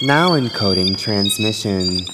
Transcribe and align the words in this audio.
Now 0.00 0.38
encoding 0.38 0.96
transmission. 0.96 2.04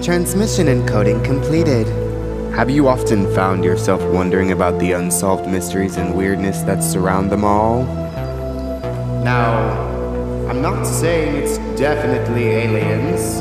Transmission 0.00 0.68
encoding 0.68 1.24
completed. 1.24 1.88
Have 2.54 2.70
you 2.70 2.86
often 2.86 3.34
found 3.34 3.64
yourself 3.64 4.00
wondering 4.14 4.52
about 4.52 4.78
the 4.78 4.92
unsolved 4.92 5.48
mysteries 5.48 5.96
and 5.96 6.14
weirdness 6.14 6.62
that 6.62 6.84
surround 6.84 7.32
them 7.32 7.44
all? 7.44 7.82
Now, 9.24 9.72
I'm 10.48 10.62
not 10.62 10.84
saying 10.84 11.34
it's 11.34 11.58
definitely 11.76 12.46
aliens, 12.46 13.40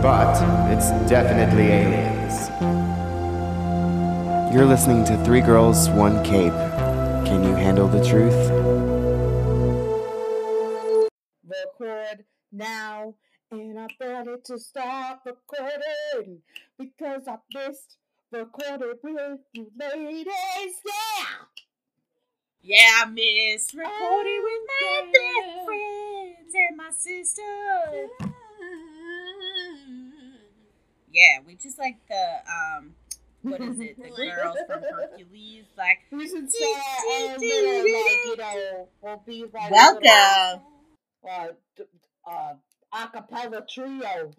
but 0.00 0.40
it's 0.70 0.90
definitely 1.10 1.66
aliens. 1.66 2.03
You're 4.54 4.66
listening 4.66 5.04
to 5.06 5.16
Three 5.24 5.40
Girls, 5.40 5.88
One 5.90 6.22
Cape. 6.22 6.52
Can 7.26 7.42
you 7.42 7.56
handle 7.56 7.88
the 7.88 7.98
truth? 8.04 8.32
record 11.44 12.24
now. 12.52 13.16
And 13.50 13.76
I 13.80 13.88
started 13.96 14.44
to 14.44 14.58
stop 14.60 15.26
recording 15.26 16.38
because 16.78 17.22
I 17.26 17.38
missed 17.52 17.96
recorded 18.30 18.98
with 19.02 19.40
you 19.54 19.72
ladies. 19.76 20.26
Yeah! 20.86 21.24
Yeah, 22.62 23.02
I 23.02 23.06
miss 23.06 23.74
recording 23.74 24.40
with 24.44 24.62
my 24.68 25.02
Yeah. 25.02 25.10
best 25.12 25.66
friends 25.66 26.54
and 26.54 26.76
my 26.76 26.90
sister. 26.90 28.08
Yeah, 31.10 31.40
we 31.44 31.56
just 31.56 31.76
like 31.78 31.96
the 32.08 32.38
um, 32.48 32.94
what 33.44 33.62
is 33.62 33.80
it? 33.80 33.96
The 34.02 34.10
girls 34.10 34.64
from 34.66 34.82
Hercules, 34.90 35.66
like 35.78 36.00
We 36.12 36.28
should 36.28 36.50
say 36.50 36.66
a 37.10 37.38
little, 37.38 37.92
like, 37.92 38.24
you 38.24 38.36
know, 38.36 38.88
we'll 39.02 39.22
be 39.26 39.44
like 39.52 39.78
a 39.80 39.86
welcome. 39.86 40.00
little, 40.00 40.62
uh, 41.28 41.48
uh, 42.26 42.54
acapella 42.94 43.66
trio. 43.68 44.34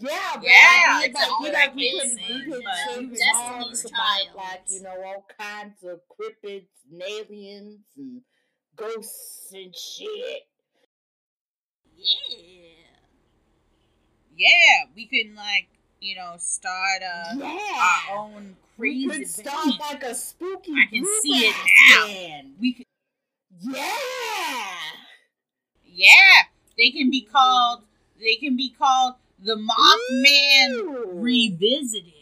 Yeah, 0.00 0.36
but 0.42 0.42
Yeah, 0.42 0.52
I 0.52 0.78
mean, 0.88 1.10
it's 1.10 1.14
like, 1.14 1.28
all 1.30 1.46
you 1.46 1.52
know, 1.52 1.58
I 1.58 1.68
we 1.74 1.90
could, 1.90 2.10
sing, 2.10 2.18
we 2.28 2.44
could 2.44 2.64
but 2.64 3.08
Destiny's 3.18 3.20
Child. 3.22 3.76
about, 3.84 4.36
like, 4.36 4.62
you 4.68 4.82
know, 4.82 4.90
all 5.04 5.26
kinds 5.38 5.84
of 5.84 6.00
cryptids 6.10 6.68
and 6.90 7.02
aliens 7.02 7.80
and 7.96 8.22
ghosts 8.76 9.52
and 9.52 9.74
shit. 9.76 10.42
Yeah. 11.96 12.65
Yeah, 14.36 14.84
we 14.94 15.06
can 15.06 15.34
like 15.34 15.68
you 16.00 16.14
know 16.16 16.34
start 16.38 17.02
a 17.02 17.36
yeah. 17.36 17.58
our 18.10 18.18
own 18.18 18.56
crazy. 18.78 19.06
we 19.08 19.18
could 19.18 19.28
start 19.28 19.64
band. 19.64 19.78
like 19.80 20.02
a 20.02 20.14
spooky 20.14 20.72
I 20.72 20.86
can 20.90 21.04
see 21.22 21.46
it 21.48 21.56
now. 21.90 22.06
band. 22.06 22.54
We 22.60 22.72
could, 22.74 22.86
Yeah. 23.62 23.96
yeah, 25.84 26.42
they 26.76 26.90
can 26.90 27.10
be 27.10 27.22
called. 27.22 27.82
They 28.20 28.36
can 28.36 28.56
be 28.56 28.70
called 28.70 29.14
the 29.42 29.54
Mothman 29.56 30.70
Ooh. 30.72 31.10
Revisited. 31.20 32.12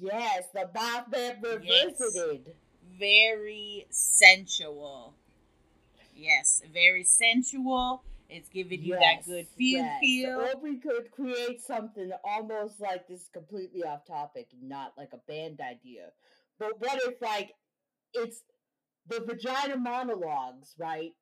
Yes, 0.00 0.44
the 0.54 0.68
Mothman 0.74 1.42
Yes. 1.64 2.00
revisited. 2.00 2.54
very 2.98 3.86
sensual. 3.90 5.14
Yes, 6.14 6.62
very 6.72 7.04
sensual. 7.04 8.02
It's 8.28 8.50
giving 8.50 8.82
you 8.82 8.94
that 8.94 9.24
good 9.24 9.46
feel 9.56 9.78
yes. 9.78 10.00
feel. 10.00 10.40
Or 10.40 10.60
we 10.60 10.78
could 10.78 11.10
create 11.12 11.62
something 11.62 12.10
almost 12.22 12.78
like 12.78 13.08
this 13.08 13.28
completely 13.32 13.84
off 13.84 14.04
topic, 14.06 14.48
not 14.60 14.92
like 14.98 15.10
a 15.14 15.18
band 15.26 15.60
idea. 15.60 16.10
But 16.58 16.78
what 16.78 17.00
if 17.04 17.22
like 17.22 17.54
it's 18.12 18.42
the 19.08 19.20
vagina 19.20 19.78
monologues, 19.78 20.74
right? 20.78 21.12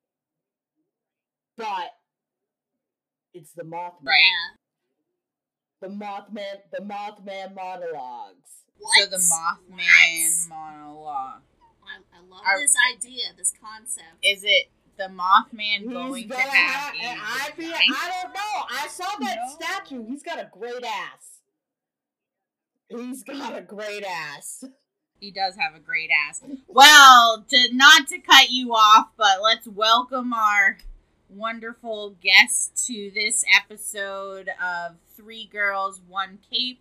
But 1.55 1.91
it's 3.33 3.53
the 3.53 3.63
Mothman. 3.63 4.07
Right. 4.07 4.57
The 5.79 5.87
Mothman 5.87 6.57
the 6.73 6.81
Mothman 6.81 7.55
monologues. 7.55 8.65
What? 8.77 8.99
So 8.99 9.09
the 9.09 9.17
Mothman 9.17 10.49
monologue. 10.49 11.41
I, 11.87 12.17
I 12.17 12.19
love 12.29 12.41
Are- 12.45 12.59
this 12.59 12.75
idea, 12.93 13.23
this 13.37 13.53
concept. 13.61 14.17
Is 14.21 14.43
it 14.43 14.67
the 14.97 15.05
Mothman 15.05 15.79
He's 15.81 15.89
going 15.93 16.25
to 16.25 16.35
have 16.35 16.51
have, 16.53 16.95
a 16.95 16.97
and 16.97 17.19
I 17.23 17.49
vagina? 17.55 17.75
I 17.89 18.21
don't 18.23 18.33
know. 18.33 18.65
I 18.71 18.87
saw 18.89 19.05
that 19.19 19.37
No. 19.45 19.53
statue. 19.53 20.05
He's 20.05 20.23
got 20.23 20.39
a 20.39 20.49
great 20.51 20.83
ass. 20.83 21.39
He's 22.89 23.23
got 23.23 23.57
a 23.57 23.61
great 23.61 24.03
ass. 24.03 24.63
He 25.19 25.31
does 25.31 25.55
have 25.55 25.75
a 25.75 25.79
great 25.79 26.09
ass. 26.29 26.41
Well, 26.67 27.43
to 27.49 27.67
not 27.73 28.07
to 28.07 28.19
cut 28.19 28.49
you 28.49 28.73
off, 28.73 29.09
but 29.17 29.41
let's 29.41 29.67
welcome 29.67 30.31
our 30.33 30.77
wonderful 31.29 32.15
guest 32.21 32.85
to 32.87 33.11
this 33.13 33.43
episode 33.55 34.49
of 34.63 34.95
Three 35.15 35.45
Girls, 35.45 35.99
One 36.07 36.37
Cape, 36.51 36.79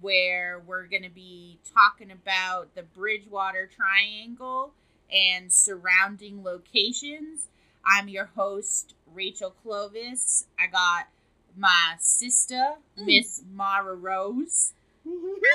where 0.00 0.60
we're 0.66 0.86
going 0.86 1.04
to 1.04 1.10
be 1.10 1.58
talking 1.74 2.10
about 2.10 2.74
the 2.74 2.82
Bridgewater 2.82 3.70
Triangle 3.74 4.72
and 5.10 5.50
surrounding 5.52 6.42
locations. 6.42 7.46
I'm 7.86 8.08
your 8.08 8.30
host, 8.34 8.94
Rachel 9.14 9.50
Clovis. 9.62 10.46
I 10.58 10.66
got 10.66 11.08
my 11.56 11.94
sister, 11.98 12.74
Mm. 12.98 13.06
Miss 13.06 13.42
Mara 13.52 13.94
Rose. 13.94 14.72
I'm 15.06 15.12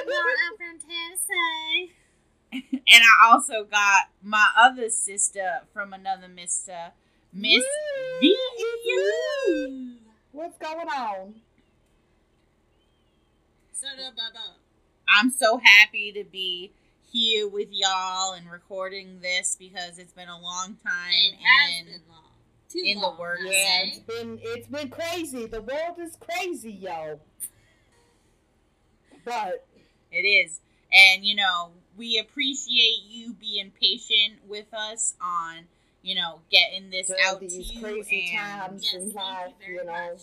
not 0.07 0.57
from 0.57 0.79
Tennessee. 0.79 1.91
and 2.53 3.03
I 3.03 3.31
also 3.31 3.63
got 3.65 4.09
my 4.23 4.47
other 4.57 4.89
sister 4.89 5.61
from 5.73 5.93
another 5.93 6.27
mister, 6.27 6.91
Miss 7.33 7.63
V. 8.21 8.37
What's 10.31 10.57
going 10.57 10.87
on? 10.87 11.35
I'm 15.07 15.29
so 15.31 15.57
happy 15.57 16.11
to 16.13 16.23
be 16.23 16.71
here 17.11 17.47
with 17.47 17.67
y'all 17.71 18.33
and 18.33 18.49
recording 18.49 19.19
this 19.21 19.55
because 19.59 19.97
it's 19.97 20.13
been 20.13 20.29
a 20.29 20.39
long 20.39 20.77
time 20.85 21.11
It 21.11 21.35
has 21.35 21.79
and 21.79 21.87
been 21.87 22.01
long. 22.09 22.20
Too 22.71 22.81
in 22.83 22.99
the 23.01 23.07
long, 23.07 23.17
works. 23.17 23.41
I 23.45 23.49
Yeah, 23.51 23.51
say. 23.51 23.87
it's 23.89 23.99
been 23.99 24.39
it's 24.41 24.67
been 24.67 24.89
crazy. 24.89 25.45
The 25.47 25.61
world 25.61 25.97
is 25.99 26.15
crazy, 26.17 26.71
yo. 26.71 27.19
But 29.23 29.65
it 30.11 30.21
is. 30.25 30.59
And 30.91 31.23
you 31.25 31.35
know, 31.35 31.71
we 31.97 32.17
appreciate 32.19 33.03
you 33.07 33.33
being 33.33 33.71
patient 33.79 34.39
with 34.47 34.73
us 34.73 35.13
on, 35.21 35.65
you 36.01 36.15
know, 36.15 36.39
getting 36.51 36.89
this 36.89 37.07
during 37.07 37.21
out 37.25 37.39
to 37.39 37.47
these 37.47 37.71
you 37.71 37.81
crazy 37.81 38.31
and 38.35 38.61
times 38.61 38.83
Yes, 38.85 38.93
in 38.93 39.11
thank 39.11 39.15
life, 39.15 39.51
you 39.59 39.65
very 39.65 39.77
you 39.77 39.85
know. 39.85 39.91
much. 40.13 40.21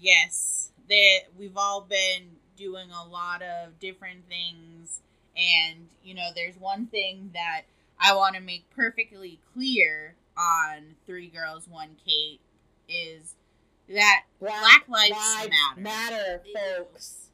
yes 0.00 0.72
that 0.88 1.20
we've 1.38 1.56
all 1.56 1.82
been 1.82 2.30
doing 2.56 2.90
a 2.90 3.06
lot 3.08 3.42
of 3.42 3.78
different 3.80 4.28
things 4.28 5.00
and 5.36 5.88
you 6.04 6.14
know 6.14 6.28
there's 6.34 6.56
one 6.58 6.86
thing 6.86 7.30
that 7.32 7.62
i 7.98 8.14
want 8.14 8.34
to 8.34 8.40
make 8.40 8.64
perfectly 8.74 9.38
clear 9.54 10.14
on 10.36 10.94
three 11.06 11.28
girls 11.28 11.66
one 11.68 11.96
cape 12.04 12.40
is 12.88 13.34
that 13.88 14.22
Black 14.40 14.88
Lives 14.88 15.16
Matter. 15.16 15.80
matter, 15.80 16.42
do. 16.44 16.52
folks. 16.78 17.30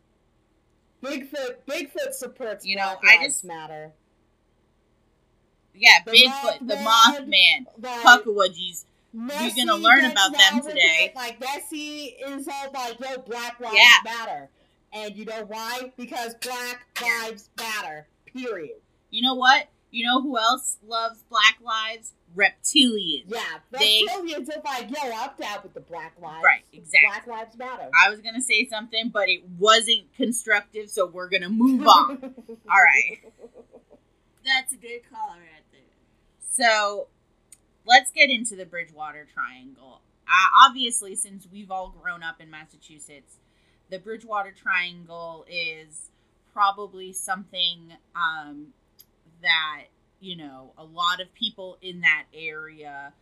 Bigfoot, 1.03 1.57
Bigfoot 1.69 2.13
supports 2.13 2.65
You 2.67 2.77
know, 2.77 2.97
Black 3.01 3.19
I 3.19 3.23
Lives 3.23 3.35
just- 3.35 3.45
Matter. 3.45 3.93
yeah 5.75 5.99
The 6.05 6.13
bigfoot 6.13 6.67
the 6.67 6.75
Mothman, 6.77 7.67
Like, 7.79 8.03
puckawudgies 8.03 8.85
Nessie 9.13 9.65
gonna 9.65 9.81
learn 9.81 10.05
about 10.05 10.33
them 10.33 10.61
today. 10.63 11.11
Like 11.15 11.41
Nessie 11.41 12.17
is 12.27 12.47
all 12.49 12.71
like, 12.75 13.01
"Yo, 13.01 13.17
Black 13.23 13.59
Lives 13.61 13.75
Yeah. 13.75 13.89
Matter," 14.05 14.51
and 14.93 15.17
you 15.17 15.25
know 15.25 15.45
why? 15.45 15.91
Because 15.97 16.35
Black 16.43 16.87
Lives 17.01 17.49
Matter. 17.59 18.09
Period. 18.27 18.77
you 19.11 19.23
know 19.23 19.35
what 19.35 19.69
you 19.97 20.05
know 20.05 20.21
who 20.23 20.37
else 20.39 20.77
loves 20.87 21.23
black 21.31 21.57
lives 21.63 22.13
reptilians 22.37 23.25
Yeah, 23.29 23.41
They- 23.71 24.03
reptilians 24.09 24.49
are 24.55 24.61
like, 24.65 24.91
"Yo, 24.91 25.11
I'm 25.11 25.31
down 25.41 25.61
with 25.63 25.73
the 25.75 25.81
Black 25.81 26.15
Lives." 26.21 26.45
Right, 26.45 26.65
exactly. 26.73 27.09
Black 27.09 27.27
Lives 27.27 27.57
Matter. 27.57 27.89
i 28.05 28.11
was 28.11 28.21
gonna 28.21 28.43
say 28.43 28.67
something 28.69 29.09
but 29.09 29.29
it 29.29 29.43
wasn't 29.59 30.13
constructive 30.15 30.91
so 30.91 31.07
we're 31.07 31.29
gonna 31.31 31.49
move 31.49 31.87
on 31.87 32.35
all 32.49 32.83
right 32.83 33.21
That's 34.45 34.73
a 34.73 34.77
good 34.77 35.01
call 35.11 35.31
right 35.31 35.65
there. 35.73 35.81
So 36.53 37.09
let's 37.85 38.11
get 38.13 38.31
into 38.31 38.55
the 38.55 38.65
Bridgewater 38.65 39.27
Triangle. 39.33 40.01
Uh, 40.29 40.67
obviously, 40.69 41.15
since 41.17 41.49
we've 41.53 41.71
all 41.71 41.95
grown 42.01 42.23
up 42.23 42.41
in 42.41 42.49
Massachusetts, 42.51 43.37
the 43.91 43.99
Bridgewater 43.99 44.53
Triangle 44.53 45.45
is 45.51 46.11
probably 46.53 47.13
something 47.13 47.93
um, 48.15 48.69
that, 49.43 49.85
you 50.21 50.37
know, 50.37 50.73
a 50.79 50.85
lot 50.85 51.21
of 51.21 51.33
people 51.35 51.79
in 51.83 52.01
that 52.01 52.25
area 52.35 53.13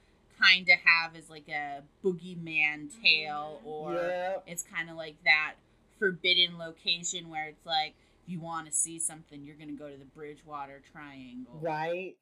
kind 0.40 0.68
of 0.68 0.78
have 0.84 1.14
as 1.16 1.30
like 1.30 1.48
a 1.48 1.82
boogeyman 2.04 2.90
tale 3.02 3.60
Mhm. 3.62 3.66
or 3.66 4.42
it's 4.46 4.62
kind 4.64 4.90
of 4.90 4.96
like 4.96 5.22
that 5.24 5.54
forbidden 5.98 6.58
location 6.58 7.28
where 7.28 7.48
it's 7.48 7.64
like 7.64 7.94
if 8.24 8.28
you 8.30 8.40
want 8.40 8.66
to 8.66 8.72
see 8.72 8.98
something, 8.98 9.44
you're 9.44 9.56
gonna 9.56 9.72
go 9.72 9.90
to 9.90 9.96
the 9.96 10.04
Bridgewater 10.06 10.80
Triangle. 10.92 11.58
Right? 11.60 12.16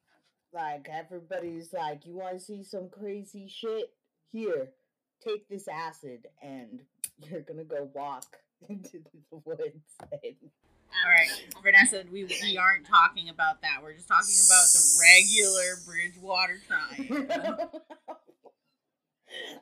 Like 0.51 0.87
everybody's 0.89 1.73
like, 1.73 2.05
you 2.05 2.13
want 2.15 2.33
to 2.37 2.39
see 2.39 2.63
some 2.63 2.89
crazy 2.89 3.47
shit? 3.47 3.93
Here, 4.31 4.71
take 5.23 5.47
this 5.47 5.67
acid, 5.67 6.27
and 6.41 6.81
you're 7.17 7.41
gonna 7.41 7.63
go 7.63 7.89
walk 7.93 8.37
into 8.69 8.99
the 9.31 9.37
woods. 9.45 9.95
And 10.11 10.35
All 11.05 11.11
right, 11.11 11.29
Vanessa, 11.63 12.03
we, 12.11 12.25
we 12.25 12.57
aren't 12.57 12.85
talking 12.85 13.29
about 13.29 13.61
that. 13.61 13.79
We're 13.81 13.93
just 13.93 14.07
talking 14.07 14.35
about 14.47 14.65
the 14.73 14.81
regular 15.01 15.75
Bridgewater 15.85 16.59
Triangle. 16.67 17.81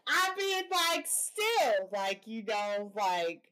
I 0.07 0.35
mean, 0.37 0.63
like, 0.69 1.07
still, 1.07 1.89
like, 1.93 2.27
you 2.27 2.43
know, 2.43 2.91
like, 2.95 3.51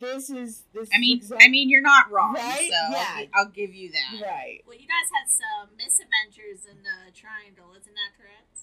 this 0.00 0.30
is 0.30 0.64
this. 0.74 0.88
I 0.92 0.98
mean, 0.98 1.20
is 1.20 1.32
I 1.32 1.48
mean, 1.48 1.68
you're 1.68 1.82
not 1.82 2.10
wrong. 2.10 2.34
Right? 2.34 2.70
So 2.70 2.76
I'll, 2.86 2.92
Yeah. 2.92 3.26
I'll 3.34 3.48
give 3.50 3.74
you 3.74 3.92
that. 3.92 4.22
right? 4.26 4.60
Well, 4.66 4.76
you 4.76 4.88
guys 4.88 5.10
had 5.14 5.28
some 5.30 5.76
misadventures 5.76 6.64
in 6.68 6.82
the 6.82 7.12
triangle, 7.12 7.72
isn't 7.78 7.94
that 7.94 8.16
correct? 8.18 8.60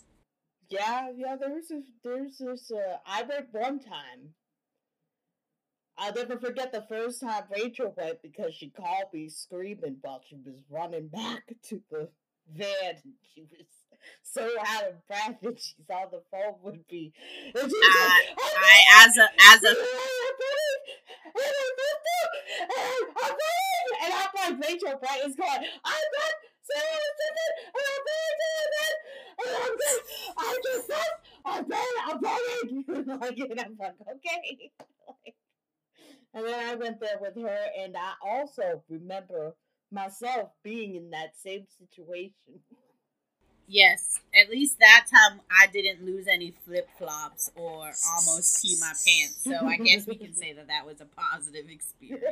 Yeah, 0.70 1.10
yeah. 1.16 1.36
There's 1.40 1.72
a 1.72 1.82
there's 2.04 2.38
this. 2.40 2.72
Uh, 2.72 2.98
I 3.06 3.24
went 3.24 3.48
one 3.54 3.80
time. 3.80 4.34
I'll 6.00 6.14
never 6.14 6.38
forget 6.40 6.72
the 6.72 6.86
first 6.88 7.22
time 7.22 7.44
Rachel 7.56 7.94
went 7.98 8.22
because 8.22 8.54
she 8.54 8.70
called 8.70 9.14
me 9.14 9.30
screaming 9.30 9.98
while 10.02 10.22
she 10.28 10.38
was 10.46 10.56
running 10.70 11.08
back 11.08 11.44
to 11.70 11.82
the 11.92 12.10
van. 12.56 12.68
And 13.04 13.14
she 13.34 13.42
was 13.42 13.68
so 14.24 14.50
out 14.66 14.84
of 14.88 15.08
breath 15.08 15.38
and 15.44 15.60
she's 15.60 15.90
on 15.90 16.08
the 16.12 16.22
phone 16.32 16.56
with 16.64 16.80
me. 16.92 17.12
And 17.56 17.70
she 17.70 17.78
Uh, 17.78 18.10
like, 18.10 18.38
I 18.58 19.06
as 19.06 19.18
a 19.18 19.28
as 19.52 19.64
a 19.64 19.76
and 24.02 24.14
I'm 24.14 24.58
like 24.58 24.68
Rachel 24.68 24.98
Bright 25.00 25.26
is 25.26 25.36
going, 25.36 25.50
I'm 25.50 26.10
not 26.16 26.34
saying 26.64 27.12
something, 27.20 27.54
and 29.40 29.56
I'm 29.56 29.76
just, 29.78 30.02
I 30.38 30.60
just 30.66 30.88
said, 30.88 31.12
I'm 31.46 31.68
dead, 31.68 31.96
I'm 32.06 32.20
dying. 32.22 32.86
like, 33.20 33.38
and 33.38 33.60
I'm 33.60 33.78
like, 33.80 33.96
okay. 34.16 34.72
Like, 36.34 36.44
and 36.44 36.46
then 36.46 36.70
I 36.70 36.76
went 36.76 37.00
there 37.00 37.18
with 37.20 37.36
her, 37.36 37.66
and 37.78 37.96
I 37.98 38.14
also 38.24 38.84
remember 38.90 39.56
myself 39.92 40.50
being 40.64 40.96
in 40.96 41.10
that 41.12 41.38
same 41.38 41.66
situation. 41.78 42.60
yes, 43.68 44.20
at 44.40 44.50
least 44.50 44.80
that 44.80 45.06
time 45.10 45.42
I 45.52 45.68
didn't 45.68 46.06
lose 46.06 46.28
any 46.28 46.54
flip 46.66 46.88
flops 46.98 47.52
or 47.56 47.92
almost 48.16 48.62
pee 48.62 48.76
my 48.80 48.94
pants. 49.06 49.44
So 49.44 49.66
I 49.68 49.78
guess 49.78 50.06
we 50.08 50.16
can 50.16 50.34
say 50.34 50.54
that 50.54 50.68
that 50.68 50.86
was 50.86 51.02
a 51.02 51.06
positive 51.06 51.70
experience. 51.70 52.24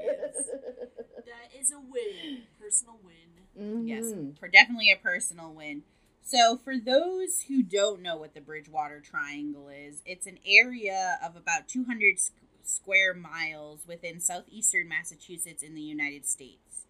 That 1.25 1.59
is 1.59 1.71
a 1.71 1.79
win, 1.79 2.43
personal 2.59 2.99
win. 3.03 3.85
Yes, 3.87 4.03
Mhm. 4.03 4.37
for 4.39 4.47
definitely 4.47 4.91
a 4.91 4.97
personal 4.97 5.53
win. 5.53 5.83
So, 6.23 6.57
for 6.57 6.77
those 6.77 7.41
who 7.43 7.63
don't 7.63 8.01
know 8.01 8.17
what 8.17 8.33
the 8.33 8.41
Bridgewater 8.41 8.99
Triangle 8.99 9.69
is, 9.69 10.01
it's 10.05 10.25
an 10.27 10.39
area 10.45 11.17
of 11.23 11.35
about 11.37 11.67
200 11.69 12.15
s- 12.15 12.31
square 12.67 13.13
miles 13.13 13.81
within 13.87 14.19
southeastern 14.19 14.87
Massachusetts 14.87 15.63
in 15.63 15.75
the 15.75 15.81
United 15.81 16.25
States. 16.25 16.85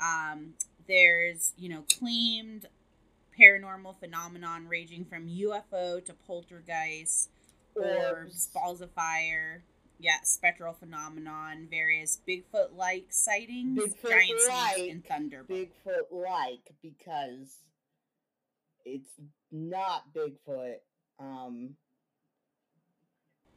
Um, 0.00 0.54
there's, 0.86 1.52
you 1.56 1.68
know, 1.68 1.84
claimed 1.98 2.66
paranormal 3.38 3.96
phenomenon 3.98 4.68
ranging 4.68 5.04
from 5.04 5.28
UFO 5.28 6.04
to 6.04 6.14
poltergeist, 6.26 7.30
orbs, 7.74 8.48
balls 8.54 8.80
of 8.80 8.90
fire, 8.92 9.62
yeah, 9.98 10.18
spectral 10.22 10.74
phenomenon, 10.74 11.68
various 11.70 12.20
Bigfoot-like 12.28 13.06
sightings, 13.10 13.78
Bigfoot-like. 13.78 14.12
giant 14.12 14.40
snakes, 14.40 14.92
and 14.92 15.04
thunderbolts. 15.04 15.72
Bigfoot 15.86 16.12
like 16.12 16.74
because 16.82 17.58
it's 18.84 19.10
not 19.50 20.02
Bigfoot. 20.14 20.76
Um, 21.18 21.76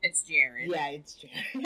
It's 0.03 0.21
Jared. 0.21 0.69
yeah, 0.69 0.87
it's 0.89 1.15
Jared. 1.15 1.65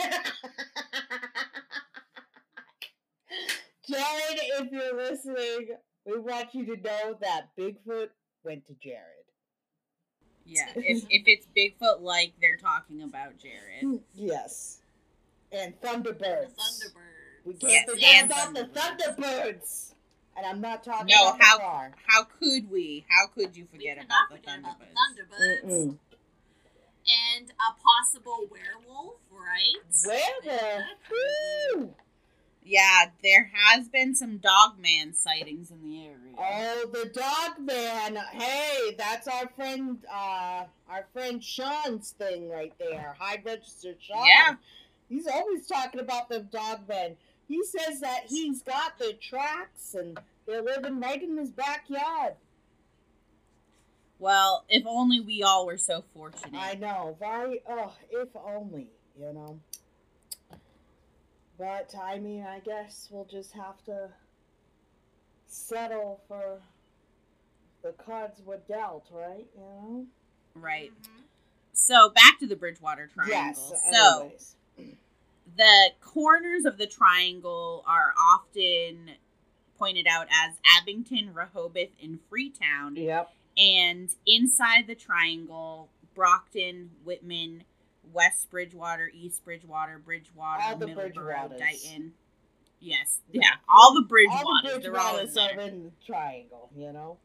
Jared, 3.88 4.40
if 4.60 4.72
you're 4.72 4.96
listening, 4.96 5.68
we 6.04 6.18
want 6.18 6.54
you 6.54 6.64
to 6.66 6.76
know 6.82 7.16
that 7.20 7.48
Bigfoot 7.58 8.08
went 8.44 8.66
to 8.66 8.74
Jared. 8.82 8.98
Yeah, 10.44 10.66
if, 10.76 11.04
if 11.10 11.22
it's 11.26 11.46
Bigfoot 11.56 12.00
like 12.00 12.32
they're 12.40 12.56
talking 12.56 13.02
about 13.02 13.38
Jared. 13.38 14.00
Yes. 14.14 14.78
And 15.52 15.74
The 15.82 15.86
Thunderbirds. 15.88 16.54
Thunderbird. 16.54 17.44
We 17.44 17.54
can't 17.54 17.72
Yes, 17.72 17.90
forget 17.90 18.22
and 18.22 18.30
about 18.30 18.54
the 18.54 18.80
Thunderbirds. 18.80 19.16
Thunderbirds. 19.18 19.94
And 20.36 20.46
I'm 20.46 20.60
not 20.62 20.82
talking 20.82 21.08
No, 21.14 21.28
about 21.28 21.42
how 21.42 21.56
the 21.58 21.62
car. 21.62 21.92
how 22.06 22.24
could 22.24 22.70
we? 22.70 23.04
How 23.08 23.26
could 23.26 23.54
you 23.54 23.66
forget 23.70 23.98
cannot 23.98 24.06
about 24.06 24.30
the 24.30 24.36
forget 24.36 24.58
about 24.60 24.78
the 24.78 24.84
Thunderbirds? 24.86 25.64
Thunderbirds. 25.64 25.88
Mm-mm. 25.88 25.98
And 27.06 27.50
a 27.50 27.74
possible 27.82 28.46
werewolf, 28.50 29.16
right? 29.30 29.82
Werewolf. 30.44 31.94
Yeah, 32.64 33.06
there 33.24 33.50
has 33.52 33.88
been 33.88 34.14
some 34.14 34.38
dogman 34.38 35.14
sightings 35.14 35.72
in 35.72 35.82
the 35.82 36.04
area. 36.04 36.34
Oh, 36.38 36.86
the 36.92 37.08
dog 37.08 37.58
man. 37.58 38.16
Hey, 38.32 38.94
that's 38.96 39.26
our 39.26 39.48
friend, 39.56 39.98
uh, 40.08 40.64
our 40.88 41.06
friend 41.12 41.42
Sean's 41.42 42.10
thing 42.10 42.48
right 42.48 42.72
there. 42.78 43.16
High 43.18 43.42
registered 43.44 43.96
Sean. 44.00 44.24
Yeah. 44.24 44.54
He's 45.08 45.26
always 45.26 45.66
talking 45.66 46.00
about 46.00 46.28
the 46.28 46.40
dog 46.40 46.88
men. 46.88 47.16
He 47.48 47.64
says 47.64 48.00
that 48.00 48.26
he's 48.28 48.62
got 48.62 48.96
the 48.98 49.14
tracks 49.20 49.94
and 49.94 50.18
they're 50.46 50.62
living 50.62 51.00
right 51.00 51.22
in 51.22 51.36
his 51.36 51.50
backyard. 51.50 52.34
Well, 54.22 54.64
if 54.68 54.84
only 54.86 55.18
we 55.18 55.42
all 55.42 55.66
were 55.66 55.76
so 55.76 56.04
fortunate. 56.14 56.54
I 56.54 56.74
know, 56.74 57.16
right? 57.20 57.60
Oh, 57.68 57.92
if 58.12 58.28
only, 58.36 58.86
you 59.18 59.32
know. 59.32 59.58
But 61.58 61.92
I 62.00 62.20
mean, 62.20 62.44
I 62.44 62.60
guess 62.60 63.08
we'll 63.10 63.24
just 63.24 63.50
have 63.54 63.82
to 63.86 64.10
settle 65.48 66.20
for 66.28 66.60
the 67.82 67.90
cards 67.94 68.40
we're 68.44 68.58
dealt, 68.68 69.08
right? 69.10 69.44
You 69.56 69.60
know. 69.60 70.06
Right. 70.54 70.92
Mhm. 70.92 71.24
So 71.72 72.10
back 72.10 72.38
to 72.38 72.46
the 72.46 72.54
Bridgewater 72.54 73.08
Triangle. 73.08 73.36
Yes. 73.36 73.72
so 73.90 74.20
anyways. 74.20 74.56
the 75.56 75.90
corners 76.00 76.64
of 76.64 76.78
the 76.78 76.86
triangle 76.86 77.82
are 77.88 78.14
often 78.16 79.16
pointed 79.78 80.06
out 80.06 80.28
as 80.30 80.60
Abington, 80.78 81.34
Rehoboth, 81.34 81.90
and 82.00 82.20
Freetown. 82.30 82.94
Yep. 82.94 83.34
And 83.56 84.10
inside 84.26 84.86
the 84.86 84.94
triangle, 84.94 85.88
Brockton, 86.14 86.90
Whitman, 87.04 87.64
West 88.12 88.50
Bridgewater, 88.50 89.10
East 89.14 89.44
Bridgewater, 89.44 89.98
Bridgewater, 89.98 90.62
All 90.62 90.76
the 90.76 90.86
Middleborough, 90.86 91.14
Bridgewaters. 91.14 91.58
Dighton. 91.58 92.12
Yes, 92.80 93.20
Yeah. 93.30 93.42
yeah, 93.42 93.50
all 93.68 93.94
the 93.94 94.00
All 94.02 94.08
Bridgewaters. 94.08 94.74
the 94.74 94.80
they're 94.80 94.98
all 94.98 95.18
in 95.18 95.26
Bridgewaters 95.28 95.34
there. 95.34 95.60
in 95.60 95.84
the 95.84 95.92
triangle, 96.04 96.70
you 96.76 96.92
know. 96.92 97.18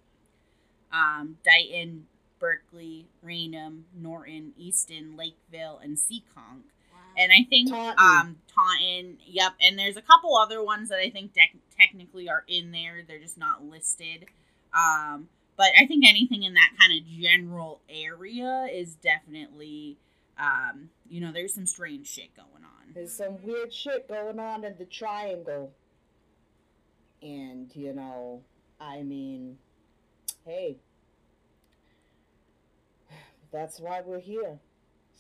Um, 0.92 1.38
Dighton, 1.44 2.04
Berkley, 2.40 3.08
Raynham, 3.24 3.86
Norton, 3.96 4.54
Easton, 4.58 5.18
Lakeville, 5.18 5.80
and 5.84 5.98
Seekonk. 5.98 6.62
Wow. 6.94 7.00
And 7.18 7.32
I 7.32 7.46
think 7.50 7.70
Taunton. 7.70 7.96
um 7.98 8.38
Taunton, 8.54 9.18
yep, 9.26 9.54
and 9.60 9.78
there's 9.80 9.98
a 9.98 10.02
couple 10.02 10.38
other 10.38 10.64
ones 10.64 10.90
that 10.90 11.00
I 11.00 11.10
think 11.10 11.34
tec- 11.34 11.56
technically 11.78 12.30
are 12.30 12.44
in 12.48 12.72
there. 12.72 13.04
They're 13.08 13.20
just 13.20 13.38
not 13.38 13.64
listed. 13.66 14.26
Um, 14.74 15.28
but 15.58 15.68
I 15.80 15.86
think 15.88 16.06
anything 16.08 16.44
in 16.44 16.54
that 16.54 16.72
kind 16.80 16.94
of 17.00 17.06
general 17.08 17.82
area 17.90 18.68
is 18.72 18.96
definitely 18.96 19.98
um, 20.40 20.90
you 21.10 21.20
know, 21.20 21.32
there's 21.32 21.56
some 21.56 21.66
strange 21.66 22.08
shit 22.08 22.36
going 22.36 22.64
on. 22.64 22.94
There's 22.94 23.14
some 23.18 23.42
weird 23.42 23.74
shit 23.74 24.08
going 24.08 24.40
on 24.40 24.64
in 24.64 24.76
the 24.78 24.86
triangle. 24.86 25.74
And, 27.24 27.76
you 27.76 27.92
know, 27.94 28.44
I 28.80 29.02
mean, 29.02 29.58
hey, 30.46 30.78
that's 33.52 33.80
why 33.80 34.02
we're 34.06 34.20
here. 34.20 34.60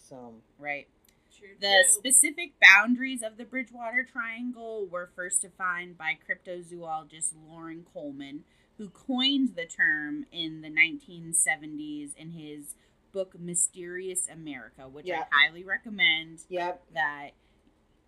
So, 0.07 0.35
Right. 0.59 0.87
True, 1.35 1.49
The 1.59 1.83
true. 1.83 2.11
specific 2.11 2.53
boundaries 2.61 3.21
of 3.23 3.37
the 3.37 3.45
Bridgewater 3.45 4.07
Triangle 4.11 4.87
were 4.89 5.09
first 5.15 5.41
defined 5.41 5.97
by 5.97 6.17
cryptozoologist 6.27 7.33
Loren 7.47 7.85
Coleman, 7.93 8.43
who 8.77 8.89
coined 8.89 9.55
the 9.55 9.65
term 9.65 10.25
in 10.31 10.61
the 10.61 10.69
1970s 10.69 12.15
in 12.15 12.31
his 12.31 12.75
book 13.11 13.39
Mysterious 13.39 14.27
America, 14.27 14.87
which 14.87 15.05
Yeah. 15.07 15.23
I 15.31 15.47
highly 15.47 15.63
recommend 15.63 16.39
yep. 16.49 16.83
that 16.93 17.31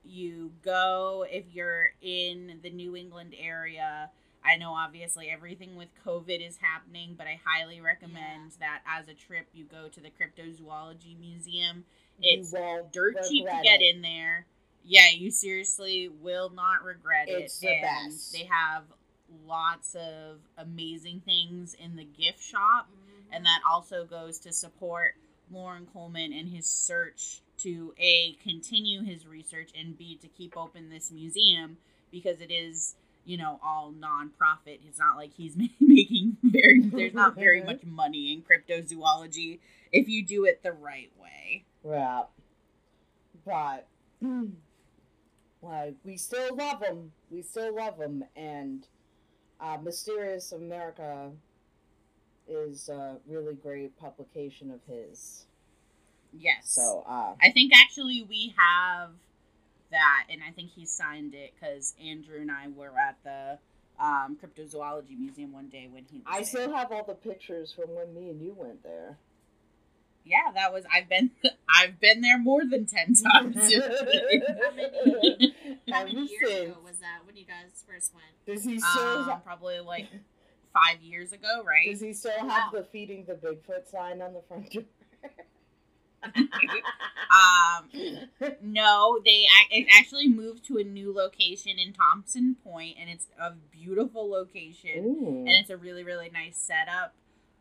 you 0.04 0.52
go 0.62 1.26
if 1.30 1.46
you're 1.54 1.90
in 2.02 2.60
the 2.62 2.70
New 2.70 2.96
England 2.96 3.34
area. 3.38 4.12
I 4.44 4.56
know 4.56 4.74
obviously 4.74 5.30
everything 5.30 5.76
with 5.76 5.90
COVID 6.06 6.46
is 6.46 6.58
happening, 6.58 7.16
but 7.18 7.28
I 7.28 7.40
highly 7.44 7.82
recommend 7.82 8.52
that 8.60 8.82
as 8.88 9.08
a 9.08 9.14
trip 9.14 9.48
you 9.54 9.66
go 9.66 9.90
to 9.90 10.00
the 10.00 10.10
Cryptozoology 10.10 11.20
Museum. 11.20 11.84
It's 12.22 12.52
dirt 12.52 13.18
cheap 13.28 13.46
to 13.48 13.60
get 13.64 13.82
it. 13.82 13.96
in 13.96 14.02
there. 14.02 14.46
Yeah, 14.86 15.10
you 15.10 15.30
seriously 15.32 16.08
will 16.08 16.50
not 16.50 16.84
regret 16.84 17.26
It's 17.28 17.62
it. 17.62 17.68
the 17.68 17.74
and 17.74 18.12
best. 18.14 18.32
They 18.34 18.46
have 18.50 18.84
lots 19.48 19.96
of 19.96 20.40
amazing 20.58 21.22
things 21.26 21.74
in 21.74 21.96
the 21.96 22.04
gift 22.04 22.42
shop, 22.42 22.88
mm-hmm. 22.90 23.34
and 23.34 23.46
that 23.46 23.62
also 23.70 24.06
goes 24.06 24.40
to 24.40 24.52
support 24.52 25.16
Loren 25.52 25.88
Coleman 25.92 26.34
and 26.34 26.50
his 26.50 26.66
search 26.66 27.42
to 27.60 27.94
a 27.98 28.38
continue 28.42 29.04
his 29.04 29.28
research 29.28 29.72
and 29.78 29.98
b 29.98 30.18
to 30.22 30.28
keep 30.30 30.56
open 30.56 30.90
this 30.90 31.12
museum 31.12 31.76
because 32.10 32.40
it 32.40 32.52
is 32.52 32.96
you 33.26 33.38
know 33.38 33.60
all 33.64 33.92
nonprofit. 33.92 34.80
It's 34.88 35.00
not 35.00 35.18
like 35.18 35.34
he's 35.34 35.56
making 35.80 36.38
very 36.44 36.82
there's 36.82 37.14
not 37.14 37.36
very 37.36 37.60
mm-hmm. 37.60 37.68
much 37.68 37.84
money 37.84 38.34
in 38.34 38.42
cryptozoology 38.42 39.60
if 39.92 40.08
you 40.08 40.26
do 40.26 40.46
it 40.46 40.64
the 40.64 40.72
right 40.72 41.12
way. 41.20 41.66
Yeah. 41.86 42.24
But, 43.46 43.88
like, 45.62 45.96
we 46.04 46.18
still 46.18 46.56
love 46.56 46.84
him. 46.84 47.12
We 47.30 47.42
still 47.42 47.76
love 47.76 47.98
him. 47.98 48.24
And 48.36 48.86
uh, 49.60 49.78
Mysterious 49.84 50.52
America 50.52 51.32
is 52.48 52.90
a 52.90 53.18
really 53.28 53.54
great 53.54 53.98
publication 54.00 54.72
of 54.72 54.80
his. 54.88 55.46
Yes. 56.38 56.70
So, 56.70 57.04
uh, 57.08 57.34
I 57.42 57.52
think 57.52 57.74
actually 57.76 58.26
we 58.30 58.54
have 58.58 59.12
that, 59.92 60.26
and 60.30 60.42
I 60.48 60.52
think 60.52 60.72
he 60.72 60.86
signed 60.86 61.34
it 61.34 61.54
because 61.60 61.96
Andrew 62.04 62.40
and 62.40 62.52
I 62.52 62.68
were 62.68 62.94
at 62.98 63.18
the 63.24 63.58
um, 64.04 64.38
cryptozoology 64.42 65.18
museum 65.18 65.52
one 65.52 65.68
day 65.68 65.88
when 65.92 66.06
he. 66.12 66.22
I 66.26 66.38
there. 66.38 66.46
still 66.46 66.76
have 66.76 66.92
all 66.92 67.04
the 67.04 67.16
pictures 67.16 67.74
from 67.74 67.96
when 67.96 68.14
me 68.14 68.30
and 68.30 68.42
you 68.42 68.54
went 68.56 68.84
there. 68.84 69.18
Yeah, 70.26 70.52
that 70.54 70.72
was. 70.74 70.86
I've 70.94 71.10
been. 71.10 71.32
I've 71.70 72.00
been 72.00 72.22
there 72.22 72.38
more 72.38 72.62
than 72.66 72.86
ten 72.86 73.14
times. 73.32 73.56
How 73.74 74.74
many, 74.76 75.54
how 75.92 76.04
many 76.06 76.22
years 76.28 76.50
since. 76.52 76.70
ago 76.72 76.78
was 76.84 76.98
that 77.00 77.20
when 77.26 77.36
you 77.36 77.46
guys 77.46 77.84
first 77.88 78.14
went? 78.14 78.26
Does 78.46 78.64
he 78.64 78.80
still? 78.80 79.30
um, 79.32 79.42
probably 79.44 79.80
like 79.80 80.08
five 80.74 81.02
years 81.02 81.32
ago, 81.34 81.64
right? 81.66 81.90
does 81.90 82.00
he 82.02 82.14
still 82.14 82.32
Wow. 82.44 82.50
have 82.50 82.72
the 82.74 82.84
feeding 82.92 83.26
the 83.26 83.34
Bigfoot 83.34 83.90
sign 83.90 84.22
on 84.22 84.34
the 84.34 84.42
front 84.48 84.70
door? 84.72 84.84
Um, 87.32 87.90
no, 88.62 89.20
they 89.24 89.46
ac- 89.46 89.82
it 89.84 89.88
actually 89.98 90.28
moved 90.28 90.66
to 90.66 90.78
a 90.78 90.84
new 90.84 91.14
location 91.14 91.78
in 91.80 91.94
Thompson 91.94 92.56
Point, 92.64 92.98
and 93.00 93.10
it's 93.10 93.28
a 93.40 93.52
beautiful 93.72 94.30
location. 94.30 95.06
Ooh. 95.06 95.40
and 95.48 95.50
it's 95.50 95.70
a 95.70 95.78
really 95.78 96.04
really 96.04 96.30
nice 96.30 96.58
setup. 96.58 97.14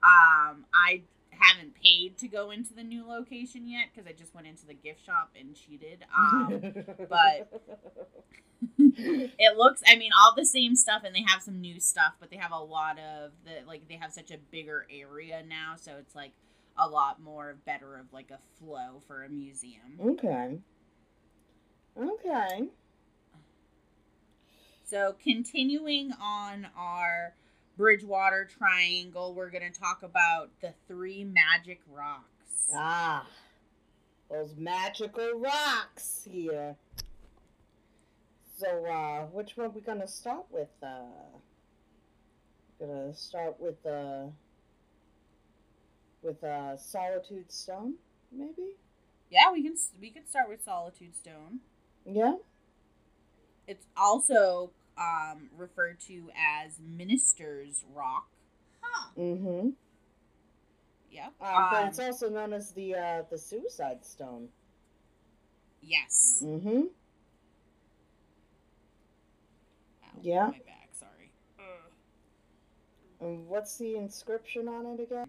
Um, 0.03 0.65
I 0.75 1.03
haven't 1.41 1.75
paid 1.75 2.19
to 2.19 2.29
go 2.29 2.51
into 2.51 2.75
the 2.75 2.85
new 2.85 3.07
location 3.07 3.69
yet 3.69 3.87
because 3.95 4.09
I 4.09 4.13
just 4.13 4.35
went 4.35 4.47
into 4.47 4.67
the 4.67 4.75
gift 4.75 5.05
shop 5.05 5.31
and 5.39 5.55
cheated. 5.55 6.05
Um, 6.17 6.61
but- 7.09 7.63
it 8.79 9.57
looks, 9.57 9.83
I 9.87 9.97
mean, 9.97 10.11
all 10.21 10.35
the 10.35 10.45
same 10.45 10.75
stuff, 10.75 11.03
and 11.05 11.15
they 11.15 11.25
have 11.27 11.43
some 11.43 11.61
new 11.61 11.79
stuff, 11.79 12.15
but 12.19 12.31
they 12.31 12.37
have 12.37 12.51
a 12.51 12.59
lot 12.59 12.99
of 12.99 13.31
the 13.45 13.65
like 13.67 13.87
they 13.89 13.95
have 13.95 14.13
such 14.13 14.33
a 14.33 14.39
bigger 14.51 14.87
area 14.91 15.43
now, 15.49 15.75
so 15.77 15.93
it's 16.01 16.15
like 16.15 16.33
a 16.77 16.89
lot 16.89 17.21
more 17.23 17.57
better 17.65 17.97
of 17.97 18.13
like 18.13 18.31
a 18.31 18.39
flow 18.59 19.01
for 19.07 19.23
a 19.25 19.29
museum. 19.29 19.99
okay. 20.01 20.59
Okay. 21.97 22.69
So, 24.85 25.15
continuing 25.23 26.13
on 26.21 26.67
our 26.77 27.35
Bridgewater 27.79 28.49
Triangle, 28.59 29.33
we're 29.33 29.51
going 29.51 29.73
to 29.73 29.81
talk 29.81 30.03
about 30.03 30.51
the 30.61 30.75
three 30.89 31.23
magic 31.23 31.81
rocks. 31.89 32.73
Ah, 32.75 33.25
those 34.29 34.55
magical 34.59 35.31
rocks 35.37 36.27
here. 36.29 36.75
So, 38.59 38.85
uh, 38.85 39.27
which 39.27 39.57
one 39.57 39.73
we 39.73 39.81
gonna 39.81 40.09
start 40.09 40.47
with? 40.51 40.69
Uh, 40.83 41.39
gonna 42.81 43.15
start 43.15 43.55
with 43.61 43.87
uh, 43.87 44.27
with 46.21 46.43
uh, 46.43 46.77
Solitude 46.77 47.53
Stone, 47.53 47.95
maybe? 48.33 48.75
Yeah, 49.31 49.53
we 49.53 49.63
can 49.63 49.77
we 50.01 50.11
could 50.11 50.29
start 50.29 50.49
with 50.49 50.65
Solitude 50.65 51.15
Stone. 51.17 51.61
Yeah. 52.05 52.35
It's 53.69 53.87
also 53.97 54.73
um, 54.99 55.49
referred 55.57 56.01
to 56.01 56.31
as 56.37 56.79
Minister's 56.81 57.85
Rock. 57.95 58.29
Huh. 58.81 59.11
Mm-hmm. 59.19 59.69
Yeah. 61.11 61.29
Uh, 61.41 61.71
but 61.71 61.83
Um, 61.83 61.89
it's 61.89 61.99
also 61.99 62.29
known 62.29 62.53
as 62.53 62.73
the 62.73 62.95
uh, 62.95 63.23
the 63.31 63.39
Suicide 63.39 64.05
Stone. 64.05 64.49
yes. 65.83 66.43
Mm-hmm. 66.45 66.83
Ow, 70.05 70.19
Yeah. 70.23 70.47
My 70.47 70.51
back. 70.67 70.89
Sorry. 70.93 71.31
And 73.21 73.49
what's 73.49 73.77
the 73.79 73.97
inscription 73.97 74.69
on 74.69 74.87
it 74.87 75.01
again? 75.03 75.27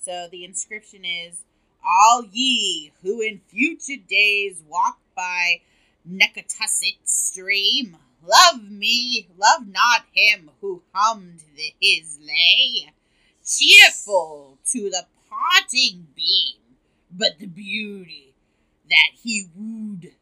So 0.00 0.28
the 0.30 0.44
inscription 0.44 1.04
is 1.04 1.44
All 1.84 2.24
ye 2.30 2.92
who 3.02 3.20
in 3.20 3.40
future 3.48 4.00
days 4.08 4.62
walk 4.66 4.98
by 5.14 5.60
Necatusset 6.08 6.98
stream, 7.04 7.96
love 8.24 8.70
me, 8.70 9.28
love 9.36 9.66
not 9.66 10.04
him 10.12 10.50
who 10.60 10.82
hummed 10.94 11.42
the, 11.56 11.74
his 11.80 12.18
lay. 12.20 12.92
Cheerful 13.44 14.58
to 14.72 14.90
the 14.90 15.06
parting 15.28 16.08
beam, 16.14 16.56
but 17.10 17.38
the 17.38 17.46
beauty 17.46 18.34
that 18.88 19.18
he 19.22 19.46
wooed 19.56 20.12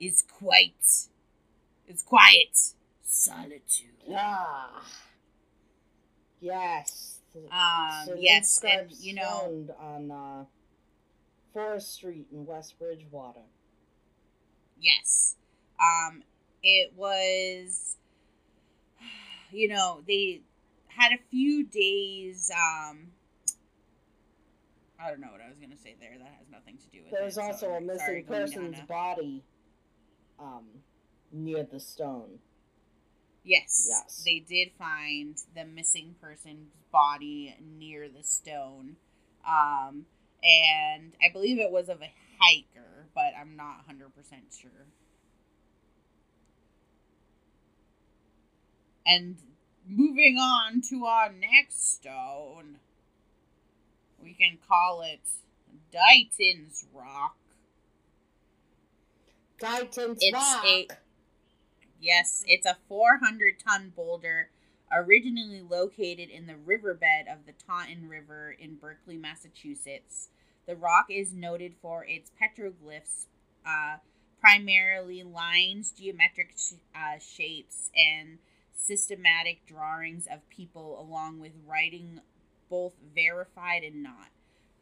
is 0.00 0.24
quite, 0.38 1.08
is 1.86 2.02
quiet 2.06 2.56
solitude. 3.04 3.88
Ah. 4.14 4.82
Yes. 6.40 7.20
Um, 7.50 8.06
So 8.06 8.14
yes, 8.18 8.60
and 8.64 8.90
you 8.90 9.14
know, 9.14 9.66
on 9.80 10.10
uh, 10.10 10.44
Forest 11.52 11.94
Street 11.94 12.26
in 12.32 12.44
West 12.46 12.78
Bridgewater. 12.78 13.46
Yes. 14.80 15.36
Um, 15.80 16.22
it 16.62 16.92
was, 16.96 17.96
you 19.52 19.68
know, 19.68 20.02
they 20.06 20.42
had 20.88 21.12
a 21.12 21.18
few 21.30 21.64
days. 21.64 22.50
Um, 22.54 23.08
I 25.00 25.10
don't 25.10 25.20
know 25.20 25.32
what 25.32 25.40
I 25.40 25.48
was 25.48 25.58
gonna 25.58 25.76
say 25.76 25.96
there. 26.00 26.16
That 26.18 26.34
has 26.38 26.48
nothing 26.50 26.78
to 26.78 26.86
do 26.90 27.02
with 27.02 27.10
There's 27.12 27.32
it. 27.36 27.40
so 27.40 27.42
also 27.42 27.70
a 27.70 27.76
I'm 27.76 27.86
missing 27.86 27.98
sorry, 28.06 28.22
going 28.22 28.40
person's 28.42 28.78
a- 28.78 28.86
body 28.86 29.42
um, 30.38 30.66
near 31.32 31.64
the 31.64 31.80
stone. 31.80 32.38
Yes. 33.44 33.86
Yes. 33.90 34.22
They 34.24 34.38
did 34.38 34.68
find 34.78 35.36
the 35.56 35.64
missing 35.64 36.14
person's 36.20 36.70
body 36.92 37.56
near 37.76 38.08
the 38.08 38.22
stone. 38.22 38.96
Um, 39.44 40.06
and 40.44 41.12
I 41.20 41.32
believe 41.32 41.58
it 41.58 41.72
was 41.72 41.88
of 41.88 42.00
a 42.02 42.12
hiker, 42.38 43.06
but 43.14 43.32
I'm 43.36 43.56
not 43.56 43.78
100% 43.88 44.12
sure. 44.60 44.70
And 49.06 49.36
moving 49.86 50.36
on 50.38 50.80
to 50.90 51.04
our 51.04 51.30
next 51.32 51.92
stone, 51.94 52.78
we 54.22 54.34
can 54.34 54.58
call 54.68 55.02
it 55.02 55.20
Dighton's 55.92 56.86
Rock. 56.92 57.36
Titan's 59.60 60.18
It's 60.20 60.32
Rock. 60.32 60.64
a- 60.64 60.88
Yes, 62.00 62.42
it's 62.48 62.66
a 62.66 62.76
400 62.88 63.60
ton 63.60 63.90
boulder 63.94 64.50
originally 64.90 65.60
located 65.62 66.30
in 66.30 66.46
the 66.46 66.56
riverbed 66.56 67.28
of 67.30 67.46
the 67.46 67.52
Taunton 67.52 68.08
River 68.08 68.50
in 68.58 68.74
Berkley, 68.74 69.16
Massachusetts. 69.16 70.28
The 70.66 70.74
rock 70.76 71.06
is 71.10 71.32
noted 71.32 71.76
for 71.80 72.04
its 72.04 72.30
petroglyphs, 72.40 73.26
uh, 73.64 73.98
primarily 74.40 75.22
lines, 75.22 75.92
geometric 75.92 76.54
sh- 76.58 76.72
uh, 76.94 77.18
shapes, 77.20 77.90
and 77.96 78.38
systematic 78.82 79.66
drawings 79.66 80.26
of 80.30 80.48
people, 80.48 81.00
along 81.00 81.40
with 81.40 81.52
writing 81.66 82.20
both 82.68 82.94
verified 83.14 83.82
and 83.82 84.02
not. 84.02 84.28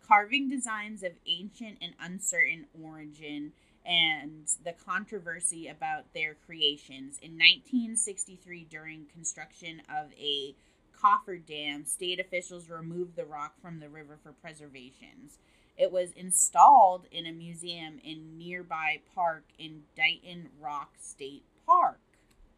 Carving 0.07 0.49
designs 0.49 1.03
of 1.03 1.13
ancient 1.27 1.79
and 1.81 1.95
uncertain 2.01 2.67
origin 2.83 3.53
and 3.85 4.49
the 4.65 4.73
controversy 4.73 5.69
about 5.69 6.13
their 6.15 6.37
creations. 6.47 7.19
In 7.23 7.33
1963, 7.33 8.67
during 8.69 9.07
construction 9.07 9.83
of 9.89 10.13
a 10.19 10.55
cofferdam, 11.03 11.87
state 11.87 12.21
officials 12.21 12.69
removed 12.69 13.17
the 13.17 13.25
rock 13.25 13.55
from 13.63 13.81
the 13.81 13.89
river 13.89 14.19
for 14.23 14.33
preservations. 14.33 15.39
It 15.77 15.91
was 15.91 16.11
installed 16.13 17.07
in 17.11 17.27
a 17.27 17.33
museum 17.33 18.01
in 18.05 18.37
nearby 18.37 19.01
park 19.15 19.45
in 19.59 19.85
Dighton 19.97 20.49
Rock 20.61 20.91
State 21.01 21.45
Park. 21.67 22.01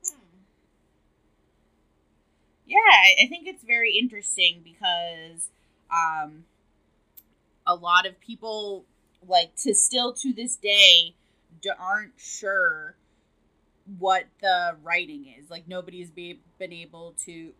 Hmm. 0.05 0.41
Yeah, 2.73 3.25
I 3.25 3.29
think 3.29 3.47
it's 3.47 3.65
very 3.65 3.99
interesting 3.99 4.63
because 4.65 5.51
um, 5.91 6.45
a 7.67 7.75
lot 7.75 8.07
of 8.07 8.19
people 8.19 8.85
like 9.29 9.55
to 9.57 9.75
still 9.75 10.15
to 10.15 10.33
this 10.33 10.57
day 10.57 11.15
aren't 11.79 12.15
sure 12.17 12.97
what 13.99 14.25
the 14.41 14.77
writing 14.83 15.27
is. 15.39 15.51
Like 15.51 15.69
nobody's 15.69 16.11
be, 16.11 16.41
been 16.59 16.73
able 16.73 17.15
to 17.27 17.53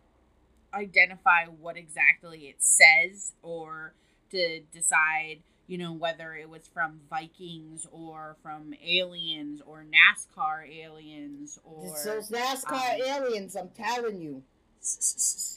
identify 0.73 1.45
what 1.45 1.77
exactly 1.77 2.47
it 2.47 2.55
says 2.57 3.33
or 3.43 3.93
to 4.31 4.61
decide, 4.73 5.43
you 5.67 5.77
know, 5.77 5.93
whether 5.93 6.33
it 6.33 6.49
was 6.49 6.67
from 6.73 7.01
Vikings 7.07 7.85
or 7.91 8.35
from 8.41 8.73
aliens 8.83 9.61
or 9.63 9.85
NASCAR 9.85 10.67
aliens 10.67 11.59
or 11.63 11.93
those 12.03 12.31
NASCAR 12.31 12.95
um, 12.95 13.01
aliens, 13.05 13.55
I'm 13.55 13.69
telling 13.69 14.19
you. 14.19 14.41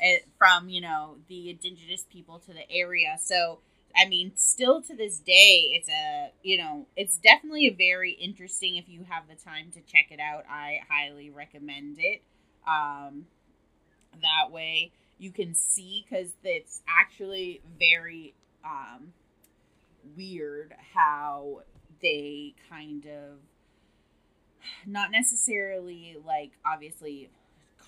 It, 0.00 0.26
from 0.38 0.68
you 0.68 0.80
know 0.80 1.16
the 1.28 1.50
indigenous 1.50 2.04
people 2.10 2.38
to 2.40 2.52
the 2.52 2.70
area. 2.70 3.16
So 3.20 3.60
i 3.98 4.06
mean 4.06 4.30
still 4.36 4.82
to 4.82 4.94
this 4.94 5.18
day 5.18 5.72
it's 5.74 5.88
a 5.88 6.30
you 6.42 6.58
know 6.58 6.86
it's 6.96 7.16
definitely 7.16 7.66
a 7.66 7.72
very 7.72 8.10
interesting 8.12 8.76
if 8.76 8.86
you 8.90 9.04
have 9.08 9.22
the 9.26 9.34
time 9.34 9.70
to 9.72 9.80
check 9.80 10.06
it 10.10 10.20
out. 10.20 10.44
I 10.50 10.80
highly 10.88 11.30
recommend 11.30 11.96
it. 11.98 12.22
Um 12.66 13.26
that 14.20 14.50
way 14.50 14.92
you 15.18 15.30
can 15.30 15.54
see 15.54 16.04
because 16.08 16.32
it's 16.44 16.82
actually 16.88 17.62
very 17.78 18.34
um 18.64 19.12
weird 20.16 20.74
how 20.94 21.62
they 22.02 22.54
kind 22.68 23.06
of 23.06 23.38
not 24.86 25.10
necessarily 25.10 26.16
like 26.24 26.52
obviously 26.64 27.30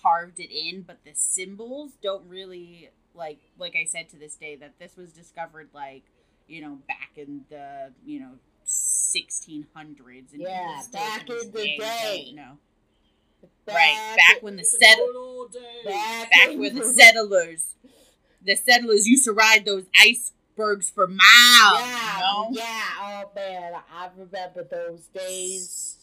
carved 0.01 0.39
it 0.39 0.51
in, 0.51 0.81
but 0.83 0.99
the 1.05 1.13
symbols 1.13 1.91
don't 2.01 2.27
really 2.27 2.89
like 3.13 3.39
like 3.57 3.75
I 3.75 3.85
said 3.85 4.09
to 4.09 4.17
this 4.17 4.35
day 4.35 4.55
that 4.57 4.75
this 4.79 4.95
was 4.95 5.11
discovered 5.11 5.69
like 5.73 6.03
you 6.47 6.61
know 6.61 6.79
back 6.87 7.11
in 7.17 7.41
the 7.49 7.91
you 8.05 8.19
know 8.19 8.33
1600s 8.65 10.33
and 10.33 10.41
Yeah, 10.41 10.81
back 10.93 11.29
in 11.29 11.51
the 11.51 11.51
day. 11.77 12.25
don't 12.25 12.35
know. 12.35 12.57
right 13.67 14.15
back 14.15 14.41
when 14.41 14.55
the 14.57 14.63
settle 14.63 15.47
Good 15.51 15.85
back, 15.85 16.29
back 16.29 16.55
where 16.55 16.69
the 16.69 16.83
settlers 16.97 17.75
the 18.43 18.55
settlers 18.55 19.07
used 19.07 19.25
to 19.25 19.33
ride 19.33 19.65
those 19.65 19.85
icebergs 19.99 20.89
for 20.89 21.07
miles 21.07 21.19
Yeah, 21.81 22.17
you 22.17 22.23
know? 22.23 22.47
yeah. 22.51 22.83
Oh 23.01 23.31
man, 23.35 23.73
I 23.93 24.09
remember 24.15 24.63
those 24.69 25.07
days. 25.07 25.95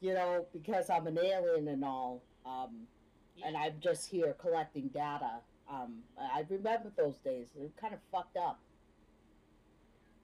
You 0.00 0.12
know, 0.12 0.44
because 0.52 0.90
I'm 0.90 1.06
an 1.06 1.18
alien 1.18 1.68
and 1.68 1.82
all, 1.82 2.22
um, 2.44 2.86
and 3.44 3.56
I'm 3.56 3.74
just 3.80 4.08
here 4.10 4.34
collecting 4.38 4.88
data. 4.88 5.40
Um, 5.70 5.98
I 6.18 6.44
remember 6.48 6.90
those 6.96 7.16
days. 7.18 7.48
They're 7.56 7.68
kind 7.80 7.92
of 7.94 8.00
fucked 8.12 8.36
up. 8.36 8.60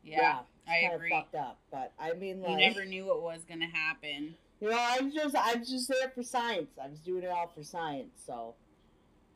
yeah, 0.05 0.41
I 0.69 0.83
kind 0.83 0.95
agree. 0.95 1.13
Of 1.13 1.19
fucked 1.25 1.35
up, 1.35 1.59
but 1.71 1.93
I 1.99 2.13
mean, 2.15 2.41
like, 2.43 2.51
you 2.53 2.57
never 2.69 2.85
knew 2.85 3.07
what 3.07 3.23
was 3.23 3.45
gonna 3.49 3.67
happen 3.73 4.35
You 4.61 4.71
know, 4.71 4.79
I'm 4.81 5.13
just, 5.13 5.35
I'm 5.39 5.65
just 5.65 5.89
there 5.89 6.11
for 6.15 6.23
science. 6.23 6.71
I 6.83 6.89
was 6.89 7.01
doing 7.01 7.25
it 7.25 7.29
all 7.31 7.49
for 7.49 7.63
science. 7.65 8.23
So, 8.25 8.55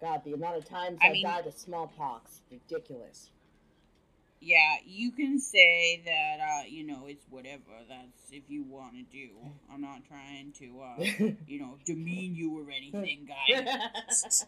God, 0.01 0.23
the 0.25 0.33
amount 0.35 0.57
of 0.59 0.65
times 0.69 0.99
I 1.03 1.09
I, 1.09 1.13
mean- 1.13 1.25
died 1.25 1.47
of 1.47 1.55
smallpox, 1.55 2.43
ridiculous. 2.51 3.31
Yeah, 4.41 4.77
you 4.85 5.13
can 5.13 5.41
say 5.41 6.03
that 6.05 6.39
uh, 6.41 6.63
you 6.69 6.85
know 6.85 7.07
it's 7.07 7.25
whatever. 7.31 7.63
That's 7.89 8.31
if 8.31 8.45
you 8.49 8.63
want 8.65 8.95
to 8.95 9.03
do. 9.03 9.31
I'm 9.73 9.81
not 9.81 10.03
trying 10.07 10.53
to 10.59 10.81
uh, 10.83 11.33
you 11.47 11.59
know 11.59 11.79
demean 11.85 12.35
you 12.37 12.59
or 12.59 12.71
anything, 12.71 13.27
guys. 13.27 14.47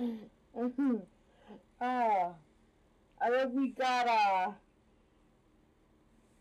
mm-hmm. 0.00 0.96
uh, 1.80 1.84
I 1.84 3.30
think 3.30 3.54
we 3.54 3.68
got 3.70 4.08
a 4.08 4.54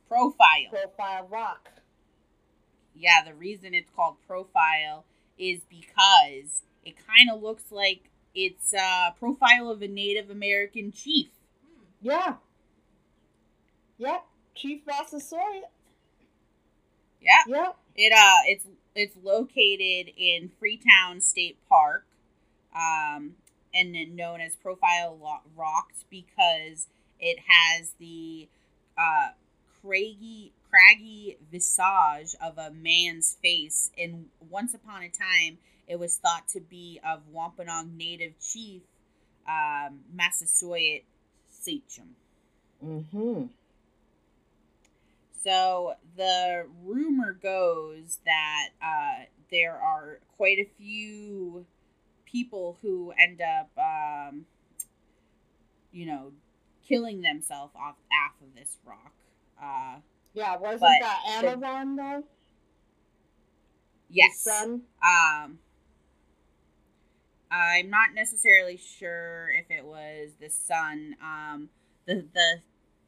Profile. 0.08 0.70
profile 0.70 1.27
rock. 1.29 1.70
Yeah, 2.96 3.24
the 3.24 3.34
reason 3.34 3.74
it's 3.74 3.89
called 3.96 4.17
profile 4.27 5.05
is 5.38 5.62
because 5.70 6.63
it 6.84 6.96
kind 7.08 7.29
of 7.34 7.41
looks 7.41 7.72
like 7.72 8.10
it's 8.36 8.74
a 8.74 9.15
profile 9.20 9.70
of 9.70 9.81
a 9.81 9.88
Native 9.88 10.29
American 10.29 10.92
chief. 10.92 11.29
Yeah. 12.01 12.35
Yep. 13.98 14.25
Chief 14.55 14.81
Massasoit. 14.85 15.64
Yeah, 17.22 17.44
Yep. 17.48 17.77
it 17.96 18.14
uh, 18.14 18.40
it's 18.48 18.66
it's 18.96 19.16
located 19.24 20.11
in 20.18 20.50
Freetown 20.59 21.22
State 21.22 21.57
Park, 21.70 22.05
um, 22.75 23.35
and 23.74 23.94
known 24.16 24.42
as 24.42 24.55
Profile 24.55 25.42
Rocks 25.55 26.03
because 26.09 26.87
it 27.20 27.37
has 27.48 27.92
the 28.00 28.50
uh, 28.98 29.29
craggy 29.81 30.51
craggy 30.70 31.37
visage 31.51 32.35
of 32.42 32.57
a 32.57 32.72
man's 32.72 33.37
face 33.42 33.92
and 33.98 34.27
once 34.50 34.74
upon 34.74 35.03
a 35.03 35.09
time 35.09 35.57
it 35.85 36.00
was 36.00 36.16
thought 36.18 36.48
to 36.48 36.61
be 36.61 36.98
of 37.05 37.20
wampanoag 37.29 37.92
native 37.98 38.31
chief 38.40 38.81
um, 39.50 40.00
massasoit 40.14 41.01
sachem 41.61 42.15
Mm-hmm. 42.83 43.43
so 45.43 45.93
the 46.17 46.65
rumor 46.83 47.33
goes 47.41 48.17
that 48.25 48.69
uh, 48.81 49.25
there 49.51 49.75
are 49.75 50.19
quite 50.37 50.57
a 50.57 50.67
few 50.79 51.65
people 52.25 52.77
who 52.81 53.13
end 53.21 53.41
up 53.41 53.69
um, 53.77 54.45
you 55.91 56.05
know 56.05 56.31
killing 56.87 57.21
themselves 57.21 57.74
off 57.75 57.95
half 58.09 58.31
of 58.41 58.55
this 58.55 58.77
rock 58.85 59.11
uh, 59.61 59.97
Yeah, 60.33 60.57
wasn't 60.57 60.81
that 60.81 61.19
the- 61.41 61.47
Amazon 61.47 61.95
though? 61.95 62.24
yes 64.09 64.47
Um, 64.47 65.59
I'm 67.51 67.90
not 67.90 68.14
necessarily 68.16 68.77
sure 68.77 69.51
if 69.51 69.70
it 69.70 69.85
was 69.85 70.29
the 70.40 70.50
sun. 70.50 71.16
Um, 71.22 71.70
the 72.05 72.25
the 72.33 72.61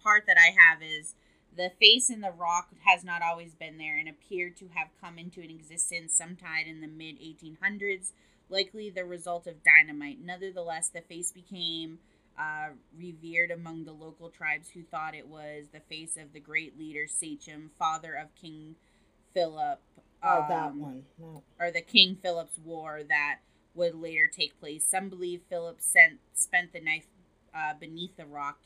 part 0.04 0.26
that 0.28 0.38
I 0.38 0.54
have 0.58 0.82
is 0.82 1.16
the 1.56 1.72
face 1.80 2.10
in 2.10 2.22
the 2.22 2.32
rock 2.32 2.70
has 2.86 3.04
not 3.04 3.22
always 3.22 3.54
been 3.54 3.78
there 3.78 3.98
and 3.98 4.10
appeared 4.10 4.58
to 4.58 4.68
have 4.74 4.90
come 5.00 5.18
into 5.18 5.42
an 5.42 5.50
existence 5.50 6.16
sometime 6.16 6.66
in 6.68 6.82
the 6.82 6.88
mid 6.88 7.16
1800s, 7.20 8.12
likely 8.50 8.90
the 8.90 9.06
result 9.06 9.48
of 9.48 9.64
dynamite. 9.64 10.20
Nevertheless, 10.22 10.90
the 10.90 11.02
face 11.02 11.32
became 11.32 12.00
uh, 12.38 12.70
revered 12.98 13.52
among 13.52 13.86
the 13.86 13.92
local 13.94 14.30
tribes 14.30 14.70
who 14.70 14.82
thought 14.84 15.16
it 15.16 15.28
was 15.28 15.66
the 15.72 15.80
face 15.80 16.18
of 16.18 16.34
the 16.34 16.40
great 16.40 16.78
leader 16.78 17.06
Sachem, 17.08 17.72
father 17.78 18.14
of 18.14 18.34
King 18.36 18.76
Philip. 19.34 19.80
Oh, 20.24 20.46
that 20.50 20.72
um, 20.72 20.80
one. 20.80 21.04
No. 21.20 21.44
or 21.60 21.72
the 21.72 21.82
King 21.82 22.18
Philip's 22.22 22.58
War 22.64 23.02
that 23.08 23.40
would 23.76 23.96
later 23.96 24.28
take 24.28 24.60
place. 24.60 24.86
Some 24.86 25.10
believe 25.10 25.42
Philip 25.50 25.82
sent, 25.82 26.20
spent 26.34 26.74
the 26.74 26.82
knife 26.82 27.08
uh, 27.56 27.74
beneath 27.80 28.18
the 28.18 28.26
rock 28.26 28.60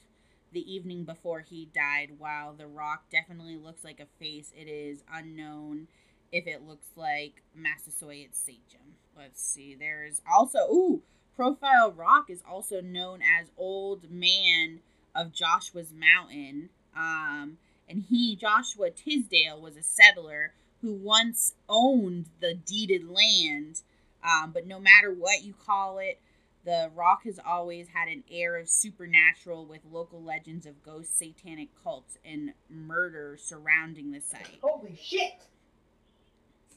the 0.52 0.74
evening 0.74 1.04
before 1.04 1.42
he 1.42 1.70
died. 1.74 2.14
While 2.18 2.54
the 2.54 2.68
rock 2.68 3.04
definitely 3.12 3.58
looks 3.58 3.84
like 3.84 4.00
a 4.00 4.08
face, 4.20 4.52
it 4.56 4.68
is 4.68 5.04
unknown 5.12 5.88
if 6.32 6.48
it 6.48 6.68
looks 6.68 6.88
like 6.96 7.42
Massasoit 7.56 8.30
Sachem. 8.34 8.96
Let's 9.18 9.42
see. 9.42 9.76
There 9.76 10.06
is 10.06 10.22
also 10.30 10.60
ooh 10.72 11.02
Profile 11.38 11.92
Rock 11.92 12.32
is 12.32 12.42
also 12.50 12.82
known 12.82 13.22
as 13.22 13.52
Old 13.58 14.10
Man 14.10 14.80
of 15.14 15.32
Joshua's 15.32 15.94
Mountain. 15.94 16.70
Um, 16.96 17.60
and 17.88 18.06
he 18.10 18.36
Joshua 18.36 18.90
Tisdale 18.90 19.62
was 19.62 19.78
a 19.78 19.84
settler 19.84 20.54
who 20.82 20.94
once 20.94 21.54
owned 21.70 22.30
the 22.40 22.56
deeded 22.56 23.08
land. 23.08 23.82
Um, 24.28 24.52
but 24.52 24.68
no 24.68 24.80
matter 24.80 25.14
what 25.14 25.44
you 25.44 25.54
call 25.54 26.00
it, 26.00 26.20
the 26.66 26.92
rock 26.96 27.24
has 27.24 27.40
always 27.46 27.88
had 27.94 28.10
an 28.10 28.24
air 28.30 28.58
of 28.58 28.68
supernatural 28.68 29.66
with 29.66 29.82
local 29.90 30.22
legends 30.22 30.66
of 30.66 30.84
ghosts, 30.84 31.18
satanic 31.18 31.70
cults, 31.82 32.18
and 32.26 32.52
murder 32.70 33.38
surrounding 33.40 34.12
the 34.12 34.20
site. 34.22 34.60
Holy 34.62 34.98
shit! 35.02 35.34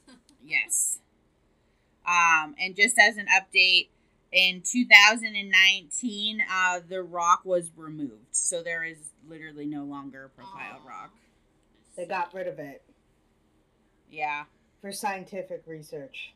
Yes. 0.43 0.97
Um, 2.05 2.55
and 2.59 2.75
just 2.75 2.97
as 2.97 3.17
an 3.17 3.27
update, 3.27 3.89
in 4.31 4.61
2019, 4.65 6.41
uh, 6.51 6.79
the 6.87 7.03
rock 7.03 7.41
was 7.45 7.69
removed. 7.75 8.29
So 8.31 8.63
there 8.63 8.83
is 8.83 8.97
literally 9.27 9.67
no 9.67 9.83
longer 9.83 10.25
a 10.25 10.29
profile 10.29 10.81
Aw. 10.83 10.87
rock. 10.89 11.11
They 11.95 12.05
got 12.07 12.33
rid 12.33 12.47
of 12.47 12.57
it 12.57 12.81
Yeah. 14.09 14.45
for 14.81 14.91
scientific 14.91 15.61
research 15.67 16.33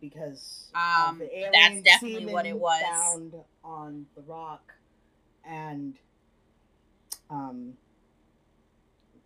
because 0.00 0.70
Um, 0.74 1.14
of 1.14 1.18
the 1.20 1.30
that's 1.52 1.56
alien 1.56 1.82
definitely 1.82 2.32
what 2.32 2.46
it 2.46 2.58
was. 2.58 2.82
found 2.82 3.34
on 3.64 4.06
the 4.16 4.22
rock, 4.22 4.72
and 5.44 5.94
um, 7.30 7.74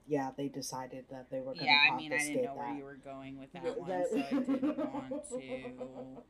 yeah, 0.06 0.30
they 0.37 0.48
decided 0.48 1.04
that 1.11 1.30
they 1.30 1.38
were 1.38 1.54
going 1.54 1.59
to 1.59 1.64
Yeah, 1.64 1.78
I 1.92 1.96
mean, 1.96 2.12
I 2.12 2.18
didn't 2.18 2.37
know 2.42 2.54
that. 2.54 2.56
where 2.56 2.74
you 2.76 2.85
were 2.85 2.98
going 3.04 3.38
with 3.38 3.52
that 3.52 3.78
one, 3.78 3.88
that- 3.90 4.09
so 4.11 4.16
I 4.16 4.22
didn't 4.40 4.78
want 4.94 5.28
to 5.30 6.22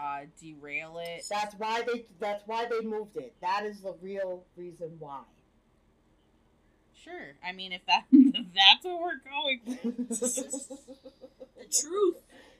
uh, 0.00 0.20
derail 0.40 0.98
it. 1.02 1.24
That's 1.28 1.54
why 1.56 1.82
they. 1.82 2.06
That's 2.18 2.42
why 2.46 2.66
they 2.66 2.80
moved 2.80 3.16
it. 3.16 3.34
That 3.42 3.64
is 3.66 3.80
the 3.82 3.94
real 4.00 4.44
reason 4.56 4.96
why. 4.98 5.22
Sure. 6.94 7.34
I 7.46 7.52
mean, 7.52 7.72
if 7.72 7.84
that 7.86 8.04
if 8.12 8.46
that's 8.54 8.84
what 8.84 9.00
we're 9.00 9.20
going 9.30 9.60
with. 9.66 10.08
The 11.60 11.66
truth. 11.66 12.16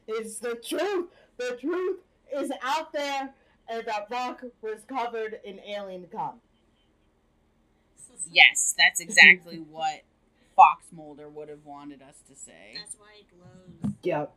It's 0.07 0.39
the 0.39 0.55
truth. 0.57 1.09
The 1.37 1.57
truth 1.61 1.99
is 2.35 2.51
out 2.63 2.93
there, 2.93 3.33
and 3.69 3.87
that 3.87 4.07
rock 4.11 4.43
was 4.63 4.81
covered 4.89 5.41
in 5.45 5.61
alien 5.61 6.07
cum. 6.13 6.41
Yes, 8.31 8.75
that's 8.77 9.01
exactly 9.01 9.57
what 9.71 10.03
Fox 10.55 10.85
Mulder 10.93 11.29
would 11.29 11.49
have 11.49 11.65
wanted 11.65 12.03
us 12.03 12.17
to 12.29 12.37
say. 12.37 12.75
That's 12.75 12.97
why 12.97 13.09
it 13.21 13.27
glows. 13.83 13.95
Yep. 14.03 14.35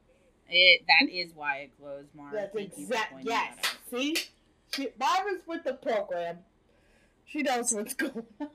It 0.49 0.81
that 0.87 1.11
is 1.11 1.31
why 1.35 1.57
it 1.57 1.71
glows, 1.79 2.05
Mark. 2.15 2.33
That's 2.33 2.53
Thank 2.53 2.77
you 2.77 2.85
exact. 2.85 3.13
Yes. 3.23 3.55
that. 3.61 3.77
See, 3.89 4.17
she, 4.73 4.89
Barbara's 4.97 5.41
with 5.47 5.63
the 5.63 5.73
program. 5.73 6.39
She 7.25 7.41
knows 7.41 7.71
what's 7.73 7.93
going 7.93 8.25
on. 8.39 8.47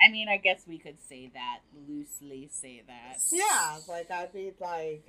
I 0.00 0.10
mean, 0.10 0.28
I 0.28 0.36
guess 0.36 0.62
we 0.66 0.78
could 0.78 0.98
say 1.08 1.30
that 1.34 1.60
loosely. 1.88 2.48
Say 2.52 2.82
that. 2.86 3.18
yeah, 3.32 3.78
like 3.88 4.10
I'd 4.10 4.32
be 4.32 4.52
like, 4.60 5.08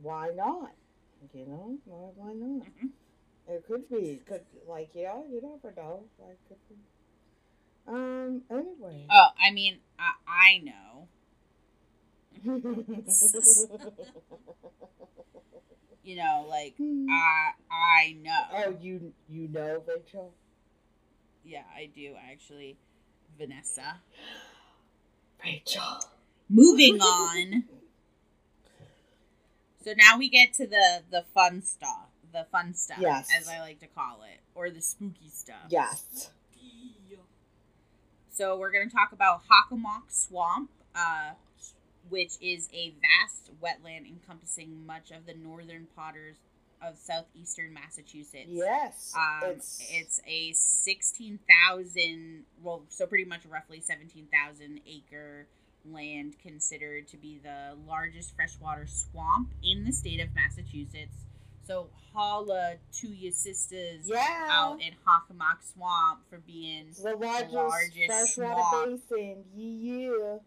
why 0.00 0.30
not? 0.34 0.72
You 1.34 1.46
know, 1.46 1.78
why, 1.84 2.10
why 2.16 2.32
not? 2.32 2.66
Mhm. 2.66 2.90
It 3.48 3.64
could 3.66 3.88
be, 3.90 4.20
could 4.26 4.44
like 4.68 4.90
yeah, 4.94 5.16
you 5.28 5.40
never 5.42 5.74
know. 5.76 6.04
Like, 6.18 6.38
could 6.48 6.58
be. 6.68 6.76
um. 7.86 8.42
Anyway. 8.50 9.06
Oh, 9.10 9.26
I 9.38 9.50
mean, 9.50 9.80
I, 9.98 10.12
I 10.26 10.58
know. 10.58 11.08
You 16.02 16.16
know, 16.16 16.46
like 16.48 16.74
I 16.80 17.50
I 17.70 18.12
know. 18.22 18.40
oh, 18.54 18.76
you 18.80 19.12
you 19.28 19.48
know, 19.48 19.82
Rachel. 19.86 20.32
Yeah, 21.44 21.62
I 21.74 21.86
do 21.94 22.14
actually. 22.30 22.76
Vanessa. 23.40 24.00
Rachel. 25.42 25.82
Moving 26.50 27.00
on. 27.00 27.64
So 29.82 29.94
now 29.96 30.18
we 30.18 30.28
get 30.28 30.52
to 30.54 30.66
the 30.66 31.02
the 31.10 31.24
fun 31.34 31.62
stuff, 31.62 32.08
the 32.32 32.46
fun 32.52 32.74
stuff, 32.74 32.98
Yes. 33.00 33.28
as 33.36 33.48
I 33.48 33.60
like 33.60 33.80
to 33.80 33.86
call 33.86 34.20
it, 34.30 34.40
or 34.54 34.68
the 34.68 34.82
spooky 34.82 35.30
stuff. 35.30 35.56
Yes. 35.70 36.30
So 38.30 38.58
we're 38.58 38.70
going 38.70 38.88
to 38.88 38.94
talk 38.94 39.12
about 39.12 39.42
Hockomock 39.50 40.10
Swamp, 40.10 40.70
uh, 40.94 41.32
which 42.08 42.32
is 42.40 42.68
a 42.72 42.92
vast 43.00 43.50
wetland 43.62 44.06
encompassing 44.06 44.86
much 44.86 45.10
of 45.10 45.26
the 45.26 45.34
northern 45.34 45.88
Potters 45.96 46.36
of 46.82 46.96
southeastern 46.98 47.72
Massachusetts. 47.72 48.48
Yes. 48.48 49.14
Um, 49.16 49.50
it's 49.50 49.82
it's 49.90 50.20
a 50.26 50.52
16,000, 50.52 52.44
well, 52.62 52.84
so 52.88 53.06
pretty 53.06 53.24
much 53.24 53.44
roughly 53.46 53.80
17,000 53.80 54.80
acre 54.86 55.46
land 55.84 56.36
considered 56.42 57.08
to 57.08 57.16
be 57.16 57.40
the 57.42 57.76
largest 57.88 58.34
freshwater 58.34 58.86
swamp 58.86 59.50
in 59.62 59.84
the 59.84 59.92
state 59.92 60.20
of 60.20 60.28
Massachusetts. 60.34 61.16
So 61.66 61.88
holla 62.12 62.74
to 63.00 63.08
your 63.08 63.32
sisters 63.32 64.06
yeah. 64.06 64.48
out 64.50 64.80
in 64.80 64.92
Hockomock 65.06 65.62
Swamp 65.72 66.20
for 66.28 66.38
being 66.38 66.86
the 67.00 67.14
largest, 67.14 67.52
largest 67.52 68.34
freshwater 68.34 68.98
swamp. 69.06 69.08
basin. 69.08 69.44
Yeah. 69.54 70.38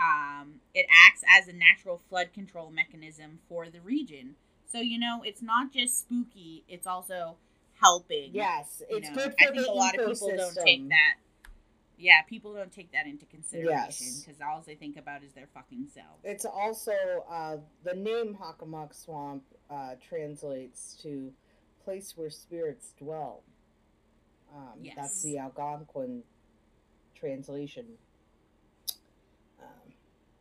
Um, 0.00 0.60
it 0.74 0.86
acts 1.08 1.22
as 1.28 1.48
a 1.48 1.52
natural 1.52 2.00
flood 2.08 2.32
control 2.34 2.70
mechanism 2.70 3.38
for 3.48 3.68
the 3.68 3.80
region. 3.80 4.36
So 4.70 4.80
you 4.80 4.98
know, 4.98 5.22
it's 5.24 5.42
not 5.42 5.72
just 5.72 6.00
spooky; 6.00 6.64
it's 6.68 6.86
also 6.86 7.36
helping. 7.80 8.30
Yes, 8.34 8.82
you 8.90 8.96
it's 8.98 9.08
know. 9.08 9.14
good 9.14 9.32
for 9.32 9.42
I 9.48 9.52
think 9.52 9.64
the 9.66 9.70
a 9.70 9.72
lot 9.72 9.94
of 9.98 10.06
people 10.12 10.28
don't 10.36 10.54
take 10.64 10.80
ecosystem. 10.82 10.88
that. 10.90 11.14
Yeah, 11.98 12.20
people 12.28 12.52
don't 12.52 12.70
take 12.72 12.92
that 12.92 13.06
into 13.06 13.24
consideration 13.24 14.06
Yes. 14.06 14.22
because 14.22 14.40
all 14.42 14.62
they 14.66 14.74
think 14.74 14.98
about 14.98 15.22
is 15.22 15.32
their 15.32 15.46
fucking 15.54 15.86
selves. 15.94 16.20
It's 16.24 16.44
also 16.44 16.92
uh, 17.30 17.56
the 17.84 17.94
name 17.94 18.36
Hockomock 18.38 18.94
Swamp 18.94 19.44
uh, 19.70 19.94
translates 20.06 20.94
to 21.02 21.32
place 21.84 22.12
where 22.14 22.28
spirits 22.28 22.92
dwell. 22.98 23.44
Um, 24.54 24.74
Yes. 24.82 24.94
That's 24.96 25.22
the 25.22 25.38
Algonquin 25.38 26.22
translation. 27.14 27.86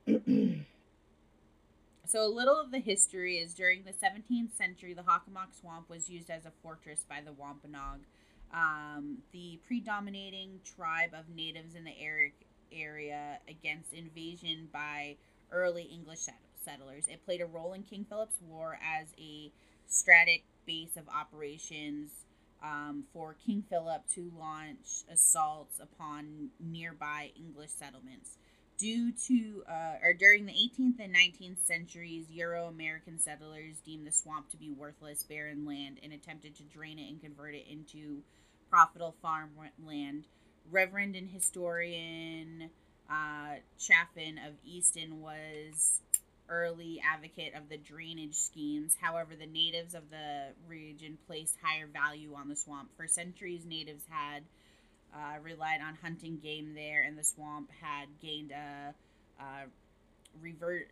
So 2.08 2.24
a 2.24 2.30
little 2.30 2.60
of 2.60 2.72
the 2.72 2.80
history 2.80 3.40
is 3.40 3.56
during 3.56 3.84
the 3.84 3.92
17th 3.92 4.56
century, 4.56 4.94
the 4.94 5.02
Hockomock 5.02 5.60
Swamp 5.60 5.90
was 5.90 6.08
used 6.08 6.30
as 6.30 6.46
a 6.46 6.52
fortress 6.62 7.04
by 7.10 7.20
the 7.20 7.34
Wampanoag, 7.34 8.02
um, 8.54 9.18
the 9.32 9.60
predominating 9.68 10.60
tribe 10.64 11.10
of 11.14 11.36
natives 11.36 11.74
in 11.74 11.84
the 11.84 12.00
area, 12.00 12.32
area 12.72 13.40
against 13.50 13.92
invasion 13.92 14.70
by 14.72 15.16
early 15.52 15.84
English 15.84 16.20
settlers. 16.64 17.08
It 17.08 17.26
played 17.26 17.42
a 17.42 17.46
role 17.46 17.74
in 17.74 17.82
King 17.82 18.06
Philip's 18.08 18.40
War 18.48 18.78
as 18.82 19.08
a 19.20 19.52
strategic 19.88 20.44
base 20.68 20.98
of 20.98 21.10
operations 21.10 22.12
um, 22.64 23.06
for 23.14 23.36
King 23.46 23.64
Philip 23.68 24.04
to 24.14 24.32
launch 24.38 25.04
assaults 25.12 25.80
upon 25.80 26.50
nearby 26.60 27.32
English 27.36 27.72
settlements. 27.72 28.38
Due 28.78 29.14
to, 29.14 29.64
uh, 29.70 29.96
or 30.04 30.14
during 30.14 30.46
the 30.46 30.52
18th 30.52 31.00
and 31.00 31.16
19th 31.16 31.64
centuries, 31.64 32.26
Euro 32.30 32.68
American 32.68 33.18
settlers 33.18 33.80
deemed 33.86 34.06
the 34.06 34.12
swamp 34.12 34.50
to 34.50 34.58
be 34.58 34.70
worthless, 34.70 35.24
barren 35.24 35.66
land 35.66 35.98
and 36.04 36.12
attempted 36.12 36.56
to 36.56 36.64
drain 36.64 37.00
it 37.00 37.10
and 37.10 37.22
convert 37.22 37.56
it 37.56 37.66
into 37.70 38.22
profitable 38.70 39.16
farmland. 39.22 40.26
Reverend 40.70 41.16
and 41.16 41.30
historian 41.30 42.70
uh, 43.10 43.56
Chaffin 43.80 44.40
of 44.46 44.54
Easton 44.66 45.22
was 45.22 46.02
early 46.50 47.02
advocate 47.14 47.54
of 47.56 47.70
the 47.70 47.78
drainage 47.78 48.36
schemes. 48.36 48.98
However, 49.00 49.36
the 49.36 49.48
natives 49.48 49.94
of 49.94 50.10
the 50.10 50.48
region 50.68 51.18
placed 51.28 51.56
higher 51.62 51.88
value 51.88 52.34
on 52.36 52.50
the 52.50 52.56
swamp. 52.56 52.90
For 52.98 53.08
centuries, 53.08 53.66
natives 53.66 54.04
had 54.10 54.44
uh, 55.16 55.40
relied 55.42 55.80
on 55.82 55.96
hunting 56.02 56.40
game 56.44 56.74
there, 56.76 57.04
and 57.04 57.18
the 57.18 57.24
swamp 57.24 57.72
had 57.82 58.08
gained 58.22 58.52
a, 58.52 58.94
uh 59.40 59.66
revert, 60.42 60.90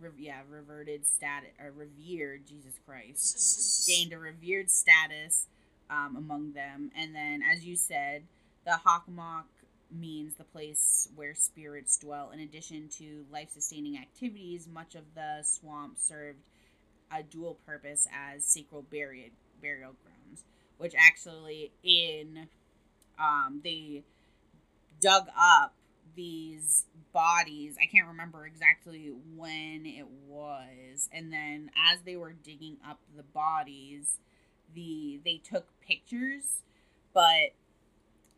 rev- 0.00 0.18
yeah, 0.18 0.40
reverted 0.48 1.06
status, 1.06 1.50
or 1.60 1.72
revered, 1.72 2.46
Jesus 2.46 2.74
Christ, 2.86 3.86
gained 3.88 4.12
a 4.12 4.18
revered 4.18 4.70
status 4.70 5.46
um, 5.90 6.16
among 6.16 6.52
them. 6.52 6.90
And 6.96 7.14
then, 7.14 7.42
as 7.42 7.64
you 7.64 7.76
said, 7.76 8.24
the 8.64 8.78
Hockomock 8.84 9.44
means 9.90 10.34
the 10.34 10.44
place 10.44 11.08
where 11.14 11.34
spirits 11.34 11.96
dwell. 11.98 12.30
In 12.32 12.40
addition 12.40 12.88
to 12.98 13.24
life 13.32 13.50
sustaining 13.50 13.96
activities, 13.96 14.66
much 14.66 14.94
of 14.94 15.04
the 15.14 15.42
swamp 15.42 15.98
served 15.98 16.40
a 17.16 17.22
dual 17.22 17.56
purpose 17.66 18.06
as 18.12 18.44
sacred 18.44 18.90
burial, 18.90 19.30
burial 19.62 19.92
grounds, 20.04 20.44
which 20.76 20.94
actually, 20.98 21.72
in 21.82 22.48
um, 23.20 23.60
they 23.62 24.04
dug 25.00 25.26
up 25.38 25.74
these 26.14 26.86
bodies. 27.12 27.76
I 27.80 27.86
can't 27.86 28.08
remember 28.08 28.46
exactly 28.46 29.12
when 29.36 29.86
it 29.86 30.06
was. 30.26 31.08
And 31.12 31.32
then 31.32 31.70
as 31.76 32.00
they 32.04 32.16
were 32.16 32.32
digging 32.32 32.76
up 32.88 33.00
the 33.16 33.22
bodies, 33.22 34.18
the 34.74 35.20
they 35.24 35.38
took 35.38 35.66
pictures, 35.80 36.62
but 37.14 37.54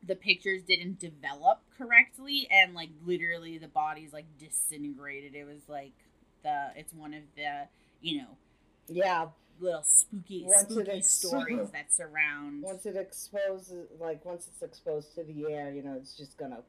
the 0.07 0.15
pictures 0.15 0.63
didn't 0.63 0.99
develop 0.99 1.61
correctly 1.77 2.49
and 2.51 2.75
like 2.75 2.91
literally 3.05 3.59
the 3.59 3.69
bodies 3.69 4.13
like 4.13 4.27
disintegrated. 4.39 5.35
It 5.35 5.45
was 5.45 5.69
like 5.69 5.93
the 6.43 6.69
it's 6.77 6.93
one 6.93 7.15
of 7.15 7.23
the, 7.37 7.69
you 8.01 8.19
know, 8.19 8.37
yeah, 8.89 9.27
little 9.61 9.83
spooky 9.85 10.45
Once 10.47 10.63
spooky 10.73 10.91
ex- 10.91 11.11
stories 11.13 11.71
that 11.73 11.93
surround 11.93 12.63
once 12.63 12.87
it 12.87 12.97
exposes, 12.97 13.87
like 14.01 14.25
once 14.25 14.49
it's 14.49 14.63
exposed 14.63 15.15
to 15.15 15.23
the 15.25 15.53
air, 15.53 15.71
you 15.73 15.83
know, 15.83 15.95
it's 16.01 16.17
just 16.17 16.37
gonna. 16.39 16.63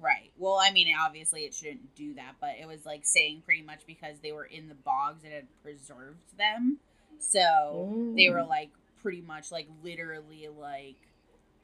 Right. 0.00 0.30
Well, 0.38 0.58
I 0.58 0.70
mean, 0.70 0.94
obviously 0.98 1.42
it 1.42 1.52
shouldn't 1.54 1.94
do 1.94 2.14
that, 2.14 2.36
but 2.40 2.50
it 2.60 2.66
was 2.66 2.86
like 2.86 3.04
saying 3.04 3.42
pretty 3.44 3.60
much 3.62 3.80
because 3.86 4.16
they 4.22 4.32
were 4.32 4.46
in 4.46 4.68
the 4.68 4.74
bogs, 4.74 5.24
it 5.24 5.32
had 5.32 5.46
preserved 5.62 6.38
them. 6.38 6.78
So 7.18 8.12
they 8.16 8.30
were 8.30 8.36
Mm. 8.38 8.48
like 8.48 8.70
pretty 9.02 9.20
much 9.20 9.52
like 9.52 9.68
literally 9.82 10.48
like, 10.48 10.96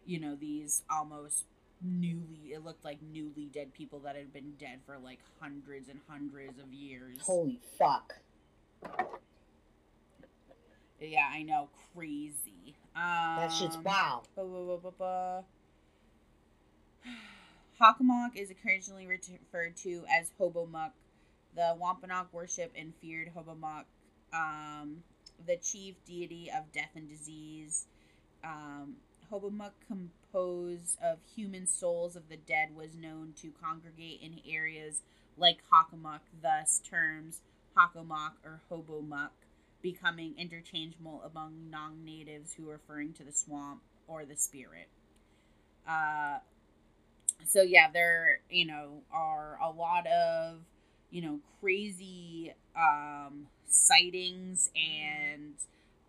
you 0.05 0.21
know, 0.21 0.35
these 0.37 0.83
almost 0.91 1.45
newly, 1.81 2.53
it 2.53 2.63
looked 2.63 2.85
like 2.85 3.01
newly 3.03 3.47
dead 3.47 3.73
people 3.73 4.01
that 4.01 4.17
had 4.17 4.33
been 4.35 4.53
dead 4.59 4.81
for 4.85 4.99
like 4.99 5.21
hundreds 5.41 5.89
and 5.89 6.01
hundreds 6.07 6.59
of 6.59 6.71
years. 6.75 7.17
Holy 7.23 7.59
fuck! 7.79 8.19
Yeah, 11.01 11.29
I 11.31 11.43
know. 11.43 11.69
Crazy. 11.95 12.75
Um, 12.95 13.37
That 13.37 13.53
shit's 13.53 13.77
wow. 13.79 14.23
Ba, 14.35 14.45
ba, 14.45 14.65
ba, 14.65 14.79
ba, 14.79 14.93
ba. 14.99 15.45
Hockomock 17.81 18.35
is 18.35 18.51
occasionally 18.51 19.07
referred 19.07 19.77
to 19.79 20.05
as 20.11 20.33
Hobomuck. 20.41 20.93
The 21.55 21.77
Wampanoag 21.79 22.29
worship 22.33 22.73
and 22.77 22.95
feared 23.01 23.31
Hobomuck, 23.35 23.85
um, 24.33 25.03
the 25.47 25.57
chief 25.57 25.95
deity 26.07 26.51
of 26.55 26.73
death 26.73 26.91
and 26.95 27.09
disease. 27.09 27.87
Um, 28.45 28.97
Hobomuk, 29.31 29.73
composed 29.87 30.99
of 31.03 31.19
human 31.35 31.67
souls 31.67 32.17
of 32.17 32.29
the 32.29 32.37
dead, 32.37 32.75
was 32.75 32.95
known 32.95 33.33
to 33.41 33.53
congregate 33.63 34.21
in 34.23 34.41
areas 34.51 35.03
like 35.37 35.59
Hockomock, 35.73 36.21
thus 36.43 36.81
terms 36.81 37.41
Hockomock 37.77 38.33
or 38.45 38.61
Hobomuk 38.71 39.31
becoming 39.83 40.35
interchangeable 40.39 41.23
among 41.31 41.71
non 41.71 42.05
natives 42.05 42.53
who 42.55 42.69
are 42.69 42.73
referring 42.73 43.13
to 43.15 43.25
the 43.25 43.33
swamp 43.33 43.83
or 44.09 44.25
the 44.25 44.37
spirit. 44.37 44.89
Uh, 45.89 46.39
so 47.47 47.63
yeah, 47.63 47.91
there 47.93 48.41
you 48.51 48.67
know 48.67 49.03
are 49.13 49.59
a 49.63 49.71
lot 49.71 50.07
of 50.07 50.59
you 51.11 51.23
know 51.23 51.41
crazy 51.61 52.55
um, 52.77 53.47
sightings 53.69 54.71
and 54.75 55.55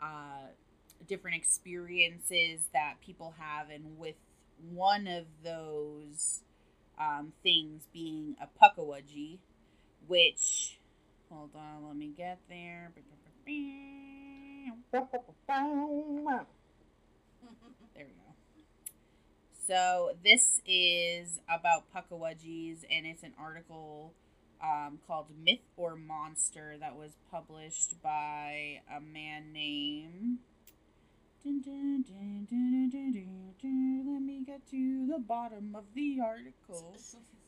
uh, 0.02 0.48
different 1.08 1.38
experiences 1.38 2.62
that 2.74 2.96
people 3.06 3.36
have, 3.38 3.70
and 3.70 3.98
with 3.98 4.16
one 4.72 5.08
of 5.08 5.26
those 5.44 6.42
um, 7.00 7.34
things 7.44 7.84
being 7.94 8.36
a 8.42 8.48
puckawudgie, 8.62 9.38
which 10.08 10.80
hold 11.30 11.52
on, 11.56 11.88
let 11.88 11.96
me 11.96 12.12
get 12.16 12.40
there. 12.50 12.92
There 17.96 18.06
we 18.06 18.12
go. 18.14 18.34
So 19.68 20.12
this 20.24 20.62
is 20.66 21.40
about 21.50 21.84
puckawudgies, 21.94 22.84
and 22.90 23.06
it's 23.06 23.24
an 23.24 23.34
article 23.40 24.14
um, 24.62 25.00
called 25.08 25.28
"Myth 25.44 25.60
or 25.76 25.96
Monster" 25.96 26.78
that 26.80 26.96
was 26.96 27.12
published 27.32 28.02
by 28.02 28.82
a 28.96 29.00
man 29.02 29.52
named. 29.54 30.40
Let 31.46 31.54
me 34.22 34.44
get 34.46 34.68
to 34.72 35.08
the 35.08 35.20
bottom 35.20 35.76
of 35.76 35.86
the 35.96 36.20
article. 36.24 36.96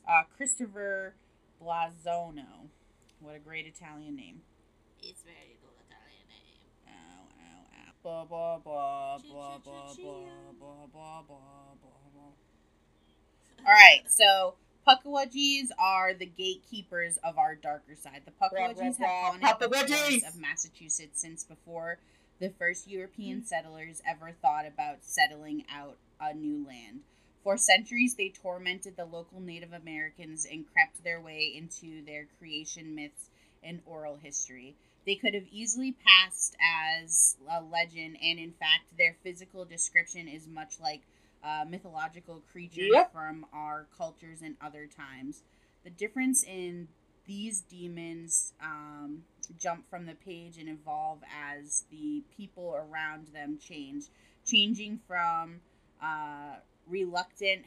Uh, 0.08 0.22
Christopher 0.36 1.14
Balzano. 1.62 2.70
What 3.20 3.36
a 3.36 3.38
great 3.38 3.66
Italian 3.66 4.16
name. 4.16 4.40
it's 5.02 5.22
very 5.22 5.56
good 5.60 5.76
Italian 5.88 6.26
name. 6.28 6.68
Ow, 6.88 7.28
ow, 7.36 7.64
ow. 7.76 7.92
Blah, 8.02 8.24
blah, 8.24 8.58
blah, 8.58 9.18
blah, 9.18 9.58
blah, 9.58 9.94
blah, 9.94 10.54
blah, 10.54 10.86
blah, 10.92 11.22
blah, 11.22 11.22
blah, 11.28 12.08
blah. 12.14 12.32
All 13.66 13.72
right, 13.72 14.00
so 14.08 14.54
Puckawudgies 14.88 15.68
are 15.78 16.14
the 16.14 16.24
gatekeepers 16.24 17.18
of 17.22 17.36
our 17.36 17.54
darker 17.54 17.94
side. 17.94 18.22
The 18.24 18.32
Puckawudgies 18.32 18.96
have 18.96 19.00
Rah, 19.00 19.06
rah, 19.06 19.30
haunted 19.32 19.70
the 19.70 19.76
Puckawudgies! 19.76 20.20
forests 20.20 20.28
of 20.34 20.40
Massachusetts 20.40 21.20
since 21.20 21.44
before 21.44 21.98
the 22.38 22.48
first 22.48 22.88
European 22.88 23.38
mm-hmm. 23.38 23.46
settlers 23.46 24.00
ever 24.08 24.32
thought 24.40 24.66
about 24.66 24.98
settling 25.02 25.64
out 25.70 25.98
a 26.20 26.32
new 26.32 26.66
land. 26.66 27.00
For 27.42 27.56
centuries, 27.56 28.14
they 28.14 28.28
tormented 28.28 28.96
the 28.96 29.04
local 29.06 29.40
Native 29.40 29.72
Americans 29.72 30.46
and 30.50 30.70
crept 30.72 31.02
their 31.02 31.20
way 31.20 31.52
into 31.56 32.04
their 32.04 32.26
creation 32.38 32.94
myths 32.94 33.30
and 33.62 33.80
oral 33.86 34.16
history. 34.16 34.76
They 35.06 35.14
could 35.14 35.34
have 35.34 35.46
easily 35.50 35.92
passed 35.92 36.56
as 36.60 37.36
a 37.50 37.62
legend, 37.62 38.18
and 38.22 38.38
in 38.38 38.52
fact, 38.52 38.84
their 38.98 39.16
physical 39.22 39.64
description 39.64 40.28
is 40.28 40.46
much 40.46 40.78
like 40.80 41.00
uh, 41.42 41.64
mythological 41.68 42.42
creatures 42.52 42.90
Yep. 42.92 43.12
from 43.12 43.46
our 43.52 43.86
cultures 43.96 44.42
and 44.42 44.56
other 44.60 44.86
times. 44.86 45.42
The 45.84 45.90
difference 45.90 46.44
in 46.44 46.88
these 47.26 47.62
demons 47.62 48.52
um, 48.62 49.24
jump 49.58 49.88
from 49.88 50.04
the 50.04 50.14
page 50.14 50.58
and 50.58 50.68
evolve 50.68 51.20
as 51.34 51.84
the 51.90 52.22
people 52.36 52.76
around 52.76 53.28
them 53.28 53.58
change, 53.58 54.04
changing 54.46 55.00
from 55.06 55.60
uh, 56.02 56.56
reluctant. 56.90 57.64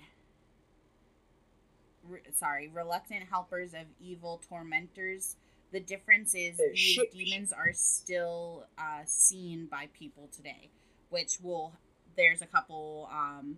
Re- 2.08 2.20
sorry, 2.38 2.70
reluctant 2.74 3.24
helpers 3.30 3.74
of 3.74 3.86
evil 4.00 4.42
tormentors. 4.50 5.38
The 5.72 5.80
difference 5.80 6.36
is 6.36 6.58
They're 6.58 6.70
these 6.70 6.80
shit- 6.80 7.14
demons 7.14 7.52
are 7.54 7.72
still 7.74 8.66
uh, 8.78 9.02
seen 9.06 9.68
by 9.72 9.88
people 9.98 10.30
today, 10.36 10.70
which 11.10 11.38
will. 11.42 11.74
There's 12.16 12.44
a 12.44 12.46
couple 12.46 13.10
um, 13.12 13.58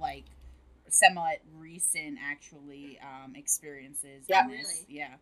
like 0.00 0.24
somewhat 0.88 1.40
recent 1.58 2.18
actually 2.24 2.98
um, 3.02 3.34
experiences. 3.34 4.24
Yeah. 4.28 4.44
in 4.44 4.50
this. 4.50 4.84
Really? 4.88 5.00
Yeah. 5.00 5.14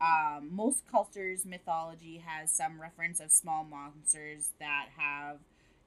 Um, 0.00 0.48
most 0.50 0.84
cultures' 0.90 1.44
mythology 1.44 2.22
has 2.26 2.50
some 2.50 2.80
reference 2.80 3.20
of 3.20 3.30
small 3.30 3.62
monsters 3.64 4.50
that 4.58 4.86
have 4.96 5.38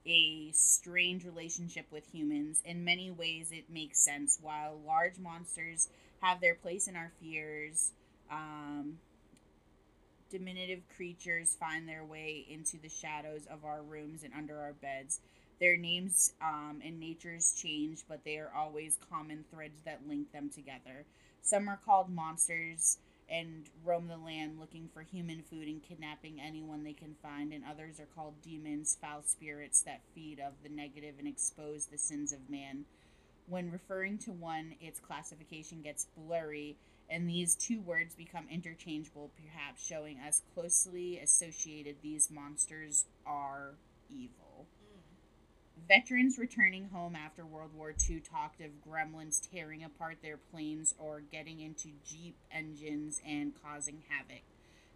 a 0.06 0.50
strange 0.52 1.24
relationship 1.24 1.86
with 1.90 2.06
humans. 2.12 2.62
In 2.64 2.84
many 2.84 3.10
ways, 3.10 3.50
it 3.52 3.64
makes 3.68 3.98
sense. 3.98 4.38
While 4.40 4.80
large 4.86 5.18
monsters 5.18 5.88
have 6.22 6.40
their 6.40 6.54
place 6.54 6.86
in 6.86 6.96
our 6.96 7.12
fears, 7.20 7.92
um, 8.30 8.98
diminutive 10.30 10.82
creatures 10.96 11.56
find 11.58 11.88
their 11.88 12.04
way 12.04 12.46
into 12.48 12.78
the 12.78 12.88
shadows 12.88 13.46
of 13.50 13.64
our 13.64 13.82
rooms 13.82 14.22
and 14.22 14.32
under 14.34 14.58
our 14.58 14.72
beds. 14.72 15.20
Their 15.58 15.76
names 15.76 16.34
um, 16.42 16.82
and 16.84 17.00
natures 17.00 17.54
change, 17.60 18.00
but 18.08 18.24
they 18.24 18.36
are 18.36 18.52
always 18.54 18.98
common 19.10 19.44
threads 19.50 19.80
that 19.84 20.06
link 20.06 20.32
them 20.32 20.50
together. 20.50 21.04
Some 21.42 21.68
are 21.68 21.80
called 21.84 22.10
monsters 22.10 22.98
and 23.28 23.68
roam 23.84 24.06
the 24.08 24.16
land 24.16 24.58
looking 24.60 24.88
for 24.92 25.02
human 25.02 25.42
food 25.42 25.66
and 25.66 25.82
kidnapping 25.82 26.40
anyone 26.40 26.84
they 26.84 26.92
can 26.92 27.14
find, 27.22 27.52
and 27.52 27.64
others 27.64 27.98
are 27.98 28.08
called 28.14 28.40
demons, 28.42 28.96
foul 29.00 29.22
spirits 29.22 29.82
that 29.82 30.02
feed 30.14 30.38
of 30.38 30.52
the 30.62 30.68
negative 30.68 31.14
and 31.18 31.26
expose 31.26 31.86
the 31.86 31.98
sins 31.98 32.32
of 32.32 32.48
man. 32.48 32.84
When 33.48 33.70
referring 33.70 34.18
to 34.18 34.32
one, 34.32 34.74
its 34.80 35.00
classification 35.00 35.82
gets 35.82 36.06
blurry, 36.16 36.76
and 37.08 37.28
these 37.28 37.54
two 37.54 37.80
words 37.80 38.14
become 38.14 38.46
interchangeable, 38.50 39.30
perhaps 39.36 39.84
showing 39.84 40.18
us 40.18 40.42
closely 40.54 41.18
associated 41.18 41.96
these 42.02 42.30
monsters 42.30 43.06
are 43.24 43.74
evil. 44.10 44.45
Veterans 45.88 46.36
returning 46.36 46.88
home 46.92 47.14
after 47.14 47.46
World 47.46 47.70
War 47.72 47.94
II 48.08 48.20
talked 48.20 48.60
of 48.60 48.70
gremlins 48.84 49.40
tearing 49.52 49.84
apart 49.84 50.18
their 50.20 50.36
planes 50.36 50.94
or 50.98 51.20
getting 51.20 51.60
into 51.60 51.90
Jeep 52.04 52.34
engines 52.50 53.20
and 53.24 53.52
causing 53.62 54.02
havoc. 54.08 54.42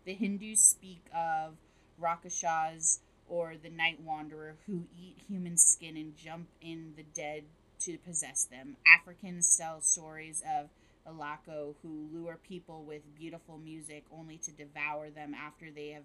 The 0.04 0.14
Hindus 0.14 0.60
speak 0.60 1.04
of 1.14 1.54
Rakshas 1.96 3.00
or 3.28 3.54
the 3.62 3.70
Night 3.70 4.00
Wanderer 4.00 4.56
who 4.66 4.86
eat 5.00 5.18
human 5.28 5.56
skin 5.58 5.96
and 5.96 6.16
jump 6.16 6.48
in 6.60 6.94
the 6.96 7.04
dead 7.04 7.44
to 7.80 7.96
possess 7.98 8.44
them. 8.44 8.76
Africans 8.84 9.56
tell 9.56 9.80
stories 9.80 10.42
of 10.58 10.70
Alako 11.06 11.76
who 11.82 12.08
lure 12.12 12.38
people 12.48 12.82
with 12.82 13.02
beautiful 13.16 13.58
music 13.58 14.04
only 14.12 14.38
to 14.38 14.50
devour 14.50 15.08
them 15.08 15.34
after 15.34 15.70
they 15.70 15.90
have 15.90 16.02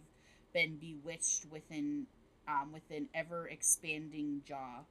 been 0.54 0.78
bewitched 0.78 1.48
within 1.52 2.06
um, 2.48 2.72
with 2.72 2.90
an 2.90 3.08
ever 3.14 3.48
expanding 3.48 4.42
jaw. 4.48 4.84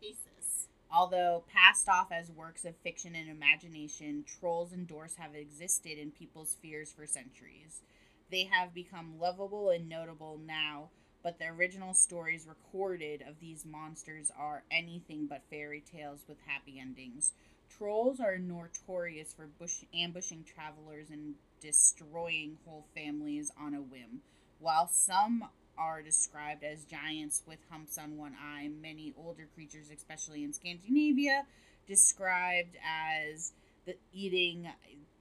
Jesus. 0.00 0.68
Although 0.92 1.44
passed 1.52 1.88
off 1.88 2.10
as 2.10 2.30
works 2.30 2.64
of 2.64 2.76
fiction 2.76 3.14
and 3.14 3.30
imagination, 3.30 4.24
trolls 4.24 4.72
and 4.72 4.86
dwarfs 4.88 5.16
have 5.16 5.34
existed 5.34 5.98
in 5.98 6.10
people's 6.10 6.56
fears 6.60 6.90
for 6.90 7.06
centuries. 7.06 7.82
They 8.30 8.44
have 8.44 8.74
become 8.74 9.18
lovable 9.20 9.70
and 9.70 9.88
notable 9.88 10.40
now, 10.44 10.90
but 11.22 11.38
the 11.38 11.46
original 11.46 11.94
stories 11.94 12.46
recorded 12.46 13.22
of 13.22 13.38
these 13.40 13.64
monsters 13.64 14.32
are 14.36 14.64
anything 14.70 15.26
but 15.26 15.42
fairy 15.48 15.80
tales 15.80 16.24
with 16.28 16.38
happy 16.46 16.80
endings. 16.80 17.32
Trolls 17.68 18.18
are 18.18 18.38
notorious 18.38 19.32
for 19.32 19.46
bush- 19.46 19.84
ambushing 19.94 20.44
travelers 20.44 21.10
and 21.10 21.34
destroying 21.60 22.58
whole 22.64 22.86
families 22.94 23.52
on 23.58 23.74
a 23.74 23.80
whim. 23.80 24.22
While 24.58 24.88
some 24.88 25.48
are 25.80 26.02
described 26.02 26.62
as 26.62 26.84
giants 26.84 27.42
with 27.46 27.58
humps 27.70 27.96
on 27.96 28.18
one 28.18 28.34
eye. 28.40 28.68
Many 28.68 29.14
older 29.16 29.48
creatures, 29.54 29.86
especially 29.94 30.44
in 30.44 30.52
Scandinavia, 30.52 31.44
described 31.88 32.76
as 32.86 33.52
the 33.86 33.96
eating 34.12 34.68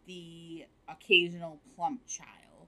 the 0.06 0.65
occasional 0.89 1.60
plump 1.76 2.02
child. 2.08 2.67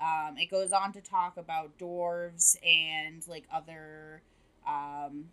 Um, 0.00 0.36
it 0.38 0.50
goes 0.50 0.72
on 0.72 0.92
to 0.92 1.00
talk 1.00 1.36
about 1.36 1.78
dwarves 1.78 2.56
and 2.64 3.26
like 3.28 3.44
other 3.52 4.22
um, 4.66 5.26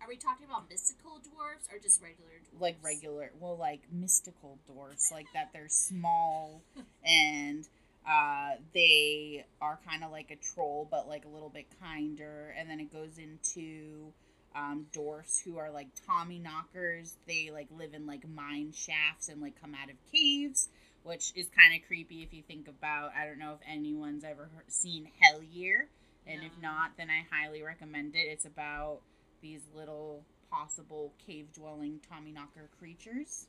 Are 0.00 0.08
we 0.08 0.16
talking 0.16 0.46
about 0.46 0.68
mystical 0.70 1.18
dwarves 1.18 1.72
or 1.72 1.78
just 1.78 2.02
regular 2.02 2.30
dwarfs? 2.48 2.60
like 2.60 2.76
regular 2.82 3.30
well 3.40 3.56
like 3.56 3.82
mystical 3.92 4.58
dwarves, 4.70 5.10
like 5.12 5.26
that 5.34 5.50
they're 5.52 5.68
small 5.68 6.62
and 7.04 7.68
uh, 8.08 8.50
they 8.72 9.44
are 9.60 9.78
kind 9.88 10.04
of 10.04 10.10
like 10.10 10.30
a 10.30 10.36
troll 10.36 10.86
but 10.90 11.08
like 11.08 11.24
a 11.24 11.28
little 11.28 11.48
bit 11.48 11.66
kinder. 11.80 12.54
And 12.58 12.68
then 12.68 12.80
it 12.80 12.92
goes 12.92 13.18
into 13.18 14.12
um, 14.54 14.86
dwarfs 14.92 15.40
who 15.40 15.58
are 15.58 15.70
like 15.70 15.88
tommy 16.06 16.38
knockers. 16.38 17.16
They 17.26 17.50
like 17.52 17.68
live 17.76 17.94
in 17.94 18.06
like 18.06 18.28
mine 18.28 18.72
shafts 18.72 19.28
and 19.28 19.40
like 19.40 19.60
come 19.60 19.74
out 19.74 19.90
of 19.90 19.96
caves 20.12 20.68
which 21.02 21.32
is 21.36 21.46
kind 21.54 21.74
of 21.74 21.86
creepy 21.86 22.22
if 22.22 22.32
you 22.32 22.42
think 22.42 22.66
about 22.66 23.10
i 23.14 23.26
don't 23.26 23.38
know 23.38 23.52
if 23.52 23.58
anyone's 23.70 24.24
ever 24.24 24.48
heard, 24.54 24.64
seen 24.68 25.06
hell 25.20 25.42
year 25.42 25.86
and 26.26 26.42
if 26.42 26.52
not 26.62 26.92
then 26.96 27.08
i 27.10 27.26
highly 27.30 27.62
recommend 27.62 28.14
it. 28.14 28.20
It's 28.20 28.46
about 28.46 29.00
these 29.42 29.60
little 29.74 30.24
possible 30.50 31.12
cave 31.26 31.52
dwelling 31.52 32.00
Tommy 32.10 32.32
knocker 32.32 32.70
creatures. 32.78 33.46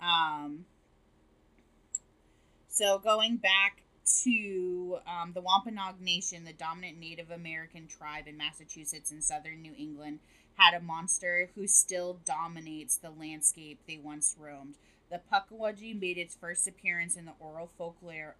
Um, 0.00 0.64
so 2.74 2.98
going 2.98 3.36
back 3.36 3.84
to 4.24 4.98
um, 5.06 5.32
the 5.32 5.40
Wampanoag 5.40 6.00
Nation, 6.00 6.42
the 6.42 6.52
dominant 6.52 6.98
Native 6.98 7.30
American 7.30 7.86
tribe 7.86 8.26
in 8.26 8.36
Massachusetts 8.36 9.12
and 9.12 9.22
southern 9.22 9.62
New 9.62 9.74
England, 9.78 10.18
had 10.56 10.74
a 10.74 10.82
monster 10.82 11.50
who 11.54 11.68
still 11.68 12.18
dominates 12.24 12.96
the 12.96 13.10
landscape 13.10 13.78
they 13.86 13.96
once 14.02 14.34
roamed. 14.36 14.74
The 15.08 15.20
Puckwudgie 15.32 16.00
made 16.00 16.18
its 16.18 16.34
first 16.34 16.66
appearance 16.66 17.16
in 17.16 17.26
the 17.26 17.34
oral 17.38 17.70
folklore, 17.78 18.34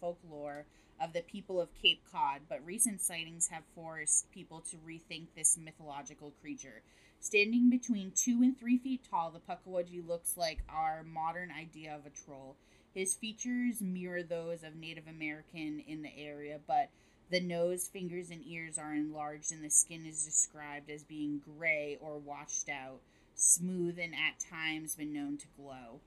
folklore 0.00 0.66
of 1.00 1.12
the 1.12 1.22
people 1.22 1.60
of 1.60 1.68
Cape 1.80 2.02
Cod, 2.10 2.40
but 2.48 2.66
recent 2.66 3.00
sightings 3.00 3.48
have 3.48 3.62
forced 3.72 4.32
people 4.32 4.64
to 4.68 4.76
rethink 4.78 5.26
this 5.36 5.56
mythological 5.56 6.32
creature. 6.40 6.82
Standing 7.20 7.70
between 7.70 8.10
two 8.16 8.42
and 8.42 8.58
three 8.58 8.78
feet 8.78 9.02
tall, 9.08 9.30
the 9.30 9.38
Puckwudgie 9.38 10.06
looks 10.06 10.36
like 10.36 10.64
our 10.68 11.04
modern 11.04 11.52
idea 11.52 11.94
of 11.94 12.04
a 12.04 12.10
troll. 12.10 12.56
His 12.96 13.12
features 13.12 13.82
mirror 13.82 14.22
those 14.22 14.62
of 14.62 14.74
Native 14.74 15.06
American 15.06 15.84
in 15.86 16.00
the 16.00 16.16
area, 16.16 16.58
but 16.66 16.88
the 17.30 17.40
nose, 17.40 17.86
fingers, 17.86 18.30
and 18.30 18.42
ears 18.46 18.78
are 18.78 18.94
enlarged, 18.94 19.52
and 19.52 19.62
the 19.62 19.68
skin 19.68 20.06
is 20.06 20.24
described 20.24 20.88
as 20.88 21.04
being 21.04 21.42
gray 21.58 21.98
or 22.00 22.16
washed 22.16 22.70
out, 22.70 23.00
smooth, 23.34 23.98
and 23.98 24.14
at 24.14 24.40
times 24.40 24.94
been 24.94 25.12
known 25.12 25.36
to 25.36 25.46
glow. 25.58 26.00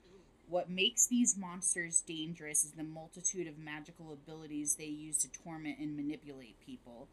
What 0.48 0.72
makes 0.72 1.06
these 1.06 1.38
monsters 1.38 2.02
dangerous 2.02 2.66
is 2.66 2.72
the 2.72 2.84
multitude 2.84 3.46
of 3.46 3.60
magical 3.60 4.12
abilities 4.12 4.74
they 4.74 4.86
use 4.86 5.20
to 5.20 5.32
torment 5.32 5.78
and 5.78 5.96
manipulate 5.96 6.60
people. 6.66 7.08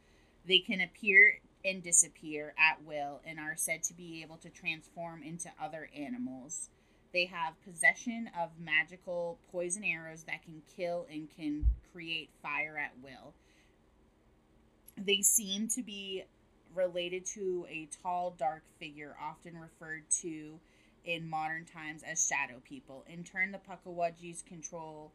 They 0.47 0.61
can 0.61 0.81
appear 0.81 1.41
and 1.63 1.83
disappear 1.83 2.55
at 2.57 2.83
will 2.83 3.21
and 3.27 3.39
are 3.39 3.57
said 3.57 3.83
to 3.83 3.95
be 3.95 4.23
able 4.23 4.39
to 4.39 4.49
transform 4.49 5.23
into 5.23 5.51
other 5.61 5.91
animals. 5.95 6.71
They 7.17 7.25
have 7.25 7.55
possession 7.65 8.29
of 8.39 8.51
magical 8.63 9.39
poison 9.51 9.83
arrows 9.83 10.25
that 10.25 10.43
can 10.45 10.61
kill 10.77 11.07
and 11.11 11.31
can 11.35 11.65
create 11.91 12.29
fire 12.43 12.77
at 12.77 12.93
will. 13.03 13.33
They 14.99 15.23
seem 15.23 15.69
to 15.69 15.83
be 15.83 16.25
related 16.75 17.25
to 17.35 17.67
a 17.71 17.89
tall, 18.03 18.35
dark 18.37 18.65
figure, 18.79 19.17
often 19.19 19.59
referred 19.59 20.03
to 20.21 20.61
in 21.07 21.31
modern 21.31 21.65
times 21.65 22.03
as 22.03 22.27
shadow 22.27 22.61
people. 22.69 23.03
In 23.09 23.25
turn, 23.25 23.51
the 23.51 23.61
Puckwudgies 23.67 24.45
control 24.45 25.11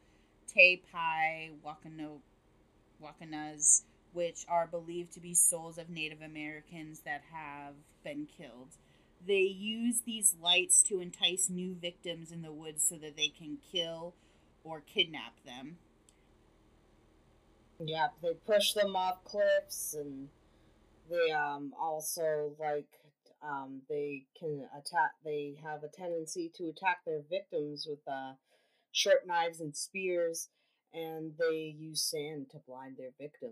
Te 0.52 0.82
Pai 0.92 1.52
Wakano, 1.64 2.18
Wakanas, 3.00 3.84
which 4.14 4.44
are 4.50 4.66
believed 4.66 5.14
to 5.14 5.20
be 5.20 5.36
souls 5.36 5.78
of 5.78 5.92
Native 5.92 6.24
Americans 6.24 7.02
that 7.02 7.22
have 7.32 7.76
been 8.04 8.26
killed. 8.26 8.70
They 9.26 9.42
use 9.42 10.02
these 10.06 10.36
lights 10.42 10.82
to 10.84 11.00
entice 11.00 11.50
new 11.50 11.76
victims 11.76 12.32
in 12.32 12.42
the 12.42 12.52
woods 12.52 12.84
so 12.88 12.96
that 12.96 13.16
they 13.16 13.28
can 13.28 13.58
kill 13.72 14.16
or 14.64 14.82
kidnap 14.82 15.44
them. 15.46 15.78
Yeah, 17.80 18.08
they 18.22 18.34
push 18.46 18.74
them 18.74 18.96
off 18.96 19.24
cliffs 19.24 19.96
and 19.96 20.30
they 21.10 21.32
um 21.32 21.74
also 21.80 22.56
like 22.60 22.88
um, 23.44 23.82
they 23.90 24.26
can 24.38 24.68
attack. 24.78 25.12
They 25.24 25.56
have 25.64 25.84
a 25.84 25.88
tendency 25.88 26.52
to 26.56 26.70
attack 26.70 27.00
their 27.06 27.22
victims 27.30 27.88
with 27.90 28.00
uh, 28.08 28.34
sharp 28.92 29.26
knives 29.26 29.60
and 29.60 29.76
spears, 29.76 30.50
and 30.94 31.34
they 31.38 31.76
use 31.78 32.04
sand 32.04 32.48
to 32.52 32.60
blind 32.68 32.98
their 32.98 33.12
victim. 33.20 33.52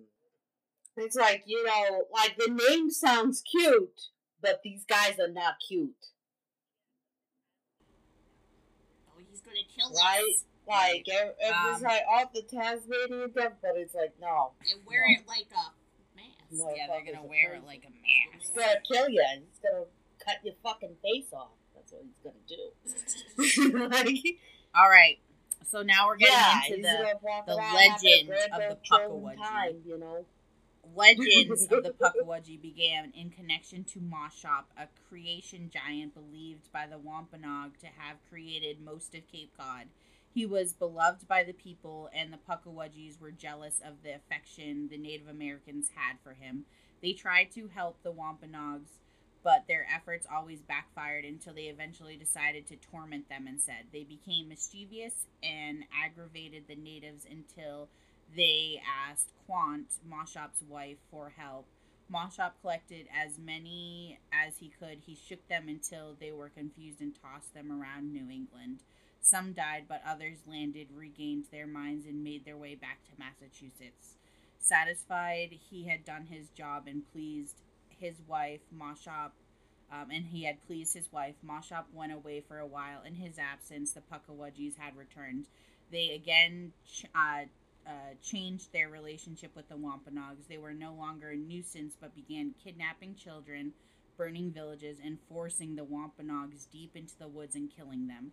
It's 0.95 1.15
like 1.15 1.43
you 1.45 1.63
know, 1.65 2.03
like 2.11 2.37
the 2.37 2.51
name 2.51 2.91
sounds 2.91 3.41
cute, 3.41 4.09
but 4.41 4.61
these 4.63 4.85
guys 4.85 5.19
are 5.19 5.27
not 5.31 5.55
cute. 5.67 5.93
Oh, 9.09 9.21
he's 9.29 9.41
gonna 9.41 9.57
kill 9.75 9.91
right? 9.91 10.23
us. 10.29 10.45
Like 10.67 11.07
it, 11.07 11.35
it 11.39 11.53
was 11.65 11.77
Um, 11.77 11.83
like 11.83 12.03
off 12.07 12.31
the 12.33 12.43
Tasmanian 12.43 13.31
death, 13.31 13.53
but 13.61 13.71
it's 13.75 13.95
like 13.95 14.13
no, 14.21 14.51
And 14.71 14.85
wear 14.85 15.03
No. 15.07 15.21
it 15.21 15.27
like 15.27 15.47
a 15.51 15.71
mask. 16.15 16.51
No. 16.51 16.73
Yeah, 16.75 16.87
they're 16.87 17.05
gonna 17.05 17.25
are 17.25 17.27
wear 17.27 17.53
it 17.55 17.65
like 17.65 17.83
a 17.85 17.89
mask. 17.89 18.43
he's 18.49 18.55
mask. 18.55 18.67
gonna 18.67 18.81
kill 18.81 19.09
you. 19.09 19.25
He's 19.49 19.59
gonna 19.63 19.85
cut 20.23 20.35
your 20.43 20.53
fucking 20.63 20.95
face 21.01 21.33
off. 21.33 21.49
That's 21.75 21.91
what 21.91 22.03
he's 22.05 22.19
gonna 22.23 22.45
do. 22.47 23.79
like, 23.89 24.39
All 24.75 24.89
right, 24.89 25.17
so 25.65 25.81
now 25.81 26.07
we're 26.07 26.17
getting 26.17 26.35
yeah, 26.35 26.61
into 26.67 26.81
the 26.83 27.17
gonna 27.23 27.43
the 27.47 27.53
around 27.57 27.69
having 27.79 28.27
a 28.27 28.29
legend 28.29 28.29
of 28.53 28.59
the 28.59 28.77
grandchildren 28.89 29.21
Puckwudgie. 29.35 29.37
Time, 29.37 29.81
you 29.85 29.97
know. 29.97 30.25
Legends 30.95 31.63
of 31.71 31.83
the 31.83 31.93
Puckwudgie 32.01 32.61
began 32.61 33.11
in 33.15 33.29
connection 33.29 33.83
to 33.85 33.99
Moshop, 33.99 34.65
a 34.77 34.87
creation 35.07 35.69
giant 35.71 36.13
believed 36.13 36.71
by 36.71 36.87
the 36.87 36.97
Wampanoag 36.97 37.77
to 37.79 37.87
have 37.87 38.17
created 38.29 38.81
most 38.81 39.15
of 39.15 39.27
Cape 39.27 39.51
Cod. 39.57 39.87
He 40.31 40.45
was 40.45 40.73
beloved 40.73 41.27
by 41.27 41.43
the 41.43 41.53
people, 41.53 42.09
and 42.13 42.31
the 42.31 42.37
Puckwudgies 42.37 43.19
were 43.19 43.31
jealous 43.31 43.81
of 43.83 44.03
the 44.03 44.15
affection 44.15 44.87
the 44.89 44.97
Native 44.97 45.27
Americans 45.27 45.89
had 45.95 46.17
for 46.23 46.33
him. 46.33 46.65
They 47.01 47.13
tried 47.13 47.51
to 47.53 47.67
help 47.67 48.03
the 48.03 48.11
Wampanoags, 48.11 48.91
but 49.43 49.65
their 49.67 49.87
efforts 49.93 50.27
always 50.31 50.61
backfired 50.61 51.25
until 51.25 51.53
they 51.53 51.63
eventually 51.63 52.15
decided 52.15 52.67
to 52.67 52.75
torment 52.75 53.29
them 53.29 53.47
instead. 53.47 53.85
They 53.91 54.03
became 54.03 54.49
mischievous 54.49 55.13
and 55.41 55.83
aggravated 55.93 56.65
the 56.67 56.75
natives 56.75 57.25
until 57.29 57.89
they 58.35 58.81
asked 59.09 59.33
Quant, 59.45 59.87
Moshop's 60.07 60.61
wife, 60.67 60.97
for 61.11 61.33
help. 61.35 61.65
Moshop 62.11 62.53
collected 62.61 63.07
as 63.15 63.37
many 63.37 64.19
as 64.33 64.57
he 64.57 64.71
could. 64.79 64.99
He 65.05 65.15
shook 65.15 65.47
them 65.47 65.67
until 65.67 66.15
they 66.19 66.31
were 66.31 66.49
confused 66.49 67.01
and 67.01 67.13
tossed 67.13 67.53
them 67.53 67.71
around 67.71 68.11
New 68.11 68.29
England. 68.31 68.79
Some 69.21 69.53
died, 69.53 69.85
but 69.87 70.01
others 70.07 70.37
landed, 70.47 70.87
regained 70.95 71.45
their 71.51 71.67
minds, 71.67 72.05
and 72.05 72.23
made 72.23 72.45
their 72.45 72.57
way 72.57 72.75
back 72.75 72.99
to 73.05 73.19
Massachusetts. 73.19 74.15
Satisfied 74.59 75.49
he 75.69 75.87
had 75.87 76.05
done 76.05 76.25
his 76.25 76.49
job 76.49 76.83
and 76.87 77.09
pleased 77.11 77.55
his 77.99 78.15
wife, 78.27 78.61
Moshop, 78.75 79.31
um, 79.91 80.09
and 80.11 80.25
he 80.27 80.43
had 80.43 80.65
pleased 80.67 80.93
his 80.93 81.11
wife, 81.11 81.35
Moshop 81.45 81.85
went 81.93 82.13
away 82.13 82.41
for 82.41 82.59
a 82.59 82.65
while. 82.65 83.01
In 83.05 83.15
his 83.15 83.39
absence, 83.39 83.91
the 83.91 84.01
Puckwudgies 84.01 84.77
had 84.77 84.95
returned. 84.95 85.47
They 85.91 86.11
again 86.11 86.73
ch- 86.87 87.05
uh, 87.15 87.45
uh, 87.87 88.13
changed 88.21 88.71
their 88.71 88.89
relationship 88.89 89.55
with 89.55 89.69
the 89.69 89.77
Wampanoags. 89.77 90.45
They 90.47 90.57
were 90.57 90.73
no 90.73 90.93
longer 90.93 91.29
a 91.29 91.35
nuisance, 91.35 91.95
but 91.99 92.15
began 92.15 92.53
kidnapping 92.63 93.15
children, 93.15 93.73
burning 94.17 94.51
villages, 94.51 94.99
and 95.03 95.17
forcing 95.27 95.75
the 95.75 95.83
Wampanoags 95.83 96.65
deep 96.71 96.95
into 96.95 97.17
the 97.17 97.27
woods 97.27 97.55
and 97.55 97.69
killing 97.75 98.07
them. 98.07 98.31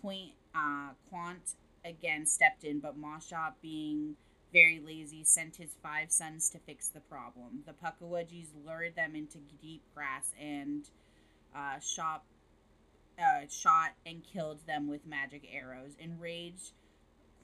Quaint, 0.00 0.32
uh, 0.54 0.90
Quant 1.08 1.54
again 1.84 2.26
stepped 2.26 2.64
in, 2.64 2.80
but 2.80 2.98
Moshop, 2.98 3.54
being 3.60 4.16
very 4.52 4.78
lazy, 4.78 5.24
sent 5.24 5.56
his 5.56 5.76
five 5.82 6.10
sons 6.10 6.48
to 6.50 6.58
fix 6.58 6.88
the 6.88 7.00
problem. 7.00 7.64
The 7.66 7.72
Puckwudgies 7.72 8.48
lured 8.64 8.94
them 8.94 9.14
into 9.14 9.38
deep 9.60 9.82
grass 9.94 10.32
and 10.40 10.88
uh, 11.54 11.80
shot, 11.80 12.22
uh, 13.18 13.46
shot 13.50 13.94
and 14.06 14.22
killed 14.22 14.66
them 14.66 14.88
with 14.88 15.06
magic 15.06 15.48
arrows. 15.52 15.92
Enraged, 15.98 16.72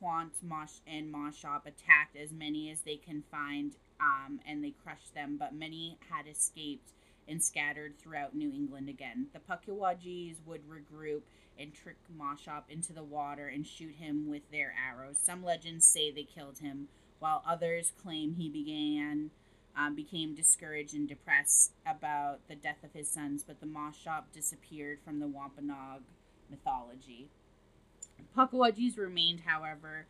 Quant 0.01 0.33
Mosh 0.43 0.81
and 0.87 1.13
Moshop 1.13 1.67
attacked 1.67 2.17
as 2.17 2.33
many 2.33 2.71
as 2.71 2.81
they 2.81 2.97
can 2.97 3.23
find, 3.31 3.77
um, 4.01 4.41
and 4.47 4.65
they 4.65 4.71
crushed 4.71 5.15
them. 5.15 5.37
But 5.39 5.55
many 5.55 5.99
had 6.11 6.27
escaped 6.27 6.93
and 7.29 7.43
scattered 7.43 7.99
throughout 7.99 8.35
New 8.35 8.51
England 8.51 8.89
again. 8.89 9.27
The 9.33 9.41
Puckwudgies 9.41 10.37
would 10.47 10.63
regroup 10.69 11.23
and 11.59 11.75
trick 11.75 11.99
Moshop 12.19 12.63
into 12.71 12.95
the 12.95 13.03
water 13.03 13.49
and 13.49 13.67
shoot 13.67 13.95
him 13.97 14.29
with 14.29 14.51
their 14.51 14.75
arrows. 14.75 15.19
Some 15.23 15.45
legends 15.45 15.85
say 15.85 16.11
they 16.11 16.25
killed 16.25 16.59
him, 16.59 16.89
while 17.19 17.45
others 17.47 17.93
claim 18.03 18.35
he 18.35 18.49
began 18.49 19.31
um, 19.77 19.95
became 19.95 20.35
discouraged 20.35 20.95
and 20.95 21.07
depressed 21.09 21.73
about 21.87 22.41
the 22.49 22.57
death 22.57 22.83
of 22.83 22.93
his 22.93 23.11
sons. 23.11 23.45
But 23.47 23.61
the 23.61 23.67
Moshop 23.67 24.24
disappeared 24.33 24.99
from 25.05 25.20
the 25.20 25.29
Wampanoag 25.29 26.03
mythology. 26.51 27.29
Puckwudgies 28.37 28.99
remained, 28.99 29.41
however, 29.41 30.07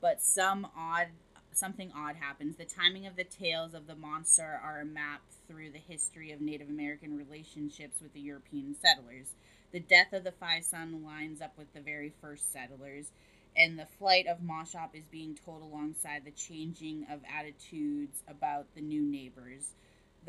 but 0.00 0.22
some 0.22 0.66
odd 0.76 1.08
something 1.52 1.90
odd 1.96 2.16
happens. 2.16 2.56
The 2.56 2.64
timing 2.64 3.06
of 3.06 3.16
the 3.16 3.24
tales 3.24 3.74
of 3.74 3.86
the 3.86 3.96
monster 3.96 4.60
are 4.62 4.80
a 4.80 4.84
map 4.84 5.22
through 5.48 5.70
the 5.70 5.78
history 5.78 6.30
of 6.30 6.40
Native 6.40 6.68
American 6.68 7.16
relationships 7.16 8.00
with 8.00 8.12
the 8.12 8.20
European 8.20 8.76
settlers. 8.80 9.32
The 9.72 9.80
death 9.80 10.12
of 10.12 10.24
the 10.24 10.32
five 10.32 10.64
son 10.64 11.04
lines 11.04 11.40
up 11.40 11.58
with 11.58 11.72
the 11.74 11.80
very 11.80 12.12
first 12.20 12.52
settlers, 12.52 13.10
and 13.56 13.78
the 13.78 13.86
flight 13.98 14.26
of 14.26 14.38
Moshop 14.38 14.94
is 14.94 15.06
being 15.10 15.34
told 15.34 15.62
alongside 15.62 16.24
the 16.24 16.30
changing 16.30 17.06
of 17.10 17.20
attitudes 17.36 18.22
about 18.28 18.66
the 18.74 18.80
new 18.80 19.02
neighbors. 19.02 19.72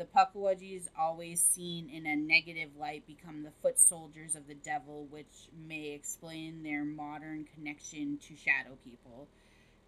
The 0.00 0.06
Puckwudgies, 0.06 0.88
always 0.98 1.42
seen 1.42 1.90
in 1.90 2.06
a 2.06 2.16
negative 2.16 2.70
light, 2.78 3.06
become 3.06 3.42
the 3.42 3.50
foot 3.60 3.78
soldiers 3.78 4.34
of 4.34 4.46
the 4.46 4.54
devil, 4.54 5.06
which 5.10 5.50
may 5.68 5.90
explain 5.90 6.62
their 6.62 6.86
modern 6.86 7.46
connection 7.54 8.16
to 8.26 8.34
shadow 8.34 8.78
people. 8.82 9.28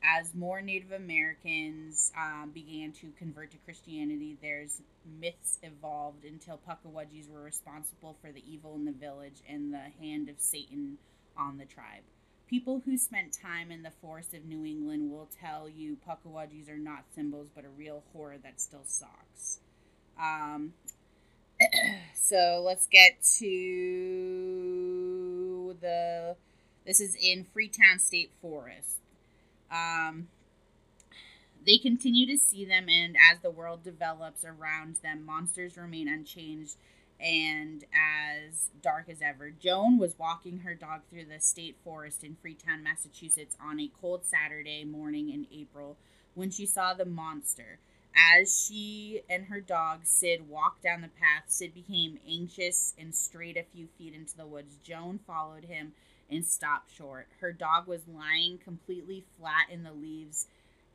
as 0.02 0.34
more 0.34 0.60
Native 0.60 0.92
Americans 0.92 2.12
um, 2.14 2.50
began 2.50 2.92
to 2.92 3.10
convert 3.12 3.52
to 3.52 3.56
Christianity, 3.64 4.36
there's 4.42 4.82
myths 5.18 5.58
evolved 5.62 6.26
until 6.26 6.58
Puckwudgies 6.58 7.30
were 7.30 7.40
responsible 7.40 8.18
for 8.20 8.32
the 8.32 8.44
evil 8.46 8.74
in 8.74 8.84
the 8.84 8.92
village 8.92 9.42
and 9.48 9.72
the 9.72 9.88
hand 9.98 10.28
of 10.28 10.38
Satan 10.38 10.98
on 11.38 11.56
the 11.56 11.64
tribe. 11.64 12.02
People 12.46 12.82
who 12.84 12.98
spent 12.98 13.32
time 13.32 13.70
in 13.70 13.82
the 13.82 13.92
forest 14.02 14.34
of 14.34 14.44
New 14.44 14.66
England 14.66 15.10
will 15.10 15.30
tell 15.40 15.70
you 15.70 15.96
Puckwudgies 16.06 16.68
are 16.68 16.76
not 16.76 17.04
symbols, 17.14 17.48
but 17.54 17.64
a 17.64 17.70
real 17.70 18.02
horror 18.12 18.36
that 18.42 18.60
still 18.60 18.84
stalks. 18.84 19.60
Um, 20.22 20.74
so 22.14 22.62
let's 22.64 22.86
get 22.86 23.22
to 23.38 24.56
the. 25.80 26.36
This 26.86 27.00
is 27.00 27.16
in 27.16 27.44
Freetown 27.44 27.98
State 27.98 28.30
Forest. 28.40 28.98
Um, 29.70 30.28
they 31.64 31.78
continue 31.78 32.26
to 32.26 32.36
see 32.36 32.64
them, 32.64 32.88
and 32.88 33.16
as 33.32 33.38
the 33.40 33.50
world 33.50 33.84
develops 33.84 34.44
around 34.44 34.96
them, 35.02 35.24
monsters 35.24 35.76
remain 35.76 36.08
unchanged 36.08 36.76
and 37.20 37.84
as 37.94 38.70
dark 38.82 39.08
as 39.08 39.22
ever. 39.22 39.50
Joan 39.50 39.96
was 39.96 40.18
walking 40.18 40.58
her 40.60 40.74
dog 40.74 41.02
through 41.08 41.26
the 41.26 41.38
state 41.38 41.76
forest 41.84 42.24
in 42.24 42.36
Freetown, 42.42 42.82
Massachusetts 42.82 43.56
on 43.64 43.78
a 43.78 43.92
cold 44.00 44.24
Saturday 44.24 44.84
morning 44.84 45.30
in 45.30 45.46
April 45.52 45.96
when 46.34 46.50
she 46.50 46.66
saw 46.66 46.94
the 46.94 47.04
monster. 47.04 47.78
As 48.14 48.64
she 48.66 49.22
and 49.28 49.46
her 49.46 49.60
dog, 49.60 50.00
Sid, 50.04 50.48
walked 50.48 50.82
down 50.82 51.00
the 51.00 51.08
path, 51.08 51.44
Sid 51.48 51.74
became 51.74 52.18
anxious 52.28 52.94
and 52.98 53.14
strayed 53.14 53.56
a 53.56 53.62
few 53.62 53.88
feet 53.98 54.14
into 54.14 54.36
the 54.36 54.46
woods. 54.46 54.76
Joan 54.82 55.18
followed 55.26 55.64
him 55.64 55.92
and 56.30 56.46
stopped 56.46 56.94
short. 56.94 57.28
Her 57.40 57.52
dog 57.52 57.86
was 57.86 58.08
lying 58.08 58.58
completely 58.58 59.24
flat 59.38 59.66
in 59.70 59.82
the 59.82 59.92
leaves, 59.92 60.46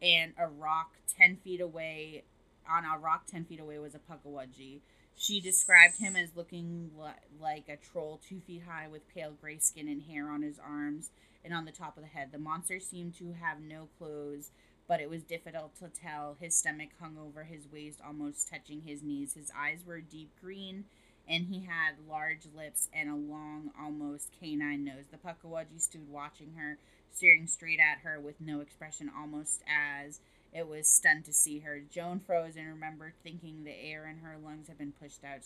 and 0.01 0.33
a 0.37 0.47
rock 0.47 0.93
10 1.17 1.37
feet 1.37 1.61
away, 1.61 2.23
on 2.69 2.85
a 2.85 2.97
rock 2.97 3.25
10 3.27 3.45
feet 3.45 3.59
away, 3.59 3.79
was 3.79 3.95
a 3.95 3.99
puckwudgie. 3.99 4.81
She 5.15 5.41
described 5.41 5.97
him 5.97 6.15
as 6.15 6.35
looking 6.35 6.91
li- 6.95 7.09
like 7.41 7.67
a 7.67 7.77
troll 7.77 8.19
two 8.27 8.39
feet 8.39 8.63
high 8.67 8.87
with 8.87 9.07
pale 9.13 9.31
gray 9.41 9.57
skin 9.57 9.87
and 9.87 10.03
hair 10.03 10.29
on 10.29 10.43
his 10.43 10.59
arms 10.59 11.09
and 11.43 11.53
on 11.53 11.65
the 11.65 11.71
top 11.71 11.97
of 11.97 12.03
the 12.03 12.09
head. 12.09 12.31
The 12.31 12.37
monster 12.37 12.79
seemed 12.79 13.15
to 13.15 13.33
have 13.33 13.59
no 13.59 13.87
clothes, 13.97 14.51
but 14.87 15.01
it 15.01 15.09
was 15.09 15.23
difficult 15.23 15.75
to 15.79 15.89
tell. 15.89 16.37
His 16.39 16.55
stomach 16.55 16.89
hung 16.99 17.17
over 17.17 17.43
his 17.43 17.67
waist, 17.71 17.99
almost 18.05 18.49
touching 18.49 18.81
his 18.81 19.03
knees. 19.03 19.33
His 19.33 19.51
eyes 19.57 19.83
were 19.85 19.99
deep 19.99 20.31
green, 20.41 20.85
and 21.27 21.47
he 21.47 21.65
had 21.65 22.07
large 22.07 22.47
lips 22.55 22.87
and 22.93 23.09
a 23.09 23.15
long, 23.15 23.71
almost 23.79 24.31
canine 24.39 24.85
nose. 24.85 25.05
The 25.11 25.17
Puckwudgie 25.17 25.81
stood 25.81 26.09
watching 26.09 26.53
her, 26.55 26.77
staring 27.13 27.47
straight 27.47 27.79
at 27.79 27.99
her 28.03 28.19
with 28.19 28.39
no 28.39 28.61
expression, 28.61 29.11
almost 29.15 29.61
as 29.67 30.19
it 30.53 30.67
was 30.67 30.87
stunned 30.87 31.25
to 31.25 31.33
see 31.33 31.59
her. 31.59 31.81
Joan 31.93 32.21
froze 32.21 32.55
and 32.55 32.67
remembered 32.67 33.13
thinking 33.23 33.63
the 33.63 33.75
air 33.75 34.07
in 34.07 34.19
her 34.19 34.37
lungs 34.43 34.67
had 34.67 34.77
been 34.77 34.93
pushed 34.93 35.23
out. 35.25 35.41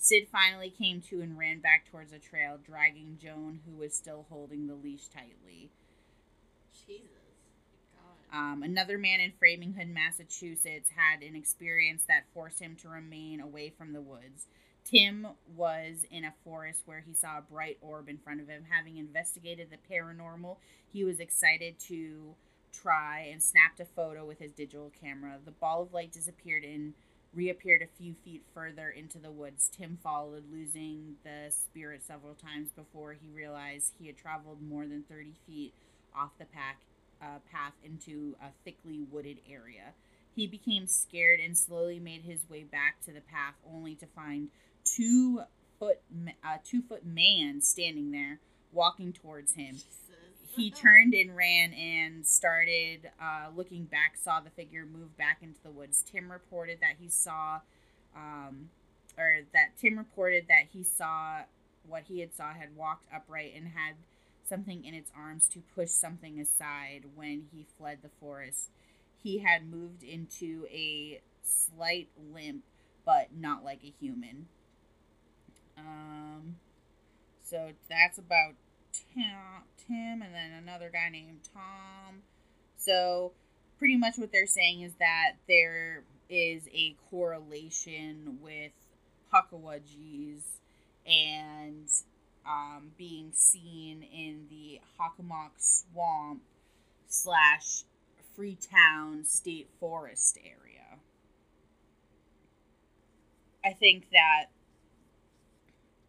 Sid 0.00 0.28
finally 0.30 0.70
came 0.70 1.00
to 1.10 1.20
and 1.20 1.36
ran 1.36 1.58
back 1.58 1.90
towards 1.90 2.12
the 2.12 2.20
trail, 2.20 2.56
dragging 2.64 3.18
Joan, 3.20 3.60
who 3.66 3.76
was 3.76 3.94
still 3.94 4.26
holding 4.30 4.68
the 4.68 4.74
leash 4.74 5.08
tightly. 5.08 5.70
Jesus. 6.86 7.17
Um, 8.32 8.62
another 8.62 8.98
man 8.98 9.20
in 9.20 9.32
Framingham, 9.38 9.92
Massachusetts, 9.94 10.90
had 10.94 11.22
an 11.22 11.34
experience 11.34 12.02
that 12.08 12.24
forced 12.34 12.60
him 12.60 12.76
to 12.82 12.88
remain 12.88 13.40
away 13.40 13.70
from 13.70 13.92
the 13.92 14.00
woods. 14.00 14.46
Tim 14.84 15.28
was 15.54 16.04
in 16.10 16.24
a 16.24 16.34
forest 16.44 16.82
where 16.86 17.04
he 17.06 17.14
saw 17.14 17.38
a 17.38 17.42
bright 17.42 17.78
orb 17.80 18.08
in 18.08 18.18
front 18.18 18.40
of 18.40 18.48
him. 18.48 18.64
Having 18.70 18.96
investigated 18.96 19.68
the 19.70 19.94
paranormal, 19.94 20.56
he 20.90 21.04
was 21.04 21.20
excited 21.20 21.78
to 21.80 22.34
try 22.72 23.28
and 23.30 23.42
snapped 23.42 23.80
a 23.80 23.84
photo 23.84 24.24
with 24.24 24.38
his 24.38 24.52
digital 24.52 24.90
camera. 25.00 25.38
The 25.44 25.50
ball 25.50 25.82
of 25.82 25.92
light 25.92 26.12
disappeared 26.12 26.64
and 26.64 26.94
reappeared 27.34 27.82
a 27.82 28.02
few 28.02 28.14
feet 28.24 28.42
further 28.54 28.88
into 28.88 29.18
the 29.18 29.30
woods. 29.30 29.70
Tim 29.70 29.98
followed, 30.02 30.44
losing 30.50 31.16
the 31.22 31.50
spirit 31.50 32.02
several 32.06 32.34
times 32.34 32.70
before 32.74 33.12
he 33.12 33.28
realized 33.28 33.92
he 33.98 34.06
had 34.06 34.16
traveled 34.16 34.62
more 34.62 34.86
than 34.86 35.02
30 35.02 35.34
feet 35.46 35.74
off 36.16 36.30
the 36.38 36.46
pack, 36.46 36.80
uh, 37.22 37.38
path 37.50 37.74
into 37.84 38.36
a 38.42 38.48
thickly 38.64 39.00
wooded 39.10 39.38
area. 39.50 39.94
He 40.34 40.46
became 40.46 40.86
scared 40.86 41.40
and 41.40 41.56
slowly 41.56 41.98
made 41.98 42.22
his 42.22 42.48
way 42.48 42.62
back 42.62 43.00
to 43.06 43.12
the 43.12 43.20
path, 43.20 43.54
only 43.68 43.94
to 43.96 44.06
find 44.06 44.48
two 44.84 45.42
foot 45.78 46.00
a 46.44 46.48
uh, 46.48 46.56
two 46.64 46.82
foot 46.82 47.04
man 47.04 47.60
standing 47.60 48.10
there, 48.10 48.40
walking 48.72 49.12
towards 49.12 49.54
him. 49.54 49.78
He 50.54 50.70
turned 50.82 51.14
and 51.14 51.36
ran 51.36 51.72
and 51.72 52.26
started 52.26 53.10
uh, 53.20 53.48
looking 53.54 53.84
back, 53.84 54.16
saw 54.16 54.40
the 54.40 54.50
figure 54.50 54.86
move 54.86 55.16
back 55.16 55.38
into 55.42 55.60
the 55.62 55.70
woods. 55.70 56.04
Tim 56.10 56.30
reported 56.30 56.78
that 56.80 56.94
he 57.00 57.08
saw, 57.08 57.60
um, 58.16 58.70
or 59.16 59.40
that 59.52 59.76
Tim 59.80 59.98
reported 59.98 60.46
that 60.48 60.68
he 60.72 60.82
saw 60.82 61.40
what 61.88 62.04
he 62.08 62.20
had 62.20 62.34
saw 62.34 62.52
had 62.52 62.76
walked 62.76 63.06
upright 63.14 63.54
and 63.56 63.68
had 63.68 63.94
something 64.48 64.84
in 64.84 64.94
its 64.94 65.10
arms 65.16 65.48
to 65.48 65.60
push 65.74 65.90
something 65.90 66.40
aside 66.40 67.04
when 67.14 67.46
he 67.52 67.66
fled 67.76 67.98
the 68.02 68.10
forest. 68.20 68.70
He 69.22 69.38
had 69.38 69.70
moved 69.70 70.02
into 70.02 70.66
a 70.70 71.20
slight 71.42 72.08
limp, 72.32 72.64
but 73.04 73.28
not 73.36 73.64
like 73.64 73.80
a 73.84 73.92
human. 74.00 74.46
Um, 75.76 76.56
so 77.44 77.70
that's 77.88 78.18
about 78.18 78.54
Tim, 78.92 80.22
and 80.22 80.34
then 80.34 80.52
another 80.52 80.90
guy 80.92 81.08
named 81.10 81.40
Tom. 81.52 82.22
So 82.76 83.32
pretty 83.78 83.96
much 83.96 84.18
what 84.18 84.32
they're 84.32 84.46
saying 84.46 84.82
is 84.82 84.92
that 84.98 85.32
there 85.46 86.02
is 86.28 86.68
a 86.72 86.94
correlation 87.10 88.38
with 88.42 88.72
Puckwudgies 89.32 90.42
and 91.06 91.88
um, 92.48 92.92
being 92.96 93.30
seen 93.32 94.02
in 94.02 94.46
the 94.48 94.80
Hockomock 94.98 95.50
Swamp 95.58 96.40
slash 97.06 97.82
Freetown 98.34 99.24
State 99.24 99.68
Forest 99.78 100.38
area. 100.44 100.98
I 103.64 103.72
think 103.72 104.08
that 104.12 104.46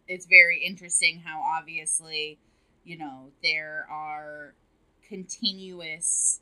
it's 0.08 0.26
very 0.26 0.64
interesting 0.64 1.22
how 1.24 1.42
obviously, 1.42 2.38
you 2.84 2.96
know, 2.96 3.32
there 3.42 3.86
are 3.90 4.54
continuous, 5.08 6.40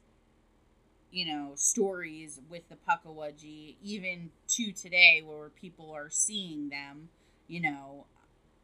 you 1.10 1.26
know, 1.26 1.52
stories 1.54 2.40
with 2.48 2.62
the 2.68 2.76
Puckwudgie, 2.76 3.76
even 3.82 4.30
to 4.48 4.72
today, 4.72 5.22
where 5.24 5.48
people 5.48 5.90
are 5.90 6.10
seeing 6.10 6.68
them, 6.68 7.08
you 7.48 7.60
know, 7.60 8.06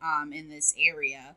um, 0.05 0.33
in 0.33 0.51
this 0.51 0.75
area. 0.79 1.35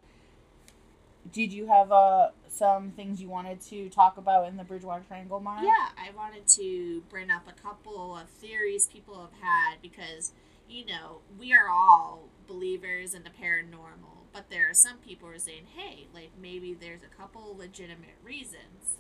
Did 1.31 1.51
you 1.51 1.67
have 1.67 1.91
uh, 1.91 2.29
some 2.47 2.91
things 2.91 3.21
you 3.21 3.29
wanted 3.29 3.59
to 3.61 3.89
talk 3.89 4.17
about 4.17 4.47
in 4.47 4.57
the 4.57 4.63
Bridgewater 4.63 5.03
Triangle, 5.07 5.39
Mara? 5.39 5.63
Yeah, 5.63 5.89
I 5.97 6.15
wanted 6.15 6.47
to 6.49 7.01
bring 7.09 7.29
up 7.29 7.43
a 7.47 7.61
couple 7.61 8.15
of 8.15 8.29
theories 8.29 8.87
people 8.87 9.19
have 9.19 9.41
had 9.41 9.81
because, 9.81 10.31
you 10.69 10.85
know, 10.85 11.19
we 11.37 11.53
are 11.53 11.67
all 11.69 12.29
believers 12.47 13.13
in 13.13 13.23
the 13.23 13.29
paranormal, 13.29 14.27
but 14.31 14.49
there 14.49 14.69
are 14.69 14.73
some 14.73 14.97
people 14.97 15.27
who 15.27 15.35
are 15.35 15.39
saying, 15.39 15.65
hey, 15.75 16.07
like 16.13 16.31
maybe 16.41 16.73
there's 16.73 17.01
a 17.03 17.21
couple 17.21 17.55
legitimate 17.57 18.17
reasons. 18.23 18.97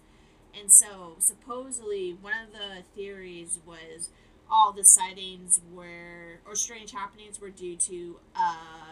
And 0.59 0.71
so, 0.71 1.15
supposedly, 1.19 2.17
one 2.19 2.33
of 2.45 2.51
the 2.51 2.83
theories 2.95 3.59
was 3.65 4.09
all 4.49 4.73
the 4.73 4.83
sightings 4.83 5.61
were, 5.73 6.39
or 6.45 6.55
strange 6.55 6.91
happenings 6.91 7.39
were 7.39 7.49
due 7.49 7.75
to 7.75 8.19
uh, 8.35 8.86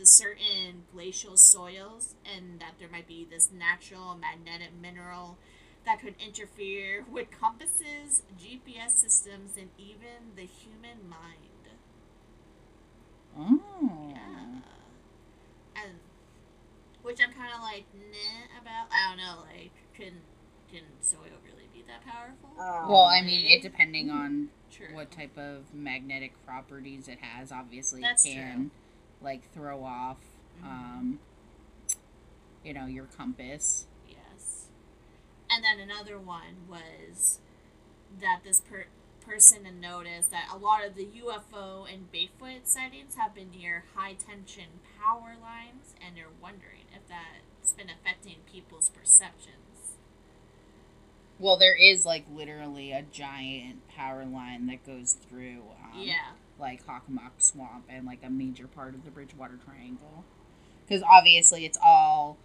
the 0.00 0.06
certain 0.06 0.84
glacial 0.92 1.36
soils, 1.36 2.14
and 2.24 2.58
that 2.58 2.72
there 2.78 2.88
might 2.90 3.06
be 3.06 3.26
this 3.30 3.50
natural 3.52 4.16
magnetic 4.16 4.70
mineral 4.80 5.36
that 5.84 6.00
could 6.00 6.14
interfere 6.18 7.04
with 7.10 7.26
compasses, 7.30 8.22
GPS 8.42 8.92
systems, 8.92 9.58
and 9.58 9.68
even 9.76 10.34
the 10.36 10.46
human 10.46 11.06
mind. 11.08 11.50
Oh. 13.38 14.08
Yeah. 14.10 15.82
And 15.84 15.94
which 17.02 17.20
I'm 17.22 17.32
kind 17.34 17.52
of 17.54 17.60
like 17.60 17.84
nah 17.94 18.60
about. 18.60 18.88
I 18.90 19.10
don't 19.10 19.18
know. 19.18 19.42
Like, 19.42 19.72
can 19.94 20.14
can 20.72 20.82
soil 21.02 21.38
really 21.44 21.68
be 21.74 21.84
that 21.88 22.04
powerful? 22.06 22.50
Well, 22.56 23.04
I 23.04 23.20
mean, 23.20 23.44
it 23.46 23.62
depending 23.62 24.10
on 24.10 24.48
True. 24.70 24.94
what 24.94 25.10
type 25.10 25.36
of 25.36 25.74
magnetic 25.74 26.32
properties 26.46 27.06
it 27.06 27.18
has, 27.20 27.52
obviously 27.52 28.00
That's 28.00 28.24
it 28.24 28.32
can 28.32 28.70
like 29.22 29.50
throw 29.52 29.84
off 29.84 30.18
Mhm. 30.60 30.64
um 30.66 31.18
you 32.62 32.74
know, 32.74 32.84
your 32.86 33.06
compass. 33.06 33.86
Yes. 34.06 34.66
And 35.48 35.64
then 35.64 35.80
another 35.80 36.18
one 36.18 36.68
was 36.68 37.40
that 38.20 38.40
this 38.44 38.60
per- 38.60 38.88
person 39.22 39.64
had 39.64 39.80
noticed 39.80 40.30
that 40.30 40.48
a 40.52 40.58
lot 40.58 40.84
of 40.84 40.94
the 40.94 41.06
UFO 41.06 41.84
and 41.90 42.12
Bigfoot 42.12 42.66
sightings 42.66 43.14
have 43.14 43.34
been 43.34 43.50
near 43.50 43.84
high 43.94 44.12
tension 44.12 44.80
power 45.00 45.36
lines, 45.40 45.94
and 46.04 46.16
they're 46.16 46.26
wondering 46.42 46.84
if 46.94 47.08
that's 47.08 47.72
been 47.72 47.88
affecting 47.88 48.36
people's 48.52 48.90
perceptions. 48.90 49.96
Well, 51.38 51.56
there 51.56 51.76
is 51.76 52.04
like 52.04 52.26
literally 52.30 52.92
a 52.92 53.02
giant 53.02 53.88
power 53.88 54.26
line 54.26 54.66
that 54.66 54.84
goes 54.84 55.14
through, 55.14 55.62
um, 55.82 55.98
yeah. 55.98 56.32
Like 56.60 56.86
Hockomock 56.86 57.32
Swamp 57.38 57.84
and 57.88 58.06
like 58.06 58.20
a 58.24 58.30
major 58.30 58.66
part 58.66 58.94
of 58.94 59.04
the 59.04 59.10
Bridgewater 59.10 59.58
Triangle, 59.64 60.24
because 60.86 61.02
obviously 61.02 61.64
it's 61.64 61.78
all 61.84 62.36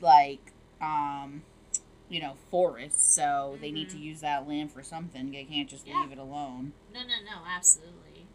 like, 0.00 0.52
um, 0.80 1.42
you 2.08 2.20
know, 2.20 2.34
forests, 2.50 3.14
so 3.14 3.58
they 3.60 3.70
need 3.70 3.88
to 3.90 3.96
Mhm. 3.96 4.02
use 4.02 4.20
that 4.20 4.46
land 4.48 4.70
for 4.72 4.82
something. 4.82 5.30
They 5.30 5.44
can't 5.44 5.68
just 5.68 5.86
Yeah. 5.86 6.00
leave 6.02 6.12
it 6.12 6.18
alone. 6.18 6.72
No, 6.92 7.00
no, 7.00 7.20
no, 7.24 7.44
absolutely. 7.46 8.26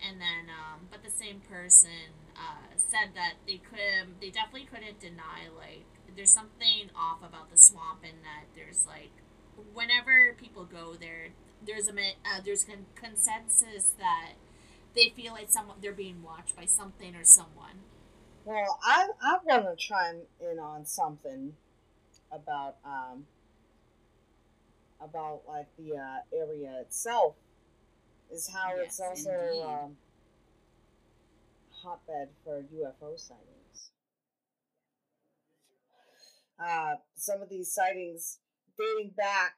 And 0.00 0.20
then, 0.20 0.50
um, 0.50 0.88
but 0.90 1.02
the 1.02 1.10
same 1.10 1.40
person 1.40 2.12
uh, 2.34 2.76
said 2.76 3.14
that 3.14 3.34
they 3.46 3.58
couldn't, 3.58 4.20
they 4.20 4.30
definitely 4.30 4.64
couldn't 4.66 4.98
deny 4.98 5.48
like 5.56 5.84
there's 6.16 6.30
something 6.32 6.90
off 6.96 7.22
about 7.22 7.50
the 7.50 7.56
swamp, 7.58 8.02
and 8.02 8.22
that 8.24 8.44
there's 8.54 8.86
like 8.86 9.10
whenever 9.74 10.34
people 10.34 10.64
go 10.64 10.94
there, 10.94 11.28
there's 11.66 11.88
a 11.88 11.92
uh, 11.92 12.40
there's 12.44 12.64
con- 12.64 12.86
consensus 12.94 13.92
that 13.98 14.32
they 14.94 15.10
feel 15.10 15.32
like 15.32 15.50
someone 15.50 15.76
they're 15.80 15.92
being 15.92 16.22
watched 16.22 16.56
by 16.56 16.64
something 16.64 17.14
or 17.14 17.24
someone. 17.24 17.80
Well, 18.44 18.78
I, 18.84 19.08
I'm 19.22 19.40
gonna 19.48 19.76
chime 19.76 20.22
in 20.40 20.58
on 20.58 20.84
something 20.84 21.54
about 22.32 22.76
um 22.84 23.26
about 25.00 25.42
like 25.48 25.66
the 25.78 25.96
uh, 25.96 26.36
area 26.36 26.80
itself 26.80 27.34
is 28.30 28.48
how 28.52 28.70
it's 28.76 29.00
also 29.00 29.84
um, 29.84 29.96
hotbed 31.70 32.28
for 32.44 32.62
UFO 32.62 33.18
sightings. 33.18 33.90
Uh, 36.58 36.94
some 37.16 37.42
of 37.42 37.48
these 37.48 37.72
sightings 37.72 38.38
dating 38.78 39.12
back 39.16 39.56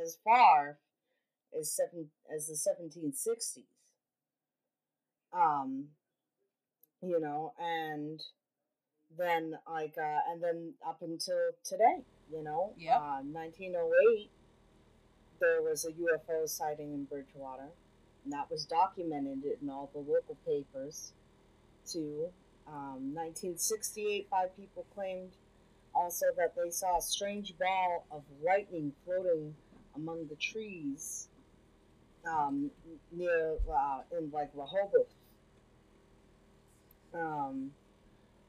as 0.00 0.16
far 0.24 0.78
as 1.58 1.72
seven 1.72 2.10
as 2.34 2.46
the 2.48 2.54
1760s. 2.54 3.64
Um, 5.32 5.86
you 7.02 7.20
know, 7.20 7.52
and 7.58 8.22
then 9.18 9.58
like 9.70 9.94
uh, 9.98 10.18
and 10.32 10.42
then 10.42 10.74
up 10.86 11.02
until 11.02 11.50
today, 11.64 12.04
you 12.32 12.42
know, 12.42 12.72
Yep. 12.78 12.96
uh, 12.96 13.20
1908, 13.22 14.30
there 15.40 15.62
was 15.62 15.84
a 15.84 15.92
UFO 15.92 16.48
sighting 16.48 16.92
in 16.94 17.04
Bridgewater, 17.04 17.68
and 18.24 18.32
that 18.32 18.50
was 18.50 18.64
documented 18.64 19.42
in 19.60 19.68
all 19.68 19.90
the 19.92 19.98
local 20.00 20.36
papers. 20.46 21.12
Too, 21.86 22.28
um, 22.66 23.12
1968, 23.14 24.28
five 24.30 24.56
people 24.56 24.86
claimed 24.94 25.32
also 25.94 26.26
that 26.36 26.54
they 26.56 26.70
saw 26.70 26.98
a 26.98 27.02
strange 27.02 27.54
ball 27.58 28.06
of 28.10 28.22
lightning 28.42 28.92
floating 29.04 29.54
among 29.94 30.26
the 30.28 30.36
trees 30.36 31.28
um, 32.28 32.70
near 33.12 33.56
uh, 33.70 34.00
in 34.18 34.30
like 34.32 34.50
Rehoboth. 34.54 35.14
Um, 37.14 37.70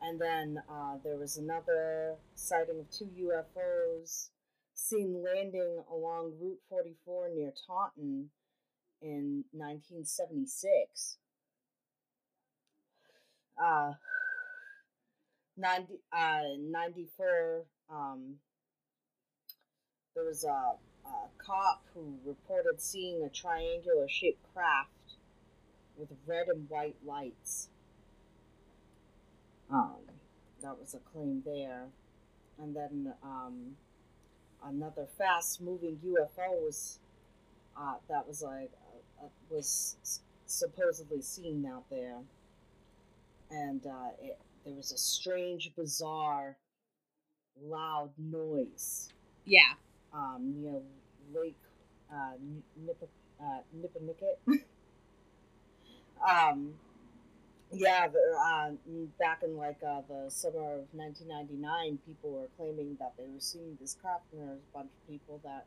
and 0.01 0.19
then 0.19 0.61
uh, 0.69 0.97
there 1.03 1.17
was 1.17 1.37
another 1.37 2.15
sighting 2.35 2.79
of 2.79 2.89
two 2.89 3.09
UFOs 3.19 4.29
seen 4.73 5.23
landing 5.23 5.83
along 5.91 6.33
Route 6.39 6.59
44 6.69 7.29
near 7.33 7.53
Taunton 7.65 8.29
in 9.01 9.43
1976. 9.51 11.17
Uh, 13.57 13.93
90, 15.57 15.93
uh, 16.11 16.41
94, 16.59 17.63
um, 17.89 18.35
there 20.13 20.25
was 20.25 20.43
a, 20.43 20.73
a 21.05 21.43
cop 21.43 21.83
who 21.93 22.17
reported 22.25 22.81
seeing 22.81 23.23
a 23.23 23.29
triangular 23.29 24.07
shaped 24.07 24.41
craft 24.53 24.89
with 25.97 26.09
red 26.25 26.47
and 26.47 26.69
white 26.69 26.95
lights. 27.05 27.69
Um, 29.71 29.97
that 30.61 30.77
was 30.79 30.93
a 30.93 30.99
claim 30.99 31.41
there. 31.45 31.85
And 32.59 32.75
then 32.75 33.13
um, 33.23 33.75
another 34.63 35.07
fast 35.17 35.61
moving 35.61 35.99
UFO 36.05 36.61
was 36.63 36.99
uh, 37.77 37.95
that 38.09 38.27
was 38.27 38.41
like 38.41 38.71
uh, 39.21 39.25
uh, 39.25 39.29
was 39.49 40.21
supposedly 40.45 41.21
seen 41.21 41.65
out 41.65 41.83
there, 41.89 42.19
and 43.51 43.85
uh, 43.85 44.11
it, 44.21 44.39
there 44.63 44.73
was 44.73 44.93
a 44.93 44.97
strange, 44.97 45.71
bizarre, 45.75 46.55
loud 47.61 48.11
noise 48.17 49.11
Yeah. 49.45 49.73
Um, 50.15 50.55
near 50.61 50.81
Lake 51.33 51.55
uh, 52.11 52.31
Nip- 52.85 53.09
uh, 53.41 53.59
Nippenicket. 53.75 54.37
um, 56.29 56.73
yeah, 57.71 58.07
uh, 58.39 58.69
back 59.19 59.43
in 59.43 59.57
like 59.57 59.79
uh, 59.85 60.01
the 60.07 60.29
summer 60.29 60.75
of 60.75 60.87
1999, 60.93 61.99
people 62.05 62.31
were 62.31 62.47
claiming 62.57 62.95
that 62.99 63.13
they 63.17 63.25
were 63.25 63.39
seeing 63.39 63.77
this 63.81 63.97
craft, 64.01 64.23
and 64.31 64.41
there 64.41 64.49
was 64.49 64.61
a 64.73 64.77
bunch 64.77 64.91
of 64.91 65.09
people 65.09 65.41
that 65.43 65.65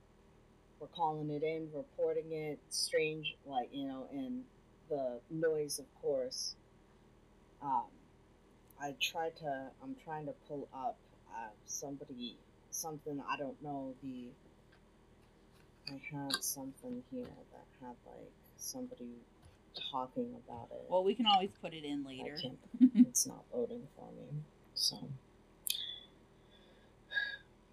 were 0.80 0.86
calling 0.88 1.30
it 1.30 1.42
in, 1.42 1.68
reporting 1.74 2.32
it. 2.32 2.58
Strange, 2.70 3.36
like 3.44 3.68
you 3.72 3.86
know, 3.86 4.08
and 4.12 4.42
the 4.88 5.20
noise, 5.30 5.78
of 5.78 5.86
course. 6.00 6.54
Um, 7.62 7.86
I 8.80 8.94
tried 9.00 9.36
to. 9.38 9.70
I'm 9.82 9.96
trying 10.04 10.26
to 10.26 10.34
pull 10.48 10.68
up 10.72 10.96
uh, 11.30 11.50
somebody, 11.66 12.38
something 12.78 13.20
I 13.28 13.36
don't 13.36 13.60
know. 13.62 13.94
The 14.02 14.28
I 15.88 16.00
had 16.12 16.42
something 16.42 17.02
here 17.10 17.24
that 17.24 17.66
had 17.80 17.96
like 18.06 18.32
somebody 18.56 19.16
talking 19.90 20.34
about 20.46 20.68
it. 20.70 20.84
Well, 20.88 21.04
we 21.04 21.14
can 21.14 21.26
always 21.26 21.50
put 21.62 21.72
it 21.72 21.84
in 21.84 22.04
later. 22.04 22.36
it's 22.94 23.26
not 23.26 23.44
loading 23.54 23.82
for 23.96 24.06
me, 24.12 24.40
so 24.74 24.96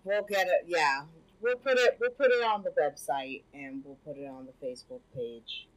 we'll 0.03 0.23
get 0.23 0.47
it. 0.47 0.65
Yeah, 0.65 1.03
we'll 1.41 1.57
put 1.57 1.77
it. 1.77 1.97
We'll 1.99 2.11
put 2.11 2.31
it 2.31 2.43
on 2.43 2.63
the 2.63 2.71
website 2.71 3.43
and 3.53 3.83
we'll 3.83 3.99
put 4.05 4.17
it 4.17 4.27
on 4.27 4.47
the 4.47 4.65
Facebook 4.65 5.01
page. 5.15 5.67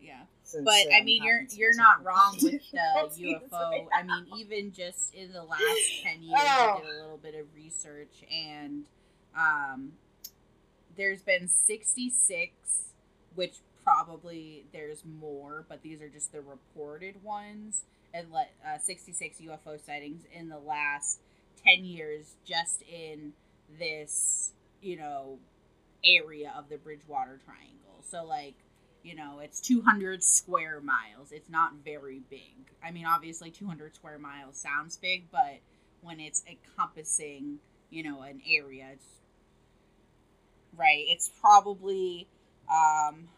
Yeah. 0.00 0.22
Since, 0.48 0.64
But 0.64 0.90
I 0.94 1.00
um, 1.00 1.04
mean, 1.04 1.22
you're 1.22 1.42
you're 1.50 1.76
not 1.76 2.02
wrong 2.02 2.38
with 2.42 2.62
the 2.72 2.78
UFO. 2.78 3.86
I 3.94 4.02
mean, 4.02 4.26
even 4.38 4.72
just 4.72 5.14
in 5.14 5.30
the 5.30 5.42
last 5.42 5.62
ten 6.02 6.22
years, 6.22 6.40
Oh. 6.40 6.76
I 6.78 6.80
did 6.80 6.88
a 6.96 7.02
little 7.02 7.18
bit 7.18 7.34
of 7.34 7.46
research, 7.54 8.24
and 8.32 8.84
um, 9.36 9.92
there's 10.96 11.20
been 11.20 11.48
66, 11.48 12.50
which 13.34 13.56
probably 13.84 14.64
there's 14.72 15.04
more, 15.04 15.66
but 15.68 15.82
these 15.82 16.00
are 16.00 16.08
just 16.08 16.32
the 16.32 16.40
reported 16.40 17.22
ones, 17.22 17.84
and 18.14 18.32
let 18.32 18.50
uh, 18.66 18.78
66 18.78 19.42
UFO 19.42 19.78
sightings 19.84 20.22
in 20.32 20.48
the 20.48 20.58
last 20.58 21.20
10 21.62 21.84
years, 21.84 22.36
just 22.46 22.82
in 22.90 23.34
this, 23.78 24.52
you 24.80 24.96
know, 24.96 25.38
area 26.02 26.54
of 26.56 26.70
the 26.70 26.78
Bridgewater 26.78 27.38
Triangle. 27.44 28.02
So 28.08 28.24
like 28.24 28.54
you 29.02 29.14
know, 29.14 29.40
it's 29.40 29.60
200 29.60 30.22
square 30.22 30.80
miles. 30.80 31.32
It's 31.32 31.48
not 31.48 31.72
very 31.84 32.20
big. 32.30 32.72
I 32.82 32.90
mean, 32.90 33.06
obviously, 33.06 33.50
200 33.50 33.94
square 33.94 34.18
miles 34.18 34.56
sounds 34.58 34.96
big, 34.96 35.30
but 35.30 35.58
when 36.00 36.20
it's 36.20 36.42
encompassing, 36.48 37.58
you 37.90 38.02
know, 38.02 38.22
an 38.22 38.40
area, 38.48 38.88
it's 38.92 39.06
right. 40.76 41.04
It's 41.08 41.30
probably 41.40 42.28
um, 42.70 43.28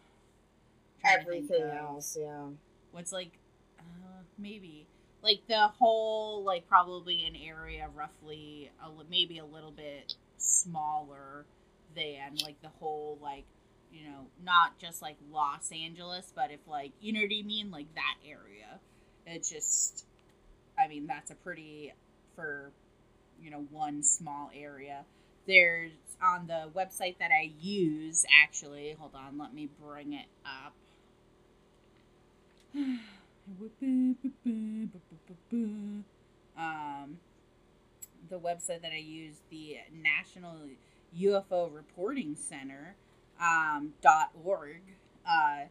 everything 1.05 1.63
of- 1.63 1.77
else. 1.77 2.17
Yeah. 2.21 2.47
What's 2.93 3.13
like, 3.13 3.39
uh, 3.79 4.23
maybe 4.39 4.87
like 5.23 5.41
the 5.49 5.69
whole 5.69 6.43
like 6.45 6.67
probably 6.69 7.25
an 7.25 7.37
area 7.37 7.89
roughly 7.95 8.71
a, 8.83 8.89
maybe 9.11 9.39
a 9.39 9.45
little 9.45 9.71
bit 9.71 10.15
smaller 10.39 11.45
than 11.95 12.37
like 12.43 12.61
the 12.63 12.69
whole 12.81 13.19
like 13.21 13.45
you 13.93 14.05
know 14.05 14.27
not 14.45 14.79
just 14.79 15.03
like 15.03 15.17
Los 15.33 15.71
Angeles, 15.73 16.33
but 16.35 16.51
if 16.51 16.61
like 16.67 16.93
you 17.01 17.13
know 17.13 17.21
what 17.21 17.31
I 17.33 17.43
mean 17.43 17.71
like 17.71 17.95
that 17.95 18.17
area. 18.25 18.81
It's 19.27 19.51
just, 19.51 20.05
I 20.79 20.89
mean 20.89 21.07
that's 21.07 21.31
a 21.31 21.35
pretty 21.35 21.93
for 22.35 22.73
you 23.43 23.51
know 23.51 23.65
one 23.71 24.03
small 24.03 24.51
area. 24.55 25.05
There's 25.47 25.93
on 26.23 26.47
the 26.47 26.69
website 26.75 27.19
that 27.19 27.31
I 27.31 27.51
use 27.61 28.25
actually. 28.43 28.97
Hold 28.99 29.15
on, 29.15 29.39
let 29.39 29.55
me 29.55 29.69
bring 29.83 30.13
it 30.13 30.27
up. 30.45 30.75
um, 36.57 37.19
the 38.29 38.39
website 38.39 38.83
that 38.83 38.93
I 38.93 39.03
use, 39.03 39.37
the 39.51 39.79
National 39.93 40.57
UFO 41.19 41.75
Reporting 41.75 42.37
Center 42.37 42.95
um, 43.41 43.93
org. 44.45 44.83
Uh, 45.27 45.65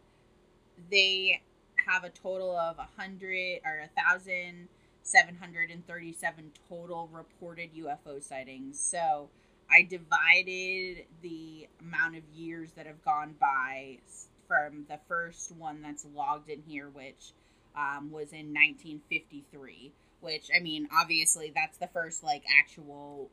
they 0.89 1.41
have 1.87 2.03
a 2.03 2.09
total 2.09 2.55
of 2.57 2.77
a 2.77 2.87
hundred 2.97 3.59
or 3.65 3.79
a 3.83 4.01
thousand 4.01 4.67
seven 5.03 5.35
hundred 5.35 5.71
and 5.71 5.85
thirty-seven 5.87 6.51
total 6.67 7.09
reported 7.11 7.69
UFO 7.75 8.21
sightings. 8.21 8.79
So 8.79 9.29
I 9.71 9.83
divided 9.83 11.05
the 11.21 11.67
amount 11.81 12.15
of 12.17 12.23
years 12.33 12.71
that 12.73 12.87
have 12.87 13.03
gone 13.03 13.35
by 13.39 13.99
from 14.47 14.85
the 14.89 14.99
first 15.07 15.55
one 15.55 15.81
that's 15.81 16.05
logged 16.15 16.49
in 16.49 16.61
here, 16.67 16.89
which 16.89 17.33
um, 17.75 18.11
was 18.11 18.31
in 18.33 18.53
1953. 18.53 19.93
Which 20.21 20.49
I 20.55 20.59
mean, 20.59 20.89
obviously, 20.93 21.53
that's 21.55 21.77
the 21.77 21.87
first 21.87 22.23
like 22.23 22.43
actual 22.59 23.29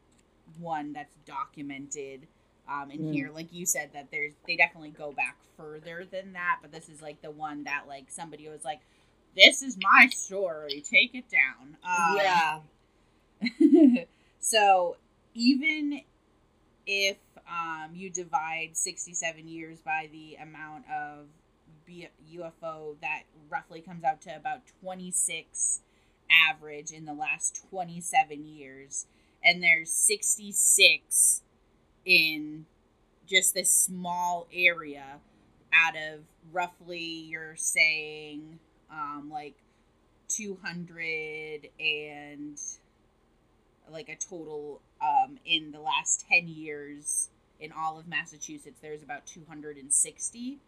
one 0.61 0.93
that's 0.93 1.16
documented 1.26 2.28
um, 2.69 2.91
in 2.91 2.99
Mm. 3.01 3.12
here. 3.12 3.31
Like 3.33 3.53
you 3.53 3.67
said, 3.67 3.91
that 3.95 4.11
there's 4.11 4.33
they 4.47 4.57
definitely 4.57 4.91
go 4.91 5.12
back 5.12 5.37
further 5.57 6.05
than 6.11 6.33
that, 6.35 6.59
but 6.62 6.73
this 6.73 6.89
is 6.89 7.01
like 7.03 7.23
the 7.23 7.31
one 7.31 7.64
that 7.64 7.85
like 7.89 8.11
somebody 8.11 8.49
was 8.49 8.64
like, 8.64 8.81
"This 9.37 9.62
is 9.62 9.77
my 9.81 10.09
story, 10.09 10.83
take 10.89 11.14
it 11.14 11.27
down." 11.31 11.77
Um, 11.85 12.17
yeah. 12.17 14.05
so 14.41 14.97
even 15.35 16.01
if 16.87 17.19
um, 17.49 17.91
you 17.95 18.11
divide 18.11 18.77
67 18.77 19.49
years 19.49 19.81
by 19.81 20.09
the 20.12 20.37
amount 20.37 20.85
of 20.91 21.27
B- 21.87 22.09
UFO, 22.35 22.97
that 23.01 23.23
roughly 23.51 23.81
comes 23.81 24.05
out 24.05 24.21
to 24.23 24.35
about 24.37 24.61
26 24.83 25.81
average 26.31 26.91
in 26.91 27.05
the 27.05 27.12
last 27.14 27.64
27 27.71 28.47
years. 28.47 29.07
And 29.45 29.62
there's 29.62 29.91
66 29.91 31.43
in 32.07 32.64
just 33.26 33.52
this 33.52 33.70
small 33.70 34.46
area 34.54 35.20
out 35.74 35.94
of 35.96 36.20
roughly, 36.52 37.00
you're 37.00 37.57
saying, 37.57 38.59
um, 38.90 39.28
like 39.30 39.57
200 40.28 41.68
and 41.78 42.59
like 43.90 44.09
a 44.09 44.16
total 44.16 44.80
um, 45.02 45.38
in 45.44 45.72
the 45.72 45.80
last 45.80 46.24
10 46.30 46.48
years 46.48 47.28
in 47.61 47.72
all 47.72 47.98
of 47.98 48.07
Massachusetts, 48.09 48.78
there's 48.80 49.02
about 49.02 49.26
260. 49.26 50.59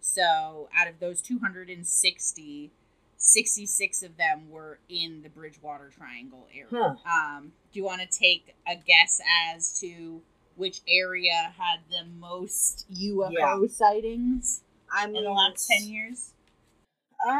So 0.00 0.68
out 0.76 0.88
of 0.88 1.00
those 1.00 1.20
260, 1.20 2.70
66 3.16 4.02
of 4.02 4.16
them 4.16 4.50
were 4.50 4.78
in 4.88 5.22
the 5.22 5.28
Bridgewater 5.28 5.90
Triangle 5.96 6.46
area. 6.54 6.68
Um, 7.06 7.52
do 7.72 7.78
you 7.78 7.84
want 7.84 8.02
to 8.02 8.06
take 8.06 8.54
a 8.68 8.76
guess 8.76 9.20
as 9.52 9.78
to 9.80 10.20
which 10.56 10.80
area 10.88 11.54
had 11.58 11.80
the 11.90 12.04
most 12.18 12.86
UFO 12.90 13.30
Yeah. 13.32 13.66
sightings 13.68 14.62
I 14.92 15.06
mean, 15.06 15.16
in 15.16 15.24
the 15.24 15.30
last 15.30 15.68
10 15.68 15.88
years? 15.88 16.32
Uh, 17.26 17.30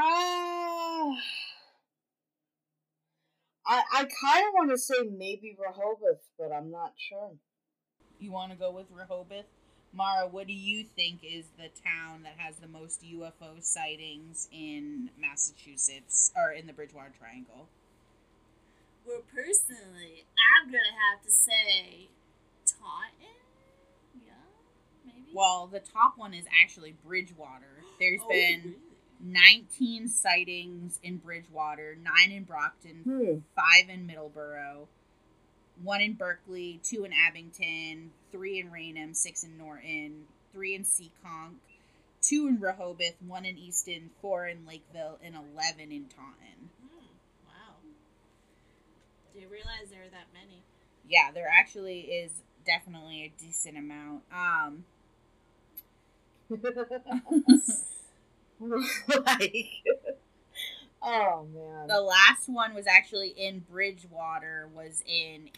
I 3.69 3.83
I 3.93 4.05
kind 4.05 4.49
of 4.49 4.55
want 4.55 4.71
to 4.71 4.79
say 4.79 5.03
maybe 5.03 5.57
Rehoboth, 5.59 6.23
but 6.39 6.53
I'm 6.53 6.71
not 6.71 6.93
sure. 6.97 7.33
You 8.19 8.33
want 8.33 8.53
to 8.53 8.59
go 8.59 8.71
with 8.71 8.87
Rehoboth? 8.91 9.47
Mara, 9.93 10.27
what 10.27 10.47
do 10.47 10.53
you 10.53 10.85
think 10.97 11.21
is 11.25 11.47
the 11.57 11.69
town 11.83 12.23
that 12.25 12.35
has 12.39 12.57
the 12.57 12.69
most 12.69 13.03
UFO 13.03 13.63
sightings 13.63 14.49
in 14.53 15.11
Massachusetts 15.19 16.33
or 16.37 16.53
in 16.53 16.67
the 16.67 16.73
Bridgewater 16.73 17.13
Triangle? 17.19 17.69
Well, 19.07 19.23
personally, 19.35 20.25
I'm 20.59 20.67
gonna 20.67 20.97
have 21.13 21.23
to 21.25 21.31
say 21.31 22.09
Taunton. 22.67 23.37
Yeah, 24.27 24.33
maybe. 25.05 25.29
Well, 25.33 25.67
the 25.67 25.81
top 25.81 26.17
one 26.19 26.35
is 26.35 26.47
actually 26.63 26.95
Bridgewater. 27.05 27.83
There's 27.99 28.21
Oh, 28.25 28.29
been 28.29 28.63
really? 28.63 28.77
19 29.21 30.09
sightings 30.09 30.99
in 31.03 31.17
Bridgewater, 31.19 31.97
9 31.97 32.31
in 32.33 32.45
Brockton, 32.45 33.03
Hmm. 33.05 33.39
5 33.55 33.89
in 33.89 34.07
Middleborough, 34.07 34.87
1 35.83 36.01
in 36.01 36.15
Berkley, 36.15 36.81
2 36.83 37.05
in 37.05 37.13
Abington, 37.13 38.13
3 38.31 38.59
in 38.59 38.71
Raynham, 38.71 39.15
6 39.15 39.43
in 39.45 39.57
Norton, 39.57 40.27
3 40.53 40.75
in 40.75 40.83
Seekonk, 40.85 41.57
2 42.21 42.47
in 42.49 42.61
Rehoboth, 42.61 43.21
1 43.23 43.45
in 43.47 43.57
Easton, 43.57 44.11
4 44.21 44.47
in 44.49 44.67
Lakeville, 44.67 45.19
and 45.23 45.35
11 45.35 45.93
in 45.93 46.09
Taunton. 46.09 46.71
Hmm, 46.81 47.07
wow. 47.47 47.77
Did 49.33 49.43
you 49.43 49.49
realize 49.49 49.89
there 49.91 50.03
were 50.03 50.11
that 50.11 50.27
many. 50.35 50.63
Yeah, 51.09 51.31
there 51.31 51.49
actually 51.49 52.01
is 52.01 52.43
definitely 52.67 53.23
a 53.25 53.33
decent 53.41 53.79
amount. 53.79 54.23
Um, 54.33 54.85
like, 58.61 59.67
oh 61.03 61.47
man. 61.55 61.89
the 61.89 62.01
last 62.01 62.49
one 62.49 62.75
was 62.75 62.87
actually 62.87 63.29
in 63.29 63.61
Bridgewater, 63.61 64.69
was 64.75 65.03
in 65.07 65.51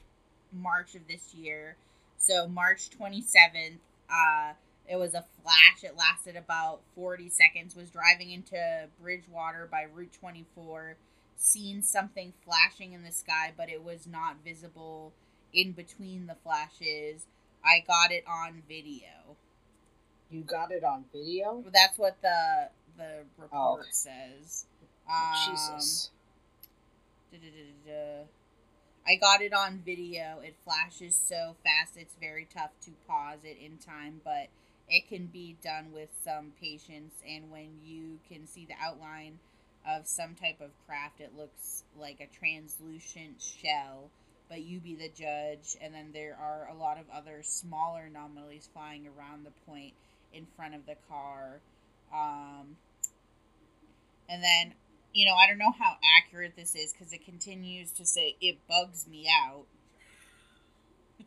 March 0.53 0.95
of 0.95 1.07
this 1.09 1.35
year. 1.35 1.77
So 2.17 2.49
March 2.49 2.91
27th, 2.91 3.79
uh, 4.11 4.53
it 4.89 4.97
was 4.97 5.15
a 5.15 5.25
flash. 5.43 5.85
It 5.85 5.97
lasted 5.97 6.37
about 6.37 6.81
40 6.95 7.29
seconds. 7.29 7.77
Was 7.77 7.91
driving 7.91 8.31
into 8.31 8.89
Bridgewater 9.01 9.69
by 9.71 9.83
Route 9.83 10.13
24, 10.19 10.97
seen 11.37 11.83
something 11.83 12.33
flashing 12.45 12.93
in 12.93 13.03
the 13.03 13.13
sky, 13.13 13.53
but 13.57 13.69
it 13.69 13.85
was 13.85 14.07
not 14.07 14.37
visible 14.45 15.13
in 15.53 15.73
between 15.73 16.27
the 16.27 16.37
flashes. 16.43 17.27
I 17.65 17.85
got 17.87 18.13
it 18.13 18.25
on 18.27 18.63
video. 18.69 19.37
You 20.31 20.43
got 20.43 20.71
it 20.71 20.85
on 20.85 21.05
video? 21.13 21.65
That's 21.73 21.99
what 21.99 22.17
the 22.23 22.69
the 22.97 23.25
report 23.39 23.81
Oh, 23.81 23.85
says. 23.91 24.67
Um, 25.09 25.55
Jesus. 25.57 26.11
I 29.09 29.17
got 29.17 29.41
it 29.41 29.55
on 29.55 29.81
video. 29.87 30.41
It 30.45 30.55
flashes 30.65 31.17
so 31.17 31.57
fast, 31.65 31.97
it's 31.97 32.15
very 32.21 32.47
tough 32.55 32.73
to 32.83 32.91
pause 33.07 33.39
it 33.43 33.57
in 33.59 33.79
time, 33.79 34.21
but 34.23 34.49
it 34.87 35.09
can 35.09 35.27
be 35.27 35.57
done 35.65 35.93
with 35.95 36.11
some 36.23 36.53
patience. 36.61 37.15
And 37.27 37.51
when 37.51 37.69
you 37.83 38.19
can 38.31 38.47
see 38.47 38.67
the 38.67 38.75
outline 38.79 39.39
of 39.89 40.07
some 40.07 40.35
type 40.35 40.61
of 40.61 40.71
craft, 40.87 41.21
it 41.21 41.33
looks 41.39 41.85
like 41.99 42.21
a 42.21 42.27
translucent 42.39 43.41
shell, 43.41 44.11
but 44.49 44.63
you 44.63 44.81
be 44.81 44.95
the 44.95 45.09
judge. 45.09 45.77
And 45.81 45.95
then 45.95 46.11
there 46.13 46.37
are 46.41 46.69
a 46.71 46.75
lot 46.75 46.99
of 46.99 47.05
other 47.15 47.41
smaller 47.43 48.03
anomalies 48.03 48.69
flying 48.73 49.07
around 49.07 49.45
the 49.45 49.53
point 49.67 49.95
in 50.33 50.47
front 50.57 50.75
of 50.75 50.87
the 50.87 50.97
car. 51.09 51.61
Um, 52.13 52.77
and 54.29 54.43
then 54.43 54.75
you 55.13 55.27
know, 55.27 55.35
I 55.35 55.47
don't 55.47 55.59
know 55.59 55.73
how 55.73 55.97
accurate 56.19 56.55
this 56.57 56.75
is 56.75 56.93
because 56.93 57.13
it 57.13 57.25
continues 57.25 57.91
to 57.93 58.07
say 58.07 58.37
it 58.41 58.59
bugs 58.69 59.07
me 59.09 59.27
out. 59.29 59.65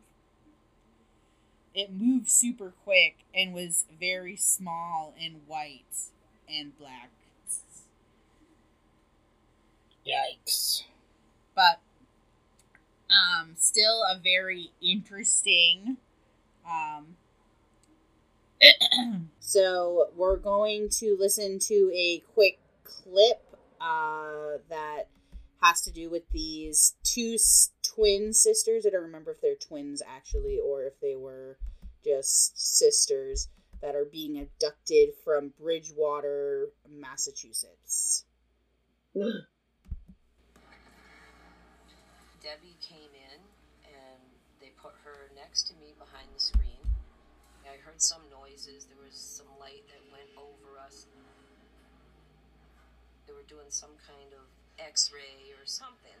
it 1.74 1.92
moved 1.92 2.30
super 2.30 2.72
quick 2.84 3.16
and 3.34 3.52
was 3.52 3.84
very 3.98 4.36
small 4.36 5.14
and 5.20 5.40
white 5.46 6.10
and 6.48 6.76
black. 6.78 7.10
Yikes. 10.06 10.82
But 11.54 11.80
um 13.12 13.52
still 13.56 14.02
a 14.10 14.18
very 14.18 14.70
interesting 14.80 15.98
um 16.66 17.16
so 19.40 20.08
we're 20.16 20.36
going 20.36 20.88
to 20.88 21.16
listen 21.18 21.58
to 21.58 21.90
a 21.94 22.22
quick 22.34 22.58
clip 22.84 23.42
uh, 23.80 24.58
that 24.68 25.08
has 25.60 25.80
to 25.82 25.92
do 25.92 26.08
with 26.10 26.28
these 26.30 26.94
two 27.02 27.34
s- 27.34 27.70
twin 27.82 28.32
sisters. 28.32 28.86
I 28.86 28.90
don't 28.90 29.02
remember 29.02 29.32
if 29.32 29.40
they're 29.40 29.54
twins 29.56 30.02
actually, 30.06 30.58
or 30.58 30.84
if 30.84 30.98
they 31.00 31.16
were 31.16 31.58
just 32.04 32.78
sisters 32.78 33.48
that 33.80 33.96
are 33.96 34.04
being 34.04 34.38
abducted 34.38 35.10
from 35.24 35.52
Bridgewater, 35.58 36.68
Massachusetts. 36.88 38.24
Debbie 39.14 39.46
came 42.80 43.10
in 43.14 43.40
and 43.84 44.20
they 44.60 44.70
put 44.80 44.92
her 45.04 45.30
next 45.52 45.68
to 45.68 45.76
me 45.76 45.92
behind 46.00 46.24
the 46.32 46.40
screen. 46.40 46.80
I 47.68 47.76
heard 47.84 48.00
some 48.00 48.24
noises. 48.32 48.88
There 48.88 48.96
was 48.96 49.12
some 49.12 49.52
light 49.60 49.84
that 49.92 50.00
went 50.08 50.32
over 50.32 50.80
us. 50.80 51.04
They 53.28 53.36
were 53.36 53.44
doing 53.44 53.68
some 53.68 53.92
kind 54.00 54.32
of 54.32 54.48
x 54.80 55.12
ray 55.12 55.52
or 55.52 55.68
something. 55.68 56.16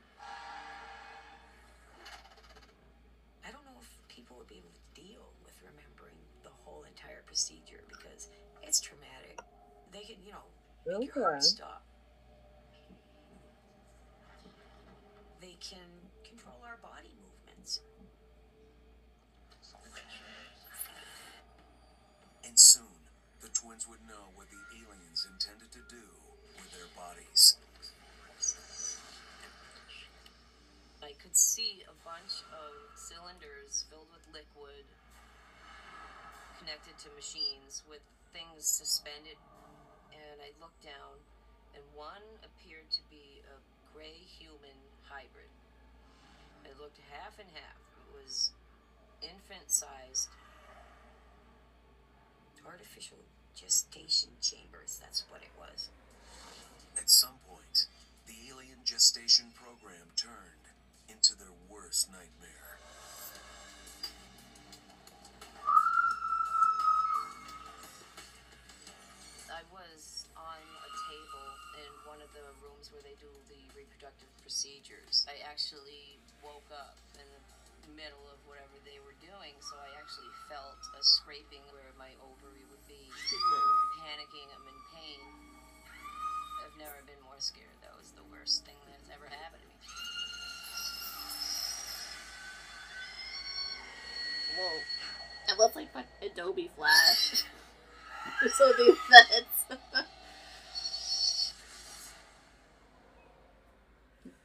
I 3.40 3.48
don't 3.48 3.64
know 3.64 3.80
if 3.80 3.88
people 4.12 4.36
would 4.36 4.52
be 4.52 4.60
able 4.60 4.68
to 4.68 5.00
deal 5.00 5.24
with 5.40 5.56
remembering 5.64 6.20
the 6.44 6.52
whole 6.68 6.84
entire 6.84 7.24
procedure 7.24 7.80
because 7.88 8.28
it's 8.60 8.84
traumatic. 8.84 9.40
They 9.96 10.04
can, 10.04 10.20
you 10.28 10.36
know, 10.36 10.44
make 10.84 11.08
your 11.16 11.24
heart 11.24 11.42
stop. 11.42 11.88
They 15.40 15.56
can 15.56 15.88
control 16.20 16.60
our 16.68 16.76
body 16.84 17.16
movements. 17.16 17.80
And 22.52 22.60
soon, 22.60 23.00
the 23.40 23.48
twins 23.48 23.88
would 23.88 24.04
know 24.04 24.28
what 24.36 24.44
the 24.52 24.60
aliens 24.76 25.24
intended 25.24 25.72
to 25.72 25.80
do 25.88 26.04
with 26.60 26.68
their 26.76 26.84
bodies. 26.92 27.56
I 31.00 31.16
could 31.16 31.32
see 31.32 31.80
a 31.88 31.96
bunch 32.04 32.44
of 32.52 32.92
cylinders 32.92 33.88
filled 33.88 34.12
with 34.12 34.20
liquid 34.36 34.84
connected 36.60 36.92
to 37.00 37.08
machines 37.16 37.88
with 37.88 38.04
things 38.36 38.68
suspended. 38.68 39.40
And 40.12 40.44
I 40.44 40.52
looked 40.60 40.84
down, 40.84 41.24
and 41.72 41.80
one 41.96 42.20
appeared 42.44 42.92
to 42.92 43.02
be 43.08 43.40
a 43.48 43.56
gray 43.96 44.28
human 44.28 44.76
hybrid. 45.08 45.48
It 46.68 46.76
looked 46.76 47.00
half 47.16 47.32
and 47.40 47.48
half. 47.56 47.80
It 47.96 48.12
was 48.12 48.52
infant 49.24 49.72
sized. 49.72 50.28
Artificial 52.66 53.18
gestation 53.54 54.30
chambers, 54.40 54.98
that's 55.02 55.24
what 55.28 55.42
it 55.42 55.52
was. 55.58 55.88
At 56.96 57.10
some 57.10 57.36
point, 57.48 57.86
the 58.26 58.34
alien 58.48 58.78
gestation 58.84 59.52
program 59.52 60.08
turned 60.16 60.70
into 61.08 61.36
their 61.36 61.52
worst 61.68 62.08
nightmare. 62.08 62.78
I 69.52 69.62
was 69.68 70.24
on 70.32 70.62
a 70.62 70.90
table 71.12 71.48
in 71.76 71.90
one 72.08 72.24
of 72.24 72.30
the 72.32 72.46
rooms 72.64 72.88
where 72.88 73.02
they 73.04 73.14
do 73.20 73.28
the 73.52 73.62
reproductive 73.76 74.32
procedures. 74.40 75.26
I 75.28 75.38
actually 75.44 76.18
woke 76.40 76.66
up 76.72 76.96
in 77.20 77.26
the 77.26 77.42
middle 77.92 78.22
of 78.30 78.38
whatever 78.46 78.78
they 78.86 79.02
were 79.02 79.16
doing, 79.18 79.54
so 79.58 79.74
I 79.82 79.90
actually 79.98 80.30
felt 80.46 80.78
a 80.94 81.02
scraping 81.02 81.62
where 81.74 81.90
my 81.98 82.14
ovary 82.22 82.62
would 82.70 82.84
be. 82.86 83.02
Panicking, 84.02 84.48
I'm 84.54 84.66
in 84.70 84.80
pain. 84.94 85.20
I've 86.62 86.76
never 86.78 87.02
been 87.06 87.18
more 87.26 87.38
scared. 87.38 87.74
That 87.82 87.94
was 87.98 88.14
the 88.14 88.24
worst 88.30 88.64
thing 88.64 88.78
that's 88.90 89.10
ever 89.10 89.26
happened 89.26 89.62
to 89.62 89.68
me. 89.68 89.76
Whoa. 94.58 94.78
That 95.48 95.58
looks 95.58 95.74
like 95.74 95.92
fucking 95.92 96.30
Adobe 96.32 96.70
Flash. 96.76 97.44
or 98.42 98.48
something 98.48 98.94
that's. 99.10 99.78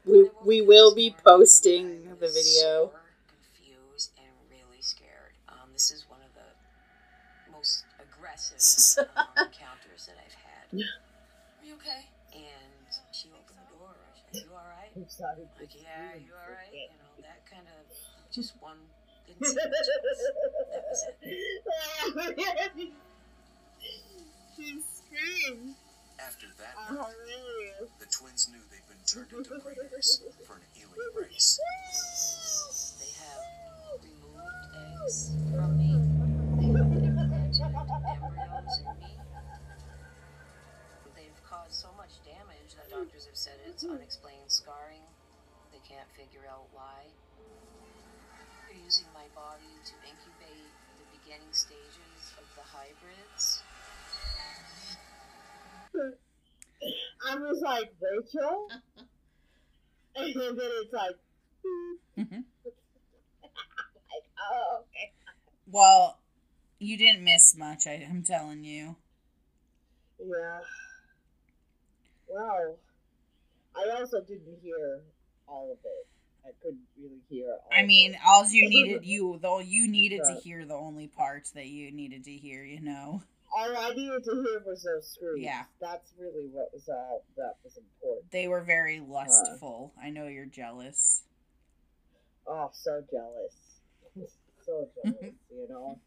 We, 0.05 0.29
we 0.45 0.61
will 0.61 0.95
be 0.95 1.13
posting 1.23 2.05
the 2.19 2.27
video. 2.27 2.89
Sore, 2.89 3.01
confused, 3.27 4.11
and 4.17 4.31
really 4.49 4.81
scared. 4.81 5.35
Um, 5.49 5.69
this 5.73 5.91
is 5.91 6.05
one 6.09 6.19
of 6.21 6.33
the 6.33 7.51
most 7.51 7.83
aggressive 8.57 9.05
encounters 9.37 10.09
that 10.09 10.17
I've 10.17 10.33
had. 10.33 10.65
Are 10.73 11.65
you 11.65 11.73
okay? 11.75 12.09
And 12.33 12.89
she 13.11 13.29
opened 13.29 13.59
the 13.69 13.77
door. 13.77 13.93
She 14.17 14.21
said, 14.39 14.43
"You 14.49 14.51
all 14.53 14.65
right?" 14.65 14.89
I'm 14.95 15.07
sorry. 15.09 15.45
Like, 15.59 15.69
yeah, 15.77 16.17
you 16.17 16.33
all 16.33 16.49
right? 16.49 16.73
You 16.73 16.97
know, 16.97 17.13
that 17.21 17.45
kind 17.45 17.67
of 17.69 17.85
just 18.33 18.53
one. 18.59 18.77
Didn't 19.27 19.45
see 19.45 19.55
much 19.55 19.89
else. 19.93 20.21
That 20.73 22.15
was 22.15 22.33
it. 22.37 22.71
she 24.57 24.81
screamed. 24.81 25.75
After 26.19 26.47
that 26.57 26.73
Uh, 26.89 26.93
night, 26.93 27.13
the 27.99 28.05
twins 28.09 28.49
knew 28.49 28.57
they'd 28.73 28.81
been 28.89 28.97
turned 29.05 29.29
into 29.37 29.53
breeders 29.61 30.23
for 30.47 30.53
an 30.55 30.65
alien 30.73 31.13
race. 31.13 31.59
They 32.97 33.13
have 33.21 34.01
removed 34.01 34.73
eggs 35.05 35.29
from 35.53 35.77
me. 35.77 35.93
They 36.57 36.73
have 36.73 36.89
implanted 36.89 37.61
embryos 37.61 38.79
in 38.81 38.97
me. 38.97 39.13
They've 41.13 41.41
caused 41.45 41.73
so 41.77 41.89
much 41.97 42.17
damage 42.25 42.73
that 42.81 42.89
doctors 42.89 43.27
have 43.77 43.89
said 43.89 43.89
unexplained 43.91 44.49
scarring. 44.49 45.05
They 45.71 45.79
can't 45.87 46.09
figure 46.17 46.45
out 46.49 46.65
why. 46.73 47.05
They're 48.65 48.83
using 48.83 49.05
my 49.13 49.25
body 49.35 49.69
to 49.85 49.93
incubate 50.01 50.73
the 50.97 51.05
beginning 51.13 51.51
stages 51.51 52.33
of 52.37 52.45
the 52.55 52.63
hybrids. 52.65 53.61
I 57.29 57.35
was 57.35 57.61
like, 57.61 57.93
Rachel? 58.01 58.67
and 60.15 60.35
then 60.35 60.57
it's 60.59 60.93
like, 60.93 61.15
Mhm. 62.17 62.43
like, 62.65 62.73
oh, 64.51 64.79
okay. 64.81 65.13
Well, 65.67 66.17
you 66.79 66.97
didn't 66.97 67.23
miss 67.23 67.55
much, 67.55 67.85
I, 67.87 68.05
I'm 68.09 68.23
telling 68.23 68.63
you. 68.63 68.95
Yeah. 70.19 70.59
Well, 72.27 72.77
I 73.77 73.99
also 73.99 74.21
didn't 74.21 74.57
hear 74.61 75.01
all 75.47 75.71
of 75.71 75.77
it. 75.83 76.07
I 76.45 76.51
couldn't 76.61 76.79
really 76.97 77.21
hear 77.29 77.51
all 77.51 77.69
I 77.71 77.81
of 77.81 77.87
mean, 77.87 78.13
it. 78.13 78.19
all 78.25 78.45
you 78.49 78.69
needed 78.69 79.05
you 79.05 79.37
though 79.41 79.59
you 79.59 79.87
needed 79.87 80.21
to 80.25 80.35
hear 80.35 80.65
the 80.65 80.73
only 80.75 81.07
parts 81.07 81.51
that 81.51 81.67
you 81.67 81.91
needed 81.91 82.23
to 82.25 82.31
hear, 82.31 82.63
you 82.63 82.79
know. 82.81 83.21
all 83.55 83.77
I 83.77 83.89
needed 83.93 84.23
to 84.23 84.31
hear 84.31 84.63
was 84.65 84.83
those 84.83 85.07
screams. 85.09 85.43
Yeah. 85.43 85.63
That's 85.81 86.13
really 86.19 86.47
what 86.51 86.69
was 86.73 86.87
all 86.89 87.23
that 87.35 87.55
was 87.63 87.77
important. 87.77 88.31
They 88.31 88.47
were 88.47 88.61
very 88.61 88.99
uh, 88.99 89.03
lustful. 89.03 89.93
I 90.01 90.09
know 90.09 90.27
you're 90.27 90.45
jealous. 90.45 91.23
Oh, 92.47 92.69
so 92.73 93.03
jealous. 93.11 93.55
so 94.65 94.87
jealous, 95.03 95.33
you 95.51 95.67
know? 95.69 95.99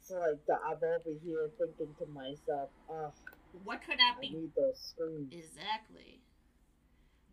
So, 0.00 0.14
like, 0.14 0.38
the, 0.46 0.54
I'm 0.54 0.76
over 0.82 1.18
here 1.22 1.50
thinking 1.58 1.94
to 1.98 2.06
myself, 2.06 2.70
oh, 2.90 3.12
What 3.64 3.82
could 3.86 3.98
that 3.98 4.14
I 4.16 4.20
be? 4.22 4.30
need 4.30 4.50
those 4.56 4.78
screams. 4.80 5.32
Exactly. 5.34 6.20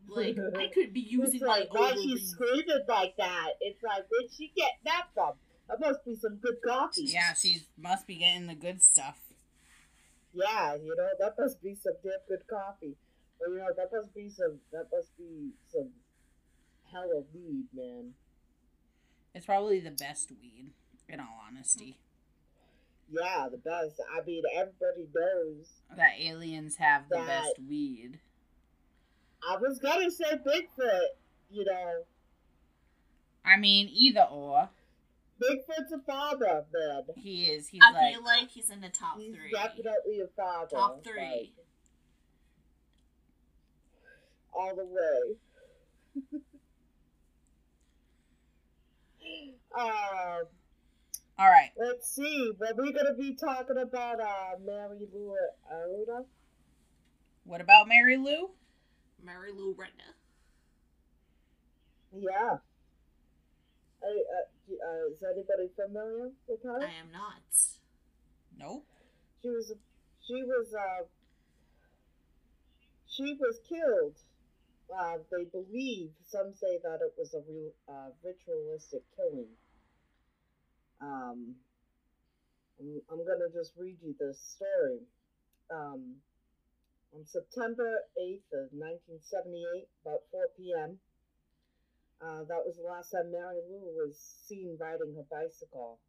Like, 0.08 0.38
I 0.58 0.68
could 0.74 0.94
be 0.94 1.02
using 1.02 1.36
it's 1.36 1.44
my 1.44 1.60
like, 1.60 1.74
why 1.74 1.94
she 1.94 2.12
ovaries. 2.12 2.30
screaming 2.32 2.86
like 2.88 3.16
that? 3.18 3.50
It's 3.62 3.82
like, 3.84 4.06
where'd 4.10 4.32
she 4.36 4.52
get 4.56 4.72
that 4.86 5.08
from? 5.14 5.34
That 5.68 5.80
must 5.80 6.06
be 6.06 6.16
some 6.16 6.36
good 6.36 6.58
coffee. 6.66 7.06
Yeah, 7.06 7.34
she 7.34 7.64
must 7.78 8.06
be 8.06 8.16
getting 8.18 8.48
the 8.48 8.56
good 8.56 8.84
stuff. 8.84 9.20
Yeah, 10.34 10.76
you 10.76 10.96
know, 10.96 11.08
that 11.20 11.36
must 11.40 11.62
be 11.62 11.76
some 11.76 11.94
damn 12.04 12.20
good 12.28 12.46
coffee. 12.48 12.98
Or, 13.40 13.54
you 13.54 13.60
know, 13.60 13.72
that 13.76 13.90
must 13.92 14.14
be 14.14 14.30
some, 14.30 14.60
that 14.72 14.88
must 14.94 15.18
be 15.18 15.52
some 15.72 15.90
hella 16.92 17.24
weed, 17.34 17.66
man. 17.74 18.14
It's 19.34 19.46
probably 19.46 19.80
the 19.80 19.92
best 19.92 20.32
weed, 20.32 20.72
in 21.10 21.20
all 21.20 21.42
honesty. 21.48 21.98
Yeah, 23.10 23.48
the 23.52 23.58
best. 23.58 24.02
I 24.14 24.24
mean, 24.26 24.44
everybody 24.56 25.08
knows. 25.14 25.68
That 25.96 26.14
aliens 26.20 26.78
have 26.78 27.10
the 27.10 27.18
best 27.18 27.56
weed. 27.68 28.20
I 29.50 29.58
was 29.58 29.80
gonna 29.80 30.10
say 30.12 30.38
Bigfoot, 30.46 31.08
you 31.50 31.66
know. 31.66 32.04
I 33.44 33.58
mean, 33.58 33.90
either 33.92 34.28
or. 34.32 34.70
Bigfoot's 35.42 35.92
a 35.92 36.00
father, 36.00 36.66
man. 36.74 37.04
He 37.16 37.46
is. 37.46 37.68
He's 37.68 37.82
I 37.88 37.92
like, 37.92 38.14
feel 38.14 38.24
like 38.24 38.50
he's 38.50 38.70
in 38.70 38.82
the 38.82 38.90
top 38.90 39.20
He's 39.20 39.36
three. 39.36 39.52
definitely 39.52 40.22
a 40.22 40.28
father. 40.36 40.76
Top 40.76 41.04
three. 41.04 41.22
like, 41.22 41.52
all 44.54 44.76
the 44.76 44.86
way. 44.86 45.36
um, 49.78 50.46
all 51.38 51.50
right. 51.50 51.72
let's 51.78 52.10
see. 52.10 52.52
Well, 52.58 52.72
we're 52.78 52.94
gonna 52.94 53.14
be 53.16 53.36
talking 53.36 53.78
about 53.78 54.22
uh, 54.22 54.58
Mary 54.66 55.06
Lou 55.14 55.36
Oda. 55.72 56.24
What 57.44 57.60
about 57.62 57.88
Mary 57.88 58.18
Lou? 58.18 58.50
Mary 59.26 59.52
Lou 59.52 59.74
Retna. 59.74 60.14
Yeah. 62.14 62.58
I, 64.04 64.08
uh, 64.08 64.46
uh, 64.70 65.12
is 65.12 65.24
anybody 65.24 65.70
familiar 65.76 66.30
with 66.48 66.64
her? 66.64 66.80
I 66.82 66.94
am 67.02 67.12
not. 67.12 67.42
Nope. 68.58 68.86
She 69.42 69.50
was 69.50 69.74
she 70.22 70.44
was 70.44 70.74
uh 70.74 71.06
she 73.08 73.36
was 73.40 73.60
killed. 73.68 74.16
Uh, 74.96 75.18
they 75.32 75.46
believe 75.46 76.12
some 76.24 76.54
say 76.54 76.78
that 76.84 77.00
it 77.02 77.14
was 77.18 77.34
a 77.34 77.42
real 77.50 77.72
uh, 77.90 78.10
ritualistic 78.24 79.02
killing. 79.16 79.50
Um, 81.02 81.56
I'm, 82.80 83.02
I'm 83.12 83.26
gonna 83.26 83.50
just 83.52 83.74
read 83.78 83.98
you 84.04 84.14
this 84.20 84.38
story. 84.40 85.00
Um, 85.74 86.16
on 87.16 87.26
September 87.26 88.04
8th 88.20 88.52
of 88.52 88.68
1978, 88.76 89.88
about 90.04 90.28
4 90.32 90.52
p.m. 90.60 91.00
Uh, 92.20 92.44
that 92.44 92.60
was 92.68 92.76
the 92.76 92.84
last 92.84 93.12
time 93.12 93.32
Mary 93.32 93.64
Lou 93.72 93.96
was 93.96 94.20
seen 94.20 94.76
riding 94.76 95.16
her 95.16 95.24
bicycle. 95.32 96.00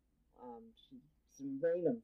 Um, 0.42 0.66
she's 0.74 1.38
in 1.38 1.62
Raynham. 1.62 2.02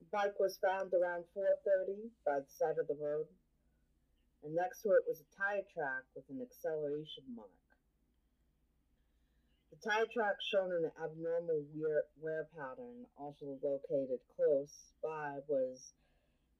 The 0.00 0.08
bike 0.12 0.36
was 0.36 0.60
found 0.60 0.92
around 0.92 1.24
4.30 1.32 2.12
by 2.26 2.44
the 2.44 2.52
side 2.52 2.76
of 2.76 2.84
the 2.84 3.00
road, 3.00 3.32
and 4.44 4.54
next 4.54 4.82
to 4.82 4.92
it 4.92 5.08
was 5.08 5.24
a 5.24 5.28
tire 5.32 5.64
track 5.72 6.04
with 6.12 6.28
an 6.28 6.44
acceleration 6.44 7.24
mark. 7.32 7.48
The 9.72 9.80
tire 9.80 10.10
track 10.12 10.36
shown 10.44 10.68
an 10.68 10.92
abnormal 11.00 11.64
wear, 11.72 12.04
wear 12.20 12.44
pattern, 12.52 13.08
also 13.16 13.56
located 13.64 14.20
close 14.36 14.92
by, 15.02 15.40
was 15.48 15.96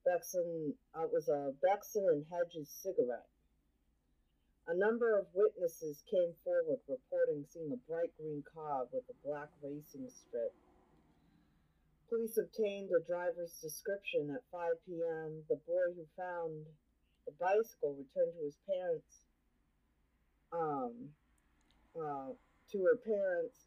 Benson. 0.05 0.73
Uh, 0.95 1.07
was 1.11 1.27
a 1.29 1.53
Benson 1.61 2.05
and 2.09 2.25
Hedges 2.31 2.69
cigarette. 2.69 3.27
A 4.67 4.75
number 4.75 5.19
of 5.19 5.25
witnesses 5.33 6.03
came 6.09 6.31
forward 6.43 6.79
reporting 6.87 7.43
seeing 7.51 7.71
a 7.73 7.89
bright 7.89 8.15
green 8.17 8.43
car 8.53 8.85
with 8.93 9.03
a 9.09 9.27
black 9.27 9.49
racing 9.61 10.07
strip. 10.07 10.53
Police 12.07 12.37
obtained 12.37 12.89
a 12.95 13.03
driver's 13.03 13.59
description 13.61 14.29
at 14.33 14.41
5 14.51 14.71
p.m. 14.85 15.43
The 15.49 15.59
boy 15.67 15.91
who 15.95 16.05
found 16.15 16.65
the 17.25 17.33
bicycle 17.39 17.95
returned 17.97 18.33
to 18.37 18.45
his 18.45 18.57
parents, 18.69 19.25
um, 20.53 21.09
uh, 21.99 22.31
to 22.71 22.77
her 22.83 22.97
parents, 23.03 23.65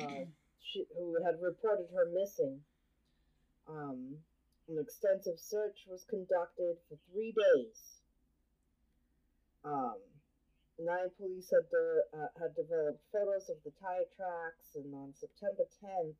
uh, 0.00 0.24
she, 0.60 0.84
who 0.98 1.16
had 1.24 1.40
reported 1.40 1.86
her 1.94 2.06
missing. 2.12 2.60
Um, 3.68 4.16
an 4.68 4.78
extensive 4.78 5.38
search 5.38 5.86
was 5.86 6.04
conducted 6.08 6.76
for 6.88 6.98
three 7.10 7.32
days. 7.32 8.02
Um, 9.64 9.98
nine 10.78 11.10
police 11.16 11.50
had, 11.50 11.70
de- 11.70 12.06
uh, 12.14 12.30
had 12.38 12.54
developed 12.54 13.02
photos 13.12 13.48
of 13.48 13.56
the 13.64 13.72
tire 13.80 14.06
tracks, 14.16 14.74
and 14.74 14.92
on 14.94 15.14
September 15.14 15.64
10th, 15.82 16.18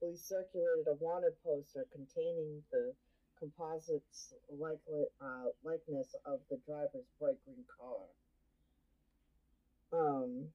police 0.00 0.22
circulated 0.22 0.86
a 0.86 0.94
wanted 0.94 1.34
poster 1.42 1.86
containing 1.92 2.62
the 2.70 2.94
composites 3.38 4.34
likely, 4.50 5.06
uh, 5.20 5.50
likeness 5.62 6.14
of 6.26 6.40
the 6.50 6.58
driver's 6.66 7.06
bright 7.18 7.38
green 7.44 7.64
car. 7.78 8.06
Um, 9.92 10.48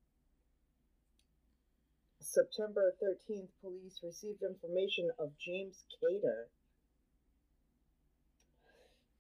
September 2.20 2.94
13th, 3.02 3.50
police 3.62 4.00
received 4.04 4.44
information 4.44 5.10
of 5.20 5.32
James 5.38 5.84
Kater 6.00 6.48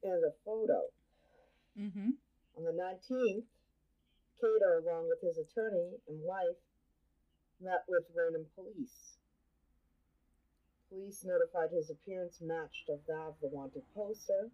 and 0.03 0.23
a 0.23 0.33
photo. 0.45 0.81
Mm-hmm. 1.79 2.09
On 2.57 2.63
the 2.63 2.71
19th, 2.71 3.45
Kater, 4.39 4.83
along 4.83 5.09
with 5.09 5.21
his 5.21 5.37
attorney 5.37 5.97
and 6.07 6.21
wife, 6.21 6.61
met 7.61 7.83
with 7.87 8.03
Raynham 8.13 8.45
police. 8.55 9.17
Police 10.89 11.25
notified 11.25 11.71
his 11.71 11.89
appearance 11.89 12.39
matched 12.41 12.89
of 12.89 12.99
that 13.07 13.27
of 13.27 13.35
the 13.41 13.47
wanted 13.47 13.83
poster. 13.95 14.51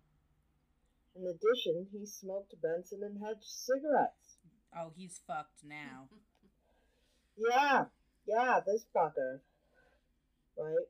In 1.16 1.26
addition, 1.26 1.88
he 1.91 2.06
smoked 2.06 2.54
Benson 2.62 3.04
and 3.04 3.22
Hedge 3.22 3.43
cigarettes. 3.43 4.38
Oh, 4.76 4.91
he's 4.95 5.20
fucked 5.28 5.64
now. 5.64 6.10
Yeah, 7.41 7.86
yeah, 8.28 8.60
this 8.66 8.86
fucker. 8.93 9.39
Right? 10.58 10.89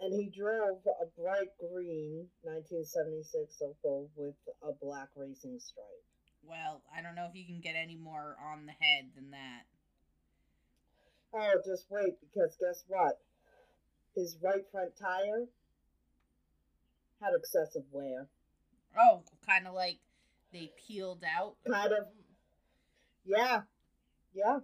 And 0.00 0.12
he 0.12 0.28
drove 0.28 0.78
a 0.86 1.06
bright 1.18 1.56
green 1.58 2.28
1976 2.42 3.62
Opel 3.62 4.08
with 4.14 4.34
a 4.62 4.72
black 4.72 5.08
racing 5.16 5.58
stripe. 5.58 6.04
Well, 6.42 6.82
I 6.94 7.02
don't 7.02 7.14
know 7.14 7.26
if 7.28 7.34
you 7.34 7.46
can 7.46 7.60
get 7.60 7.74
any 7.76 7.96
more 7.96 8.36
on 8.52 8.66
the 8.66 8.72
head 8.72 9.06
than 9.14 9.30
that. 9.30 9.64
Oh, 11.34 11.60
just 11.64 11.86
wait, 11.90 12.14
because 12.20 12.56
guess 12.60 12.84
what? 12.88 13.18
His 14.14 14.36
right 14.42 14.64
front 14.70 14.92
tire 15.00 15.46
had 17.20 17.32
excessive 17.36 17.82
wear. 17.90 18.28
Oh, 18.98 19.22
kind 19.46 19.66
of 19.66 19.74
like 19.74 19.98
they 20.52 20.72
peeled 20.86 21.24
out. 21.24 21.56
Kind 21.70 21.92
of. 21.92 22.06
Yeah. 23.24 23.62
Yeah. 24.34 24.58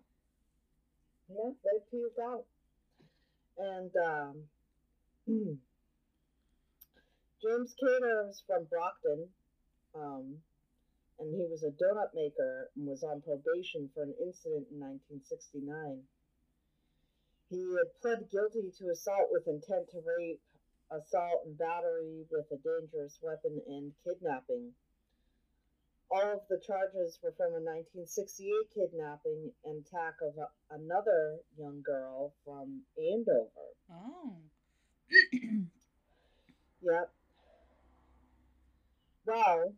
Yeah, 1.28 1.51
they 1.64 1.78
peeled 1.91 2.18
out. 2.22 2.45
And 3.59 3.91
um, 3.97 4.35
James 7.43 7.75
Kater 7.79 8.27
was 8.27 8.43
from 8.47 8.64
Brockton. 8.64 9.29
Um, 9.95 10.39
and 11.18 11.35
he 11.35 11.47
was 11.47 11.62
a 11.62 11.70
donut 11.70 12.14
maker 12.14 12.70
and 12.75 12.87
was 12.87 13.03
on 13.03 13.23
probation 13.23 13.89
for 13.95 14.03
an 14.03 14.14
incident 14.18 14.66
in 14.70 14.81
1969. 14.81 16.03
He 17.49 17.62
had 17.77 17.95
pled 18.01 18.31
guilty 18.31 18.73
to 18.79 18.91
assault 18.91 19.29
with 19.31 19.47
intent 19.47 19.91
to 19.91 20.01
rape, 20.03 20.41
assault 20.91 21.47
and 21.47 21.57
battery 21.57 22.25
with 22.31 22.51
a 22.51 22.59
dangerous 22.59 23.18
weapon, 23.23 23.61
and 23.66 23.93
kidnapping. 24.03 24.73
All 26.11 26.33
of 26.33 26.49
the 26.49 26.61
charges 26.61 27.18
were 27.23 27.33
from 27.37 27.55
a 27.55 27.62
1968 27.62 28.73
kidnapping 28.75 29.53
and 29.64 29.85
attack 29.87 30.16
of 30.20 30.37
a, 30.37 30.49
another 30.75 31.39
young 31.57 31.83
girl 31.83 32.35
from 32.45 32.83
Andover. 32.99 33.77
Oh. 33.91 34.37
Yep. 36.83 37.13
Well, 39.25 39.73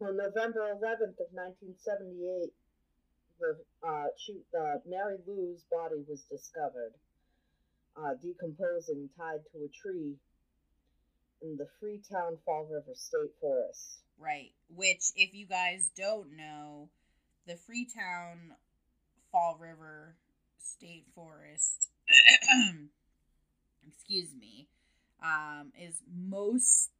on 0.00 0.16
November 0.16 0.60
11th 0.78 1.18
of 1.18 1.30
1978, 1.32 2.52
the 3.40 3.56
uh, 3.86 4.04
she, 4.16 4.42
uh, 4.56 4.78
Mary 4.86 5.16
Lou's 5.26 5.64
body 5.70 6.04
was 6.08 6.22
discovered, 6.30 6.94
uh, 7.96 8.14
decomposing, 8.22 9.10
tied 9.18 9.40
to 9.52 9.64
a 9.64 9.68
tree 9.68 10.14
in 11.42 11.56
the 11.56 11.66
Freetown 11.80 12.38
Fall 12.44 12.68
River 12.70 12.94
State 12.94 13.32
Forest. 13.40 13.98
Right. 14.18 14.52
Which, 14.68 15.10
if 15.16 15.34
you 15.34 15.46
guys 15.46 15.90
don't 15.96 16.36
know, 16.36 16.90
the 17.46 17.56
Freetown 17.56 18.54
Fall 19.32 19.58
River 19.60 20.14
State 20.62 21.06
Forest, 21.14 21.90
excuse 23.86 24.34
me, 24.38 24.68
um, 25.22 25.72
is 25.80 26.02
most 26.12 26.90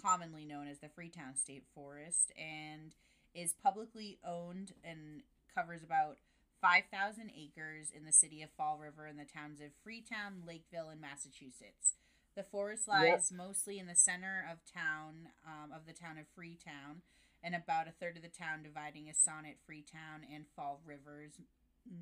commonly 0.00 0.44
known 0.44 0.68
as 0.68 0.78
the 0.78 0.88
Freetown 0.88 1.36
State 1.36 1.64
Forest 1.74 2.32
and 2.36 2.94
is 3.34 3.54
publicly 3.62 4.18
owned 4.26 4.72
and 4.84 5.22
covers 5.54 5.82
about 5.82 6.18
5,000 6.60 7.30
acres 7.36 7.88
in 7.94 8.04
the 8.04 8.12
city 8.12 8.42
of 8.42 8.50
Fall 8.50 8.78
River 8.78 9.06
and 9.06 9.18
the 9.18 9.24
towns 9.24 9.60
of 9.60 9.70
Freetown, 9.82 10.42
Lakeville, 10.46 10.90
and 10.90 11.00
Massachusetts. 11.00 11.94
The 12.36 12.44
forest 12.44 12.88
lies 12.88 13.30
mostly 13.36 13.78
in 13.78 13.86
the 13.86 13.94
center 13.94 14.46
of 14.50 14.58
town, 14.64 15.28
um, 15.44 15.72
of 15.72 15.86
the 15.86 15.92
town 15.92 16.16
of 16.18 16.24
Freetown, 16.34 17.02
and 17.42 17.54
about 17.54 17.88
a 17.88 17.90
third 17.90 18.16
of 18.16 18.22
the 18.22 18.28
town 18.28 18.62
dividing 18.62 19.04
Assonet 19.04 19.56
Freetown 19.66 20.24
and 20.32 20.44
Fall 20.54 20.80
River's 20.86 21.32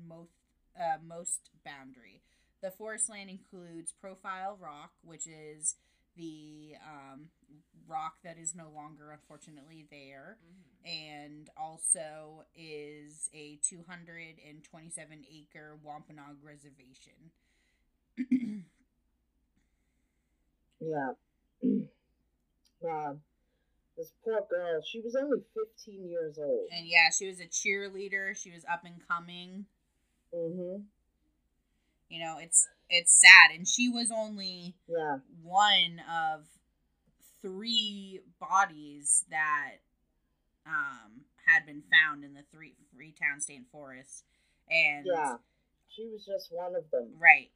most, 0.07 0.31
uh, 0.79 0.97
most 1.03 1.49
boundary. 1.65 2.21
The 2.61 2.71
forest 2.71 3.09
land 3.09 3.29
includes 3.29 3.91
Profile 3.91 4.57
Rock, 4.61 4.91
which 5.03 5.27
is 5.27 5.75
the 6.15 6.73
um, 6.85 7.29
rock 7.87 8.15
that 8.23 8.37
is 8.37 8.53
no 8.53 8.69
longer, 8.75 9.11
unfortunately, 9.11 9.87
there, 9.89 10.37
and 10.85 11.49
also 11.57 12.45
is 12.55 13.29
a 13.33 13.57
227 13.63 15.25
acre 15.31 15.77
Wampanoag 15.83 16.37
reservation. 16.43 17.31
Yeah. 20.81 21.11
uh, 21.63 23.13
this 23.95 24.13
poor 24.23 24.41
girl, 24.49 24.81
she 24.83 24.99
was 24.99 25.15
only 25.15 25.37
15 25.53 26.09
years 26.09 26.39
old. 26.39 26.67
And 26.75 26.87
yeah, 26.87 27.09
she 27.15 27.27
was 27.27 27.39
a 27.39 27.45
cheerleader. 27.45 28.35
She 28.35 28.51
was 28.51 28.65
up 28.65 28.83
and 28.83 28.95
coming. 29.07 29.65
Mm-hmm. 30.33 30.81
You 32.11 32.19
know, 32.19 32.37
it's 32.39 32.67
it's 32.89 33.13
sad, 33.21 33.55
and 33.55 33.65
she 33.65 33.87
was 33.87 34.11
only 34.11 34.75
Yeah. 34.87 35.19
one 35.41 36.01
of 36.11 36.45
three 37.41 38.19
bodies 38.39 39.25
that 39.29 39.77
um 40.65 41.21
had 41.47 41.65
been 41.65 41.83
found 41.89 42.23
in 42.23 42.33
the 42.33 42.43
three 42.51 42.75
Freetown 42.93 43.39
State 43.39 43.65
Forest, 43.71 44.25
and 44.69 45.07
Yeah. 45.07 45.37
She 45.87 46.07
was 46.11 46.25
just 46.25 46.51
one 46.51 46.75
of 46.75 46.89
them. 46.91 47.09
right. 47.17 47.49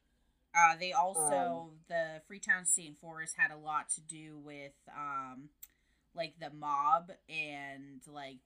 Uh, 0.54 0.74
they 0.80 0.92
also 0.92 1.26
Um, 1.26 1.78
the 1.88 2.22
Freetown 2.26 2.64
State 2.64 2.96
Forest 2.98 3.34
had 3.36 3.50
a 3.50 3.56
lot 3.58 3.90
to 3.90 4.00
do 4.00 4.38
with 4.38 4.72
um 4.96 5.50
like 6.14 6.34
the 6.40 6.50
mob 6.50 7.10
and 7.28 8.00
like 8.06 8.38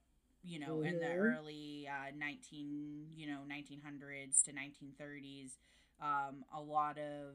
you 0.43 0.59
know 0.59 0.81
in 0.83 0.99
the 0.99 1.07
Mhm. 1.07 1.19
early 1.19 1.89
uh, 1.89 2.11
19 2.17 3.07
you 3.17 3.27
know 3.29 3.45
1900s 3.47 4.43
to 4.43 4.53
1930s 4.53 5.57
um 6.03 6.45
a 6.57 6.61
lot 6.61 6.99
of 6.99 7.35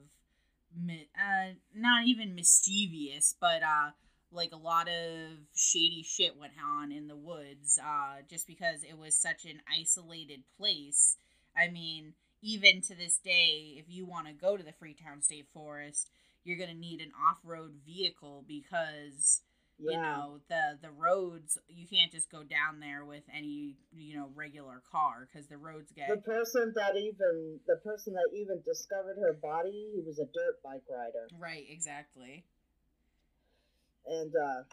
mi- 0.76 1.10
uh 1.18 1.54
not 1.74 2.06
even 2.06 2.36
mischievous 2.36 3.36
but 3.40 3.62
uh 3.64 3.92
like 4.32 4.52
a 4.52 4.58
lot 4.58 4.88
of 4.88 5.38
shady 5.56 6.04
shit 6.04 6.38
went 6.38 6.54
on 6.64 6.92
in 6.92 7.08
the 7.08 7.16
woods 7.16 7.80
uh 7.84 8.22
just 8.30 8.48
because 8.48 8.84
it 8.84 8.98
was 8.98 9.16
such 9.16 9.46
an 9.46 9.62
isolated 9.80 10.42
place. 10.58 11.18
I 11.56 11.70
mean 11.70 12.14
even 12.42 12.82
to 12.82 12.96
this 12.96 13.18
day 13.18 13.76
if 13.78 13.86
you 13.88 14.06
want 14.06 14.28
to 14.28 14.34
go 14.34 14.58
to 14.58 14.64
the 14.64 14.74
freetown 14.74 15.22
state 15.22 15.48
forest 15.54 16.10
you're 16.44 16.58
going 16.58 16.70
to 16.70 16.76
need 16.76 17.02
an 17.02 17.12
off-road 17.30 17.72
vehicle 17.86 18.46
because 18.48 19.42
Yeah. 19.78 19.92
you 19.92 19.98
know 19.98 20.40
the 20.48 20.80
the 20.82 20.92
roads 20.92 21.58
you 21.68 21.86
can't 21.88 22.12
just 22.12 22.32
go 22.32 22.44
down 22.44 22.80
there 22.80 23.04
with 23.04 23.24
any 23.36 23.76
you 23.92 24.16
know 24.16 24.30
regular 24.34 24.82
car 24.90 25.28
because 25.28 25.48
the 25.48 25.58
roads 25.58 25.92
get 25.92 26.08
The 26.08 26.18
person 26.18 26.72
that 26.76 26.96
even 26.96 27.60
the 27.68 27.76
person 27.84 28.14
that 28.14 28.30
even 28.34 28.62
discovered 28.64 29.18
her 29.20 29.34
body, 29.34 29.92
he 29.94 30.02
was 30.06 30.18
a 30.20 30.26
dirt 30.26 30.64
bike 30.64 30.84
rider. 30.90 31.28
right 31.38 31.66
exactly 31.70 32.46
And 34.08 34.34
uh 34.36 34.64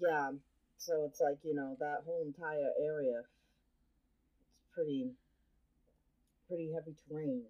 yeah. 0.00 0.32
So 0.78 1.04
it's 1.08 1.20
like 1.20 1.38
you 1.42 1.54
know 1.54 1.76
that 1.80 2.02
whole 2.04 2.22
entire 2.26 2.70
area. 2.78 3.20
It's 3.24 4.68
pretty, 4.74 5.10
pretty 6.48 6.70
heavy 6.74 6.94
terrain. 7.08 7.44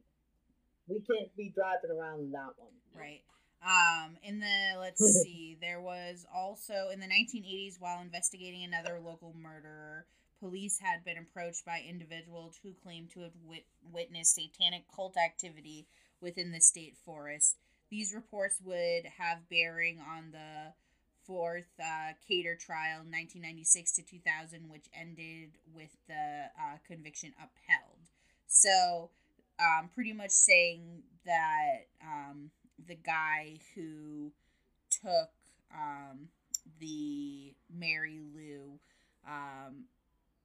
We 0.89 1.01
can't 1.01 1.35
be 1.37 1.51
driving 1.53 1.91
around 1.91 2.21
in 2.21 2.31
that 2.31 2.55
one. 2.57 2.71
Right. 2.95 3.23
Um, 3.63 4.17
in 4.23 4.41
the 4.41 4.79
let's 4.79 5.03
see, 5.23 5.57
there 5.61 5.81
was 5.81 6.27
also 6.35 6.89
in 6.93 7.01
the 7.01 7.07
1980s, 7.07 7.81
while 7.81 8.01
investigating 8.01 8.65
another 8.65 9.01
local 9.01 9.35
murderer, 9.41 10.07
police 10.41 10.79
had 10.79 11.05
been 11.05 11.19
approached 11.19 11.65
by 11.65 11.83
individuals 11.89 12.59
who 12.63 12.73
claimed 12.83 13.11
to 13.11 13.21
have 13.21 13.33
wit- 13.45 13.67
witnessed 13.93 14.35
satanic 14.35 14.85
cult 14.95 15.17
activity 15.17 15.87
within 16.21 16.53
the 16.53 16.61
state 16.61 16.97
forest. 17.05 17.57
These 17.91 18.15
reports 18.15 18.61
would 18.65 19.07
have 19.19 19.49
bearing 19.49 20.01
on 20.01 20.33
the 20.33 20.73
fourth 21.27 21.67
uh, 21.81 22.13
Kater 22.27 22.57
trial, 22.57 22.99
1996 22.99 23.93
to 23.93 24.03
2000, 24.03 24.69
which 24.69 24.87
ended 24.95 25.51
with 25.75 25.97
the 26.09 26.51
uh, 26.59 26.77
conviction 26.87 27.33
upheld. 27.39 28.11
So, 28.47 29.11
um, 29.59 29.91
pretty 29.95 30.13
much 30.13 30.31
saying 30.31 31.03
that 31.25 31.87
um, 32.03 32.51
the 32.87 32.95
guy 32.95 33.59
who 33.75 34.33
took 34.91 35.31
um, 35.75 36.29
the 36.81 37.55
Mary 37.71 38.21
Lou 38.35 38.79
um, 39.27 39.85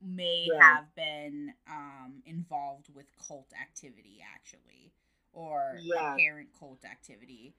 may 0.02 0.48
Yeah. 0.52 0.60
have 0.60 0.96
been 0.96 1.54
um, 1.70 2.22
involved 2.26 2.88
with 2.94 3.06
cult 3.28 3.52
activity, 3.60 4.20
actually, 4.36 4.92
or 5.34 5.78
Yeah. 5.84 6.14
apparent 6.16 6.50
cult 6.58 6.84
activity. 6.86 7.54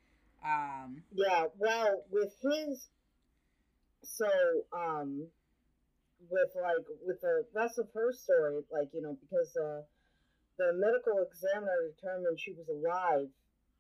Um, 0.44 1.02
Yeah, 1.12 1.46
well, 1.56 2.04
with 2.10 2.34
his, 2.42 2.88
so, 4.02 4.26
um, 4.72 5.28
with 6.28 6.50
like, 6.56 6.84
with 7.06 7.20
the 7.20 7.44
rest 7.54 7.78
of 7.78 7.88
her 7.94 8.12
story, 8.12 8.62
like, 8.72 8.88
you 8.92 9.02
know, 9.02 9.16
because, 9.20 9.56
uh, 9.56 9.82
the 10.58 10.72
medical 10.74 11.18
examiner 11.22 11.90
determined 11.96 12.38
she 12.38 12.52
was 12.52 12.68
alive 12.68 13.28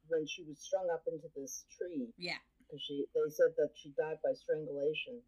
when 0.08 0.26
she 0.26 0.42
was 0.42 0.58
strung 0.58 0.88
up 0.92 1.04
into 1.06 1.28
this 1.36 1.64
tree. 1.76 2.08
yeah, 2.18 2.38
Because 2.66 2.82
she, 2.82 3.04
they 3.14 3.28
said 3.28 3.54
that 3.56 3.70
she 3.74 3.90
died 3.96 4.18
by 4.22 4.32
strangulation. 4.34 5.20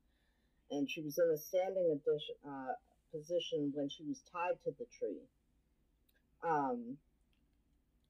And 0.70 0.88
she 0.88 1.02
was 1.02 1.18
in 1.18 1.30
a 1.32 1.36
standing 1.38 1.92
addition, 1.92 2.36
uh, 2.46 2.74
position 3.12 3.70
when 3.74 3.88
she 3.88 4.02
was 4.04 4.22
tied 4.32 4.58
to 4.64 4.70
the 4.78 4.86
tree. 4.98 5.22
Um, 6.42 6.96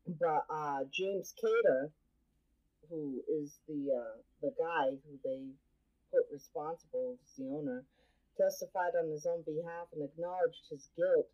but, 0.07 0.47
uh, 0.49 0.85
James 0.91 1.35
Kater, 1.41 1.91
who 2.91 3.23
is 3.29 3.59
the 3.67 3.91
uh, 3.97 4.17
the 4.43 4.53
guy 4.59 4.91
who 4.91 5.19
they 5.25 5.41
put 6.13 6.27
responsible 6.31 7.17
as 7.23 7.37
the 7.37 7.49
owner, 7.51 7.85
testified 8.37 8.93
on 9.01 9.11
his 9.11 9.27
own 9.27 9.43
behalf 9.43 9.89
and 9.95 10.03
acknowledged 10.05 10.69
his 10.71 10.89
guilt 10.97 11.29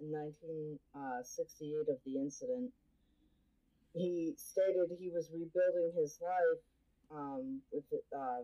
in 0.00 0.10
1968 0.10 1.88
of 1.88 1.98
the 2.04 2.16
incident. 2.18 2.72
He 3.98 4.34
stated 4.36 4.88
he 4.98 5.10
was 5.10 5.28
rebuilding 5.32 5.92
his 5.96 6.18
life 6.22 6.62
um, 7.10 7.60
with 7.72 7.84
uh, 8.16 8.42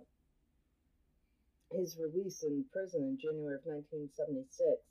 his 1.72 1.96
release 1.98 2.42
in 2.42 2.64
prison 2.72 3.02
in 3.02 3.18
January 3.18 3.56
of 3.56 3.62
1976, 3.64 4.82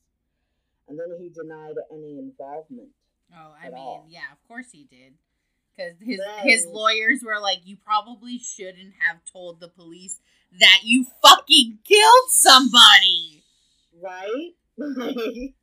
and 0.88 0.98
then 1.00 1.08
he 1.20 1.30
denied 1.30 1.76
any 1.92 2.18
involvement. 2.18 2.90
Oh, 3.36 3.54
I 3.60 3.66
mean, 3.70 3.78
all. 3.78 4.06
yeah, 4.10 4.32
of 4.32 4.48
course 4.48 4.68
he 4.72 4.86
did. 4.90 5.14
Because 5.76 5.94
his 6.00 6.20
Then- 6.20 6.48
his 6.48 6.66
lawyers 6.68 7.24
were 7.26 7.40
like, 7.40 7.60
you 7.66 7.78
probably 7.78 8.38
shouldn't 8.38 8.94
have 9.08 9.22
told 9.26 9.60
the 9.60 9.70
police 9.70 10.20
that 10.60 10.82
you 10.84 11.06
fucking 11.22 11.80
killed 11.84 12.30
somebody. 12.30 13.44
Right? 14.00 14.54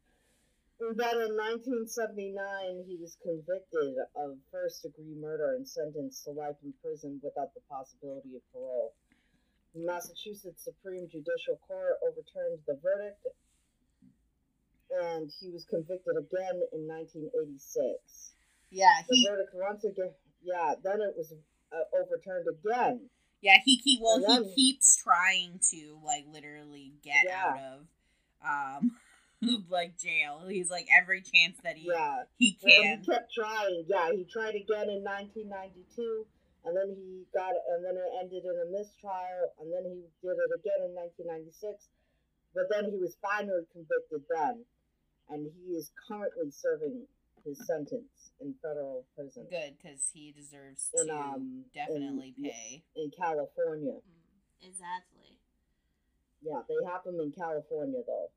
then 0.81 1.17
in 1.21 1.37
1979, 1.37 2.85
he 2.89 2.97
was 2.97 3.17
convicted 3.23 3.95
of 4.17 4.37
first 4.51 4.83
degree 4.83 5.15
murder 5.21 5.55
and 5.55 5.67
sentenced 5.69 6.25
to 6.25 6.31
life 6.31 6.57
in 6.65 6.73
prison 6.83 7.21
without 7.23 7.53
the 7.55 7.61
possibility 7.69 8.35
of 8.37 8.43
parole. 8.53 8.95
The 9.75 9.85
Massachusetts 9.87 10.65
Supreme 10.65 11.07
Judicial 11.07 11.61
Court 11.69 11.95
overturned 12.03 12.59
the 12.67 12.79
verdict, 12.83 13.27
and 14.91 15.31
he 15.41 15.51
was 15.51 15.65
convicted 15.65 16.17
again 16.17 16.59
in 16.73 16.89
1986. 16.89 18.33
Yeah, 18.71 18.87
he, 19.09 19.23
The 19.25 19.31
verdict 19.31 19.51
once 19.55 19.85
again, 19.85 20.11
yeah, 20.43 20.75
then 20.83 21.01
it 21.01 21.15
was 21.17 21.33
uh, 21.73 21.77
overturned 21.95 22.47
again. 22.49 23.11
yeah 23.43 23.59
he 23.65 23.79
keep 23.79 24.01
well 24.03 24.17
And 24.27 24.47
he 24.47 24.55
keeps 24.55 24.97
trying 24.97 25.61
to 25.71 25.99
like 26.05 26.25
literally 26.33 26.95
get 27.05 27.25
Yeah. 27.25 27.45
out 27.45 27.59
of 27.61 27.87
um 28.43 28.91
like 29.69 29.97
jail. 29.99 30.45
He's 30.49 30.71
like 30.71 30.87
every 30.97 31.23
chance 31.23 31.57
that 31.65 31.77
he 31.77 31.89
Yeah. 31.89 32.25
he 32.39 32.57
Well, 32.63 32.83
can. 32.83 33.01
he 33.01 33.07
kept 33.07 33.33
trying. 33.33 33.85
Yeah, 33.89 34.13
he 34.13 34.25
tried 34.25 34.55
again 34.55 34.89
in 34.91 35.03
1992, 35.03 36.27
and 36.65 36.77
then 36.77 36.95
he 36.95 37.25
got, 37.33 37.53
it, 37.57 37.63
and 37.73 37.85
then 37.85 37.97
it 37.97 38.11
ended 38.21 38.45
in 38.45 38.57
a 38.61 38.69
mistrial, 38.71 39.49
and 39.59 39.73
then 39.73 39.85
he 39.85 40.05
did 40.21 40.37
it 40.37 40.51
again 40.55 40.85
in 40.85 40.95
1996. 40.95 41.89
But 42.55 42.65
then 42.71 42.91
he 42.91 42.99
was 42.99 43.17
finally 43.23 43.65
convicted 43.73 44.23
then, 44.29 44.65
and 45.31 45.47
he 45.47 45.73
is 45.73 45.93
currently 46.09 46.51
serving 46.51 47.07
his 47.45 47.65
sentence 47.67 48.33
in 48.41 48.55
federal 48.61 49.07
prison 49.15 49.47
Good, 49.49 49.79
because 49.81 50.11
he 50.13 50.33
deserves 50.33 50.91
in 50.93 51.07
to 51.07 51.15
um 51.17 51.65
definitely 51.73 52.35
in, 52.37 52.45
pay. 52.51 52.83
in 52.97 53.11
California. 53.17 53.95
Mm, 53.97 54.69
exactly. 54.69 55.39
Yeah, 56.43 56.61
they 56.69 56.77
have 56.85 57.07
him 57.07 57.21
in 57.21 57.33
California 57.33 58.01
though. 58.07 58.29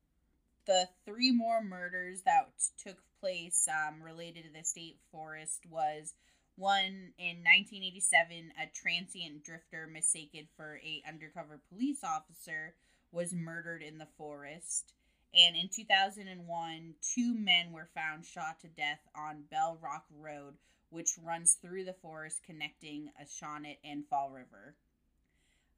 The 0.66 0.88
three 1.06 1.32
more 1.32 1.62
murders 1.62 2.22
that 2.22 2.50
took 2.82 2.98
place 3.20 3.68
um, 3.68 4.02
related 4.02 4.44
to 4.44 4.54
the 4.54 4.64
state 4.64 4.98
forest 5.12 5.62
was 5.70 6.14
one 6.56 7.14
in 7.18 7.38
1987 7.44 8.52
a 8.62 8.70
transient 8.74 9.44
drifter 9.44 9.88
mistaken 9.88 10.48
for 10.56 10.80
a 10.84 11.04
undercover 11.08 11.60
police 11.70 12.04
officer 12.04 12.76
was 13.12 13.34
murdered 13.34 13.82
in 13.82 13.98
the 13.98 14.08
forest. 14.18 14.94
And 15.36 15.56
in 15.56 15.68
2001 15.68 16.94
two 17.02 17.34
men 17.34 17.72
were 17.72 17.90
found 17.96 18.26
shot 18.26 18.60
to 18.62 18.68
death 18.68 19.02
on 19.16 19.44
bell 19.50 19.80
rock 19.82 20.06
road 20.18 20.56
which 20.94 21.18
runs 21.24 21.56
through 21.56 21.84
the 21.84 21.94
forest 21.94 22.42
connecting 22.46 23.10
Assonet 23.20 23.78
and 23.84 24.06
fall 24.08 24.30
river. 24.30 24.76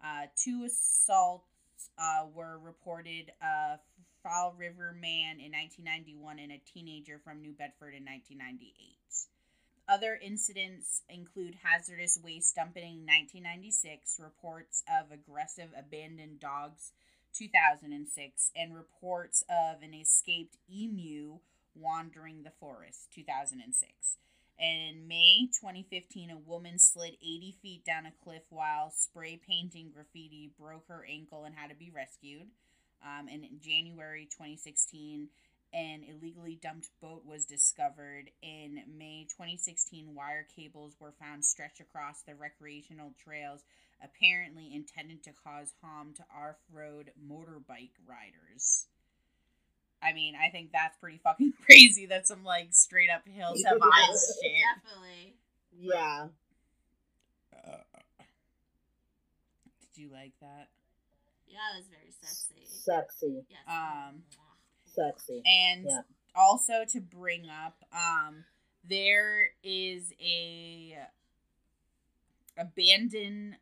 Uh, 0.04 0.28
two 0.36 0.66
assaults 0.66 1.46
uh, 1.98 2.26
were 2.34 2.60
reported 2.60 3.32
a 3.42 3.80
Fall 4.26 4.56
River 4.58 4.92
man 5.00 5.38
in 5.38 5.54
1991 5.54 6.40
and 6.40 6.52
a 6.52 6.62
teenager 6.66 7.22
from 7.24 7.42
New 7.42 7.54
Bedford 7.54 7.94
in 7.94 8.04
1998. 8.04 8.98
Other 9.88 10.18
incidents 10.20 11.04
include 11.08 11.60
hazardous 11.62 12.18
waste 12.18 12.56
dumping 12.56 13.06
in 13.06 13.06
1996, 13.06 14.20
reports 14.20 14.82
of 14.90 15.12
aggressive 15.12 15.70
abandoned 15.78 16.40
dogs 16.40 16.92
2006, 17.38 18.52
and 18.56 18.74
reports 18.74 19.44
of 19.48 19.84
an 19.84 19.94
escaped 19.94 20.58
emu 20.74 21.38
wandering 21.76 22.42
the 22.42 22.58
forest 22.60 23.12
2006. 23.14 24.18
And 24.58 24.96
in 24.96 25.08
May 25.08 25.50
2015, 25.54 26.32
a 26.32 26.38
woman 26.38 26.80
slid 26.80 27.14
80 27.22 27.58
feet 27.62 27.86
down 27.86 28.08
a 28.08 28.14
cliff 28.24 28.44
while 28.50 28.90
spray 28.90 29.40
painting 29.48 29.92
graffiti, 29.94 30.50
broke 30.58 30.88
her 30.88 31.06
ankle, 31.08 31.44
and 31.44 31.54
had 31.54 31.70
to 31.70 31.76
be 31.76 31.92
rescued. 31.94 32.48
Um, 33.06 33.28
and 33.32 33.44
in 33.44 33.60
January 33.60 34.26
2016, 34.32 35.30
an 35.74 36.04
illegally 36.10 36.58
dumped 36.62 36.90
boat 37.02 37.24
was 37.26 37.46
discovered. 37.46 38.32
In 38.42 38.82
May 38.98 39.28
2016, 39.30 40.16
wire 40.16 40.48
cables 40.56 40.96
were 41.00 41.14
found 41.20 41.46
stretched 41.46 41.80
across 41.80 42.22
the 42.22 42.34
recreational 42.34 43.14
trails, 43.24 43.62
apparently 44.04 44.74
intended 44.74 45.24
to 45.24 45.32
cause 45.44 45.74
harm 45.84 46.14
to 46.16 46.24
off 46.36 46.56
road 46.74 47.12
motorbike 47.30 47.92
riders. 48.08 48.88
I 50.02 50.14
mean, 50.14 50.34
I 50.36 50.50
think 50.50 50.72
that's 50.72 50.98
pretty 50.98 51.20
fucking 51.24 51.54
crazy. 51.66 52.06
That's 52.06 52.30
some 52.30 52.44
like 52.44 52.70
straight 52.72 53.10
up 53.10 53.28
hills 53.28 53.64
have 53.64 53.78
eyes 53.82 54.40
shit. 54.42 54.52
Definitely. 54.84 55.36
Yeah, 55.78 56.28
Did 59.94 60.02
you 60.02 60.10
like 60.12 60.34
that? 60.42 60.70
Yeah, 61.48 61.60
it 61.76 61.78
was 61.78 61.88
very 61.88 62.12
sexy. 62.12 62.66
sexy, 62.66 63.46
Yes. 63.50 63.60
Um, 63.68 64.24
sexy. 64.86 65.42
And 65.46 65.86
Yeah. 65.86 66.02
also 66.36 66.86
to 66.86 67.02
bring 67.02 67.50
up, 67.50 67.84
um, 67.94 68.46
there 68.84 69.52
is 69.64 70.14
a 70.20 70.98
abandoned. 72.58 73.58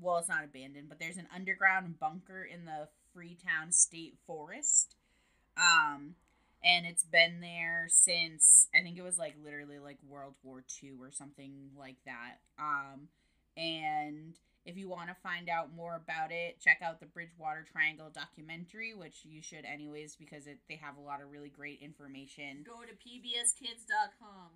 Well, 0.00 0.18
it's 0.18 0.28
not 0.28 0.44
abandoned, 0.44 0.88
but 0.88 0.98
there's 0.98 1.16
an 1.16 1.28
underground 1.34 1.98
bunker 1.98 2.44
in 2.44 2.64
the 2.66 2.88
Freetown 3.14 3.72
State 3.72 4.18
Forest. 4.26 4.94
Um, 5.56 6.16
and 6.62 6.84
it's 6.84 7.04
been 7.04 7.40
there 7.40 7.86
since 7.88 8.68
I 8.74 8.82
think 8.82 8.98
it 8.98 9.02
was 9.02 9.16
like 9.18 9.34
literally 9.42 9.78
like 9.78 9.98
World 10.06 10.34
War 10.42 10.62
II 10.82 10.92
or 11.00 11.10
something 11.10 11.70
like 11.78 11.96
that. 12.04 12.40
Um, 12.58 13.08
and 13.56 14.34
If 14.66 14.76
you 14.76 14.88
want 14.88 15.08
to 15.10 15.14
find 15.22 15.48
out 15.48 15.72
more 15.74 15.94
about 15.94 16.32
it, 16.32 16.60
check 16.60 16.78
out 16.82 16.98
the 16.98 17.06
Bridgewater 17.06 17.64
Triangle 17.70 18.10
documentary, 18.12 18.94
which 18.94 19.18
you 19.24 19.40
should 19.40 19.64
anyways 19.64 20.16
because 20.16 20.48
it, 20.48 20.58
they 20.68 20.74
have 20.74 20.96
a 20.96 21.00
lot 21.00 21.22
of 21.22 21.30
really 21.30 21.48
great 21.48 21.80
information. 21.80 22.64
Go 22.66 22.82
to 22.82 22.92
pbskids.com. 22.92 24.50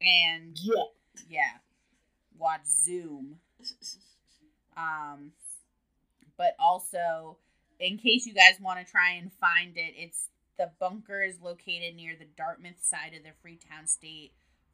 And 0.00 0.56
Yeah. 0.60 0.84
yeah, 1.28 1.58
watch 2.38 2.64
Zoom. 2.66 3.40
Um, 4.74 5.32
but 6.38 6.56
also, 6.58 7.36
in 7.78 7.98
case 7.98 8.24
you 8.24 8.32
guys 8.32 8.54
want 8.58 8.78
to 8.84 8.90
try 8.90 9.10
and 9.12 9.30
find 9.34 9.76
it, 9.76 9.92
it's 9.98 10.30
the 10.58 10.70
bunker 10.80 11.22
is 11.22 11.42
located 11.42 11.94
near 11.94 12.16
the 12.18 12.24
Dartmouth 12.38 12.82
side 12.82 13.12
of 13.14 13.22
the 13.22 13.32
Freetown 13.42 13.86
State 13.86 14.32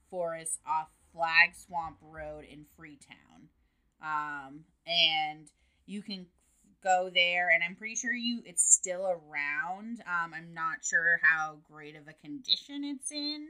Forest 0.08 0.60
off 0.64 0.86
Flag 1.18 1.50
Swamp 1.66 1.96
Road 2.00 2.44
in 2.44 2.64
Freetown. 2.76 3.48
Um, 4.00 4.60
and 4.86 5.48
you 5.86 6.00
can 6.00 6.26
go 6.82 7.10
there, 7.12 7.50
and 7.52 7.64
I'm 7.64 7.74
pretty 7.74 7.96
sure 7.96 8.12
you 8.12 8.40
it's 8.46 8.72
still 8.72 9.04
around. 9.04 10.00
Um, 10.06 10.32
I'm 10.32 10.54
not 10.54 10.84
sure 10.84 11.18
how 11.20 11.56
great 11.68 11.96
of 11.96 12.02
a 12.06 12.12
condition 12.12 12.84
it's 12.84 13.10
in, 13.10 13.48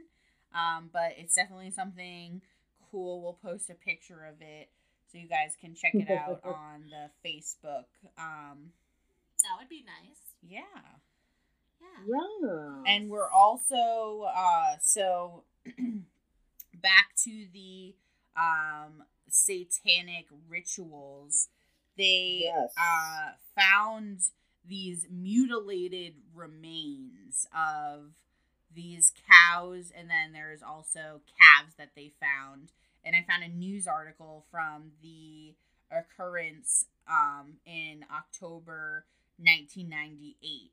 um, 0.55 0.89
but 0.91 1.13
it's 1.17 1.35
definitely 1.35 1.69
something 1.69 2.41
cool. 2.89 3.21
We'll 3.21 3.33
post 3.33 3.69
a 3.69 3.75
picture 3.75 4.25
of 4.25 4.41
it 4.41 4.69
so 5.11 5.19
you 5.19 5.27
guys 5.27 5.55
can 5.61 5.75
check 5.75 5.93
it 5.93 6.09
out 6.09 6.41
on 6.43 6.85
the 6.89 7.11
Facebook. 7.23 7.85
Um, 8.17 8.71
That 9.43 9.59
would 9.59 9.69
be 9.69 9.85
nice. 9.85 10.17
yeah. 10.41 10.61
Yeah. 11.79 12.15
Yeah. 12.41 12.83
And 12.87 13.09
we're 13.11 13.29
also 13.29 14.25
uh 14.35 14.77
so 14.81 15.43
back 16.81 17.15
to 17.23 17.45
the 17.53 17.95
um 18.37 19.03
satanic 19.29 20.27
rituals. 20.47 21.47
They 21.97 22.41
Yes. 22.45 22.73
uh 22.77 23.31
found 23.59 24.19
these 24.67 25.07
mutilated 25.09 26.15
remains 26.33 27.47
of 27.55 28.11
these 28.73 29.11
cows 29.27 29.91
and 29.95 30.09
then 30.09 30.31
there's 30.33 30.61
also 30.61 31.21
calves 31.39 31.73
that 31.77 31.91
they 31.95 32.11
found 32.19 32.71
and 33.03 33.15
I 33.15 33.23
found 33.27 33.43
a 33.43 33.47
news 33.47 33.87
article 33.87 34.45
from 34.51 34.91
the 35.01 35.55
occurrence 35.91 36.85
um 37.09 37.57
in 37.65 38.05
October 38.15 39.05
1998. 39.37 40.71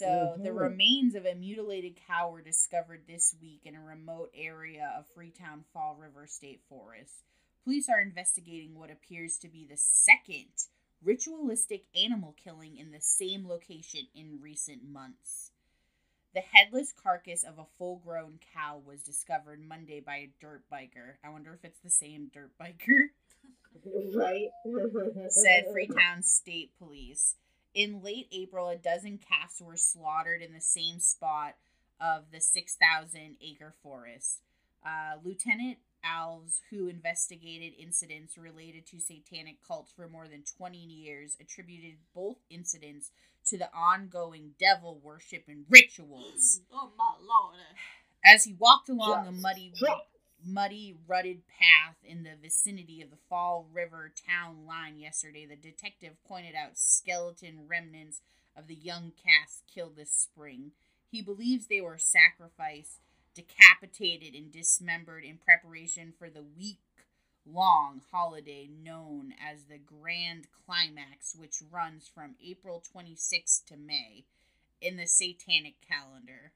So 0.00 0.38
the 0.42 0.48
Mhm. 0.48 0.56
remains 0.56 1.14
of 1.14 1.26
a 1.26 1.34
mutilated 1.34 1.94
cow 1.94 2.30
were 2.30 2.40
discovered 2.40 3.06
this 3.06 3.34
week 3.34 3.66
in 3.66 3.74
a 3.74 3.82
remote 3.82 4.30
area 4.32 4.94
of 4.96 5.06
Freetown 5.08 5.62
Fall 5.74 5.94
River 5.94 6.26
State 6.26 6.62
Forest. 6.70 7.22
Police 7.64 7.86
are 7.90 8.00
investigating 8.00 8.78
what 8.78 8.90
appears 8.90 9.36
to 9.40 9.48
be 9.48 9.66
the 9.66 9.76
second 9.76 10.68
ritualistic 11.02 11.84
animal 11.94 12.32
killing 12.32 12.78
in 12.78 12.92
the 12.92 13.00
same 13.02 13.46
location 13.46 14.08
in 14.14 14.40
recent 14.40 14.82
months. 14.82 15.52
The 16.32 16.40
headless 16.40 16.94
carcass 16.94 17.44
of 17.44 17.58
a 17.58 17.66
full 17.76 17.96
grown 17.96 18.38
cow 18.38 18.78
was 18.78 19.02
discovered 19.02 19.60
Monday 19.60 20.00
by 20.00 20.16
a 20.16 20.32
dirt 20.40 20.66
biker. 20.70 21.18
I 21.22 21.28
wonder 21.28 21.52
if 21.52 21.62
it's 21.62 21.80
the 21.80 21.90
same 21.90 22.28
dirt 22.28 22.56
biker 22.56 23.10
right? 24.14 24.50
said 25.28 25.66
Freetown 25.70 26.22
State 26.22 26.74
Police. 26.78 27.36
In 27.74 28.02
late 28.02 28.28
April, 28.32 28.68
a 28.68 28.76
dozen 28.76 29.18
calves 29.18 29.60
were 29.60 29.76
slaughtered 29.76 30.42
in 30.42 30.52
the 30.52 30.60
same 30.60 30.98
spot 30.98 31.54
of 32.00 32.24
the 32.32 32.40
6,000 32.40 33.36
acre 33.40 33.74
forest. 33.82 34.40
Uh, 34.84 35.18
Lieutenant 35.22 35.78
Alves, 36.04 36.60
who 36.70 36.88
investigated 36.88 37.74
incidents 37.78 38.38
related 38.38 38.86
to 38.86 38.98
satanic 38.98 39.56
cults 39.66 39.92
for 39.92 40.08
more 40.08 40.26
than 40.26 40.42
20 40.56 40.78
years, 40.78 41.36
attributed 41.40 41.96
both 42.14 42.38
incidents 42.48 43.10
to 43.46 43.58
the 43.58 43.72
ongoing 43.74 44.52
devil 44.58 44.98
worship 45.02 45.44
and 45.48 45.64
rituals. 45.68 46.60
Oh 46.72 46.90
my 46.96 47.14
lord. 47.20 47.56
As 48.24 48.44
he 48.44 48.54
walked 48.54 48.88
along 48.88 49.24
the 49.24 49.32
muddy 49.32 49.72
Yes. 49.80 50.00
Muddy, 50.44 50.96
rutted 51.06 51.42
path 51.46 51.96
in 52.04 52.22
the 52.22 52.36
vicinity 52.40 53.02
of 53.02 53.10
the 53.10 53.18
Fall 53.28 53.66
River 53.72 54.12
town 54.28 54.66
line 54.66 54.98
yesterday, 54.98 55.46
the 55.46 55.56
detective 55.56 56.14
pointed 56.26 56.54
out 56.54 56.78
skeleton 56.78 57.66
remnants 57.68 58.20
of 58.56 58.66
the 58.66 58.74
young 58.74 59.12
calves 59.12 59.62
killed 59.72 59.96
this 59.96 60.12
spring. 60.12 60.72
He 61.10 61.22
believes 61.22 61.66
they 61.66 61.80
were 61.80 61.98
sacrificed, 61.98 63.00
decapitated, 63.34 64.34
and 64.34 64.52
dismembered 64.52 65.24
in 65.24 65.38
preparation 65.38 66.12
for 66.16 66.30
the 66.30 66.44
week 66.56 66.78
long 67.46 68.00
holiday 68.10 68.68
known 68.68 69.32
as 69.40 69.64
the 69.64 69.78
Grand 69.78 70.46
Climax, 70.66 71.34
which 71.34 71.62
runs 71.70 72.08
from 72.08 72.36
April 72.44 72.82
26th 72.94 73.64
to 73.66 73.76
May 73.76 74.24
in 74.80 74.96
the 74.96 75.06
Satanic 75.06 75.74
calendar. 75.86 76.52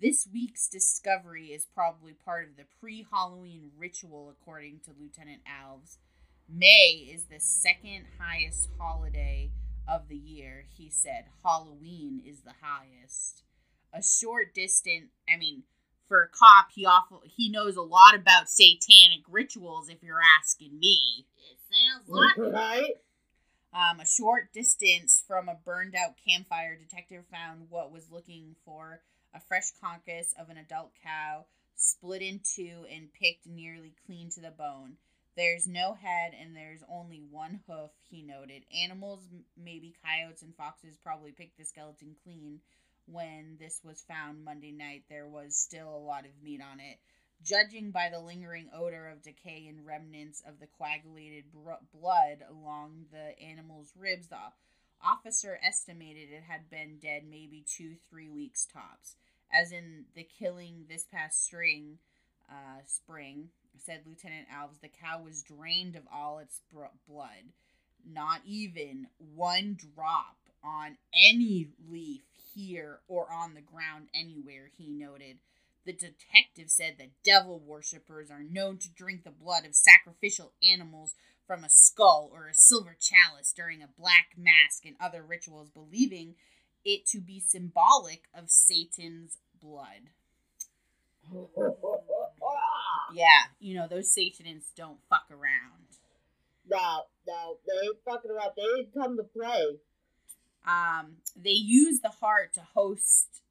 This 0.00 0.26
week's 0.32 0.68
discovery 0.68 1.46
is 1.52 1.66
probably 1.72 2.14
part 2.14 2.48
of 2.48 2.56
the 2.56 2.64
pre 2.80 3.06
Halloween 3.12 3.70
ritual, 3.78 4.28
according 4.28 4.80
to 4.84 4.90
Lieutenant 4.98 5.42
Alves. 5.44 5.98
May 6.48 7.08
is 7.12 7.24
the 7.24 7.38
second 7.38 8.06
highest 8.18 8.68
holiday 8.78 9.52
of 9.88 10.08
the 10.08 10.16
year, 10.16 10.66
he 10.76 10.90
said. 10.90 11.26
Halloween 11.44 12.20
is 12.26 12.40
the 12.40 12.54
highest. 12.60 13.44
A 13.92 14.02
short 14.02 14.52
distance, 14.52 15.10
I 15.32 15.36
mean, 15.36 15.62
for 16.08 16.22
a 16.22 16.28
cop, 16.28 16.72
he 16.74 16.84
awful, 16.84 17.22
he 17.24 17.48
knows 17.48 17.76
a 17.76 17.82
lot 17.82 18.16
about 18.16 18.48
satanic 18.48 19.22
rituals, 19.30 19.88
if 19.88 20.02
you're 20.02 20.20
asking 20.40 20.78
me. 20.78 21.26
It 21.50 21.58
sounds 21.70 22.08
like 22.08 22.36
right? 22.52 22.94
Um, 23.72 24.00
a 24.00 24.06
short 24.06 24.52
distance 24.52 25.22
from 25.26 25.48
a 25.48 25.56
burned 25.64 25.94
out 25.94 26.14
campfire, 26.28 26.76
detective 26.76 27.24
found 27.30 27.66
what 27.70 27.92
was 27.92 28.10
looking 28.10 28.56
for 28.64 29.00
a 29.34 29.40
fresh 29.40 29.72
carcass 29.80 30.34
of 30.38 30.48
an 30.48 30.56
adult 30.56 30.92
cow, 31.02 31.44
split 31.76 32.22
in 32.22 32.40
two 32.40 32.86
and 32.90 33.12
picked 33.12 33.46
nearly 33.46 33.94
clean 34.06 34.30
to 34.30 34.40
the 34.40 34.50
bone. 34.50 34.96
There's 35.36 35.66
no 35.66 35.94
head 35.94 36.32
and 36.40 36.54
there's 36.54 36.84
only 36.88 37.20
one 37.30 37.60
hoof, 37.66 37.90
he 38.08 38.22
noted. 38.22 38.64
Animals, 38.72 39.26
maybe 39.56 39.96
coyotes 40.04 40.42
and 40.42 40.54
foxes, 40.54 40.96
probably 40.96 41.32
picked 41.32 41.58
the 41.58 41.64
skeleton 41.64 42.14
clean. 42.22 42.60
When 43.06 43.56
this 43.58 43.80
was 43.84 44.04
found 44.08 44.44
Monday 44.44 44.70
night, 44.70 45.02
there 45.10 45.26
was 45.26 45.56
still 45.56 45.88
a 45.88 46.06
lot 46.06 46.24
of 46.24 46.42
meat 46.42 46.60
on 46.62 46.78
it. 46.78 46.98
Judging 47.42 47.90
by 47.90 48.08
the 48.10 48.20
lingering 48.20 48.70
odor 48.72 49.08
of 49.08 49.22
decay 49.22 49.66
and 49.68 49.84
remnants 49.84 50.40
of 50.46 50.60
the 50.60 50.68
coagulated 50.78 51.52
br- 51.52 51.72
blood 51.92 52.44
along 52.48 53.06
the 53.10 53.38
animal's 53.44 53.92
ribs, 53.98 54.28
the 54.28 54.38
officer 55.02 55.58
estimated 55.62 56.30
it 56.30 56.44
had 56.44 56.70
been 56.70 56.98
dead 57.02 57.24
maybe 57.28 57.64
two, 57.66 57.96
three 58.08 58.30
weeks 58.30 58.66
tops. 58.72 59.16
As 59.54 59.70
in 59.70 60.06
the 60.16 60.24
killing 60.24 60.86
this 60.88 61.04
past 61.04 61.46
spring, 61.46 61.98
uh, 62.50 62.80
spring, 62.86 63.50
said 63.78 64.02
Lieutenant 64.04 64.48
Alves, 64.48 64.80
the 64.80 64.88
cow 64.88 65.22
was 65.22 65.42
drained 65.42 65.94
of 65.94 66.02
all 66.12 66.38
its 66.40 66.60
br- 66.72 66.86
blood. 67.08 67.52
Not 68.04 68.40
even 68.44 69.06
one 69.18 69.76
drop 69.78 70.36
on 70.62 70.98
any 71.14 71.68
leaf 71.88 72.22
here 72.54 73.00
or 73.06 73.32
on 73.32 73.54
the 73.54 73.60
ground 73.60 74.08
anywhere, 74.14 74.70
he 74.76 74.88
noted. 74.88 75.38
The 75.86 75.92
detective 75.92 76.70
said 76.70 76.96
that 76.98 77.22
devil 77.24 77.60
worshippers 77.60 78.30
are 78.30 78.42
known 78.42 78.78
to 78.78 78.90
drink 78.90 79.22
the 79.22 79.30
blood 79.30 79.64
of 79.66 79.74
sacrificial 79.74 80.52
animals 80.62 81.14
from 81.46 81.62
a 81.62 81.70
skull 81.70 82.30
or 82.32 82.48
a 82.48 82.54
silver 82.54 82.96
chalice 82.98 83.52
during 83.54 83.82
a 83.82 83.88
black 83.98 84.28
mask 84.36 84.86
and 84.86 84.96
other 84.98 85.22
rituals, 85.22 85.70
believing 85.70 86.36
it 86.84 87.06
to 87.06 87.20
be 87.20 87.40
symbolic 87.40 88.24
of 88.34 88.50
Satan's 88.50 89.38
blood. 89.64 90.10
Yeah, 93.12 93.42
you 93.60 93.74
know, 93.76 93.86
those 93.88 94.10
Satanists 94.10 94.72
don't 94.76 94.98
fuck 95.08 95.26
around. 95.30 95.86
no, 96.68 97.02
no, 97.28 97.56
they 97.66 97.86
ain't 97.86 97.96
fucking 98.04 98.30
around. 98.30 98.52
They 98.56 98.62
didn't 98.82 98.94
come 98.94 99.16
to 99.16 99.22
play. 99.22 99.76
Um, 100.66 101.18
they 101.36 101.50
use 101.50 102.00
the 102.00 102.08
heart 102.08 102.54
to 102.54 102.62
host 102.74 103.42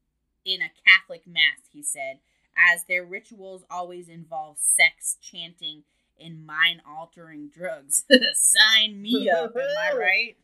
in 0.43 0.61
a 0.61 0.71
Catholic 0.85 1.25
mass, 1.27 1.61
he 1.71 1.81
said, 1.81 2.19
as 2.57 2.83
their 2.85 3.05
rituals 3.05 3.63
always 3.71 4.09
involve 4.09 4.57
sex, 4.59 5.17
chanting, 5.21 5.83
and 6.19 6.45
mind 6.45 6.81
altering 6.87 7.49
drugs. 7.55 8.03
Sign 8.33 9.01
me 9.01 9.29
up, 9.29 9.55
am 9.55 9.93
I 9.93 9.95
right? 9.97 10.35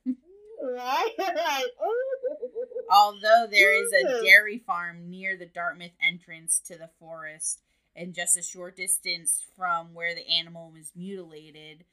Right? 0.61 1.13
right. 1.19 1.65
Although 2.91 3.47
there 3.49 3.71
is 3.73 3.91
a 3.93 4.23
dairy 4.23 4.57
farm 4.57 5.09
near 5.09 5.37
the 5.37 5.45
Dartmouth 5.45 5.91
entrance 6.01 6.59
to 6.65 6.75
the 6.75 6.89
forest, 6.99 7.61
and 7.95 8.13
just 8.13 8.37
a 8.37 8.41
short 8.41 8.75
distance 8.75 9.45
from 9.55 9.93
where 9.93 10.15
the 10.15 10.27
animal 10.27 10.71
was 10.71 10.91
mutilated, 10.95 11.83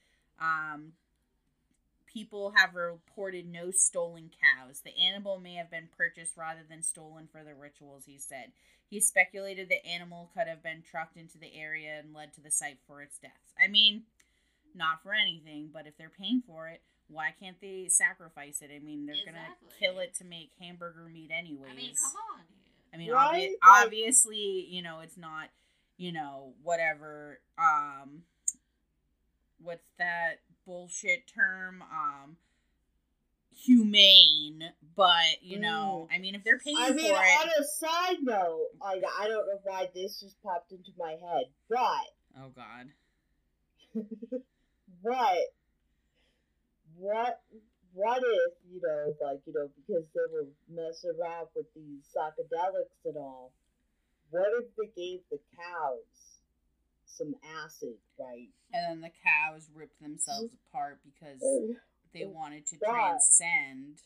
um, 0.41 0.93
people 2.07 2.55
have 2.57 2.75
reported 2.75 3.47
no 3.47 3.71
stolen 3.71 4.31
cows. 4.31 4.81
The 4.81 4.97
animal 4.97 5.39
may 5.39 5.55
have 5.55 5.71
been 5.71 5.89
purchased 5.97 6.37
rather 6.37 6.61
than 6.69 6.83
stolen 6.83 7.29
for 7.31 7.43
the 7.45 7.55
rituals, 7.55 8.05
he 8.07 8.19
said. 8.19 8.53
He 8.89 9.01
speculated 9.01 9.69
the 9.69 9.85
animal 9.85 10.31
could 10.33 10.47
have 10.47 10.63
been 10.63 10.83
trucked 10.89 11.17
into 11.17 11.39
the 11.39 11.55
area 11.55 11.99
and 11.99 12.15
led 12.15 12.33
to 12.35 12.41
the 12.41 12.51
site 12.51 12.79
for 12.87 13.03
its 13.03 13.19
death. 13.19 13.53
I 13.61 13.67
mean, 13.67 14.05
not 14.75 15.03
for 15.03 15.13
anything, 15.13 15.71
but 15.73 15.87
if 15.87 15.97
they're 15.99 16.09
paying 16.09 16.43
for 16.47 16.69
it, 16.69 16.83
why 17.09 17.35
can't 17.39 17.61
they 17.61 17.87
sacrifice 17.89 18.63
it? 18.63 18.71
I 18.75 18.79
mean, 18.81 19.07
they're 19.07 19.17
gonna 19.25 19.55
kill 19.79 19.99
it 20.01 20.15
to 20.17 20.25
make 20.25 20.51
hamburger 20.61 21.09
meat 21.13 21.31
anyways. 21.37 21.71
I 21.71 21.75
mean, 21.75 21.95
come 21.95 22.23
on. 22.35 22.41
I 22.93 22.97
mean, 22.99 23.11
Right? 23.11 23.51
obvi- 23.51 23.51
Like- 23.63 23.85
obviously, 23.85 24.67
you 24.69 24.83
know, 24.83 25.01
it's 25.01 25.17
not, 25.17 25.51
you 25.97 26.13
know, 26.13 26.55
whatever. 26.63 27.41
Um, 27.59 28.25
what's 29.59 29.87
that 29.99 30.41
bullshit 30.65 31.27
term? 31.27 31.83
Um, 31.83 32.37
humane, 33.55 34.73
but 34.97 35.43
you 35.43 35.59
know, 35.59 36.09
I 36.13 36.19
mean, 36.19 36.35
if 36.35 36.45
they're 36.45 36.59
paying 36.59 36.77
for 36.77 36.83
it. 36.83 36.91
I 36.91 36.93
mean, 36.93 37.09
for 37.11 37.17
on 37.17 37.49
it, 37.49 37.53
a 37.61 37.65
side 37.65 38.23
note, 38.23 38.69
like 38.81 39.03
I 39.19 39.29
don't 39.29 39.47
know 39.47 39.61
why 39.65 39.91
this 39.95 40.21
just 40.21 40.41
popped 40.43 40.73
into 40.73 40.93
my 40.99 41.13
head, 41.13 41.47
but 41.69 42.11
oh 42.39 42.51
god, 42.55 42.91
what 45.03 45.39
what 46.99 47.41
what 47.93 48.19
if 48.21 48.53
you 48.71 48.81
know 48.81 49.13
like 49.25 49.41
you 49.47 49.53
know 49.53 49.69
because 49.77 50.05
they 50.15 50.27
were 50.33 50.49
messing 50.69 51.13
around 51.21 51.49
with 51.55 51.67
these 51.75 52.05
psychedelics 52.13 53.01
and 53.05 53.17
all 53.17 53.53
what 54.31 54.49
if 54.61 54.67
they 54.77 54.91
gave 54.97 55.21
the 55.31 55.39
cows 55.57 56.41
some 57.07 57.35
acid 57.65 57.97
right 58.19 58.53
and 58.73 58.83
then 58.85 59.01
the 59.01 59.15
cows 59.25 59.69
ripped 59.75 60.01
themselves 60.01 60.53
mm-hmm. 60.53 60.69
apart 60.73 61.01
because 61.05 61.41
And- 61.41 61.77
they 62.15 62.25
oh, 62.25 62.33
wanted 62.33 62.65
to 62.69 62.79
God. 62.79 62.93
transcend. 63.21 64.01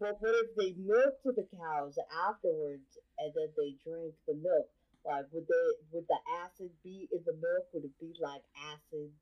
but 0.00 0.16
what 0.20 0.32
if 0.32 0.56
they 0.56 0.72
milked 0.80 1.24
the 1.24 1.44
cows 1.52 1.98
afterwards 2.28 2.96
and 3.18 3.32
then 3.36 3.52
they 3.56 3.76
drank 3.84 4.14
the 4.26 4.34
milk 4.34 4.68
like 5.04 5.28
would 5.32 5.44
they 5.44 5.66
would 5.92 6.08
the 6.08 6.20
acid 6.44 6.70
be 6.82 7.08
in 7.12 7.20
the 7.26 7.36
milk 7.36 7.68
would 7.72 7.84
it 7.84 7.96
be 8.00 8.12
like 8.20 8.40
acid 8.72 9.12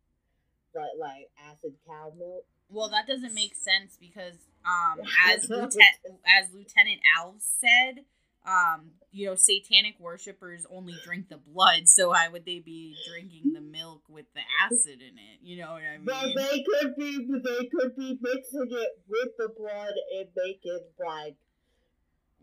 like 0.74 0.94
like 0.98 1.26
acid 1.50 1.74
cow 1.86 2.12
milk 2.16 2.46
Well, 2.72 2.88
that 2.88 3.06
doesn't 3.06 3.34
make 3.34 3.54
sense 3.54 3.96
because, 4.00 4.34
um, 4.64 5.00
as 5.28 5.48
Lieutenant 5.48 5.96
as 6.26 6.52
Lieutenant 6.52 7.00
Alves 7.18 7.42
said, 7.60 8.04
um, 8.46 8.92
you 9.12 9.26
know, 9.26 9.34
satanic 9.34 9.94
worshippers 10.00 10.66
only 10.70 10.94
drink 11.04 11.28
the 11.28 11.36
blood, 11.36 11.88
so 11.88 12.08
why 12.08 12.28
would 12.28 12.44
they 12.44 12.58
be 12.60 12.96
drinking 13.08 13.52
the 13.52 13.60
milk 13.60 14.02
with 14.08 14.26
the 14.34 14.40
acid 14.64 15.00
in 15.00 15.18
it? 15.18 15.38
You 15.42 15.58
know 15.62 15.72
what 15.72 15.82
I 15.82 15.98
But 16.02 16.26
mean? 16.26 16.36
they 16.36 16.64
could 16.64 16.96
be 16.96 17.18
they 17.44 17.66
could 17.66 17.96
be 17.96 18.18
mixing 18.20 18.68
it 18.70 18.88
with 19.08 19.28
the 19.38 19.48
blood 19.56 19.92
and 20.18 20.28
making 20.36 20.80
like 20.98 21.36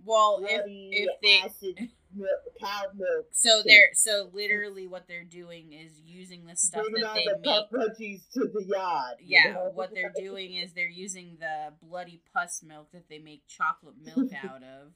Well, 0.05 0.39
if 0.43 0.61
if 0.67 1.09
they 1.21 1.39
acid 1.41 1.89
milk, 2.15 2.29
cow 2.59 2.83
milk. 2.95 3.27
so 3.31 3.61
they're 3.65 3.89
so 3.93 4.29
literally 4.33 4.87
what 4.87 5.07
they're 5.07 5.23
doing 5.23 5.73
is 5.73 5.91
using 6.05 6.45
the 6.45 6.55
stuff 6.55 6.83
bringing 6.83 7.01
that 7.01 7.15
they 7.15 7.25
the 7.25 7.37
make. 7.39 7.69
puppies 7.69 8.25
to 8.33 8.41
the 8.53 8.63
yard. 8.67 9.17
you 9.19 9.39
Yeah, 9.43 9.53
know? 9.53 9.71
what 9.73 9.93
they're 9.93 10.13
doing 10.15 10.53
is 10.55 10.73
they're 10.73 10.87
using 10.89 11.37
the 11.39 11.73
bloody 11.81 12.21
pus 12.33 12.61
milk 12.63 12.91
that 12.93 13.09
they 13.09 13.19
make 13.19 13.47
chocolate 13.47 13.95
milk 14.03 14.31
out 14.43 14.63
of, 14.63 14.91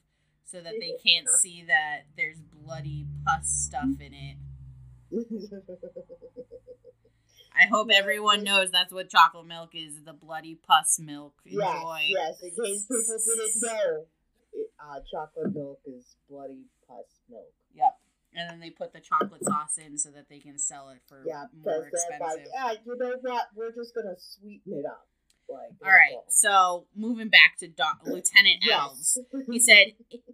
so 0.45 0.59
that 0.61 0.73
they 0.79 0.93
can't 1.05 1.27
see 1.41 1.63
that 1.67 2.01
there's 2.17 2.39
bloody 2.41 3.05
pus 3.25 3.47
stuff 3.49 3.99
in 3.99 4.13
it. 4.13 4.37
I 7.55 7.67
hope 7.67 7.89
everyone 7.93 8.43
knows 8.43 8.71
that's 8.71 8.91
what 8.91 9.09
chocolate 9.09 9.45
milk 9.45 9.71
is 9.75 10.01
the 10.03 10.13
bloody 10.13 10.55
pus 10.55 10.99
milk. 10.99 11.33
yes, 11.45 11.75
Enjoy. 11.75 11.99
yes. 12.07 12.41
In 12.41 12.49
case 12.49 12.85
people 12.87 13.17
didn't 13.25 13.61
know, 13.61 14.05
uh, 14.79 14.99
chocolate 15.11 15.53
milk 15.53 15.79
is 15.85 16.15
bloody 16.29 16.63
pus 16.95 17.05
milk. 17.29 17.53
Yep. 17.73 17.97
And 18.35 18.49
then 18.49 18.59
they 18.59 18.69
put 18.71 18.93
the 18.93 18.99
chocolate 18.99 19.43
sauce 19.43 19.77
in 19.77 19.97
so 19.97 20.09
that 20.11 20.27
they 20.29 20.39
can 20.39 20.57
sell 20.57 20.89
it 20.89 21.01
for 21.07 21.23
Yeah, 21.25 21.45
more 21.53 21.63
they're 21.65 21.79
like, 21.81 21.91
expensive. 21.93 22.47
yeah, 22.53 22.71
you 22.85 22.97
know 22.97 23.13
what? 23.21 23.43
We're 23.55 23.71
just 23.71 23.93
gonna 23.95 24.15
sweeten 24.17 24.73
it 24.73 24.85
up. 24.85 25.07
Like, 25.49 25.73
All 25.83 25.91
right, 25.91 26.17
so 26.29 26.85
moving 26.95 27.27
back 27.27 27.57
to 27.59 27.67
Doc- 27.67 27.99
Lieutenant 28.05 28.63
Alves. 28.71 29.17
He 29.51 29.59
said, 29.59 29.87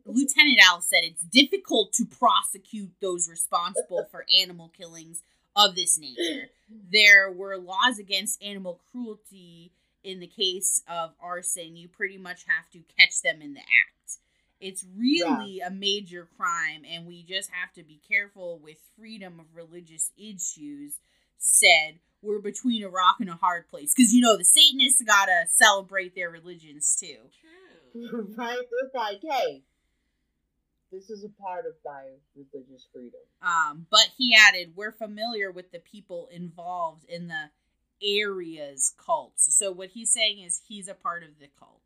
Lieutenant 0.05 0.59
Alves 0.59 0.83
said 0.83 1.01
it's 1.03 1.23
difficult 1.23 1.91
to 1.93 2.05
prosecute 2.05 2.91
those 3.01 3.27
responsible 3.27 4.05
for 4.11 4.23
animal 4.41 4.69
killings 4.69 5.23
of 5.55 5.75
this 5.75 5.97
nature. 5.99 6.49
There 6.69 7.31
were 7.31 7.57
laws 7.57 7.97
against 7.99 8.41
animal 8.43 8.79
cruelty 8.91 9.73
in 10.03 10.19
the 10.19 10.27
case 10.27 10.83
of 10.87 11.15
arson. 11.19 11.75
You 11.75 11.87
pretty 11.89 12.17
much 12.19 12.45
have 12.47 12.69
to 12.71 12.79
catch 12.97 13.21
them 13.23 13.41
in 13.41 13.55
the 13.55 13.61
act. 13.61 14.17
It's 14.59 14.85
really 14.97 15.61
a 15.61 15.69
major 15.69 16.27
crime, 16.37 16.83
and 16.89 17.07
we 17.07 17.23
just 17.23 17.49
have 17.51 17.73
to 17.73 17.83
be 17.83 18.01
careful 18.07 18.59
with 18.61 18.77
freedom 18.97 19.39
of 19.39 19.45
religious 19.55 20.11
issues. 20.17 20.99
Said, 21.37 21.99
we're 22.21 22.39
between 22.39 22.83
a 22.83 22.89
rock 22.89 23.17
and 23.19 23.29
a 23.29 23.35
hard 23.35 23.69
place. 23.69 23.93
Because, 23.95 24.13
you 24.13 24.21
know, 24.21 24.37
the 24.37 24.43
Satanists 24.43 25.01
gotta 25.03 25.45
celebrate 25.49 26.15
their 26.15 26.29
religions 26.29 26.97
too. 26.99 27.17
True. 27.93 28.33
right? 28.37 28.57
It's 28.59 28.93
like, 28.93 29.21
hey, 29.21 29.63
this 30.91 31.09
is 31.09 31.23
a 31.23 31.41
part 31.41 31.65
of 31.65 31.73
my 31.85 32.03
religious 32.35 32.87
freedom. 32.93 33.21
Um, 33.41 33.85
but 33.89 34.09
he 34.17 34.35
added, 34.35 34.73
we're 34.75 34.91
familiar 34.91 35.51
with 35.51 35.71
the 35.71 35.79
people 35.79 36.27
involved 36.31 37.05
in 37.05 37.27
the 37.27 37.49
area's 38.01 38.93
cults. 38.97 39.55
So 39.55 39.71
what 39.71 39.89
he's 39.89 40.11
saying 40.11 40.39
is 40.39 40.61
he's 40.67 40.87
a 40.87 40.93
part 40.93 41.23
of 41.23 41.39
the 41.39 41.47
cult. 41.59 41.81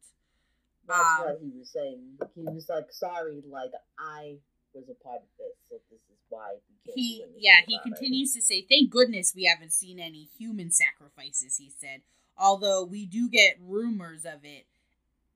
That's 0.88 1.00
Um, 1.20 1.26
what 1.26 1.40
he 1.42 1.50
was 1.58 1.70
saying. 1.72 2.18
He 2.36 2.42
was 2.44 2.68
like, 2.70 2.92
sorry, 2.92 3.42
like 3.48 3.72
I 3.98 4.38
was 4.74 4.90
a 4.90 4.96
part 5.04 5.22
of 5.22 5.28
this, 5.38 5.54
so 5.70 5.76
this 5.90 6.00
is 6.10 6.18
why 6.30 6.56
He, 6.96 7.24
yeah, 7.38 7.62
he 7.68 7.76
about 7.76 7.86
it." 7.88 7.90
continues 7.90 8.34
to 8.34 8.42
say, 8.42 8.62
thank 8.68 8.90
goodness 8.90 9.34
we 9.36 9.46
haven't 9.46 9.72
seen 9.74 10.00
any 10.00 10.28
human 10.38 10.72
sacrifices, 10.72 11.58
he 11.58 11.70
said. 11.70 12.02
Although 12.38 12.84
we 12.84 13.06
do 13.06 13.30
get 13.30 13.58
rumors 13.62 14.26
of 14.26 14.44
it. 14.44 14.66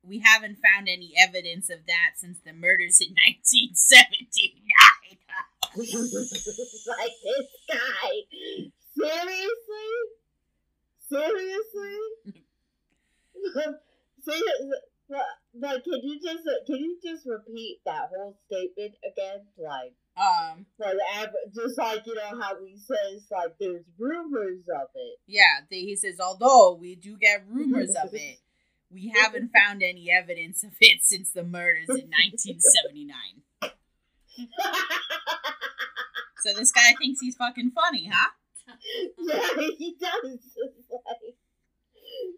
We 0.03 0.19
haven't 0.19 0.57
found 0.59 0.87
any 0.89 1.13
evidence 1.17 1.69
of 1.69 1.85
that 1.87 2.13
since 2.17 2.39
the 2.39 2.53
murders 2.53 2.99
in 3.01 3.09
1979. 3.27 4.73
like 6.87 7.11
this 7.23 7.47
guy. 7.69 8.11
Seriously? 8.95 9.91
Seriously? 11.09 11.97
Like, 15.09 15.83
can 15.83 16.01
you 16.03 16.19
just 16.21 16.43
can 16.65 16.75
you 16.75 16.97
just 17.03 17.25
repeat 17.25 17.79
that 17.85 18.09
whole 18.15 18.37
statement 18.47 18.95
again? 19.05 19.45
Like, 19.57 19.93
um, 20.17 20.65
like 20.79 20.97
just 21.55 21.77
like 21.77 22.05
you 22.05 22.15
know 22.15 22.39
how 22.41 22.55
he 22.63 22.77
says 22.77 23.25
like 23.31 23.55
there's 23.59 23.85
rumors 23.97 24.63
of 24.75 24.89
it. 24.95 25.19
Yeah, 25.25 25.61
he 25.69 25.95
says, 25.95 26.19
although 26.19 26.73
we 26.79 26.95
do 26.95 27.17
get 27.17 27.45
rumors 27.49 27.95
of 28.03 28.13
it, 28.13 28.39
we 28.91 29.13
haven't 29.15 29.51
found 29.53 29.81
any 29.81 30.11
evidence 30.11 30.63
of 30.63 30.71
it 30.81 30.99
since 31.03 31.31
the 31.31 31.43
murders 31.43 31.89
in 31.89 32.09
1979. 32.09 33.15
So 36.47 36.53
this 36.53 36.71
guy 36.71 36.93
thinks 36.97 37.19
he's 37.19 37.35
fucking 37.35 37.71
funny, 37.71 38.09
huh? 38.11 38.29
yeah, 39.17 39.67
he 39.77 39.95
does. 39.99 40.39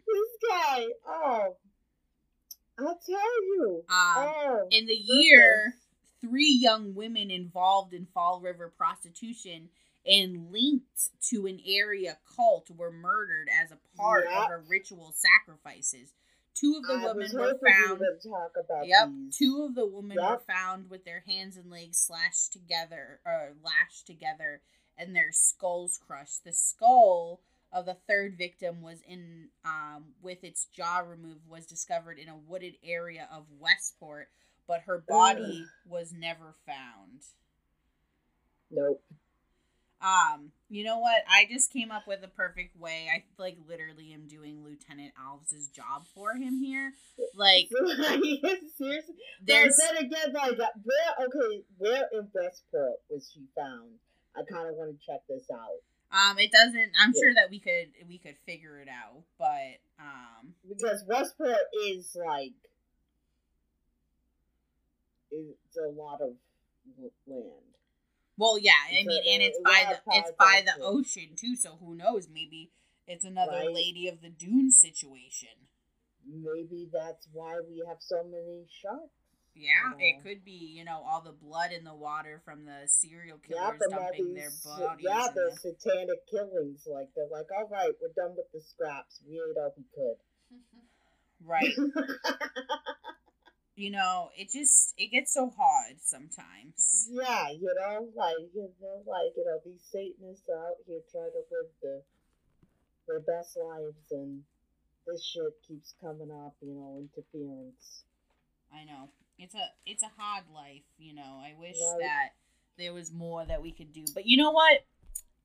This 0.06 0.50
guy. 0.50 0.86
Oh, 1.06 1.56
I'll 2.80 2.98
tell 3.04 3.42
you. 3.44 3.84
Um, 3.88 4.14
oh, 4.16 4.68
in 4.70 4.86
the 4.86 4.94
year, 4.94 5.74
three 6.20 6.58
young 6.60 6.94
women 6.94 7.30
involved 7.30 7.92
in 7.94 8.06
Fall 8.06 8.40
River 8.40 8.72
prostitution 8.76 9.68
and 10.06 10.50
linked 10.50 11.10
to 11.28 11.46
an 11.46 11.60
area 11.66 12.16
cult 12.36 12.70
were 12.70 12.90
murdered 12.90 13.48
as 13.62 13.70
a 13.70 13.78
part 13.96 14.24
Yep. 14.30 14.38
of 14.42 14.48
her 14.48 14.64
ritual 14.68 15.12
sacrifices. 15.14 16.12
Two 16.54 16.76
of 16.76 16.82
the 16.86 16.94
I 17.08 17.12
women 17.12 17.30
were 17.34 17.58
found. 17.66 18.00
talk 18.22 18.52
about 18.56 18.86
Yep. 18.86 19.08
these. 19.08 19.36
Two 19.36 19.64
of 19.68 19.74
the 19.74 19.86
women 19.86 20.16
were 20.18 20.38
found 20.46 20.90
with 20.90 21.04
their 21.04 21.20
hands 21.20 21.56
and 21.56 21.70
legs 21.70 21.98
slashed 21.98 22.52
together 22.52 23.20
or 23.24 23.54
lashed 23.62 24.06
together 24.06 24.62
and 24.98 25.14
their 25.14 25.32
skulls 25.32 25.96
crushed. 25.98 26.44
The 26.44 26.52
skull 26.52 27.40
of 27.72 27.86
the 27.86 27.96
third 28.08 28.36
victim 28.36 28.82
was 28.82 29.00
in 29.06 29.48
um, 29.64 30.06
with 30.22 30.42
its 30.42 30.66
jaw 30.66 30.98
removed 30.98 31.48
was 31.48 31.66
discovered 31.66 32.18
in 32.18 32.28
a 32.28 32.36
wooded 32.36 32.74
area 32.84 33.28
of 33.32 33.44
Westport, 33.58 34.28
but 34.66 34.82
her 34.86 35.02
body 35.08 35.64
was 35.86 36.12
never 36.12 36.54
found. 36.66 37.22
Nope. 38.70 39.02
Um, 40.02 40.52
you 40.70 40.82
know 40.82 40.98
what? 40.98 41.22
I 41.28 41.46
just 41.50 41.72
came 41.72 41.90
up 41.90 42.06
with 42.06 42.24
a 42.24 42.28
perfect 42.28 42.74
way. 42.78 43.06
I 43.12 43.22
like 43.40 43.58
literally 43.68 44.12
am 44.14 44.26
doing 44.26 44.64
Lieutenant 44.64 45.12
Alves' 45.20 45.70
job 45.70 46.06
for 46.14 46.32
him 46.34 46.58
here. 46.58 46.92
Like 47.34 47.68
Seriously. 48.78 49.14
there's 49.44 49.76
But 49.76 49.94
then 49.94 50.04
again, 50.04 50.32
like 50.32 50.58
where? 50.58 51.26
Okay, 51.26 51.62
where 51.76 52.08
in 52.12 52.28
Westport 52.34 52.94
was 53.10 53.30
she 53.32 53.44
found? 53.54 53.90
I 54.34 54.42
kind 54.50 54.68
of 54.68 54.76
want 54.76 54.98
to 54.98 55.06
check 55.06 55.20
this 55.28 55.50
out. 55.52 55.82
Um, 56.12 56.38
it 56.38 56.50
doesn't. 56.50 56.92
I'm 57.00 57.12
Yeah. 57.14 57.20
sure 57.20 57.34
that 57.34 57.50
we 57.50 57.60
could 57.60 57.92
we 58.08 58.18
could 58.18 58.36
figure 58.44 58.80
it 58.80 58.88
out, 58.88 59.22
but 59.38 59.78
um, 59.98 60.54
because 60.68 61.04
Westport 61.06 61.56
is 61.86 62.16
like 62.16 62.52
it's 65.30 65.76
a 65.76 65.88
lot 65.88 66.20
of 66.20 66.34
land. 67.26 67.52
well, 68.36 68.58
yeah. 68.58 68.72
I 68.90 68.98
a- 68.98 69.04
mean, 69.04 69.22
and 69.34 69.42
it's 69.42 69.60
by 69.64 69.84
the 69.88 70.12
it's 70.16 70.32
by 70.38 70.62
the 70.66 70.82
ocean 70.82 71.36
too. 71.36 71.54
So 71.56 71.76
who 71.80 71.94
knows? 71.94 72.28
Maybe 72.28 72.70
it's 73.06 73.24
another 73.24 73.52
Right. 73.52 73.72
Lady 73.72 74.08
of 74.08 74.20
the 74.20 74.30
Dune 74.30 74.72
situation. 74.72 75.68
Maybe 76.26 76.88
that's 76.92 77.28
why 77.32 77.60
we 77.60 77.82
have 77.88 77.98
so 78.00 78.22
many 78.24 78.66
sharks. 78.68 79.19
Yeah, 79.54 79.70
Yeah. 79.98 80.06
it 80.06 80.22
could 80.22 80.44
be. 80.44 80.52
You 80.76 80.84
know, 80.84 81.02
all 81.06 81.20
the 81.22 81.32
blood 81.32 81.72
in 81.72 81.84
the 81.84 81.94
water 81.94 82.40
from 82.44 82.64
the 82.64 82.86
serial 82.86 83.38
Yeah, 83.48 83.56
killers 83.56 83.82
all 83.92 83.98
dumping 84.00 84.34
their 84.34 84.50
bodies. 84.64 85.04
yeah, 85.08 85.28
the 85.34 85.50
satanic 85.60 86.26
killings. 86.30 86.86
Like 86.86 87.08
they're 87.14 87.26
like, 87.30 87.46
all 87.56 87.68
right, 87.68 87.92
we're 88.00 88.12
done 88.14 88.36
with 88.36 88.50
the 88.52 88.60
scraps. 88.60 89.20
We 89.26 89.34
ate 89.36 89.56
all 89.58 89.74
we 89.76 89.84
could. 89.94 90.16
right. 91.44 91.74
You 93.76 93.90
know, 93.90 94.28
it 94.36 94.50
just 94.52 94.92
it 94.98 95.10
gets 95.10 95.32
so 95.32 95.48
hard 95.56 95.96
sometimes. 96.02 97.08
yeah, 97.10 97.48
you 97.48 97.72
know, 97.80 98.08
like 98.14 98.36
you 98.54 98.68
know, 98.82 99.00
like 99.06 99.32
you 99.34 99.44
know, 99.46 99.56
these 99.64 99.80
Satanists 99.90 100.44
out 100.52 100.74
here 100.86 101.00
trying 101.10 101.30
to 101.32 101.40
live 101.50 101.70
the 101.80 102.02
their 103.08 103.20
best 103.20 103.56
lives, 103.56 103.96
and 104.10 104.42
this 105.06 105.24
shit 105.24 105.54
keeps 105.66 105.94
coming 105.98 106.30
up. 106.30 106.56
You 106.60 106.74
know, 106.74 106.98
interference. 107.00 108.04
I 108.70 108.84
know. 108.84 109.08
It's 109.42 109.54
a 109.54 109.66
it's 109.86 110.02
a 110.02 110.10
hard 110.18 110.44
life, 110.54 110.84
you 110.98 111.14
know. 111.14 111.40
I 111.42 111.54
wish 111.58 111.76
Right. 111.80 111.98
that 112.00 112.28
there 112.76 112.92
was 112.92 113.10
more 113.12 113.44
that 113.46 113.62
we 113.62 113.72
could 113.72 113.92
do. 113.92 114.04
But 114.14 114.26
you 114.26 114.36
know 114.36 114.50
what? 114.50 114.86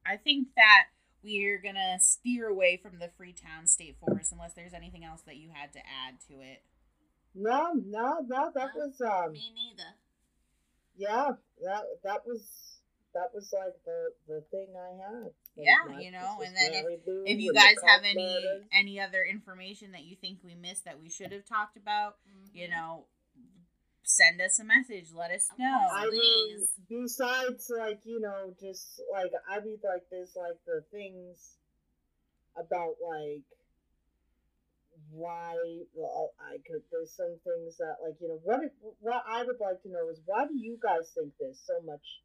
I 0.06 0.18
think 0.18 0.50
that 0.56 0.88
we're 1.24 1.58
gonna 1.60 1.98
steer 2.00 2.48
away 2.48 2.78
from 2.78 3.00
the 3.00 3.10
Freetown 3.18 3.68
State 3.68 3.98
Forest 4.00 4.32
unless 4.34 4.54
there's 4.54 4.74
anything 4.74 5.04
else 5.06 5.22
that 5.24 5.38
you 5.38 5.50
had 5.50 5.72
to 5.74 5.80
add 5.80 6.20
to 6.28 6.42
it. 6.42 6.64
No, 7.34 7.74
no, 7.74 8.20
no, 8.28 8.52
that 8.54 8.70
No, 8.76 8.86
was 8.86 9.02
um, 9.02 9.32
Me 9.32 9.52
neither. 9.54 9.90
yeah, 10.98 11.32
that 11.64 11.84
that 12.04 12.26
was 12.28 12.80
that 13.14 13.34
was 13.34 13.52
like 13.54 13.74
the 13.86 14.10
the 14.28 14.42
thing 14.52 14.68
I 14.76 14.92
had. 15.12 15.32
Yeah, 15.56 15.78
my 15.88 16.02
you 16.02 16.12
know, 16.12 16.42
and 16.46 16.54
then 16.56 16.74
if- 16.74 17.02
If 17.08 17.40
you 17.40 17.54
guys 17.54 17.78
have 17.88 18.04
any 18.04 18.16
murders. 18.22 18.68
any 18.74 19.00
other 19.00 19.24
information 19.24 19.94
that 19.94 20.04
you 20.04 20.18
think 20.18 20.40
we 20.44 20.54
missed 20.54 20.84
that 20.84 21.00
we 21.00 21.10
should 21.10 21.32
have 21.32 21.46
talked 21.46 21.78
about, 21.78 22.18
you 22.54 22.68
Mhm. 22.68 22.72
know, 22.72 23.08
send 24.06 24.40
us 24.40 24.60
a 24.60 24.64
message. 24.64 25.08
Let 25.14 25.32
us 25.32 25.50
know. 25.58 25.80
I 25.92 26.10
mean, 26.10 26.68
besides, 26.88 27.72
like, 27.76 28.00
you 28.06 28.20
know, 28.22 28.54
just 28.62 29.02
like, 29.12 29.32
I 29.50 29.60
mean, 29.60 29.78
like, 29.84 30.04
there's 30.12 30.36
like 30.36 30.58
the 30.66 30.84
things 30.92 31.58
about, 32.56 32.96
like, 33.04 33.42
why 35.12 35.56
well, 35.94 36.32
I 36.40 36.58
could, 36.66 36.82
there's 36.92 37.12
some 37.12 37.36
things 37.44 37.78
that, 37.78 37.98
like, 38.04 38.16
you 38.22 38.28
know, 38.30 38.40
what, 38.44 38.64
if, 38.64 38.72
what 39.02 39.24
I 39.28 39.44
would 39.44 39.60
like 39.60 39.82
to 39.84 39.90
know 39.90 40.08
is 40.10 40.22
why 40.26 40.46
do 40.48 40.56
you 40.56 40.78
guys 40.82 41.12
think 41.18 41.34
there's 41.40 41.60
so 41.66 41.82
much 41.86 42.22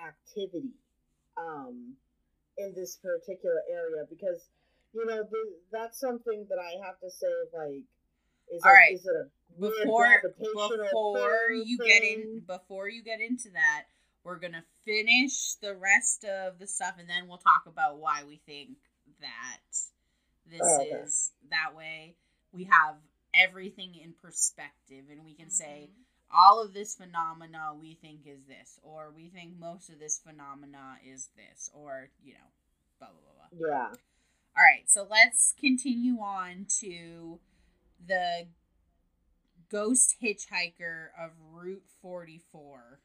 activity, 0.00 0.72
um, 1.36 1.94
in 2.58 2.72
this 2.74 2.96
particular 2.96 3.60
area? 3.70 4.04
Because, 4.08 4.48
you 4.94 5.04
know, 5.06 5.22
the, 5.30 5.38
that's 5.70 6.00
something 6.00 6.46
that 6.48 6.58
I 6.58 6.84
have 6.84 6.98
to 7.00 7.10
say, 7.10 7.28
like, 7.54 7.84
is, 8.52 8.62
All 8.64 8.72
it- 8.72 8.74
right. 8.74 8.94
is 8.94 9.06
it 9.06 9.14
a 9.14 9.28
before 9.58 10.22
before 10.38 11.50
you 11.64 11.78
get 11.78 12.02
in 12.02 12.40
before 12.46 12.88
you 12.88 13.02
get 13.02 13.20
into 13.20 13.50
that 13.50 13.84
we're 14.24 14.38
gonna 14.38 14.64
finish 14.84 15.54
the 15.62 15.74
rest 15.74 16.24
of 16.24 16.58
the 16.58 16.66
stuff 16.66 16.94
and 16.98 17.08
then 17.08 17.26
we'll 17.28 17.38
talk 17.38 17.64
about 17.66 17.98
why 17.98 18.22
we 18.26 18.36
think 18.46 18.76
that 19.20 19.60
this 20.46 20.60
Oh, 20.62 20.80
okay. 20.82 20.90
is 21.04 21.32
that 21.50 21.74
way 21.76 22.14
we 22.52 22.64
have 22.64 22.96
everything 23.34 23.94
in 23.94 24.12
perspective 24.20 25.04
and 25.10 25.24
we 25.24 25.34
can 25.34 25.50
say 25.50 25.88
Mhm. 25.90 26.04
all 26.32 26.60
of 26.62 26.72
this 26.72 26.94
phenomena 26.96 27.74
we 27.74 27.94
think 27.94 28.26
is 28.26 28.44
this 28.46 28.78
or 28.82 29.10
we 29.10 29.28
think 29.28 29.56
most 29.56 29.88
of 29.90 29.98
this 29.98 30.18
phenomena 30.18 30.98
is 31.04 31.28
this 31.36 31.70
or 31.72 32.10
you 32.22 32.34
know 32.34 32.50
blah 32.98 33.08
blah 33.08 33.20
blah 33.20 33.48
blah 33.58 33.68
Yeah. 33.68 33.94
all 34.56 34.64
right, 34.64 34.88
so 34.90 35.04
let's 35.04 35.54
continue 35.58 36.18
on 36.18 36.66
to 36.80 37.40
the 38.04 38.48
ghost 39.70 40.16
hitchhiker 40.22 41.08
of 41.18 41.30
Route 41.52 41.84
44. 42.02 42.98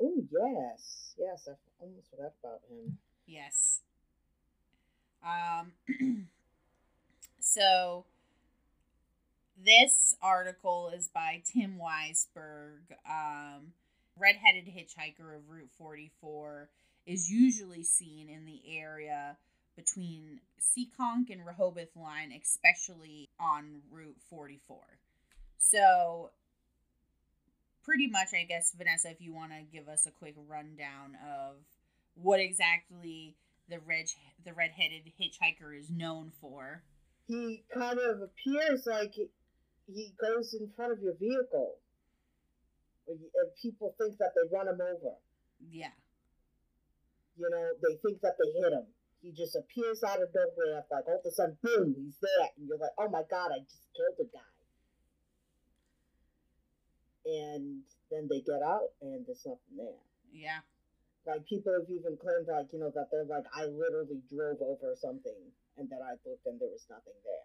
Oh 0.00 0.22
yes, 0.30 1.14
yes. 1.18 1.48
I 1.48 1.54
almost 1.80 2.10
forgot 2.10 2.32
about 2.42 2.60
him. 2.70 2.98
Yes. 3.26 3.80
Um 5.26 5.72
so 7.40 8.04
this 9.62 10.14
article 10.22 10.92
is 10.94 11.08
by 11.08 11.42
Tim 11.44 11.80
Weisberg. 11.80 12.94
Um 13.08 13.72
redheaded 14.16 14.66
hitchhiker 14.66 15.36
of 15.36 15.48
Route 15.48 15.70
44 15.78 16.68
is 17.06 17.30
usually 17.30 17.82
seen 17.82 18.28
in 18.28 18.44
the 18.44 18.60
area 18.78 19.36
between 19.76 20.40
Seekonk 20.60 21.30
and 21.30 21.46
Rehoboth 21.46 21.96
line, 21.96 22.32
especially 22.32 23.28
on 23.40 23.80
Route 23.90 24.18
44. 24.28 24.97
So 25.58 26.30
pretty 27.84 28.06
much 28.06 28.28
I 28.34 28.44
guess 28.44 28.74
Vanessa 28.76 29.10
if 29.10 29.20
you 29.20 29.34
want 29.34 29.52
to 29.52 29.62
give 29.72 29.88
us 29.88 30.06
a 30.06 30.10
quick 30.10 30.34
rundown 30.46 31.16
of 31.26 31.56
what 32.14 32.40
exactly 32.40 33.36
the 33.68 33.78
red 33.80 34.06
the 34.44 34.52
red-headed 34.52 35.12
hitchhiker 35.20 35.78
is 35.78 35.90
known 35.90 36.32
for. 36.40 36.82
He 37.26 37.64
kind 37.72 37.98
of 37.98 38.22
appears 38.22 38.86
like 38.86 39.14
he- 39.14 40.14
goes 40.20 40.54
in 40.54 40.70
front 40.76 40.92
of 40.92 41.00
your 41.00 41.14
vehicle, 41.14 41.76
and 43.06 43.18
people 43.60 43.94
think 43.98 44.18
that 44.18 44.32
they 44.34 44.56
run 44.56 44.68
him 44.68 44.80
over. 44.80 45.16
Yeah. 45.70 45.92
You 47.36 47.48
know, 47.50 47.70
they 47.82 47.96
think 48.02 48.20
that 48.22 48.36
they 48.38 48.60
hit 48.60 48.72
him. 48.72 48.86
He 49.22 49.32
just 49.32 49.56
appears 49.56 50.02
out 50.02 50.22
of 50.22 50.28
nowhere, 50.34 50.84
like 50.90 51.06
all 51.06 51.20
of 51.20 51.26
a 51.26 51.30
sudden, 51.30 51.56
boom, 51.62 51.94
he's 51.96 52.16
there, 52.20 52.48
and 52.56 52.68
you're 52.68 52.78
like, 52.78 52.92
oh 52.98 53.08
my 53.08 53.22
god, 53.30 53.50
I 53.52 53.60
just 53.60 53.82
killed 53.96 54.28
a 54.28 54.30
guy. 54.32 54.57
And 57.28 57.82
then 58.10 58.26
they 58.30 58.40
get 58.40 58.62
out, 58.62 58.88
and 59.02 59.26
there's 59.26 59.44
nothing 59.44 59.76
there. 59.76 60.00
Yeah. 60.32 60.60
Like 61.26 61.44
people 61.46 61.72
have 61.78 61.90
even 61.90 62.16
claimed, 62.16 62.48
like 62.48 62.72
you 62.72 62.78
know, 62.78 62.90
that 62.94 63.08
they're 63.12 63.24
like, 63.24 63.44
I 63.54 63.66
literally 63.66 64.22
drove 64.32 64.62
over 64.62 64.94
something, 64.96 65.52
and 65.76 65.90
then 65.90 65.98
I 66.02 66.12
looked, 66.24 66.46
and 66.46 66.58
there 66.58 66.68
was 66.68 66.86
nothing 66.88 67.12
there. 67.24 67.44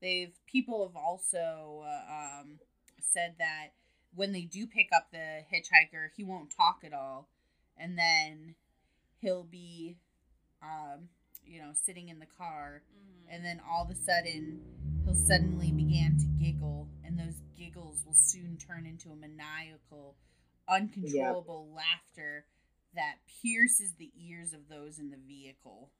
They've 0.00 0.32
people 0.46 0.86
have 0.86 0.96
also 0.96 1.84
uh, 1.86 2.40
um, 2.40 2.58
said 3.00 3.34
that 3.38 3.68
when 4.14 4.32
they 4.32 4.42
do 4.42 4.66
pick 4.66 4.88
up 4.94 5.08
the 5.12 5.44
hitchhiker, 5.52 6.08
he 6.16 6.24
won't 6.24 6.50
talk 6.50 6.80
at 6.84 6.92
all, 6.92 7.28
and 7.76 7.96
then 7.98 8.54
he'll 9.20 9.44
be, 9.44 9.96
um, 10.62 11.08
you 11.46 11.60
know, 11.60 11.70
sitting 11.84 12.08
in 12.08 12.18
the 12.18 12.26
car, 12.26 12.82
Mhm. 12.96 13.34
and 13.34 13.44
then 13.44 13.60
all 13.68 13.84
of 13.84 13.90
a 13.90 13.94
sudden 13.94 14.60
he'll 15.08 15.16
suddenly 15.16 15.72
begin 15.72 16.18
to 16.18 16.44
giggle, 16.44 16.86
and 17.02 17.18
those 17.18 17.40
giggles 17.58 18.02
will 18.04 18.14
soon 18.14 18.58
turn 18.58 18.84
into 18.84 19.10
a 19.10 19.16
maniacal, 19.16 20.16
uncontrollable 20.68 21.66
laughter 21.74 22.44
that 22.94 23.14
pierces 23.42 23.94
the 23.98 24.10
ears 24.22 24.52
of 24.52 24.68
those 24.68 24.98
in 24.98 25.10
the 25.10 25.16
vehicle. 25.26 25.90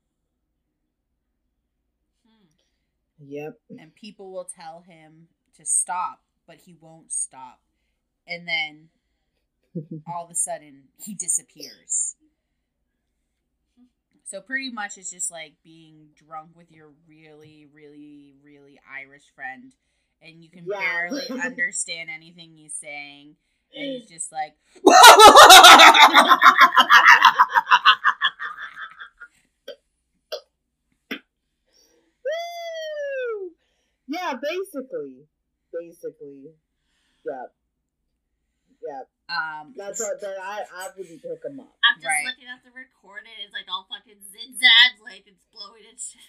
Hmm. 2.27 3.27
Yep. 3.27 3.59
and 3.79 3.95
people 3.95 4.31
will 4.31 4.49
tell 4.55 4.85
him 4.87 5.29
to 5.57 5.65
stop, 5.65 6.21
but 6.47 6.59
he 6.67 6.77
won't 6.79 7.11
stop. 7.11 7.61
And 8.27 8.47
then 8.47 8.89
all 10.07 10.27
of 10.27 10.31
a 10.31 10.35
sudden 10.35 10.89
he 11.03 11.15
disappears. 11.15 12.15
So 14.31 14.43
pretty 14.43 14.71
much 14.71 14.99
it's 14.99 15.11
just 15.11 15.31
like 15.31 15.55
being 15.65 16.09
drunk 16.15 16.51
with 16.55 16.71
your 16.71 16.89
really, 17.09 17.67
really, 17.73 18.35
really 18.45 18.79
Irish 18.89 19.25
friend 19.35 19.73
and 20.21 20.43
you 20.43 20.51
can 20.51 20.67
Yeah. 20.67 20.79
barely 20.79 21.23
understand 21.43 22.11
anything 22.15 22.53
he's 22.55 22.75
saying. 22.75 23.37
And 23.75 23.85
he's 23.85 24.09
just 24.09 24.31
like 24.33 24.55
Yeah, 34.07 34.35
basically, 34.41 35.27
basically, 35.73 36.53
yeah, 37.27 37.45
yeah. 38.83 39.05
um 39.29 39.75
That's 39.77 40.01
what 40.01 40.21
that 40.21 40.39
I 40.41 40.65
I 40.67 40.89
wouldn't 40.97 41.23
pick 41.23 41.41
him 41.45 41.61
up. 41.61 41.75
I'm 41.85 41.97
just 42.01 42.07
Right. 42.07 42.27
looking 42.27 42.49
at 42.49 42.63
the 42.65 42.73
recording. 42.73 43.33
It's 43.45 43.53
like 43.55 43.67
all 43.69 43.87
fucking 43.91 44.21
zigzags, 44.33 44.99
like 45.03 45.25
it's 45.27 45.43
blowing 45.53 45.85
and 45.89 45.99
shit. 45.99 46.23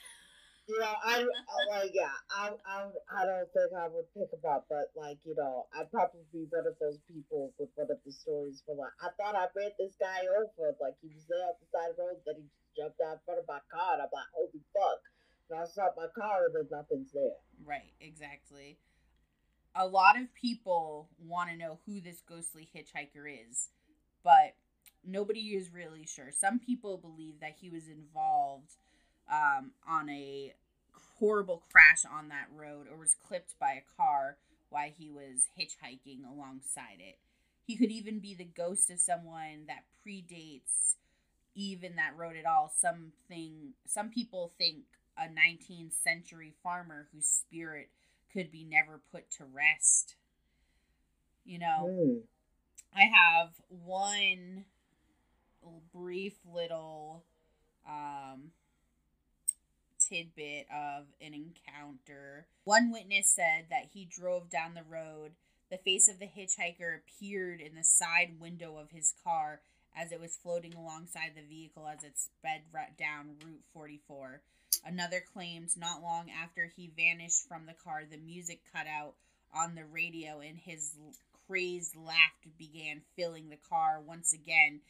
you 0.69 0.77
know, 0.77 0.93
I, 1.01 1.25
I 1.25 1.81
like, 1.81 1.91
yeah, 1.97 2.13
I, 2.29 2.53
I, 2.61 2.77
I 3.09 3.21
don't 3.25 3.49
think 3.49 3.73
I 3.73 3.89
would 3.89 4.05
pick 4.13 4.29
him 4.29 4.45
up, 4.45 4.69
but 4.69 4.93
like, 4.93 5.17
you 5.25 5.33
know, 5.33 5.65
I'd 5.73 5.89
probably 5.89 6.21
be 6.29 6.45
one 6.53 6.67
of 6.69 6.77
those 6.77 7.01
people 7.09 7.49
with 7.57 7.73
one 7.73 7.89
of 7.89 7.97
the 8.05 8.11
stories 8.13 8.61
for 8.65 8.77
like, 8.77 8.93
I 9.01 9.09
thought 9.17 9.33
I 9.33 9.49
ran 9.57 9.73
this 9.81 9.97
guy 9.97 10.29
over, 10.29 10.77
like 10.77 10.93
he 11.01 11.09
was 11.09 11.25
there 11.25 11.41
at 11.49 11.57
the 11.57 11.65
side 11.73 11.89
of 11.89 11.97
the 11.97 12.05
road, 12.05 12.21
then 12.21 12.37
he 12.37 12.45
just 12.53 12.77
jumped 12.77 13.01
out 13.01 13.17
in 13.17 13.21
front 13.25 13.41
of 13.41 13.49
my 13.49 13.57
car, 13.73 13.97
and 13.97 14.05
I'm 14.05 14.13
like, 14.13 14.29
holy 14.29 14.61
fuck! 14.69 15.01
And 15.49 15.57
I 15.57 15.65
stop 15.65 15.97
my 15.97 16.05
car, 16.13 16.45
and 16.45 16.53
then 16.53 16.69
nothing's 16.69 17.09
there. 17.17 17.41
Right, 17.65 17.89
exactly. 17.97 18.77
A 19.75 19.87
lot 19.87 20.19
of 20.19 20.33
people 20.33 21.09
want 21.19 21.49
to 21.49 21.57
know 21.57 21.79
who 21.85 22.01
this 22.01 22.21
ghostly 22.27 22.67
hitchhiker 22.75 23.25
is, 23.27 23.69
but 24.23 24.55
nobody 25.05 25.55
is 25.55 25.71
really 25.73 26.05
sure. 26.05 26.31
Some 26.31 26.59
people 26.59 26.97
believe 26.97 27.39
that 27.39 27.55
he 27.61 27.69
was 27.69 27.87
involved 27.87 28.75
um, 29.31 29.71
on 29.87 30.09
a 30.09 30.53
horrible 31.19 31.63
crash 31.71 32.03
on 32.11 32.29
that 32.29 32.47
road 32.53 32.87
or 32.91 32.97
was 32.97 33.15
clipped 33.15 33.57
by 33.59 33.71
a 33.71 33.97
car 33.97 34.37
while 34.69 34.89
he 34.97 35.09
was 35.09 35.47
hitchhiking 35.59 36.25
alongside 36.25 36.99
it. 36.99 37.17
He 37.65 37.75
could 37.75 37.91
even 37.91 38.19
be 38.19 38.33
the 38.33 38.45
ghost 38.45 38.89
of 38.89 38.99
someone 38.99 39.65
that 39.67 39.83
predates 40.05 40.95
even 41.55 41.95
that 41.97 42.17
road 42.17 42.35
at 42.35 42.45
all. 42.45 42.71
Something 42.75 43.73
some 43.85 44.09
people 44.09 44.51
think 44.57 44.85
a 45.17 45.27
19th 45.27 45.93
century 46.01 46.53
farmer 46.63 47.07
whose 47.13 47.27
spirit 47.27 47.89
could 48.31 48.51
be 48.51 48.63
never 48.63 49.01
put 49.11 49.29
to 49.31 49.45
rest. 49.45 50.15
You 51.45 51.59
know, 51.59 51.87
Hmm. 51.87 52.19
I 52.93 53.03
have 53.03 53.49
one 53.69 54.65
brief 55.93 56.35
little 56.45 57.23
um, 57.87 58.51
tidbit 59.99 60.67
of 60.73 61.05
an 61.21 61.33
encounter. 61.33 62.47
One 62.63 62.91
witness 62.91 63.27
said 63.35 63.65
that 63.69 63.89
he 63.93 64.05
drove 64.05 64.49
down 64.49 64.73
the 64.73 64.83
road. 64.83 65.31
The 65.69 65.77
face 65.77 66.07
of 66.07 66.19
the 66.19 66.25
hitchhiker 66.25 66.97
appeared 66.97 67.61
in 67.61 67.75
the 67.75 67.83
side 67.83 68.39
window 68.39 68.77
of 68.77 68.91
his 68.91 69.13
car 69.23 69.61
as 69.95 70.11
it 70.11 70.19
was 70.19 70.37
floating 70.41 70.73
alongside 70.73 71.31
the 71.35 71.47
vehicle 71.47 71.87
as 71.87 72.03
it 72.03 72.17
sped 72.17 72.61
down 72.97 73.35
Route 73.43 73.63
44. 73.73 74.41
Another 74.85 75.23
claimed 75.33 75.69
not 75.77 76.01
long 76.01 76.29
after 76.29 76.71
he 76.75 76.91
vanished 76.95 77.47
from 77.47 77.65
the 77.65 77.73
car, 77.73 78.03
the 78.09 78.17
music 78.17 78.61
cut 78.73 78.87
out 78.87 79.13
on 79.53 79.75
the 79.75 79.85
radio 79.85 80.39
and 80.39 80.57
his 80.57 80.95
crazed 81.47 81.95
laughter 81.95 82.49
began 82.57 83.01
filling 83.15 83.49
the 83.49 83.57
car 83.69 84.01
once 84.05 84.33
again, 84.33 84.81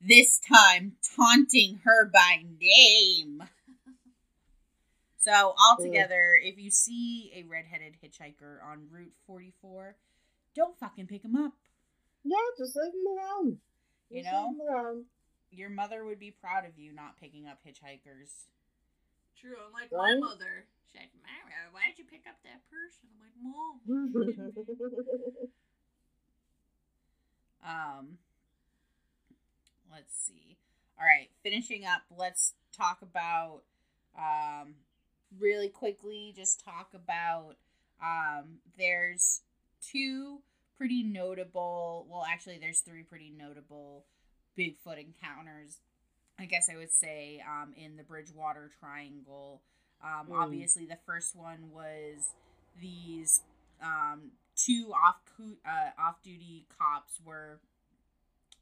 this 0.00 0.38
time 0.38 0.92
taunting 1.16 1.80
her 1.84 2.04
by 2.04 2.44
name. 2.60 3.42
So, 5.24 5.54
altogether, 5.56 6.36
if 6.42 6.58
you 6.58 6.72
see 6.72 7.30
a 7.36 7.44
redheaded 7.44 7.94
hitchhiker 8.02 8.58
on 8.68 8.88
Route 8.90 9.12
44, 9.28 9.94
don't 10.56 10.76
fucking 10.76 11.06
pick 11.06 11.22
him 11.24 11.36
up. 11.36 11.52
Yeah, 12.24 12.38
just 12.58 12.74
leave 12.74 12.92
him 12.92 13.06
alone. 13.06 13.58
You 14.10 14.24
know? 14.24 14.48
leave 14.50 14.60
him 14.60 14.68
alone. 14.68 15.04
Your 15.52 15.70
mother 15.70 16.04
would 16.04 16.18
be 16.18 16.32
proud 16.32 16.64
of 16.66 16.76
you 16.76 16.92
not 16.92 17.20
picking 17.20 17.46
up 17.46 17.58
hitchhikers. 17.64 18.46
True. 19.42 19.58
I'm 19.66 19.72
like 19.74 19.90
Right? 19.90 20.14
my 20.14 20.28
mother. 20.28 20.64
She's 20.92 21.00
like, 21.02 21.10
Mara, 21.18 21.68
why'd 21.74 21.98
you 21.98 22.04
pick 22.06 22.22
up 22.30 22.38
that 22.46 22.62
person? 22.70 23.10
I'm 23.10 23.18
like, 23.18 23.34
Mom. 23.42 23.82
Um, 27.64 28.18
let's 29.90 30.12
see. 30.14 30.56
All 30.98 31.06
right, 31.06 31.30
finishing 31.42 31.84
up. 31.84 32.02
Let's 32.16 32.54
talk 32.76 33.02
about 33.02 33.62
um, 34.18 34.74
really 35.38 35.68
quickly. 35.68 36.32
Just 36.36 36.64
talk 36.64 36.88
about 36.94 37.54
um, 38.02 38.58
there's 38.76 39.42
two 39.80 40.40
pretty 40.76 41.02
notable. 41.04 42.06
Well, 42.10 42.24
actually, 42.28 42.58
there's 42.58 42.80
three 42.80 43.04
pretty 43.04 43.30
notable 43.30 44.06
Bigfoot 44.58 44.98
encounters. 44.98 45.78
I 46.38 46.46
guess 46.46 46.68
I 46.72 46.76
would 46.76 46.92
say 46.92 47.42
um, 47.46 47.72
in 47.76 47.96
the 47.96 48.02
Bridgewater 48.02 48.70
Triangle. 48.80 49.62
Um, 50.02 50.28
Mm. 50.28 50.42
Obviously, 50.42 50.86
the 50.86 50.98
first 51.06 51.36
one 51.36 51.70
was 51.72 52.32
these 52.80 53.42
um, 53.82 54.32
two 54.56 54.92
off 54.94 55.16
uh, 55.64 55.90
off 56.00 56.22
duty 56.22 56.66
cops 56.78 57.20
were 57.24 57.60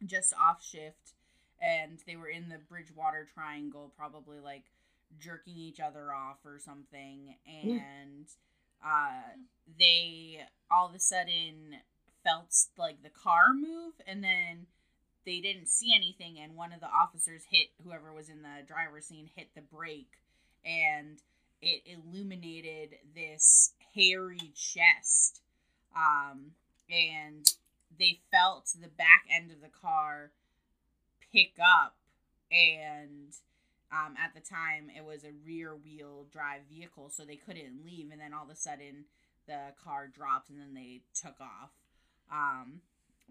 just 0.07 0.35
off 0.35 0.63
shift, 0.65 1.15
and 1.61 1.99
they 2.07 2.17
were 2.17 2.29
in 2.29 2.49
the 2.49 2.59
Bridgewater 2.69 3.27
Triangle, 3.33 3.93
probably 3.97 4.39
like 4.39 4.65
jerking 5.19 5.57
each 5.57 5.81
other 5.81 6.13
off 6.13 6.39
or 6.45 6.59
something, 6.59 7.35
and 7.47 8.27
uh, 8.85 9.23
they 9.79 10.41
all 10.71 10.89
of 10.89 10.95
a 10.95 11.01
sudden 11.01 11.77
felt 12.23 12.55
like 12.79 13.03
the 13.03 13.11
car 13.11 13.53
move, 13.55 13.95
and 14.07 14.23
then 14.23 14.67
they 15.25 15.41
didn't 15.41 15.69
see 15.69 15.95
anything, 15.95 16.39
and 16.39 16.57
one 16.57 16.73
of 16.73 16.81
the 16.81 16.87
officers 16.87 17.43
hit 17.51 17.69
whoever 17.85 18.13
was 18.13 18.29
in 18.29 18.43
the 18.43 18.67
driver's 18.67 19.07
scene 19.07 19.29
hit 19.35 19.49
the 19.55 19.61
brake, 19.61 20.13
and 20.65 21.19
it 21.63 21.83
illuminated 21.87 22.97
this 23.15 23.73
hairy 23.95 24.53
chest 24.55 25.41
um, 25.95 26.53
and 26.91 27.53
they 27.99 28.21
felt 28.31 28.73
the 28.81 28.89
back 28.89 29.25
end 29.35 29.51
of 29.51 29.61
the 29.61 29.69
car 29.69 30.31
pick 31.33 31.53
up 31.61 31.97
and 32.51 33.35
um, 33.93 34.15
at 34.17 34.33
the 34.35 34.41
time 34.41 34.91
it 34.97 35.05
was 35.05 35.25
a 35.25 35.33
rear 35.47 35.75
wheel 35.75 36.27
drive 36.33 36.63
vehicle 36.73 37.11
so 37.11 37.25
they 37.25 37.37
couldn't 37.37 37.85
leave 37.85 38.11
and 38.11 38.21
then 38.21 38.33
all 38.33 38.45
of 38.45 38.51
a 38.51 38.57
sudden 38.57 39.05
the 39.47 39.73
car 39.83 40.07
dropped 40.07 40.49
and 40.51 40.61
then 40.61 40.75
they 40.75 41.01
took 41.15 41.41
off. 41.41 41.71
Um, 42.33 42.81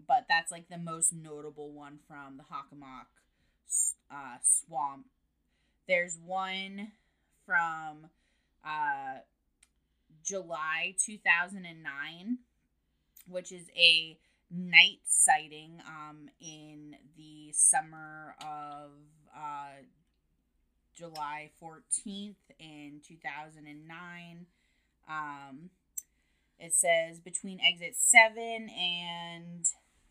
but 0.06 0.26
that's 0.28 0.50
like 0.50 0.68
the 0.68 0.78
most 0.78 1.12
notable 1.12 1.70
one 1.72 1.98
from 2.06 2.36
the 2.36 2.44
Hockomock 2.44 3.06
uh, 4.10 4.36
swamp 4.42 5.06
there's 5.86 6.18
one 6.24 6.92
from 7.46 8.08
uh, 8.64 9.18
July 10.24 10.94
2009 11.04 12.38
which 13.28 13.52
is 13.52 13.70
a 13.76 14.18
night 14.50 15.00
sighting 15.04 15.80
um, 15.86 16.28
in 16.40 16.96
the 17.16 17.52
summer 17.52 18.34
of 18.40 18.90
uh, 19.34 19.82
July 20.94 21.50
14th 21.62 22.34
in 22.58 23.00
2009. 23.06 24.46
Um, 25.08 25.70
it 26.58 26.74
says 26.74 27.20
between 27.20 27.60
exit 27.60 27.94
7 27.98 28.68
and 28.68 29.66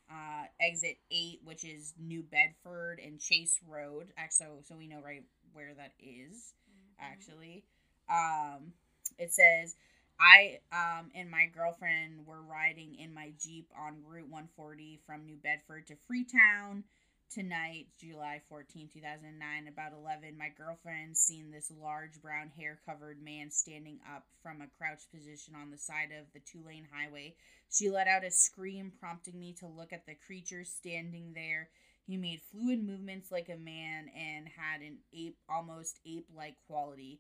uh, 0.10 0.46
exit 0.60 0.98
8, 1.12 1.42
which 1.44 1.64
is 1.64 1.94
New 2.00 2.24
Bedford 2.24 3.00
and 3.04 3.20
Chase 3.20 3.58
Road. 3.68 4.08
Actually, 4.18 4.48
so, 4.48 4.64
so 4.68 4.76
we 4.78 4.88
know 4.88 5.02
right 5.04 5.24
where 5.54 5.74
that 5.78 5.94
is, 6.00 6.54
actually. 7.00 7.64
Um, 8.10 8.74
it 9.18 9.32
says 9.34 9.76
I 10.20 10.60
um 10.72 11.12
and 11.16 11.30
my 11.30 11.46
girlfriend 11.46 12.26
were 12.26 12.42
riding 12.42 12.96
in 12.96 13.14
my 13.14 13.32
Jeep 13.40 13.70
on 13.78 13.98
Route 14.06 14.30
140 14.30 15.00
from 15.06 15.26
New 15.26 15.38
Bedford 15.38 15.88
to 15.88 15.96
Freetown 16.08 16.84
tonight, 17.30 17.88
July 18.00 18.42
14, 18.50 18.90
2009, 18.92 19.68
about 19.68 19.94
11. 19.94 20.38
My 20.38 20.50
girlfriend 20.58 21.16
seen 21.16 21.52
this 21.52 21.72
large 21.82 22.22
brown 22.22 22.50
hair 22.58 22.80
covered 22.86 23.22
man 23.22 23.52
standing 23.52 24.00
up 24.16 24.26
from 24.42 24.62
a 24.62 24.68
crouched 24.78 25.12
position 25.12 25.54
on 25.56 25.70
the 25.70 25.78
side 25.78 26.10
of 26.18 26.26
the 26.34 26.40
two 26.40 26.64
lane 26.66 26.88
highway. 26.92 27.36
She 27.70 27.90
let 27.90 28.08
out 28.08 28.24
a 28.24 28.32
scream, 28.32 28.92
prompting 29.00 29.40
me 29.40 29.54
to 29.60 29.68
look 29.68 29.94
at 29.94 30.06
the 30.06 30.16
creature 30.26 30.64
standing 30.64 31.34
there. 31.34 31.70
He 32.08 32.18
made 32.18 32.42
fluid 32.52 32.84
movements 32.84 33.32
like 33.32 33.50
a 33.50 33.58
man 33.58 34.10
and 34.18 34.48
had 34.48 34.82
an 34.82 34.98
ape, 35.14 35.38
almost 35.48 36.00
ape 36.06 36.28
like 36.36 36.56
quality 36.68 37.20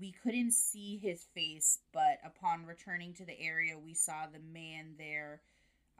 we 0.00 0.12
couldn't 0.24 0.52
see 0.52 0.98
his 0.98 1.24
face, 1.34 1.78
but 1.92 2.18
upon 2.24 2.66
returning 2.66 3.14
to 3.14 3.24
the 3.24 3.40
area, 3.40 3.78
we 3.78 3.94
saw 3.94 4.26
the 4.26 4.40
man 4.52 4.94
there. 4.98 5.40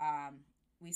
Um, 0.01 0.40
we 0.81 0.93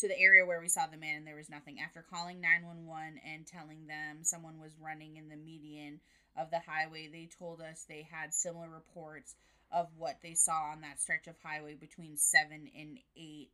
to 0.00 0.08
the 0.08 0.18
area 0.18 0.44
where 0.46 0.60
we 0.60 0.68
saw 0.68 0.86
the 0.86 0.96
man, 0.96 1.18
and 1.18 1.26
there 1.26 1.36
was 1.36 1.50
nothing. 1.50 1.78
After 1.80 2.02
calling 2.02 2.40
nine 2.40 2.66
one 2.66 2.86
one 2.86 3.20
and 3.24 3.46
telling 3.46 3.86
them 3.86 4.18
someone 4.22 4.58
was 4.60 4.72
running 4.80 5.16
in 5.16 5.28
the 5.28 5.36
median 5.36 6.00
of 6.36 6.50
the 6.50 6.60
highway, 6.60 7.08
they 7.10 7.28
told 7.38 7.60
us 7.60 7.84
they 7.88 8.06
had 8.10 8.32
similar 8.32 8.68
reports 8.68 9.34
of 9.72 9.88
what 9.96 10.16
they 10.22 10.34
saw 10.34 10.72
on 10.72 10.80
that 10.80 11.00
stretch 11.00 11.26
of 11.26 11.36
highway 11.44 11.74
between 11.74 12.16
seven 12.16 12.68
and 12.76 12.98
eight. 13.16 13.50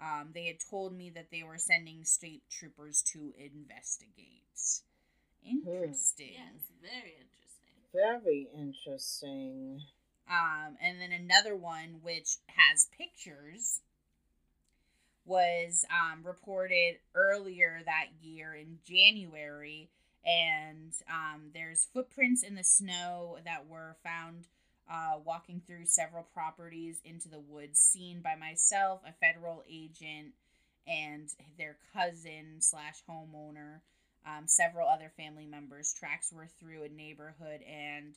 Um, 0.00 0.28
they 0.34 0.46
had 0.46 0.60
told 0.60 0.92
me 0.92 1.10
that 1.10 1.30
they 1.30 1.42
were 1.42 1.58
sending 1.58 2.04
state 2.04 2.42
troopers 2.50 3.02
to 3.12 3.32
investigate. 3.38 4.82
Interesting. 5.42 6.34
Yes, 6.34 6.70
very 6.82 7.16
interesting. 7.16 7.76
Very 7.92 8.48
interesting. 8.54 9.80
Um, 10.28 10.76
and 10.82 11.00
then 11.00 11.12
another 11.12 11.56
one 11.56 12.00
which 12.02 12.36
has 12.48 12.88
pictures 12.96 13.80
was 15.26 15.84
um, 15.90 16.22
reported 16.24 16.96
earlier 17.14 17.80
that 17.84 18.06
year 18.22 18.54
in 18.54 18.78
January, 18.86 19.88
and 20.24 20.92
um, 21.10 21.50
there's 21.52 21.86
footprints 21.92 22.42
in 22.42 22.54
the 22.54 22.64
snow 22.64 23.38
that 23.44 23.66
were 23.68 23.96
found 24.02 24.44
uh, 24.90 25.18
walking 25.24 25.60
through 25.66 25.84
several 25.84 26.24
properties 26.32 27.00
into 27.04 27.28
the 27.28 27.40
woods, 27.40 27.78
seen 27.78 28.20
by 28.20 28.36
myself, 28.36 29.00
a 29.06 29.12
federal 29.12 29.64
agent, 29.68 30.32
and 30.86 31.28
their 31.58 31.76
cousin 31.92 32.56
slash 32.60 33.02
homeowner. 33.08 33.80
Um, 34.24 34.48
several 34.48 34.88
other 34.88 35.12
family 35.16 35.46
members. 35.46 35.94
Tracks 35.96 36.32
were 36.32 36.48
through 36.58 36.82
a 36.82 36.88
neighborhood 36.88 37.60
and 37.62 38.14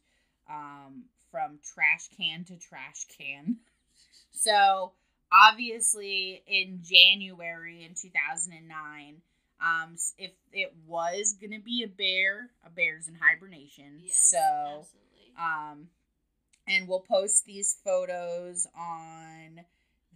um, 0.49 1.03
from 1.30 1.60
trash 1.64 2.10
can 2.18 2.44
to 2.45 2.57
trash 2.57 3.06
can. 3.15 3.57
so 4.31 4.91
obviously, 5.32 6.44
in 6.48 6.82
January 6.84 7.84
in 7.84 7.94
two 7.94 8.10
thousand 8.10 8.54
and 8.54 8.68
nine, 8.68 9.22
um, 9.62 9.96
if 10.18 10.32
it 10.54 10.74
was 10.88 11.36
gonna 11.42 11.60
be 11.60 11.84
a 11.84 11.88
bear, 11.88 12.50
a 12.66 12.70
bear's 12.70 13.08
in 13.08 13.16
hibernation. 13.16 14.00
Yes, 14.04 14.32
so 14.32 14.38
absolutely. 14.80 15.34
um, 15.38 15.88
and 16.68 16.88
we'll 16.88 17.02
post 17.02 17.46
these 17.46 17.78
photos 17.84 18.68
on 18.78 19.62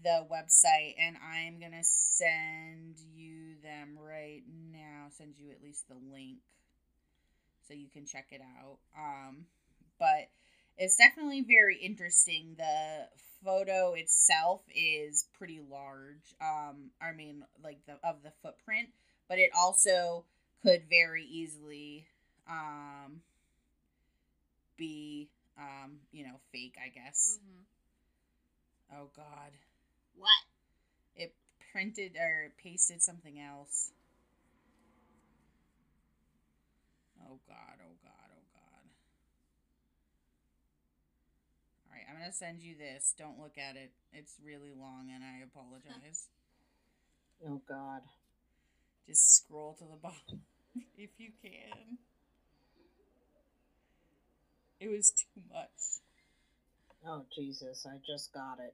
the 0.04 0.26
website, 0.32 0.96
and 1.00 1.18
I'm 1.18 1.60
gonna 1.60 1.84
send 1.84 2.98
you 3.16 3.56
them 3.64 3.98
right 4.00 4.44
now. 4.72 5.08
Send 5.18 5.36
you 5.38 5.52
at 5.52 5.64
least 5.64 5.88
the 5.88 5.96
link 6.12 6.40
so 7.68 7.74
you 7.74 7.88
can 7.90 8.06
check 8.06 8.28
it 8.32 8.42
out. 8.42 8.78
Um, 8.98 9.46
but 10.00 10.30
it's 10.78 10.96
definitely 10.98 11.42
very 11.42 11.78
interesting. 11.78 12.56
The 12.58 13.08
photo 13.44 13.94
itself 13.94 14.62
is 14.76 15.28
pretty 15.38 15.62
large. 15.70 16.36
Um, 16.42 16.92
I 17.02 17.12
mean, 17.14 17.44
like 17.64 17.80
the 17.86 17.94
of 18.08 18.24
the 18.24 18.32
footprint, 18.42 18.90
but 19.28 19.40
it 19.40 19.52
also 19.58 20.26
could 20.64 20.84
very 20.90 21.26
easily 21.26 22.08
um 22.50 23.22
be 24.78 25.30
um 25.58 26.00
you 26.12 26.24
know 26.24 26.40
fake 26.52 26.76
i 26.84 26.90
guess 26.90 27.40
Mhm. 27.44 27.66
oh 28.94 29.10
god 29.16 29.52
What? 30.16 30.30
it 31.16 31.36
printed 31.72 32.18
or 32.18 32.54
pasted 32.64 33.02
something 33.02 33.40
else 33.40 33.92
oh 37.28 37.40
god 37.48 37.78
oh 37.82 37.96
god 38.04 38.30
oh 38.38 38.46
god 38.54 38.86
all 42.14 42.20
right 42.20 42.26
i'm 42.26 42.30
gonna 42.30 42.34
send 42.34 42.62
you 42.62 42.76
this 42.78 43.14
don't 43.18 43.40
look 43.40 43.58
at 43.58 43.76
it 43.76 43.92
it's 44.12 44.36
really 44.46 44.72
long 44.78 45.10
and 45.14 45.24
i 45.24 45.44
apologize 45.44 46.28
Oh 47.46 47.62
God. 47.68 48.02
just 49.06 49.36
scroll 49.36 49.76
to 49.80 49.84
the 49.84 49.98
bottom 50.02 50.42
if 50.98 51.10
you 51.18 51.32
can 51.42 51.98
it 54.80 54.90
was 54.90 55.12
too 55.12 55.42
much 55.52 56.04
Oh 57.06 57.26
Jesus! 57.36 57.86
I 57.86 57.98
just 58.08 58.34
got 58.34 58.60
it. 58.60 58.74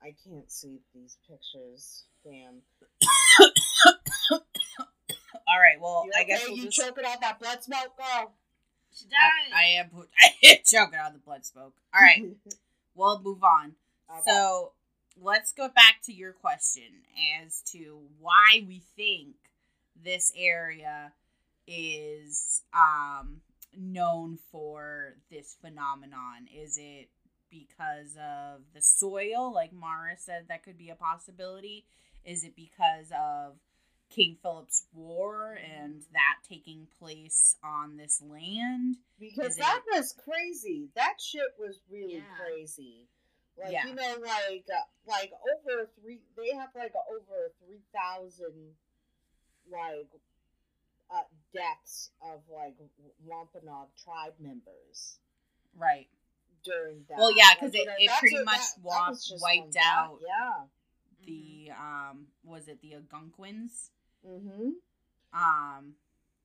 I 0.00 0.14
can't 0.24 0.50
see 0.50 0.78
these 0.94 1.16
pictures. 1.28 2.04
Damn. 2.22 2.62
all 4.30 5.60
right 5.60 5.78
well 5.80 6.04
You 6.06 6.12
i 6.16 6.24
guess 6.24 6.44
we'll 6.46 6.56
you 6.56 6.64
just 6.64 6.78
choking 6.78 7.04
out 7.04 7.20
that 7.20 7.38
blood 7.40 7.62
smoke, 7.62 7.96
girl. 7.98 8.32
She 8.94 9.06
I, 9.06 9.10
died. 9.10 9.56
I 9.56 9.64
am 9.80 9.90
I 10.22 10.46
am 10.50 10.58
choking 10.64 10.98
on 10.98 11.12
the 11.12 11.18
blood 11.18 11.44
smoke. 11.44 11.74
All 11.94 12.00
right, 12.00 12.24
we'll 12.94 13.20
move 13.22 13.42
on. 13.42 13.74
Okay. 14.10 14.20
So 14.26 14.72
let's 15.20 15.52
go 15.52 15.68
back 15.68 15.96
to 16.04 16.12
your 16.12 16.32
question 16.32 17.02
as 17.42 17.62
to 17.72 17.98
why 18.20 18.64
we 18.66 18.82
think 18.96 19.34
this 20.02 20.32
area 20.36 21.12
is 21.66 22.62
um, 22.72 23.40
known 23.76 24.38
for 24.50 25.14
this 25.30 25.56
phenomenon. 25.60 26.48
Is 26.54 26.78
it 26.78 27.08
because 27.50 28.16
of 28.16 28.62
the 28.74 28.82
soil, 28.82 29.52
like 29.52 29.72
Mara 29.72 30.16
said, 30.16 30.46
that 30.48 30.64
could 30.64 30.78
be 30.78 30.90
a 30.90 30.94
possibility? 30.94 31.84
Is 32.24 32.44
it 32.44 32.56
because 32.56 33.10
of 33.12 33.54
King 34.14 34.36
Philip's 34.42 34.86
War 34.94 35.58
and 35.74 36.02
that 36.12 36.36
taking 36.48 36.86
place 36.98 37.56
on 37.64 37.96
this 37.96 38.22
land? 38.22 38.96
because 39.18 39.52
Is 39.52 39.56
that 39.56 39.82
was 39.92 40.14
crazy. 40.24 40.88
That 40.94 41.20
shit 41.20 41.42
was 41.58 41.80
really 41.90 42.16
Yeah. 42.16 42.36
crazy. 42.38 43.08
Like 43.56 43.72
Yeah. 43.72 43.86
you 43.86 43.94
know, 43.94 44.16
like 44.20 44.64
uh, 44.72 44.82
like 45.06 45.32
over 45.32 45.86
three. 46.00 46.20
They 46.36 46.54
have 46.54 46.70
like 46.74 46.92
over 47.10 47.52
three 47.64 47.82
thousand 47.92 48.74
like 49.70 50.08
uh, 51.10 51.22
deaths 51.52 52.10
of 52.22 52.40
like 52.48 52.74
Wampanoag 53.24 53.88
tribe 54.02 54.34
members 54.40 55.18
Right. 55.76 56.08
during 56.64 57.04
that. 57.08 57.18
Well, 57.18 57.30
yeah, 57.36 57.54
'cause 57.54 57.72
Like, 57.72 57.74
you 57.74 57.82
it- 57.82 57.86
know, 57.86 57.94
it 57.98 58.10
pretty 58.20 58.36
what- 58.36 58.44
much 58.46 58.58
that- 58.58 58.76
that 58.76 58.82
wa- 58.84 59.08
was 59.10 59.38
wiped 59.42 59.64
on 59.66 59.70
that, 59.72 59.94
out 59.96 60.20
Yeah. 60.26 60.66
The 61.26 61.70
um 61.70 62.28
was 62.42 62.68
it 62.68 62.80
the 62.80 62.94
Algonquins? 62.94 63.90
Mm-hmm. 64.26 64.70
Um 65.32 65.96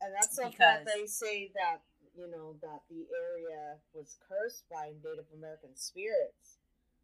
And 0.01 0.13
that's 0.13 0.35
something 0.35 0.51
Because- 0.51 0.85
that 0.85 0.93
they 0.93 1.05
say 1.05 1.47
that 1.55 1.81
you 2.15 2.27
know 2.27 2.53
that 2.61 2.81
the 2.89 3.07
area 3.15 3.77
was 3.93 4.17
cursed 4.27 4.67
by 4.69 4.93
Native 5.03 5.31
American 5.33 5.75
spirits. 5.75 6.57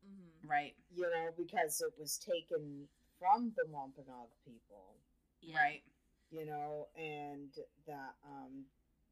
Mhm. 0.06 0.50
right. 0.50 0.76
You 0.92 1.10
know 1.10 1.32
because 1.38 1.82
it 1.82 1.98
was 1.98 2.18
taken 2.18 2.88
from 3.20 3.52
the 3.56 3.66
Wampanoag 3.68 4.30
people. 4.46 4.96
Yeah. 5.42 5.58
Right. 5.58 5.84
You 6.32 6.46
know, 6.46 6.88
and 6.96 7.52
that 7.88 8.16
um, 8.26 8.66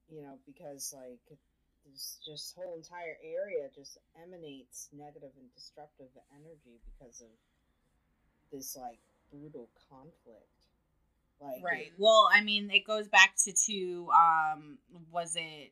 you 0.09 0.21
know 0.21 0.39
because 0.45 0.93
like 0.93 1.37
this 1.85 2.19
just 2.25 2.55
whole 2.55 2.73
entire 2.75 3.17
area 3.21 3.69
just 3.75 3.97
emanates 4.15 4.89
negative 4.91 5.31
and 5.37 5.53
destructive 5.53 6.09
energy 6.35 6.79
because 6.85 7.21
of 7.21 7.29
this 8.51 8.75
like 8.75 8.99
brutal 9.31 9.69
conflict. 9.89 10.62
Like 11.43 11.63
Right. 11.63 11.91
Well, 11.97 12.29
I 12.33 12.41
mean, 12.41 12.69
it 12.71 12.85
goes 12.85 13.07
back 13.07 13.35
to 13.45 13.51
to 13.51 14.09
um 14.11 14.77
was 15.11 15.35
it 15.35 15.71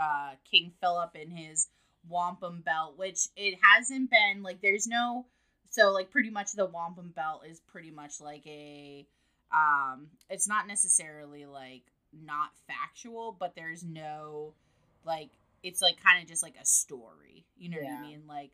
uh 0.00 0.32
King 0.50 0.72
Philip 0.80 1.10
and 1.14 1.32
his 1.32 1.68
wampum 2.08 2.62
belt, 2.62 2.98
which 2.98 3.28
it 3.36 3.58
hasn't 3.62 4.10
been 4.10 4.42
like 4.42 4.60
there's 4.60 4.86
no 4.86 5.26
so 5.70 5.92
like 5.92 6.10
pretty 6.10 6.30
much 6.30 6.52
the 6.52 6.66
wampum 6.66 7.12
belt 7.14 7.42
is 7.48 7.60
pretty 7.60 7.90
much 7.90 8.20
like 8.20 8.46
a 8.46 9.06
um 9.52 10.08
it's 10.30 10.48
not 10.48 10.66
necessarily 10.66 11.46
like 11.46 11.82
not 12.12 12.50
factual, 12.66 13.36
but 13.38 13.54
there's 13.54 13.82
no 13.82 14.54
like 15.04 15.30
it's 15.62 15.80
like 15.80 16.02
kind 16.02 16.22
of 16.22 16.28
just 16.28 16.42
like 16.42 16.56
a 16.60 16.66
story. 16.66 17.44
You 17.56 17.70
know 17.70 17.78
what 17.78 17.90
I 17.90 18.02
mean? 18.02 18.22
Like 18.28 18.50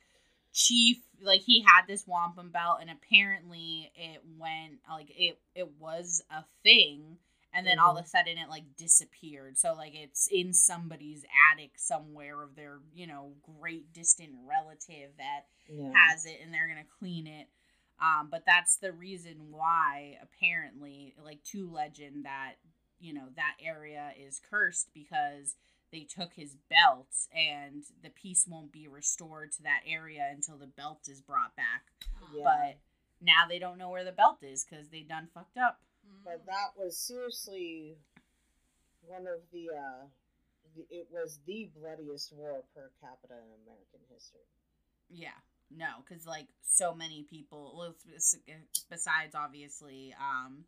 chief 0.52 0.98
like 1.22 1.42
he 1.42 1.64
had 1.66 1.82
this 1.86 2.06
wampum 2.06 2.50
belt 2.50 2.78
and 2.80 2.90
apparently 2.90 3.92
it 3.94 4.20
went 4.38 4.80
like 4.88 5.10
it 5.16 5.38
it 5.54 5.68
was 5.78 6.22
a 6.30 6.42
thing 6.62 7.18
and 7.52 7.66
then 7.66 7.78
all 7.78 7.96
of 7.96 8.04
a 8.04 8.08
sudden 8.08 8.38
it 8.38 8.48
like 8.48 8.64
disappeared. 8.76 9.58
So 9.58 9.74
like 9.74 9.92
it's 9.94 10.28
in 10.30 10.52
somebody's 10.52 11.24
attic 11.52 11.72
somewhere 11.76 12.42
of 12.42 12.54
their 12.54 12.78
you 12.94 13.06
know 13.06 13.32
great 13.58 13.92
distant 13.92 14.30
relative 14.48 15.10
that 15.18 15.46
yeah. 15.68 15.90
has 15.94 16.26
it 16.26 16.38
and 16.42 16.52
they're 16.52 16.68
gonna 16.68 16.82
clean 16.98 17.26
it. 17.26 17.48
Um 18.00 18.28
but 18.30 18.44
that's 18.46 18.76
the 18.76 18.92
reason 18.92 19.36
why 19.50 20.18
apparently 20.22 21.14
like 21.24 21.42
to 21.44 21.70
legend 21.70 22.24
that 22.24 22.54
you 23.00 23.14
know 23.14 23.26
that 23.36 23.56
area 23.62 24.12
is 24.18 24.40
cursed 24.50 24.90
because 24.94 25.56
they 25.92 26.00
took 26.04 26.34
his 26.34 26.56
belt 26.68 27.08
and 27.34 27.84
the 28.02 28.10
peace 28.10 28.46
won't 28.48 28.72
be 28.72 28.86
restored 28.88 29.52
to 29.52 29.62
that 29.64 29.80
area 29.86 30.28
until 30.30 30.56
the 30.56 30.66
belt 30.66 31.00
is 31.08 31.20
brought 31.20 31.54
back. 31.56 31.82
Yeah. 32.34 32.44
but 32.44 32.76
now 33.20 33.46
they 33.48 33.58
don't 33.58 33.78
know 33.78 33.90
where 33.90 34.04
the 34.04 34.12
belt 34.12 34.38
is 34.42 34.64
because 34.64 34.88
they 34.88 35.00
done 35.02 35.28
fucked 35.34 35.58
up. 35.58 35.80
But 36.24 36.44
that 36.46 36.72
was 36.76 36.96
seriously 36.96 37.96
one 39.06 39.26
of 39.26 39.40
the, 39.52 39.70
uh, 39.70 40.06
the, 40.76 40.86
it 40.90 41.08
was 41.12 41.40
the 41.46 41.68
bloodiest 41.78 42.32
war 42.32 42.62
per 42.74 42.90
capita 43.00 43.34
in 43.34 43.62
American 43.64 44.00
history. 44.12 44.40
Yeah, 45.10 45.36
no, 45.76 46.02
because 46.06 46.26
like 46.26 46.46
so 46.62 46.94
many 46.94 47.24
people. 47.28 47.74
Well, 47.76 47.94
it's- 48.08 48.34
it's- 48.46 48.84
besides 48.88 49.34
obviously, 49.34 50.14
um, 50.20 50.64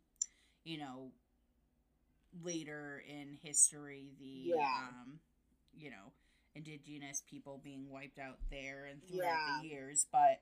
you 0.65 0.77
know, 0.77 1.11
later 2.41 3.03
in 3.07 3.37
history, 3.41 4.11
the 4.19 4.53
Yeah. 4.55 4.89
um, 4.89 5.19
you 5.75 5.89
know, 5.89 6.11
indigenous 6.55 7.21
people 7.29 7.59
being 7.63 7.89
wiped 7.89 8.19
out 8.19 8.37
there 8.49 8.85
and 8.85 9.01
throughout 9.07 9.23
Yeah. 9.23 9.61
the 9.61 9.67
years, 9.67 10.05
but 10.11 10.41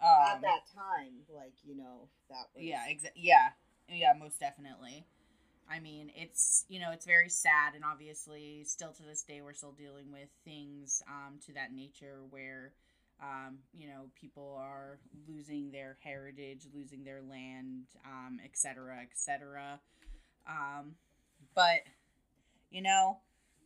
At 0.00 0.34
um, 0.36 0.42
that 0.42 0.66
time, 0.74 1.24
like, 1.28 1.54
you 1.64 1.74
know, 1.76 2.08
that 2.28 2.46
was. 2.54 2.64
yeah, 2.64 2.86
exa- 2.88 3.12
yeah, 3.16 3.50
yeah, 3.88 4.12
most 4.18 4.38
definitely. 4.38 5.06
I 5.70 5.80
mean, 5.80 6.10
it's 6.14 6.64
you 6.68 6.78
know, 6.80 6.92
it's 6.92 7.04
very 7.06 7.28
sad, 7.28 7.74
and 7.74 7.84
obviously, 7.84 8.64
still 8.64 8.92
to 8.92 9.02
this 9.02 9.22
day, 9.22 9.40
we're 9.42 9.52
still 9.54 9.72
dealing 9.72 10.10
with 10.12 10.28
things 10.44 11.02
um, 11.08 11.38
to 11.46 11.52
that 11.54 11.72
nature 11.72 12.20
where, 12.30 12.72
um, 13.20 13.58
you 13.72 13.86
know, 13.88 14.10
people 14.14 14.56
are 14.60 14.98
losing 15.26 15.70
their 15.70 15.98
heritage, 16.02 16.66
losing 16.72 17.04
their 17.04 17.20
land, 17.22 17.86
um, 18.06 18.38
et 18.44 18.52
cetera, 18.56 19.00
et 19.02 19.10
cetera. 19.14 19.80
Um, 20.46 20.94
but 21.54 21.80
you 22.70 22.82
know, 22.82 23.18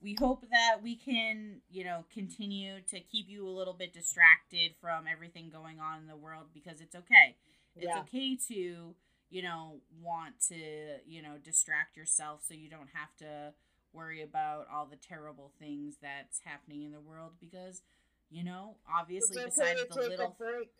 we 0.02 0.14
hope 0.14 0.44
that 0.50 0.78
we 0.82 0.96
can, 0.96 1.60
you 1.70 1.84
know, 1.84 2.04
continue 2.12 2.80
to 2.90 3.00
keep 3.00 3.28
you 3.28 3.46
a 3.46 3.50
little 3.50 3.74
bit 3.74 3.92
distracted 3.92 4.72
from 4.80 5.06
everything 5.10 5.50
going 5.50 5.80
on 5.80 5.98
in 6.00 6.06
the 6.06 6.16
world 6.16 6.46
because 6.54 6.80
it's 6.80 6.94
okay. 6.94 7.36
It's 7.76 7.86
Yeah. 7.86 8.00
okay 8.00 8.36
to, 8.48 8.94
you 9.30 9.42
know, 9.42 9.80
want 10.02 10.34
to, 10.48 10.98
you 11.06 11.22
know, 11.22 11.36
distract 11.42 11.96
yourself 11.96 12.42
so 12.46 12.54
you 12.54 12.68
don't 12.68 12.90
have 12.94 13.14
to 13.18 13.52
worry 13.92 14.22
about 14.22 14.66
all 14.72 14.86
the 14.86 14.96
terrible 14.96 15.52
things 15.58 15.96
that's 16.02 16.40
happening 16.44 16.82
in 16.82 16.92
the 16.92 17.00
world 17.00 17.32
because, 17.40 17.82
you 18.30 18.42
know, 18.42 18.76
obviously 18.92 19.36
it's 19.36 19.58
okay 19.58 19.64
besides 19.64 19.84
the 19.88 19.94
take 19.94 20.08
little 20.08 20.26
a 20.26 20.28
break. 20.38 20.70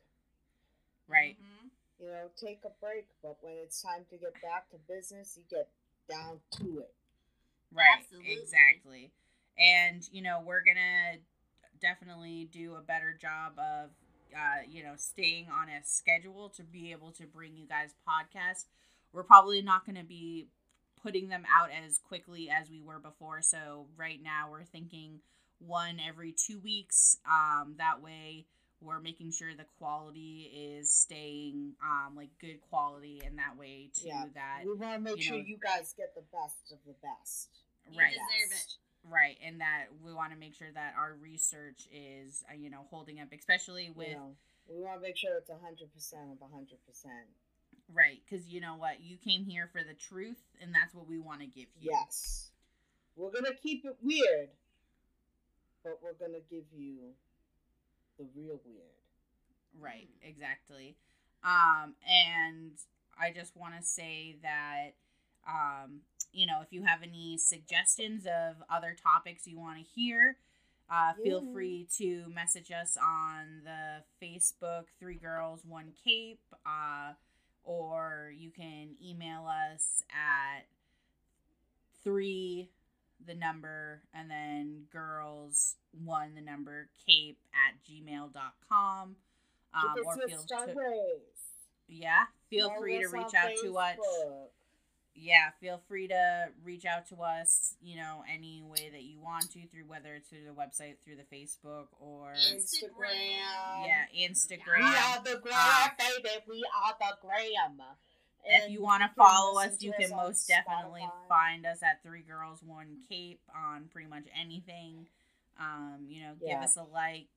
right. 1.08 1.36
Mhm. 1.40 1.70
You 1.98 2.06
know, 2.08 2.30
take 2.36 2.64
a 2.64 2.70
break, 2.70 3.08
but 3.22 3.42
when 3.42 3.54
it's 3.58 3.80
time 3.80 4.04
to 4.10 4.16
get 4.16 4.40
back 4.42 4.70
to 4.70 4.78
business, 4.78 5.36
you 5.36 5.44
get 5.48 5.68
down 6.08 6.40
to 6.58 6.80
it. 6.80 6.94
Right. 7.72 7.86
Absolutely. 7.98 8.32
Exactly. 8.32 9.12
And, 9.58 10.02
you 10.12 10.22
know, 10.22 10.42
we're 10.44 10.62
going 10.64 10.76
to 10.76 11.18
definitely 11.80 12.48
do 12.50 12.74
a 12.74 12.80
better 12.80 13.16
job 13.20 13.52
of, 13.58 13.90
uh, 14.34 14.62
you 14.68 14.82
know, 14.82 14.92
staying 14.96 15.46
on 15.50 15.68
a 15.68 15.84
schedule 15.84 16.48
to 16.50 16.62
be 16.62 16.92
able 16.92 17.12
to 17.12 17.26
bring 17.26 17.56
you 17.56 17.66
guys 17.66 17.94
podcasts. 18.08 18.66
We're 19.12 19.24
probably 19.24 19.62
not 19.62 19.84
going 19.84 19.96
to 19.96 20.04
be 20.04 20.48
putting 21.02 21.28
them 21.28 21.44
out 21.54 21.70
as 21.70 21.98
quickly 21.98 22.48
as 22.48 22.70
we 22.70 22.80
were 22.80 22.98
before. 22.98 23.42
So, 23.42 23.86
right 23.96 24.22
now, 24.22 24.48
we're 24.50 24.64
thinking 24.64 25.20
one 25.58 25.98
every 26.06 26.32
two 26.32 26.58
weeks. 26.60 27.18
Um, 27.30 27.74
that 27.78 28.02
way, 28.02 28.46
we're 28.82 29.00
making 29.00 29.30
sure 29.30 29.54
the 29.54 29.66
quality 29.78 30.50
is 30.52 30.90
staying 30.92 31.72
um, 31.82 32.16
like 32.16 32.30
good 32.40 32.60
quality, 32.68 33.22
in 33.24 33.36
that 33.36 33.56
way, 33.56 33.90
too, 33.94 34.08
Yeah. 34.08 34.24
that 34.34 34.62
We 34.64 34.74
want 34.74 34.94
to 34.94 34.98
make 35.00 35.16
you 35.18 35.22
sure 35.22 35.38
know- 35.38 35.44
you 35.44 35.56
guys 35.58 35.92
get 35.96 36.14
the 36.14 36.22
best 36.32 36.72
of 36.72 36.78
the 36.84 36.94
best. 36.94 37.50
You 37.90 37.98
Right. 37.98 38.12
deserve 38.12 38.52
it. 38.58 38.76
Right, 39.04 39.36
and 39.42 39.60
that 39.60 39.86
we 40.00 40.12
want 40.14 40.32
to 40.32 40.38
make 40.38 40.54
sure 40.54 40.70
that 40.72 40.94
our 40.96 41.14
research 41.14 41.88
is, 41.90 42.44
uh, 42.48 42.54
you 42.54 42.70
know, 42.70 42.84
holding 42.90 43.18
up, 43.18 43.32
especially 43.32 43.90
with 43.90 44.08
you 44.10 44.14
know, 44.14 44.36
we 44.68 44.78
want 44.80 45.00
to 45.00 45.02
make 45.02 45.16
sure 45.16 45.36
it's 45.36 45.50
hundred 45.50 45.92
percent 45.92 46.30
of 46.40 46.50
hundred 46.52 46.78
percent. 46.86 47.28
right, 47.88 48.22
because 48.24 48.46
you 48.46 48.60
know 48.60 48.76
what, 48.76 49.00
you 49.00 49.16
came 49.16 49.44
here 49.44 49.66
for 49.66 49.82
the 49.82 49.94
truth, 49.94 50.38
and 50.60 50.72
that's 50.72 50.94
what 50.94 51.08
we 51.08 51.18
want 51.18 51.40
to 51.40 51.46
give 51.46 51.66
you. 51.80 51.90
Yes, 51.90 52.52
we're 53.16 53.32
gonna 53.32 53.54
keep 53.56 53.84
it 53.84 53.96
weird, 54.00 54.50
but 55.82 56.00
we're 56.00 56.14
gonna 56.14 56.40
give 56.48 56.64
you 56.72 57.16
the 58.18 58.26
real 58.34 58.60
weird. 58.64 58.92
Right, 59.80 60.08
exactly. 60.22 60.96
Um, 61.44 61.94
and 62.08 62.72
I 63.18 63.32
just 63.32 63.56
want 63.56 63.74
to 63.78 63.82
say 63.82 64.36
that, 64.42 64.90
um, 65.48 66.00
you 66.32 66.46
know, 66.46 66.60
if 66.62 66.72
you 66.72 66.82
have 66.82 67.02
any 67.02 67.38
suggestions 67.38 68.26
of 68.26 68.56
other 68.70 68.94
topics 69.02 69.46
you 69.46 69.58
want 69.58 69.78
to 69.78 69.84
hear, 69.84 70.36
uh, 70.90 71.14
feel 71.22 71.42
free 71.52 71.88
to 71.96 72.24
message 72.34 72.70
us 72.70 72.98
on 72.98 73.62
the 73.64 74.02
Facebook 74.24 74.84
Three 75.00 75.14
Girls 75.14 75.62
One 75.66 75.92
Cape, 76.04 76.40
uh, 76.66 77.12
or 77.64 78.32
you 78.36 78.50
can 78.50 78.90
email 79.02 79.46
us 79.46 80.04
at 80.10 80.66
three 82.04 82.68
the 83.26 83.34
number 83.34 84.02
and 84.14 84.30
then 84.30 84.82
girls 84.92 85.76
one 86.04 86.34
the 86.34 86.40
number 86.40 86.88
cape 87.06 87.38
at 87.52 87.74
gmail.com 87.84 89.16
um, 89.74 89.94
or 90.06 90.16
feel 90.28 90.42
to, 90.68 90.74
yeah 91.88 92.24
feel 92.50 92.70
free 92.78 93.00
to 93.00 93.08
reach 93.08 93.34
out 93.34 93.50
to 93.62 93.76
us 93.76 93.96
yeah 95.14 95.50
feel 95.60 95.80
free 95.88 96.08
to 96.08 96.46
reach 96.64 96.84
out 96.86 97.06
to 97.06 97.16
us 97.16 97.74
you 97.82 97.96
know 97.96 98.22
any 98.32 98.62
way 98.62 98.88
that 98.90 99.02
you 99.02 99.20
want 99.20 99.50
to 99.52 99.66
through 99.68 99.84
whether 99.86 100.14
it's 100.14 100.28
through 100.28 100.44
the 100.44 100.52
website 100.52 100.94
through 101.04 101.16
the 101.16 101.36
facebook 101.36 101.86
or 102.00 102.32
Instagram. 102.54 103.86
yeah 103.86 104.04
instagram 104.28 104.78
We 104.78 104.84
are 104.84 105.22
the 105.22 105.40
gram, 105.42 105.52
Ah. 105.54 105.92
baby. 105.98 106.30
We 106.48 106.64
are 106.82 106.94
the 106.98 107.16
gram. 107.20 107.82
If 108.44 108.70
you 108.70 108.82
want 108.82 109.02
to 109.02 109.10
follow 109.16 109.60
us, 109.60 109.80
you 109.82 109.92
can 109.98 110.10
most 110.10 110.46
definitely 110.48 111.02
Spotify. 111.02 111.28
find 111.28 111.66
us 111.66 111.82
at 111.82 112.02
Three 112.02 112.22
Girls 112.22 112.60
One 112.62 112.98
Cape 113.08 113.40
on 113.54 113.88
pretty 113.90 114.08
much 114.08 114.24
anything. 114.38 115.06
Um, 115.58 116.06
you 116.08 116.22
know, 116.22 116.34
give 116.40 116.48
Yeah. 116.48 116.62
us 116.64 116.76
a 116.76 116.82
like, 116.84 117.28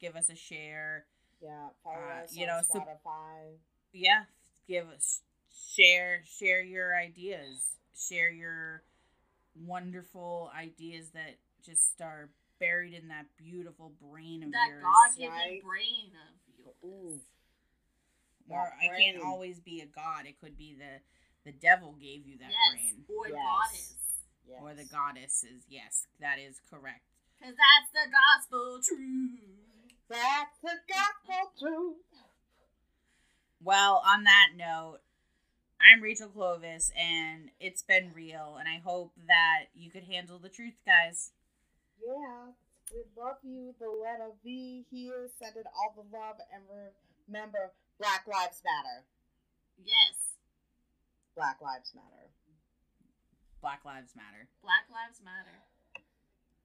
give 0.00 0.16
us 0.16 0.28
a 0.28 0.34
share. 0.36 1.06
Yeah, 1.40 1.68
follow 1.82 1.96
Uh, 1.96 2.22
us 2.24 2.34
you 2.36 2.42
on 2.42 2.48
know, 2.48 2.62
so- 2.62 2.98
Yeah, 3.92 4.24
give 4.66 4.88
us 4.88 5.22
share 5.74 6.22
share 6.24 6.60
your 6.62 6.94
ideas, 6.96 7.78
share 7.94 8.30
your 8.30 8.82
wonderful 9.54 10.50
ideas 10.54 11.10
that 11.10 11.36
just 11.62 12.00
are 12.00 12.28
buried 12.58 12.94
in 12.94 13.08
that 13.08 13.26
beautiful 13.36 13.90
brain 14.00 14.42
of 14.42 14.52
That 14.52 14.68
yours. 14.68 14.82
God 14.82 15.16
given 15.16 15.32
right? 15.32 15.62
brain 15.62 16.12
of 16.14 16.58
yours. 16.58 16.76
Ooh. 16.84 17.20
Or 18.48 18.56
that 18.64 18.72
I 18.80 18.96
can't 18.98 19.22
always 19.22 19.60
be 19.60 19.80
a 19.80 19.86
god. 19.86 20.26
It 20.26 20.40
could 20.40 20.56
be 20.56 20.74
the 20.78 21.00
the 21.44 21.52
devil 21.52 21.96
gave 22.00 22.26
you 22.26 22.36
that 22.38 22.50
yes. 22.50 22.92
brain. 22.92 23.04
Or 23.08 23.28
Yes. 23.28 23.36
goddess. 23.36 23.94
Yes. 24.46 24.60
Or 24.62 24.74
the 24.74 24.84
goddesses. 24.84 25.64
Yes, 25.68 26.06
that 26.20 26.38
is 26.38 26.60
correct. 26.68 27.04
Because 27.38 27.54
that's 27.56 27.90
the 27.92 28.10
gospel 28.10 28.80
truth. 28.82 29.40
That's 30.08 30.58
the 30.62 30.76
gospel 30.88 31.52
truth. 31.58 31.96
Well, 33.62 34.02
on 34.06 34.24
that 34.24 34.48
note, 34.56 34.98
I'm 35.80 36.02
Rachel 36.02 36.28
Clovis, 36.28 36.90
and 36.96 37.50
it's 37.60 37.82
been 37.82 38.12
real, 38.14 38.56
and 38.58 38.68
I 38.68 38.80
hope 38.84 39.12
that 39.26 39.66
you 39.74 39.90
could 39.90 40.04
handle 40.04 40.38
the 40.38 40.48
truth, 40.48 40.76
guys. 40.84 41.32
Yeah, 42.04 42.52
we 42.92 43.00
love 43.16 43.36
you. 43.42 43.74
The 43.78 43.88
letter 43.88 44.32
V 44.44 44.84
here, 44.90 45.28
Send 45.38 45.56
it 45.56 45.66
all 45.74 45.94
the 45.96 46.16
love, 46.16 46.36
and 46.52 46.62
remember, 47.28 47.72
Black 48.00 48.24
Lives 48.26 48.62
Matter. 48.64 49.04
Yes. 49.76 50.40
Black 51.36 51.60
Lives 51.60 51.92
Matter. 51.94 52.32
Black 53.60 53.84
Lives 53.84 54.16
Matter. 54.16 54.48
Black 54.64 54.88
Lives 54.88 55.20
Matter. 55.22 55.60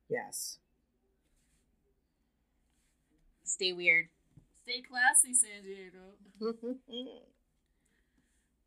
Yes. 0.07 0.59
Stay 3.43 3.73
weird. 3.73 4.07
Stay 4.63 4.81
classy, 4.81 5.33
San 5.33 5.61
Diego. 5.63 6.15
I'm 6.41 6.55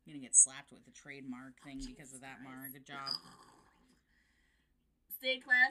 gonna 0.05 0.19
get 0.21 0.35
slapped 0.35 0.71
with 0.71 0.85
the 0.85 0.91
trademark 0.91 1.57
thing 1.65 1.81
because 1.85 2.13
of 2.13 2.21
that, 2.21 2.37
Mara. 2.43 2.69
Good 2.71 2.85
job. 2.85 3.09
Stay 5.17 5.39
classy. 5.39 5.59